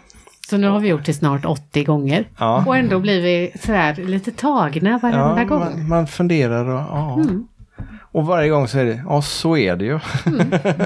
Så 0.50 0.56
nu 0.58 0.68
har 0.68 0.80
vi 0.80 0.88
gjort 0.88 1.04
det 1.06 1.14
snart 1.14 1.44
80 1.44 1.84
gånger. 1.84 2.28
Ja. 2.38 2.64
Och 2.66 2.76
ändå 2.76 3.00
blir 3.00 3.22
vi 3.22 3.52
sådär 3.60 3.94
lite 3.94 4.32
tagna 4.32 4.98
varenda 4.98 5.38
Ja, 5.42 5.44
gång. 5.44 5.58
man, 5.60 5.88
man 5.88 6.06
funderar 6.06 6.64
och 6.68 6.80
ja. 6.80 7.14
Mm. 7.14 7.46
Och 8.12 8.26
varje 8.26 8.48
gång 8.48 8.68
så 8.68 8.78
är 8.78 8.84
det, 8.84 9.02
ja 9.06 9.22
så 9.22 9.56
är 9.56 9.76
det 9.76 9.84
ju. 9.84 9.98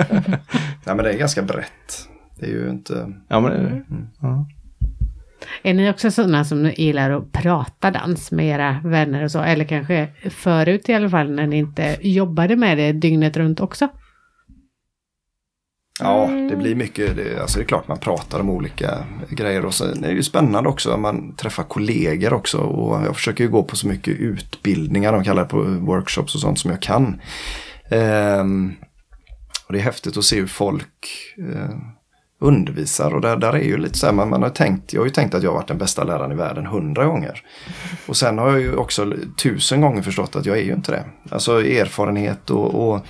Ja, 0.84 0.94
men 0.94 1.04
det 1.04 1.10
är 1.12 1.18
ganska 1.18 1.42
brett. 1.42 2.08
Det 2.38 2.46
är 2.46 2.50
ju 2.50 2.70
inte... 2.70 3.12
Ja, 3.28 3.40
men, 3.40 3.50
det 3.52 3.56
är 3.58 3.62
det. 3.62 3.82
ja. 4.20 4.46
Är 5.62 5.74
ni 5.74 5.90
också 5.90 6.10
sådana 6.10 6.44
som 6.44 6.70
gillar 6.76 7.10
att 7.10 7.32
prata 7.32 7.90
dans 7.90 8.32
med 8.32 8.46
era 8.46 8.76
vänner 8.84 9.24
och 9.24 9.30
så? 9.30 9.40
Eller 9.40 9.64
kanske 9.64 10.08
förut 10.30 10.88
i 10.88 10.94
alla 10.94 11.10
fall 11.10 11.30
när 11.30 11.46
ni 11.46 11.56
inte 11.56 11.96
jobbade 12.00 12.56
med 12.56 12.78
det 12.78 12.92
dygnet 12.92 13.36
runt 13.36 13.60
också? 13.60 13.88
Ja, 16.00 16.26
det 16.50 16.56
blir 16.56 16.74
mycket. 16.74 17.16
Det, 17.16 17.40
alltså 17.40 17.58
det 17.58 17.64
är 17.64 17.66
klart 17.66 17.88
man 17.88 17.98
pratar 17.98 18.40
om 18.40 18.50
olika 18.50 19.04
grejer. 19.30 19.64
Och 19.64 19.74
sen 19.74 20.04
är 20.04 20.08
det 20.08 20.14
ju 20.14 20.22
spännande 20.22 20.68
också. 20.68 20.96
Man 20.96 21.34
träffar 21.36 21.62
kollegor 21.62 22.32
också. 22.32 22.58
Och 22.58 23.06
jag 23.06 23.16
försöker 23.16 23.44
ju 23.44 23.50
gå 23.50 23.62
på 23.62 23.76
så 23.76 23.88
mycket 23.88 24.14
utbildningar. 24.14 25.12
De 25.12 25.24
kallar 25.24 25.42
det 25.42 25.48
på 25.48 25.62
workshops 25.62 26.34
och 26.34 26.40
sånt 26.40 26.58
som 26.58 26.70
jag 26.70 26.82
kan. 26.82 27.20
Ehm, 27.90 28.72
och 29.66 29.72
det 29.72 29.78
är 29.78 29.82
häftigt 29.82 30.16
att 30.16 30.24
se 30.24 30.36
hur 30.36 30.46
folk 30.46 31.34
eh, 31.38 31.76
undervisar. 32.40 33.14
Och 33.14 33.20
där, 33.20 33.36
där 33.36 33.52
är 33.52 33.64
ju 33.64 33.76
lite 33.76 33.98
så 33.98 34.06
här, 34.06 34.12
man, 34.12 34.28
man 34.30 34.42
har 34.42 34.50
tänkt, 34.50 34.92
jag 34.92 35.00
har 35.00 35.06
ju 35.06 35.12
tänkt 35.12 35.34
att 35.34 35.42
jag 35.42 35.50
har 35.50 35.56
varit 35.56 35.68
den 35.68 35.78
bästa 35.78 36.04
läraren 36.04 36.32
i 36.32 36.34
världen 36.34 36.66
hundra 36.66 37.04
gånger. 37.04 37.42
Och 38.06 38.16
sen 38.16 38.38
har 38.38 38.50
jag 38.50 38.60
ju 38.60 38.74
också 38.74 39.12
tusen 39.42 39.80
gånger 39.80 40.02
förstått 40.02 40.36
att 40.36 40.46
jag 40.46 40.58
är 40.58 40.62
ju 40.62 40.72
inte 40.72 40.92
det. 40.92 41.04
Alltså 41.30 41.62
erfarenhet 41.62 42.50
och, 42.50 42.88
och 42.88 43.06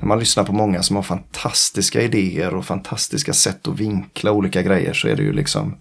när 0.00 0.06
man 0.08 0.18
lyssnar 0.18 0.44
på 0.44 0.52
många 0.52 0.82
som 0.82 0.96
har 0.96 1.02
fantastiska 1.02 2.00
idéer 2.02 2.54
och 2.54 2.64
fantastiska 2.64 3.32
sätt 3.32 3.68
att 3.68 3.78
vinkla 3.80 4.32
olika 4.32 4.62
grejer 4.62 4.92
så 4.92 5.08
är 5.08 5.16
det 5.16 5.22
ju 5.22 5.32
liksom 5.32 5.76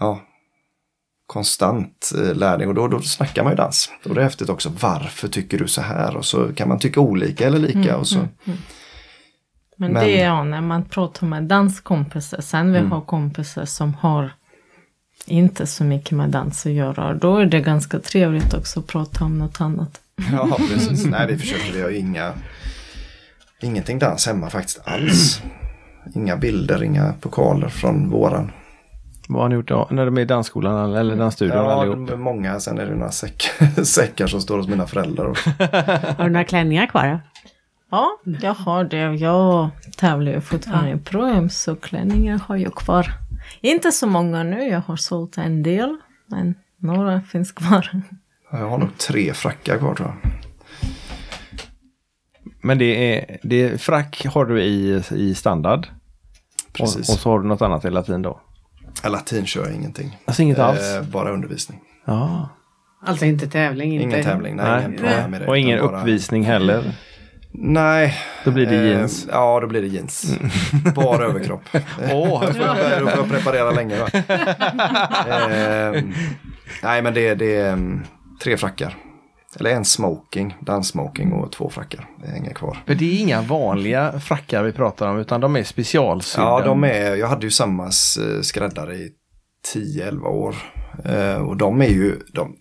ja, 0.00 0.20
konstant 1.26 2.12
eh, 2.18 2.34
lärning 2.34 2.68
och 2.68 2.74
då, 2.74 2.88
då 2.88 3.00
snackar 3.00 3.42
man 3.42 3.52
ju 3.52 3.56
dans. 3.56 3.90
Det 4.04 4.10
är 4.10 4.22
häftigt 4.24 4.48
också, 4.48 4.72
varför 4.80 5.28
tycker 5.28 5.58
du 5.58 5.68
så 5.68 5.80
här? 5.80 6.16
Och 6.16 6.24
så 6.24 6.52
kan 6.54 6.68
man 6.68 6.78
tycka 6.78 7.00
olika 7.00 7.46
eller 7.46 7.58
lika. 7.58 7.96
och 7.96 8.06
så. 8.08 8.28
Men, 9.76 9.92
Men- 9.92 10.04
det 10.04 10.20
är 10.20 10.24
ja, 10.26 10.44
när 10.44 10.60
man 10.60 10.84
pratar 10.84 11.26
med 11.26 11.42
danskompisar. 11.42 12.40
Sen 12.40 12.72
vi 12.72 12.78
Mm. 12.78 12.92
har 12.92 13.00
kompisar 13.00 13.64
som 13.64 13.94
har 13.94 14.30
inte 15.26 15.66
så 15.66 15.84
mycket 15.84 16.12
med 16.12 16.30
dans 16.30 16.66
att 16.66 16.72
göra. 16.72 17.14
Då 17.14 17.36
är 17.36 17.46
det 17.46 17.60
ganska 17.60 17.98
trevligt 17.98 18.54
också 18.54 18.80
att 18.80 18.86
prata 18.86 19.24
om 19.24 19.38
något 19.38 19.60
annat. 19.60 20.00
Ja, 20.32 20.58
precis. 20.70 21.06
Nej, 21.06 21.26
vi 21.28 21.38
försöker. 21.38 21.72
Vi 21.72 21.82
har 21.82 21.90
inga, 21.90 22.32
ingenting 23.64 23.98
dans 23.98 24.26
hemma 24.26 24.50
faktiskt 24.50 24.80
alls. 24.84 25.42
Inga 26.14 26.36
bilder, 26.36 26.82
inga 26.82 27.12
pokaler 27.20 27.68
från 27.68 28.10
våran. 28.10 28.52
Vad 29.28 29.42
har 29.42 29.48
ni 29.48 29.54
gjort 29.54 29.68
då? 29.68 29.88
När 29.90 30.04
de 30.04 30.16
är 30.18 30.20
i 30.22 30.24
dansskolan 30.24 30.94
eller 30.94 31.16
dansstudion 31.16 31.56
Ja, 31.56 31.72
allihop? 31.72 32.10
är 32.10 32.16
många. 32.16 32.60
Sen 32.60 32.78
är 32.78 32.86
det 32.86 32.94
några 32.96 33.10
säck, 33.10 33.50
säckar 33.84 34.26
som 34.26 34.40
står 34.40 34.56
hos 34.58 34.68
mina 34.68 34.86
föräldrar. 34.86 35.24
Och, 35.24 35.36
Har 36.18 36.24
du 36.24 36.30
några 36.30 36.44
klänningar 36.44 36.86
kvar? 36.86 37.06
då? 37.08 37.20
Ja, 37.90 38.08
jag 38.42 38.54
har 38.54 38.84
det. 38.84 39.14
Jag 39.14 39.68
tävlar 39.96 40.32
ju 40.32 40.40
fortfarande 40.40 40.90
i 40.90 40.96
pro 40.98 41.48
så 41.48 41.76
klänningar 41.76 42.38
har 42.46 42.56
jag 42.56 42.74
kvar. 42.74 43.06
Inte 43.60 43.92
så 43.92 44.06
många 44.06 44.42
nu, 44.42 44.62
jag 44.68 44.80
har 44.80 44.96
sålt 44.96 45.38
en 45.38 45.62
del. 45.62 45.96
Men 46.26 46.54
några 46.78 47.20
finns 47.20 47.52
kvar. 47.52 47.88
jag 48.50 48.70
har 48.70 48.78
nog 48.78 48.98
tre 48.98 49.32
frackar 49.34 49.78
kvar 49.78 49.94
tror 49.94 50.08
jag. 50.22 50.32
Men 52.62 52.78
det 52.78 53.14
är, 53.18 53.38
det 53.42 53.62
är 53.62 53.76
frack 53.76 54.26
har 54.26 54.44
du 54.44 54.62
i, 54.62 55.02
i 55.10 55.34
standard. 55.34 55.86
Och, 56.68 56.72
Precis. 56.72 57.08
och 57.08 57.18
så 57.18 57.30
har 57.30 57.38
du 57.40 57.48
något 57.48 57.62
annat 57.62 57.84
i 57.84 57.90
latin 57.90 58.22
då? 58.22 58.40
Ja, 59.02 59.08
Latin 59.08 59.46
kör 59.46 59.66
jag 59.66 59.74
ingenting. 59.74 60.18
Alltså 60.24 60.42
inget 60.42 60.58
alls? 60.58 60.80
Eh, 60.94 61.02
bara 61.02 61.30
undervisning. 61.30 61.80
Ja. 62.06 62.48
Alltså 63.06 63.24
inte 63.24 63.46
tävling? 63.46 63.92
Inte. 63.94 64.04
Ingen 64.16 64.24
tävling, 64.24 64.56
nej, 64.56 64.88
Nej. 64.88 64.98
ingen 65.14 65.30
med 65.30 65.40
det. 65.40 65.46
Och 65.46 65.58
ingen 65.58 65.86
bara- 65.86 66.00
uppvisning 66.00 66.44
heller? 66.44 66.92
Nej. 67.54 68.14
Då 68.44 68.50
blir 68.50 68.66
det 68.66 68.76
Eh, 68.76 68.86
jeans. 68.86 69.26
Ja, 69.30 69.60
då 69.60 69.66
blir 69.66 69.82
det 69.82 69.88
jeans. 69.88 70.38
Bara 70.94 71.24
överkropp. 71.24 71.62
Åh, 72.12 72.44
jag, 72.56 73.00
då 73.00 73.06
får 73.08 73.18
jag 73.18 73.28
preparera 73.30 73.70
länge. 73.70 73.98
Va? 73.98 74.08
eh, 75.50 76.02
nej, 76.82 77.02
men 77.02 77.14
det, 77.14 77.34
det 77.34 77.56
är 77.56 77.72
mm, 77.72 78.04
tre 78.42 78.56
frackar. 78.56 78.96
Eller 79.60 79.70
en 79.70 79.84
smoking, 79.84 80.56
danssmoking 80.60 81.32
och 81.32 81.52
två 81.52 81.70
frackar. 81.70 82.08
Det 82.22 82.26
hänger 82.30 82.54
kvar. 82.54 82.78
För 82.86 82.94
det 82.94 83.04
är 83.04 83.20
inga 83.20 83.42
vanliga 83.42 84.20
frackar 84.20 84.62
vi 84.62 84.72
pratar 84.72 85.08
om 85.08 85.18
utan 85.18 85.40
de 85.40 85.56
är 85.56 85.64
specialsydda. 85.64 86.46
Ja, 86.46 86.64
de 86.64 86.84
är, 86.84 87.16
jag 87.16 87.26
hade 87.26 87.46
ju 87.46 87.50
samma 87.50 87.84
eh, 87.84 88.40
skräddare 88.42 88.94
i 88.94 89.10
10-11 89.74 90.24
år. 90.24 90.56
Eh, 91.04 91.42
och 91.42 91.56
de 91.56 91.82
är 91.82 91.88
ju, 91.88 92.20
de, 92.32 92.56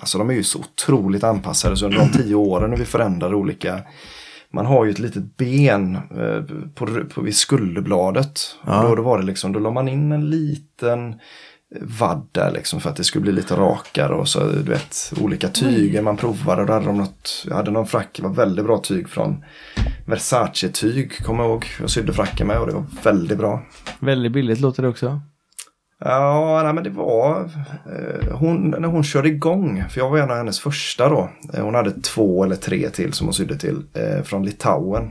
alltså 0.00 0.18
de 0.18 0.30
är 0.30 0.34
ju 0.34 0.44
så 0.44 0.58
otroligt 0.58 1.24
anpassade 1.24 1.76
så 1.76 1.84
under 1.84 1.98
de 1.98 2.10
10 2.12 2.34
åren 2.34 2.70
när 2.70 2.76
vi 2.76 2.84
förändrar 2.84 3.34
olika 3.34 3.82
man 4.52 4.66
har 4.66 4.84
ju 4.84 4.90
ett 4.90 4.98
litet 4.98 5.36
ben 5.36 5.94
eh, 5.94 6.42
på, 6.74 6.86
på, 7.14 7.20
vid 7.20 7.36
skulderbladet. 7.36 8.40
Ja. 8.66 8.82
Och 8.82 8.88
då, 8.88 8.94
då 8.94 9.02
var 9.02 9.18
det 9.18 9.24
liksom, 9.24 9.52
då 9.52 9.58
la 9.58 9.70
man 9.70 9.88
in 9.88 10.12
en 10.12 10.30
liten 10.30 11.14
vadd 11.80 12.26
där 12.32 12.50
liksom 12.50 12.80
för 12.80 12.90
att 12.90 12.96
det 12.96 13.04
skulle 13.04 13.22
bli 13.22 13.32
lite 13.32 13.54
rakare 13.54 14.14
och 14.14 14.28
så 14.28 14.44
du 14.44 14.62
vet 14.62 15.12
olika 15.20 15.48
tyger 15.48 16.02
man 16.02 16.16
provade 16.16 16.60
och 16.60 16.66
då 16.66 16.72
hade 16.72 16.86
de 16.86 16.98
något, 16.98 17.44
jag 17.48 17.56
hade 17.56 17.70
någon 17.70 17.86
frack, 17.86 18.08
det 18.16 18.22
var 18.22 18.30
väldigt 18.30 18.64
bra 18.64 18.78
tyg 18.78 19.08
från 19.08 19.44
Versace-tyg, 20.06 21.24
kommer 21.24 21.42
jag 21.42 21.50
ihåg. 21.50 21.66
Jag 21.80 21.90
sydde 21.90 22.12
fracken 22.12 22.46
med 22.46 22.58
och 22.58 22.66
det 22.66 22.72
var 22.72 22.84
väldigt 23.02 23.38
bra. 23.38 23.62
Väldigt 23.98 24.32
billigt 24.32 24.60
låter 24.60 24.82
det 24.82 24.88
också. 24.88 25.20
Ja, 26.04 26.60
nej, 26.64 26.72
men 26.72 26.84
det 26.84 26.90
var 26.90 27.40
eh, 27.40 28.36
hon, 28.36 28.70
när 28.70 28.88
hon 28.88 29.04
körde 29.04 29.28
igång, 29.28 29.84
för 29.90 30.00
jag 30.00 30.10
var 30.10 30.18
en 30.18 30.30
av 30.30 30.36
hennes 30.36 30.60
första 30.60 31.08
då. 31.08 31.30
Eh, 31.54 31.64
hon 31.64 31.74
hade 31.74 32.00
två 32.00 32.44
eller 32.44 32.56
tre 32.56 32.90
till 32.90 33.12
som 33.12 33.26
hon 33.26 33.34
sydde 33.34 33.58
till 33.58 33.82
eh, 33.94 34.22
från 34.22 34.44
Litauen. 34.46 35.10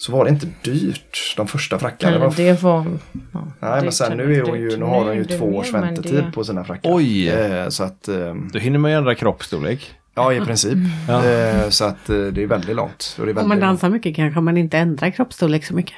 Så 0.00 0.12
var 0.12 0.24
det 0.24 0.30
inte 0.30 0.46
dyrt, 0.62 1.34
de 1.36 1.48
första 1.48 1.78
frackarna. 1.78 2.12
Det 2.12 2.18
var 2.18 2.32
Det 2.36 2.62
var... 2.62 2.86
Ja, 3.32 3.44
Nej, 3.60 3.82
men 3.82 3.92
sen 3.92 4.16
nu 4.16 4.34
är 4.34 4.42
hon 4.42 4.60
ju, 4.60 4.76
nu 4.76 4.84
har 4.84 5.04
hon 5.04 5.16
ju 5.16 5.24
två 5.24 5.56
års 5.56 5.72
väntetid 5.72 6.14
det- 6.14 6.32
på 6.34 6.44
sina 6.44 6.64
frackar. 6.64 6.90
Oj! 6.94 7.28
Eh, 7.28 7.68
så 7.68 7.84
att, 7.84 8.08
eh, 8.08 8.34
Då 8.52 8.58
hinner 8.58 8.78
man 8.78 8.90
ju 8.90 8.96
ändra 8.96 9.14
kroppsstorlek. 9.14 9.94
ja 10.14 10.32
i 10.32 10.40
princip. 10.40 10.78
Ja. 11.08 11.24
Eh, 11.26 11.68
så 11.68 11.84
att 11.84 12.10
eh, 12.10 12.16
det 12.16 12.42
är 12.42 12.46
väldigt 12.46 12.76
långt. 12.76 13.16
Och 13.18 13.26
det 13.26 13.30
är 13.30 13.32
Om 13.32 13.34
väldigt 13.36 13.48
man 13.48 13.60
dansar 13.60 13.88
mycket 13.88 14.16
kanske 14.16 14.40
man 14.40 14.56
inte 14.56 14.78
ändrar 14.78 15.10
kroppsstorlek 15.10 15.64
så 15.64 15.74
mycket. 15.74 15.94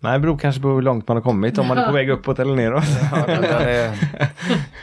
Nej, 0.00 0.12
det 0.12 0.18
beror 0.18 0.38
kanske 0.38 0.60
på 0.60 0.68
hur 0.68 0.82
långt 0.82 1.08
man 1.08 1.16
har 1.16 1.22
kommit. 1.24 1.58
Om 1.58 1.66
man 1.66 1.78
är 1.78 1.86
på 1.86 1.92
väg 1.92 2.10
uppåt 2.10 2.38
eller 2.38 2.54
neråt. 2.54 2.84
Ja, 3.12 3.24
men 3.26 3.44
är, 3.44 3.90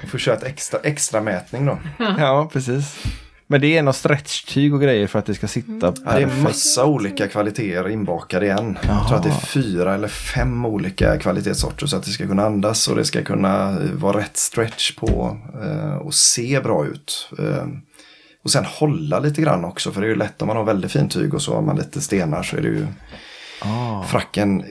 får 0.07 0.17
köra 0.17 0.35
ett 0.35 0.43
extra, 0.43 0.79
extra 0.83 1.21
mätning 1.21 1.65
då. 1.65 1.77
ja, 1.99 2.49
precis. 2.53 3.03
Men 3.47 3.61
det 3.61 3.77
är 3.77 3.83
något 3.83 3.95
stretchtyg 3.95 4.73
och 4.73 4.81
grejer 4.81 5.07
för 5.07 5.19
att 5.19 5.25
det 5.25 5.33
ska 5.35 5.47
sitta 5.47 5.93
Ja, 6.05 6.11
det 6.11 6.21
är 6.21 6.43
massa 6.43 6.85
olika 6.85 7.27
kvaliteter 7.27 7.89
inbakade 7.89 8.45
i 8.45 8.49
en. 8.49 8.77
Jag 8.87 9.07
tror 9.07 9.17
att 9.17 9.23
det 9.23 9.29
är 9.29 9.45
fyra 9.45 9.95
eller 9.95 10.07
fem 10.07 10.65
olika 10.65 11.17
kvalitetssorter 11.19 11.85
så 11.87 11.97
att 11.97 12.03
det 12.03 12.11
ska 12.11 12.27
kunna 12.27 12.45
andas 12.45 12.87
och 12.87 12.95
det 12.95 13.05
ska 13.05 13.23
kunna 13.23 13.69
eh, 13.69 13.91
vara 13.91 14.17
rätt 14.17 14.37
stretch 14.37 14.95
på 14.95 15.37
eh, 15.63 15.95
och 15.95 16.13
se 16.13 16.59
bra 16.59 16.85
ut. 16.85 17.29
Eh, 17.39 17.67
och 18.43 18.51
sen 18.51 18.65
hålla 18.65 19.19
lite 19.19 19.41
grann 19.41 19.65
också 19.65 19.91
för 19.91 20.01
det 20.01 20.07
är 20.07 20.09
ju 20.09 20.15
lätt 20.15 20.41
om 20.41 20.47
man 20.47 20.57
har 20.57 20.63
väldigt 20.63 20.91
fint 20.91 21.11
tyg 21.11 21.33
och 21.33 21.41
så 21.41 21.55
har 21.55 21.61
man 21.61 21.77
lite 21.77 22.01
stenar 22.01 22.43
så 22.43 22.57
är 22.57 22.61
det 22.61 22.67
ju 22.67 22.87
Ah. 23.61 24.03
fracken 24.03 24.63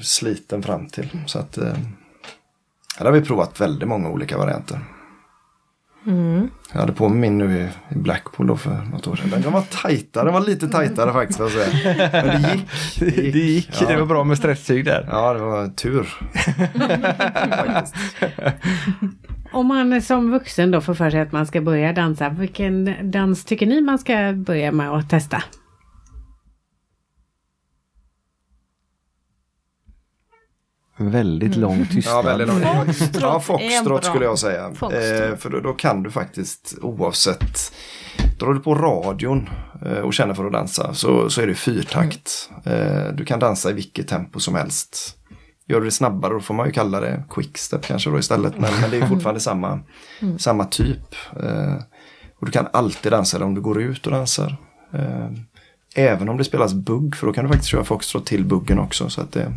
sliten 0.00 0.62
fram 0.62 0.88
till. 0.88 1.08
Så 1.26 1.38
att 1.38 1.58
här 2.96 3.04
har 3.04 3.12
vi 3.12 3.20
provat 3.20 3.60
väldigt 3.60 3.88
många 3.88 4.08
olika 4.08 4.38
varianter. 4.38 4.80
Jag 6.72 6.80
hade 6.80 6.92
på 6.92 7.08
mig 7.08 7.18
min 7.18 7.38
nu 7.38 7.58
i, 7.58 7.68
Blackpool 7.94 8.46
då 8.46 8.56
för 8.56 8.70
något 8.92 9.06
år 9.06 9.16
sedan. 9.16 9.42
Den- 9.42 9.52
var 9.52 9.60
tajtare, 9.82 10.24
den 10.24 10.34
var 10.34 10.40
lite 10.40 10.68
tajtare 10.68 11.12
faktiskt. 11.12 11.38
får 11.38 11.50
jag 11.50 11.68
säga. 11.68 12.08
Men 12.12 12.42
det 12.42 12.48
gick. 12.52 12.66
Det 13.32 13.38
gick, 13.38 13.68
Ja. 13.80 13.88
det 13.88 13.96
var 13.96 14.06
bra 14.06 14.24
med 14.24 14.38
stretchtyg 14.38 14.84
där. 14.84 15.08
Ja, 15.10 15.32
det 15.34 15.40
var 15.40 15.66
tur. 15.68 16.08
Om 19.52 19.66
man 19.66 20.02
som 20.02 20.30
vuxen 20.30 20.70
då 20.70 20.80
får 20.80 20.94
för 20.94 21.10
sig 21.10 21.20
att 21.20 21.32
man 21.32 21.46
ska 21.46 21.60
börja 21.60 21.92
dansa, 21.92 22.28
vilken 22.28 22.94
dans 23.10 23.44
tycker 23.44 23.66
ni 23.66 23.80
man 23.80 23.98
ska 23.98 24.32
börja 24.32 24.72
med 24.72 24.90
att 24.90 25.10
testa? 25.10 25.42
Väldigt 31.10 31.56
lång 31.56 31.86
tystnad. 31.86 32.16
Ja, 32.16 32.22
väldigt 32.22 32.48
långt. 32.48 32.86
Foxtrot 32.86 33.22
Ja, 33.22 33.40
foxtrot 33.40 34.04
skulle 34.04 34.24
jag 34.24 34.38
säga. 34.38 34.66
Eh, 34.66 35.36
för 35.36 35.50
då, 35.50 35.60
då 35.60 35.72
kan 35.72 36.02
du 36.02 36.10
faktiskt 36.10 36.78
oavsett 36.82 37.72
Drar 38.38 38.54
du 38.54 38.60
på 38.60 38.74
radion 38.74 39.48
eh, 39.86 39.98
och 39.98 40.14
känner 40.14 40.34
för 40.34 40.44
att 40.44 40.52
dansa 40.52 40.94
så, 40.94 41.30
så 41.30 41.40
är 41.40 41.46
det 41.46 41.54
fyrtakt. 41.54 42.50
Eh, 42.64 43.14
du 43.14 43.24
kan 43.24 43.38
dansa 43.38 43.70
i 43.70 43.72
vilket 43.72 44.08
tempo 44.08 44.40
som 44.40 44.54
helst. 44.54 45.16
Gör 45.66 45.78
du 45.80 45.84
det 45.84 45.90
snabbare 45.90 46.32
då 46.32 46.40
får 46.40 46.54
man 46.54 46.66
ju 46.66 46.72
kalla 46.72 47.00
det 47.00 47.24
quickstep 47.30 47.86
kanske 47.86 48.10
då 48.10 48.18
istället. 48.18 48.58
Men, 48.58 48.70
men 48.80 48.90
det 48.90 48.96
är 48.96 49.06
fortfarande 49.06 49.40
samma, 49.40 49.80
samma 50.38 50.64
typ. 50.64 51.14
Eh, 51.42 51.74
och 52.38 52.46
du 52.46 52.52
kan 52.52 52.68
alltid 52.72 53.12
dansa 53.12 53.38
det 53.38 53.44
om 53.44 53.54
du 53.54 53.60
går 53.60 53.82
ut 53.82 54.06
och 54.06 54.12
dansar. 54.12 54.56
Eh, 54.92 55.28
även 55.94 56.28
om 56.28 56.36
det 56.36 56.44
spelas 56.44 56.74
bugg 56.74 57.16
för 57.16 57.26
då 57.26 57.32
kan 57.32 57.44
du 57.44 57.48
faktiskt 57.48 57.70
köra 57.70 57.84
foxtrot 57.84 58.26
till 58.26 58.44
buggen 58.44 58.78
också. 58.78 59.10
Så 59.10 59.20
att 59.20 59.32
det, 59.32 59.52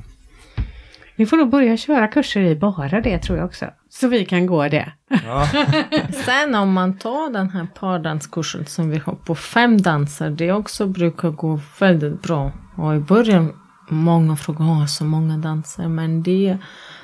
Vi 1.16 1.26
får 1.26 1.38
nog 1.38 1.50
börja 1.50 1.78
köra 1.78 2.08
kurser 2.08 2.42
i 2.42 2.56
bara 2.56 3.02
det 3.02 3.20
tror 3.20 3.38
jag 3.38 3.46
också. 3.46 3.66
Så 3.90 4.08
vi 4.08 4.26
kan 4.26 4.46
gå 4.46 4.68
det. 4.68 4.92
Sen 6.26 6.56
om 6.56 6.74
man 6.74 6.98
tar 6.98 7.34
den 7.34 7.50
här 7.50 7.68
pardanskursen 7.80 8.66
som 8.66 8.90
vi 8.90 8.98
har 8.98 9.14
på 9.14 9.36
fem 9.36 9.82
danser, 9.82 10.30
det 10.30 10.52
också 10.52 10.88
brukar 10.88 11.30
gå 11.30 11.60
väldigt 11.80 12.22
bra. 12.22 12.52
Och 12.76 12.96
i 12.96 13.00
början, 13.00 13.54
många 13.90 14.36
frågar, 14.36 14.66
åh 14.66 14.86
så 14.86 15.06
många 15.06 15.38
danser, 15.38 15.88
men 15.88 16.24
det 16.24 16.58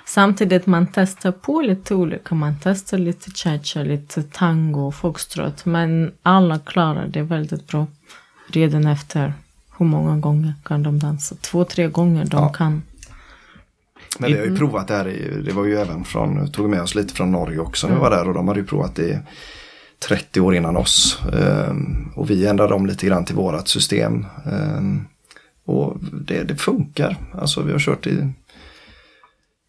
Samtidigt 0.05 0.65
man 0.65 0.87
testar 0.87 1.31
på 1.31 1.61
lite 1.61 1.95
olika, 1.95 2.35
man 2.35 2.55
testar 2.63 2.97
lite 2.97 3.31
cha-cha, 3.31 3.83
lite 3.83 4.23
tango, 4.23 4.91
foxtrot, 4.91 5.65
men 5.65 6.11
alla 6.23 6.59
klarar 6.59 7.07
det 7.07 7.21
väldigt 7.21 7.67
bra. 7.67 7.87
Redan 8.47 8.87
efter, 8.87 9.33
hur 9.77 9.85
många 9.85 10.17
gånger 10.17 10.53
kan 10.63 10.83
de 10.83 10.99
dansa? 10.99 11.35
Två, 11.41 11.63
tre 11.65 11.87
gånger 11.87 12.25
de 12.25 12.37
Ja. 12.43 12.49
kan. 12.49 12.81
Men 14.19 14.31
vi 14.31 14.37
har 14.39 14.45
ju 14.45 14.57
provat 14.57 14.87
det 14.87 14.93
här, 14.93 15.07
i- 15.07 15.41
det 15.45 15.51
var 15.51 15.65
ju 15.65 15.75
även 15.77 16.03
från, 16.03 16.51
tog 16.51 16.69
med 16.69 16.81
oss 16.81 16.95
lite 16.95 17.13
från 17.13 17.31
Norge 17.31 17.59
också 17.59 17.87
när 17.87 17.93
vi 17.95 18.01
var 18.01 18.09
där 18.09 18.27
och 18.27 18.33
de 18.33 18.47
hade 18.47 18.59
ju 18.59 18.65
provat 18.65 18.95
det 18.95 19.03
i 19.09 19.19
30 20.07 20.41
år 20.41 20.55
innan 20.55 20.77
oss. 20.77 21.19
Ehm, 21.33 22.11
och 22.15 22.29
vi 22.29 22.47
ändrade 22.47 22.73
om 22.73 22.85
lite 22.85 23.05
grann 23.05 23.25
till 23.25 23.35
vårat 23.35 23.67
system. 23.67 24.25
Ehm, 24.45 25.05
och 25.65 25.97
det, 26.27 26.43
det 26.43 26.55
funkar, 26.55 27.17
alltså 27.33 27.61
vi 27.61 27.71
har 27.71 27.79
kört 27.79 28.07
i 28.07 28.27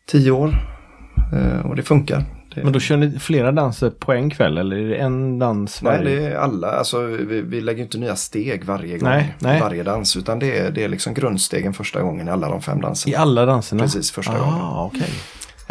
10 0.06 0.30
år 0.30 0.54
ehm, 1.32 1.60
och 1.66 1.76
det 1.76 1.82
funkar. 1.82 2.24
Det, 2.54 2.62
Men 2.64 2.72
då 2.72 2.80
kör 2.80 2.96
ni 2.96 3.18
flera 3.18 3.52
danser 3.52 3.90
på 3.90 4.12
en 4.12 4.30
kväll 4.30 4.58
eller 4.58 4.76
är 4.76 4.88
det 4.88 4.96
en 4.96 5.38
dans 5.38 5.82
Nej, 5.82 5.98
varje? 5.98 6.20
det 6.20 6.26
är 6.26 6.36
alla, 6.36 6.70
alltså 6.72 7.02
vi, 7.02 7.40
vi 7.42 7.60
lägger 7.60 7.82
inte 7.82 7.98
nya 7.98 8.16
steg 8.16 8.64
varje 8.64 8.98
gång, 8.98 9.08
Nej, 9.08 9.34
nej. 9.38 9.60
varje 9.60 9.82
dans, 9.82 10.16
utan 10.16 10.38
det 10.38 10.58
är, 10.58 10.70
det 10.70 10.84
är 10.84 10.88
liksom 10.88 11.14
grundstegen 11.14 11.74
första 11.74 12.02
gången 12.02 12.28
i 12.28 12.30
alla 12.30 12.48
de 12.48 12.62
fem 12.62 12.80
danserna. 12.80 13.12
I 13.12 13.16
alla 13.16 13.46
danserna? 13.46 13.82
Precis, 13.82 14.10
första 14.10 14.38
gången. 14.38 14.54
ah, 14.54 14.90
okej. 14.94 15.10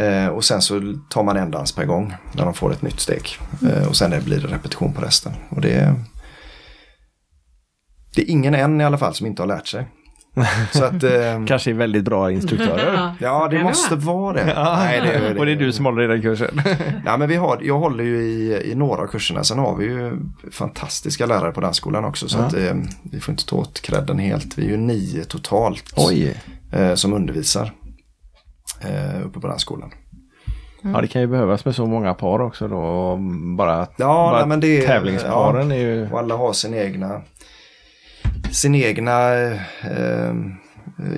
Eh, 0.07 0.27
och 0.27 0.43
sen 0.43 0.61
så 0.61 0.81
tar 1.09 1.23
man 1.23 1.37
en 1.37 1.51
dans 1.51 1.71
per 1.75 1.85
gång 1.85 2.13
när 2.33 2.45
de 2.45 2.53
får 2.53 2.71
ett 2.71 2.81
nytt 2.81 2.99
steg. 2.99 3.23
Eh, 3.69 3.87
och 3.87 3.95
sen 3.95 4.23
blir 4.25 4.39
det 4.39 4.47
repetition 4.47 4.93
på 4.93 5.01
resten. 5.01 5.33
Och 5.49 5.61
det 5.61 5.73
är, 5.73 5.93
det 8.15 8.21
är 8.21 8.29
ingen 8.29 8.55
än 8.55 8.81
i 8.81 8.83
alla 8.83 8.97
fall 8.97 9.13
som 9.13 9.27
inte 9.27 9.41
har 9.41 9.47
lärt 9.47 9.67
sig. 9.67 9.85
Så 10.71 10.83
att, 10.85 11.03
eh, 11.03 11.45
Kanske 11.47 11.69
är 11.71 11.73
väldigt 11.73 12.03
bra 12.03 12.31
instruktörer. 12.31 13.11
ja, 13.19 13.47
det 13.51 13.57
det 13.57 13.63
måste 13.63 13.95
vara 13.95 14.33
det. 14.33 14.45
Nej, 14.75 15.01
det, 15.01 15.13
är- 15.13 15.37
Och 15.39 15.45
det 15.45 15.51
är 15.51 15.55
du 15.55 15.71
som 15.71 15.85
håller 15.85 16.01
i 16.03 16.07
den 16.07 16.21
kursen. 16.21 16.61
Nej, 17.05 17.17
men 17.17 17.29
vi 17.29 17.35
har, 17.35 17.59
jag 17.61 17.79
håller 17.79 18.03
ju 18.03 18.21
i, 18.21 18.71
i 18.71 18.75
några 18.75 19.01
av 19.01 19.07
kurserna. 19.07 19.43
Sen 19.43 19.59
har 19.59 19.75
vi 19.75 19.85
ju 19.85 20.17
fantastiska 20.51 21.25
lärare 21.25 21.51
på 21.51 21.61
den 21.61 21.73
skolan 21.73 22.05
också. 22.05 22.27
Så 22.29 22.37
Ja. 22.37 22.43
att, 22.43 22.53
eh, 22.53 22.73
vi 23.11 23.19
får 23.19 23.31
inte 23.31 23.45
ta 23.45 23.55
åt 23.55 23.81
credden 23.81 24.19
helt. 24.19 24.57
Vi 24.57 24.65
är 24.65 24.69
ju 24.69 24.77
nio 24.77 25.23
totalt 25.23 25.93
Oj. 25.95 26.35
eh, 26.71 26.93
som 26.93 27.13
undervisar 27.13 27.71
eh, 28.81 29.25
uppe 29.25 29.39
på 29.39 29.47
den 29.47 29.59
skolan. 29.59 29.91
Ja, 30.83 31.01
det 31.01 31.07
kan 31.07 31.21
ju 31.21 31.27
behövas 31.27 31.65
med 31.65 31.75
så 31.75 31.85
många 31.85 32.13
par 32.13 32.41
också 32.41 32.67
då. 32.67 33.17
Bara, 33.57 33.77
Ja, 33.97 34.05
bara 34.05 34.37
nej, 34.39 34.47
men 34.47 34.59
det 34.59 34.81
tävlingsparen 34.81 35.71
är 35.71 35.75
ju... 35.75 36.09
Och 36.11 36.19
alla 36.19 36.35
har 36.35 36.53
sin 36.53 36.73
egna, 36.73 37.21
sin 38.51 38.75
egna 38.75 39.33
eh, 39.33 40.35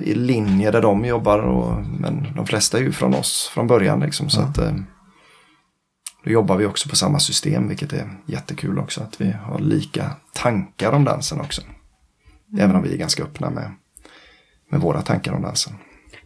i 0.02 0.14
linje 0.14 0.70
där 0.70 0.82
de 0.82 1.04
jobbar. 1.04 1.38
Och, 1.38 1.86
men 1.86 2.26
de 2.36 2.46
flesta 2.46 2.78
är 2.78 2.82
ju 2.82 2.92
från 2.92 3.14
oss 3.14 3.50
från 3.54 3.66
början. 3.66 4.00
Liksom, 4.00 4.30
så 4.30 4.40
att, 4.40 4.58
eh, 4.58 4.74
då 6.24 6.30
jobbar 6.30 6.56
vi 6.56 6.66
också 6.66 6.88
på 6.88 6.96
samma 6.96 7.18
system, 7.18 7.68
vilket 7.68 7.92
är 7.92 8.10
jättekul 8.26 8.78
också. 8.78 9.02
Att 9.02 9.20
vi 9.20 9.32
har 9.32 9.58
lika 9.58 10.10
tankar 10.32 10.92
om 10.92 11.04
dansen 11.04 11.40
också. 11.40 11.62
Även 12.58 12.76
om 12.76 12.82
vi 12.82 12.92
är 12.94 12.98
ganska 12.98 13.22
öppna 13.22 13.50
med, 13.50 13.70
med 14.70 14.80
våra 14.80 15.02
tankar 15.02 15.32
om 15.32 15.42
dansen. 15.42 15.72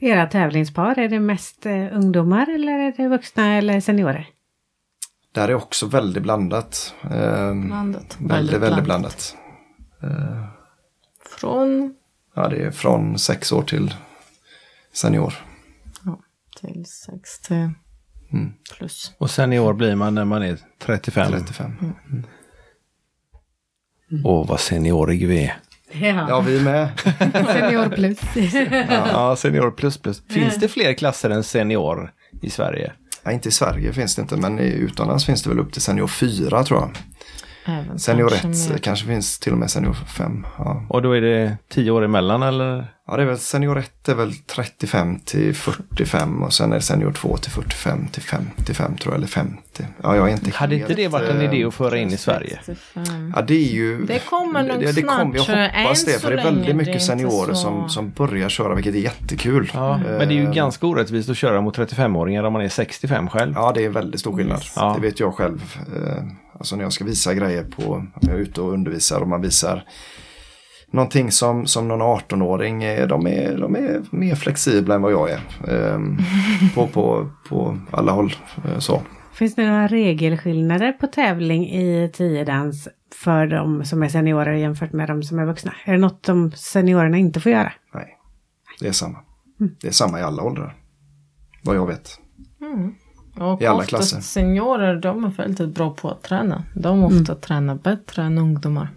Era 0.01 0.27
tävlingspar, 0.27 0.99
är 0.99 1.09
det 1.09 1.21
mest 1.21 1.67
eh, 1.67 1.87
ungdomar 1.93 2.55
eller 2.55 2.73
är 2.73 2.93
det 2.97 3.09
vuxna 3.09 3.57
eller 3.57 3.81
seniorer? 3.81 4.29
Där 5.33 5.49
är 5.49 5.55
också 5.55 5.87
väldigt 5.87 6.23
blandat. 6.23 6.95
Eh, 7.03 7.55
Blandat. 7.55 8.17
väldigt, 8.21 8.61
väldigt 8.61 8.85
blandat. 8.85 9.37
Eh, 10.03 10.58
Från 11.41 11.95
ja, 12.35 12.49
det 12.49 12.57
är 12.57 12.71
från 12.71 13.19
sex 13.19 13.53
år 13.53 13.63
till 13.63 13.95
senior. 14.93 15.35
ja, 16.05 16.21
till 16.61 16.85
60 16.87 17.55
Mm. 18.33 18.53
plus. 18.77 19.13
Och 19.19 19.31
senior 19.31 19.73
blir 19.75 19.95
man 19.95 20.15
när 20.15 20.25
man 20.25 20.43
är 20.43 20.59
35. 20.79 21.33
35. 21.33 21.93
Åh, 24.25 24.47
vad 24.47 24.61
seniorig 24.61 25.29
vi 25.29 25.45
är. 25.45 25.57
Ja, 26.29 26.41
vi 26.41 26.61
med. 26.61 26.89
Senior 27.33 27.89
plus. 27.89 28.19
Ja, 28.91 29.37
senior 29.37 29.71
plus 29.71 29.99
plus. 29.99 30.23
Finns 30.29 30.57
det 30.57 30.69
fler 30.69 30.95
klasser 30.95 31.31
än 31.31 31.45
senior 31.45 32.13
i 32.43 32.51
Sverige? 32.51 32.93
Ja, 33.23 33.33
inte 33.33 33.49
i 33.49 33.53
Sverige 33.53 33.93
finns 33.93 34.15
det 34.17 34.23
inte, 34.23 34.37
men 34.37 34.59
utomlands 34.59 35.27
finns 35.27 35.43
det 35.43 35.49
väl 35.49 35.59
upp 35.59 35.73
till 35.73 35.83
senior 35.83 36.07
4 36.07 36.65
tror 36.65 36.81
jag. 36.81 36.91
Även 37.69 37.99
Senior 37.99 38.29
kanske 38.29 38.49
1 38.65 38.71
mer. 38.71 38.79
kanske 38.79 39.07
finns 39.07 39.39
till 39.39 39.53
och 39.53 39.59
med 39.59 39.71
senior 39.71 39.93
5. 39.95 40.47
Ja. 40.59 40.83
Och 40.89 41.03
då 41.03 41.13
är 41.13 41.21
det 41.21 41.57
tio 41.71 41.91
år 41.91 42.05
emellan 42.05 42.43
eller? 42.43 42.87
ja, 43.11 43.17
det 43.17 43.23
är 43.23 43.27
väl 43.27 43.39
senior 43.39 43.79
1 43.79 44.09
är 44.09 44.15
väl 44.15 44.33
35 44.35 45.19
till 45.25 45.55
45 45.55 46.43
och 46.43 46.53
sen 46.53 46.73
är 46.73 46.81
senior 46.81 47.13
2 47.13 47.37
till 47.37 47.51
45 47.51 48.07
till 48.13 48.23
55 48.23 48.97
tror 48.97 49.13
jag, 49.15 49.19
eller 49.19 49.27
50. 49.27 49.87
Ja, 50.03 50.17
jag 50.17 50.29
är 50.29 50.33
inte 50.33 50.51
Hade 50.55 50.75
inte 50.75 50.87
helt, 50.87 50.97
det 50.97 51.09
varit 51.09 51.29
en 51.29 51.39
eh, 51.41 51.45
idé 51.45 51.65
att 51.65 51.75
föra 51.75 51.99
in 51.99 52.09
i 52.09 52.17
Sverige? 52.17 52.59
65. 52.67 53.33
Ja, 53.37 53.43
det 53.43 53.55
är 53.55 53.73
ju... 53.73 54.05
Det 54.05 54.19
kommer 54.19 54.63
nog 54.63 54.81
det, 54.81 54.87
det 54.87 54.93
snart, 54.93 55.35
Jag 55.35 55.43
hoppas 55.83 56.05
det, 56.05 56.21
för 56.23 56.31
det 56.31 56.41
är 56.41 56.45
väldigt 56.45 56.65
det 56.67 56.73
är 56.73 56.75
mycket 56.75 56.95
inte 56.95 57.05
seniorer 57.05 57.55
så- 57.55 57.61
som, 57.61 57.89
som 57.89 58.11
börjar 58.11 58.49
köra, 58.49 58.75
vilket 58.75 58.95
är 58.95 58.99
jättekul. 58.99 59.71
Ja, 59.75 59.97
men 59.99 60.19
det 60.29 60.35
är 60.35 60.39
ju 60.39 60.45
Eh, 60.45 60.53
ganska 60.53 60.87
orättvist 60.87 61.31
att 61.31 61.37
köra 61.37 61.61
mot 61.61 61.79
35-åringar 61.79 62.43
om 62.45 62.53
man 62.53 62.63
är 62.63 62.69
65 62.69 63.29
själv. 63.29 63.53
Ja, 63.57 63.73
det 63.75 63.85
är 63.85 63.89
väldigt 63.89 64.21
stor 64.21 64.37
skillnad. 64.37 64.63
Ja. 64.77 64.93
Det 65.01 65.07
vet 65.07 65.21
jag 65.21 65.35
själv. 65.35 65.77
Alltså 66.59 66.77
när 66.77 66.83
jag 66.83 66.93
ska 66.93 67.05
visa 67.05 67.35
grejer 67.35 67.65
på, 67.65 67.93
om 67.93 68.13
jag 68.21 68.31
är 68.35 68.39
ute 68.39 68.61
och 68.61 68.73
undervisar 68.73 69.21
och 69.21 69.29
man 69.29 69.41
visar 69.41 69.85
någonting 70.91 71.31
som, 71.31 71.67
som 71.67 71.89
någon 71.89 72.03
18-åring, 72.03 72.85
är, 72.85 73.07
de 73.07 73.27
är, 73.27 73.59
de 73.59 73.77
är 73.77 74.03
mer 74.11 74.35
flexibla 74.35 74.95
än 74.95 75.03
vad 75.03 75.13
jag 75.13 75.31
är. 75.31 75.41
Eh, 75.69 76.01
på, 76.75 76.87
på, 76.87 77.31
på 77.49 77.79
alla 77.91 78.13
håll. 78.13 78.35
eh, 78.65 78.79
Så. 78.79 79.03
Finns 79.33 79.55
det 79.55 79.67
några 79.67 79.87
regelskillnader 79.87 80.93
på 80.93 81.07
tävling 81.07 81.69
i 81.71 82.11
tiodans 82.15 82.89
för 83.15 83.47
de 83.47 83.85
som 83.85 84.03
är 84.03 84.09
seniorer 84.09 84.53
jämfört 84.53 84.93
med 84.93 85.09
de 85.09 85.23
som 85.23 85.39
är 85.39 85.45
vuxna? 85.47 85.75
Är 85.85 85.93
det 85.93 85.99
något 85.99 86.23
de 86.23 86.51
seniorerna 86.51 87.17
inte 87.17 87.41
får 87.41 87.53
göra? 87.53 87.73
Nej, 87.95 88.17
det 88.81 88.89
är 88.89 88.93
samma. 88.93 89.19
Det 89.81 89.89
är 89.89 89.93
samma 89.93 90.21
i 90.21 90.23
alla 90.23 90.43
åldrar. 90.43 90.75
Vad 91.63 91.77
jag 91.77 91.87
vet. 91.87 92.21
Och 93.41 93.63
I 93.63 93.67
alla 93.67 93.79
oftast 93.79 93.89
klasser. 93.89 94.21
seniorer, 94.21 94.97
de 94.97 95.25
är 95.25 95.29
väldigt 95.29 95.75
bra 95.75 95.91
på 95.91 96.11
att 96.11 96.23
träna. 96.23 96.65
De 96.75 97.05
ofta 97.05 97.35
tränar 97.35 97.75
bättre 97.75 98.23
än 98.23 98.39
ungdomar. 98.39 98.89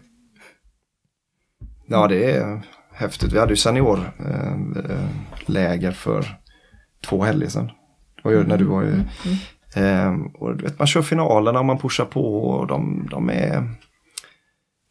Ja, 1.88 2.07
det 2.07 2.31
är 2.31 2.61
häftigt. 2.93 3.34
Vi 3.34 3.39
hade 3.39 3.51
ju 3.51 3.57
seniorläger 3.57 5.91
för 5.91 6.26
två 7.05 7.23
helger 7.23 7.47
sedan. 7.47 7.72
Ju 8.26 8.43
när 8.43 8.57
du 8.57 8.65
var 8.65 8.81
ju... 8.81 8.93
Eh, 9.76 10.13
och 10.34 10.57
du 10.57 10.63
vet, 10.63 10.80
man 10.80 10.88
kör 10.88 11.01
finalerna 11.01 11.59
och 11.59 11.65
man 11.65 11.77
pushar 11.77 12.05
på 12.05 12.43
och 12.43 12.68
de, 12.68 13.07
de 13.11 13.30
är... 13.30 13.69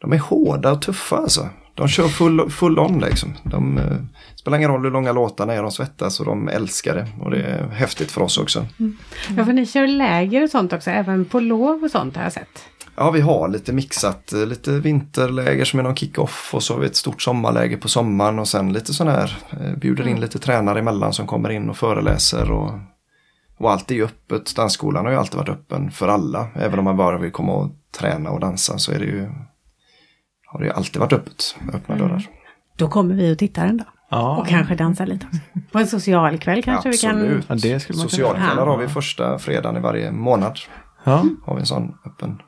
De 0.01 0.13
är 0.13 0.19
hårda 0.19 0.73
och 0.73 0.83
tuffa 0.83 1.17
alltså. 1.17 1.49
De 1.75 1.89
kör 1.89 2.09
full, 2.09 2.51
full 2.51 2.79
on 2.79 3.01
liksom. 3.01 3.35
De 3.43 3.79
eh, 3.79 3.97
spelar 4.35 4.59
ingen 4.59 4.71
roll 4.71 4.85
hur 4.85 4.91
långa 4.91 5.13
låtarna 5.13 5.53
är, 5.53 5.63
de 5.63 5.71
svettas 5.71 6.21
och 6.21 6.27
de 6.27 6.49
älskar 6.49 6.95
det. 6.95 7.07
Och 7.21 7.31
det 7.31 7.43
är 7.43 7.69
häftigt 7.69 8.11
för 8.11 8.21
oss 8.21 8.39
också. 8.39 8.67
Ja, 9.37 9.45
för 9.45 9.53
ni 9.53 9.67
kör 9.67 9.87
läger 9.87 10.43
och 10.43 10.51
sånt 10.51 10.73
också, 10.73 10.91
även 10.91 11.25
på 11.25 11.41
lov 11.41 11.85
och 11.85 11.91
sånt 11.91 12.17
har 12.17 12.23
jag 12.23 12.33
sett. 12.33 12.65
Ja, 12.97 13.11
vi 13.11 13.21
har 13.21 13.49
lite 13.49 13.73
mixat, 13.73 14.33
eh, 14.33 14.47
lite 14.47 14.71
vinterläger 14.71 15.65
som 15.65 15.79
är 15.79 15.83
någon 15.83 15.97
kick-off 15.97 16.51
och 16.55 16.63
så 16.63 16.75
har 16.75 16.81
vi 16.81 16.87
ett 16.87 16.97
stort 16.97 17.23
sommarläger 17.23 17.77
på 17.77 17.89
sommaren 17.89 18.39
och 18.39 18.49
sen 18.49 18.73
lite 18.73 18.95
sån 18.95 19.09
här, 19.09 19.39
eh, 19.51 19.77
bjuder 19.77 20.09
in 20.09 20.21
lite 20.21 20.39
tränare 20.39 20.79
emellan 20.79 21.13
som 21.13 21.27
kommer 21.27 21.51
in 21.51 21.71
och 21.71 21.77
föreläser 21.77 22.51
och, 22.51 22.71
och 23.59 23.73
allt 23.73 23.91
är 23.91 23.95
ju 23.95 24.05
öppet. 24.05 24.57
Dansskolan 24.57 25.05
har 25.05 25.13
ju 25.13 25.19
alltid 25.19 25.39
varit 25.39 25.49
öppen 25.49 25.91
för 25.91 26.09
alla, 26.09 26.49
även 26.55 26.79
om 26.79 26.85
man 26.85 26.97
bara 26.97 27.19
vill 27.19 27.33
komma 27.33 27.53
och 27.53 27.71
träna 27.99 28.31
och 28.31 28.41
dansa 28.41 28.79
så 28.79 28.93
är 28.93 28.99
det 28.99 29.05
ju, 29.05 29.31
har 30.53 30.61
det 30.61 30.73
alltid 30.73 31.01
varit 31.01 31.13
öppet, 31.13 31.57
öppna 31.75 31.97
dörrar. 31.97 32.23
Då 32.77 32.89
kommer 32.89 33.15
vi 33.15 33.35
och 33.35 33.39
tittar 33.39 33.67
en 33.67 33.77
dag. 33.77 33.87
Ja, 34.11 34.37
Och 34.37 34.47
kanske 34.49 34.75
dansar 34.75 35.07
lite 35.07 35.27
också. 35.27 35.39
På 35.73 35.79
en 35.79 35.87
social 35.87 36.39
kväll 36.39 36.63
kanske 36.63 36.89
vi 36.91 36.97
kan... 36.99 37.11
Absolut. 37.17 37.45
Ja, 37.49 37.55
det 37.55 37.81
skulle 37.81 37.97
man 37.97 38.09
kunna 38.09 38.11
Socialkvällar 38.11 38.57
göra. 38.57 38.71
har 38.71 38.79
vi 38.79 38.89
första 38.89 39.39
fredagen 39.39 39.77
i 39.77 39.81
varje 39.81 40.13
månad. 40.13 40.59
ja. 41.05 41.25
Har 41.47 41.55
vi 41.55 41.61
en 41.61 41.67
sån 41.67 41.95
öppen. 42.07 42.39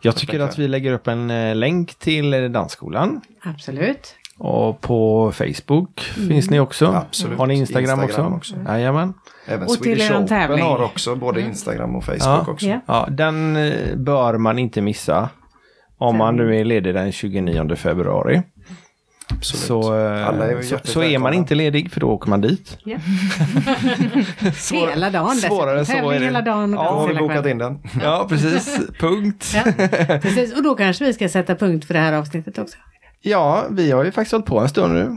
Jag 0.00 0.16
tycker 0.16 0.40
att 0.40 0.58
vi 0.58 0.68
lägger 0.68 0.92
upp 0.92 1.06
en 1.08 1.30
eh, 1.30 1.54
länk 1.54 1.94
till 1.94 2.52
Dansskolan. 2.52 3.20
Absolut. 3.42 4.14
Och 4.38 4.80
på 4.80 5.32
Facebook 5.32 6.00
finns 6.00 6.50
ni 6.50 6.60
också. 6.60 6.86
Absolut. 6.86 7.38
Har 7.38 7.46
ni 7.46 7.54
Instagram, 7.54 8.02
Instagram 8.02 8.32
också? 8.34 8.54
också. 8.54 8.72
Jajamän. 8.72 9.14
Även 9.46 9.62
Och 9.68 9.72
till 9.74 9.82
Swedish 9.82 10.10
Open 10.12 10.26
tävling. 10.26 10.64
har 10.64 10.82
också 10.82 11.16
både 11.16 11.40
Instagram 11.40 11.96
och 11.96 12.04
Facebook 12.04 12.22
Ja. 12.24 12.46
också. 12.48 12.66
Ja. 12.66 12.80
Ja, 12.86 13.06
den 13.10 13.56
eh, 13.56 13.96
bör 13.96 14.38
man 14.38 14.58
inte 14.58 14.80
missa. 14.80 15.28
Om 15.98 16.16
man 16.16 16.36
nu 16.36 16.56
är 16.60 16.64
ledig 16.64 16.94
den 16.94 17.12
29 17.12 17.76
februari. 17.76 18.42
Absolut. 19.30 19.64
Så, 19.66 19.94
eh, 19.94 20.26
är 20.28 20.62
så, 20.62 20.78
så 20.84 21.02
är 21.02 21.18
man 21.18 21.34
inte 21.34 21.54
ledig 21.54 21.90
för 21.92 22.00
då 22.00 22.06
åker 22.10 22.30
man 22.30 22.40
dit. 22.40 22.78
Ja. 22.84 22.96
Svår- 24.54 24.88
hela 24.90 25.10
dagen 25.10 25.28
dessutom. 25.36 25.56
svårare 25.56 25.84
så 25.84 25.92
är 25.92 26.18
det. 26.18 26.24
hela 26.24 26.42
dagen 26.42 26.78
och 26.78 26.84
Ja, 26.84 26.90
har 26.90 27.08
vi 27.08 27.14
bokat 27.14 27.46
in 27.46 27.58
den? 27.58 27.78
Ja, 28.02 28.26
precis. 28.28 28.78
Punkt. 29.00 29.52
Ja, 29.54 29.62
precis. 30.22 30.56
Och 30.56 30.62
då 30.62 30.74
kanske 30.74 31.04
vi 31.04 31.12
ska 31.12 31.28
sätta 31.28 31.54
punkt 31.54 31.84
för 31.86 31.94
det 31.94 32.00
här 32.00 32.12
avsnittet 32.12 32.58
också. 32.58 32.76
Ja, 33.20 33.64
vi 33.70 33.90
har 33.90 34.04
ju 34.04 34.10
faktiskt 34.12 34.32
hållit 34.32 34.46
på 34.46 34.58
en 34.58 34.68
stund 34.68 34.94
nu. 34.94 35.16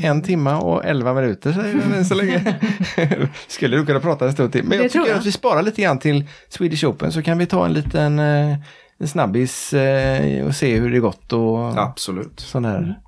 En 0.00 0.22
timma 0.22 0.58
och 0.60 0.84
elva 0.84 1.14
minuter 1.14 1.52
säger 1.52 1.74
den 1.74 1.92
än 1.94 2.04
så 2.04 2.14
länge. 2.14 2.54
Skulle 3.48 3.76
du 3.76 3.86
kunna 3.86 4.00
prata 4.00 4.24
en 4.26 4.32
stund 4.32 4.52
till. 4.52 4.62
Men 4.64 4.70
Det 4.78 4.84
jag 4.84 4.92
tror 4.92 5.02
tycker 5.02 5.12
jag. 5.12 5.20
att 5.20 5.26
vi 5.26 5.32
sparar 5.32 5.62
lite 5.62 5.82
grann 5.82 5.98
till 5.98 6.24
Swedish 6.48 6.84
Open 6.84 7.12
så 7.12 7.22
kan 7.22 7.38
vi 7.38 7.46
ta 7.46 7.64
en 7.66 7.72
liten 7.72 8.18
eh, 8.18 8.56
en 9.02 9.08
snabbis 9.08 9.72
eh, 9.72 10.46
och 10.46 10.54
se 10.54 10.78
hur 10.78 10.90
det 10.92 10.98
gått 11.00 11.32
och 11.32 11.78
Absolut. 11.78 12.40
sån 12.40 12.64
här. 12.64 12.98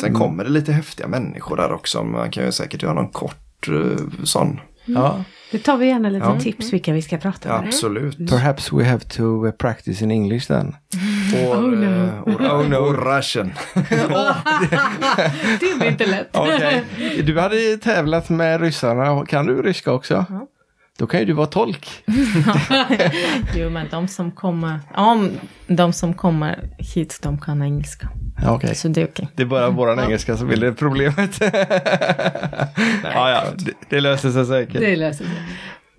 Sen 0.00 0.14
kommer 0.14 0.44
det 0.44 0.50
lite 0.50 0.72
häftiga 0.72 1.06
människor 1.08 1.56
där 1.56 1.72
också. 1.72 2.04
Man 2.04 2.30
kan 2.30 2.44
ju 2.44 2.52
säkert 2.52 2.82
göra 2.82 2.94
någon 2.94 3.08
kort 3.08 3.68
eh, 3.68 4.24
sån. 4.24 4.60
Ja. 4.86 5.24
Det 5.50 5.58
tar 5.58 5.76
vi 5.76 5.86
gärna 5.86 6.08
lite 6.08 6.26
Ja. 6.26 6.40
tips 6.40 6.72
vilka 6.72 6.92
vi 6.92 7.02
ska 7.02 7.16
prata 7.18 7.48
Ja, 7.48 7.58
med. 7.58 7.66
absolut. 7.68 8.30
Perhaps 8.30 8.72
we 8.72 8.84
have 8.84 9.00
to 9.04 9.46
uh, 9.46 9.52
practice 9.52 10.02
in 10.02 10.10
English 10.10 10.46
then. 10.46 10.76
Or, 11.46 11.56
Oh, 11.64 11.70
no. 11.70 11.84
eh, 11.84 12.22
or, 12.22 12.42
Oh, 12.62 12.68
no. 12.68 12.76
or 12.76 13.16
Russian. 13.16 13.52
Det 15.60 15.78
blir 15.78 15.88
inte 15.90 16.06
lätt. 16.06 16.28
Okej. 16.36 16.84
Du 17.24 17.40
hade 17.40 17.76
tävlat 17.76 18.28
med 18.28 18.60
ryssarna. 18.60 19.26
Kan 19.26 19.46
du 19.46 19.62
ryska 19.62 19.92
också? 19.92 20.24
Då 20.98 21.06
kan 21.06 21.20
ju 21.20 21.26
du 21.26 21.32
vara 21.32 21.46
tolk. 21.46 22.04
Jo, 23.54 23.70
men 23.70 23.88
de 23.90 24.08
som 24.08 24.30
kommer, 24.32 24.80
om 24.94 25.30
de 25.66 25.92
som 25.92 26.14
kommer 26.14 26.70
hit, 26.78 27.18
de 27.22 27.38
kan 27.40 27.62
engelska. 27.62 28.08
Ja, 28.42 28.52
Okej. 28.54 28.74
Så 28.74 28.88
det 28.88 29.00
är 29.00 29.06
okej. 29.06 29.28
Det 29.34 29.42
är 29.42 29.46
bara 29.46 29.70
våran 29.70 29.98
engelska 30.00 30.36
som 30.36 30.50
är 30.50 30.56
det 30.56 30.72
problemet. 30.72 31.38
ja, 31.40 33.30
ja, 33.30 33.44
det, 33.56 33.72
det 33.88 34.00
löser 34.00 34.30
sig 34.30 34.46
säkert. 34.46 34.80
Det 34.80 34.96
löser 34.96 35.24
sig. 35.24 35.34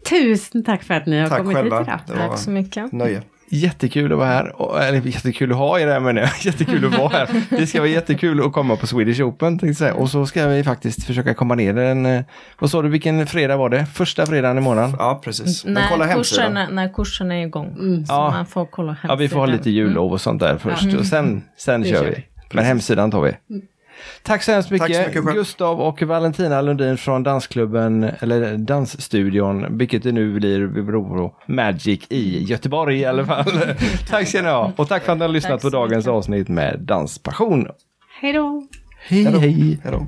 Tusen 0.09 0.63
tack 0.63 0.83
för 0.83 0.93
att 0.93 1.05
ni 1.05 1.19
har 1.19 1.27
Tack 1.29 1.37
kommit 1.37 1.57
själva. 1.57 1.79
hit 1.79 1.87
idag. 2.07 2.17
Tack 2.29 2.39
så 2.39 2.49
mycket. 2.49 2.91
nöje. 2.91 3.21
Jättekul 3.49 4.11
att 4.11 4.17
vara 4.17 4.27
här. 4.27 4.61
Och, 4.61 4.83
eller 4.83 5.01
jättekul 5.01 5.51
att 5.51 5.57
ha 5.57 5.79
er 5.79 5.87
här 5.87 5.99
menar 5.99 6.21
jag. 6.21 6.31
Jättekul 6.41 6.85
att 6.85 6.97
vara 6.97 7.09
här. 7.09 7.29
Det 7.49 7.67
ska 7.67 7.79
vara 7.79 7.89
jättekul 7.89 8.45
att 8.45 8.53
komma 8.53 8.75
på 8.75 8.87
Swedish 8.87 9.21
Open. 9.21 9.59
Tänkte 9.59 9.85
jag. 9.85 9.97
Och 9.99 10.09
så 10.09 10.25
ska 10.25 10.47
vi 10.47 10.63
faktiskt 10.63 11.03
försöka 11.03 11.33
komma 11.33 11.55
ner 11.55 11.77
en... 11.77 12.05
eh, 12.05 12.21
Vad 12.59 12.71
sa 12.71 12.81
du, 12.81 12.89
vilken 12.89 13.27
fredag 13.27 13.57
var 13.57 13.69
det? 13.69 13.85
Första 13.85 14.25
fredagen 14.25 14.57
i 14.57 14.61
månaden? 14.61 14.95
Ja, 14.99 15.21
precis. 15.23 15.65
Men 15.65 15.73
När 15.73 15.87
kolla 15.89 16.13
kursen, 16.13 16.53
när 16.71 16.93
kursen 16.93 17.31
är 17.31 17.45
igång. 17.45 17.75
Så 18.07 18.13
Ja. 18.13 18.29
man 18.31 18.45
får 18.45 18.65
kolla 18.65 18.91
hemsidan. 18.91 19.09
Ja, 19.11 19.15
vi 19.15 19.29
får 19.29 19.39
ha 19.39 19.45
lite 19.45 19.69
jullov 19.69 20.11
och 20.11 20.21
sånt 20.21 20.39
där 20.39 20.57
först. 20.57 20.95
Och 20.97 21.05
sen, 21.05 21.43
sen 21.57 21.81
Det 21.81 21.89
kör 21.89 22.03
vi. 22.03 22.09
vi. 22.09 22.23
Men 22.53 22.65
hemsidan 22.65 23.11
tar 23.11 23.21
vi. 23.21 23.31
Tack 24.23 24.43
så 24.43 24.51
hemskt 24.51 24.71
mycket, 24.71 25.13
så 25.13 25.19
mycket. 25.19 25.33
Gustav 25.35 25.81
och 25.81 26.01
Valentina 26.01 26.61
Lundin 26.61 26.97
från 26.97 27.23
dansklubben, 27.23 28.03
eller 28.03 28.57
dansstudion, 28.57 29.77
vilket 29.77 30.03
det 30.03 30.11
nu 30.11 30.33
blir, 30.39 30.59
vi 30.61 30.81
beror 30.81 31.03
på, 31.03 31.35
Magic 31.47 32.05
i 32.09 32.43
Göteborg 32.43 32.99
i 32.99 33.05
alla 33.05 33.25
fall. 33.25 33.45
tack 34.09 34.27
ska 34.27 34.41
ni 34.41 34.47
ha. 34.47 34.71
Och 34.75 34.87
tack 34.87 35.03
för 35.03 35.11
att 35.11 35.17
ni 35.17 35.25
har 35.25 35.29
lyssnat 35.29 35.61
på 35.61 35.69
dagens 35.69 36.07
avsnitt 36.07 36.47
med 36.47 36.79
Danspassion. 36.79 37.67
Hej 38.21 38.33
då! 38.33 38.67
Hej 39.07 39.23
hej! 39.23 39.79
Hej 39.83 39.91
då. 39.91 40.07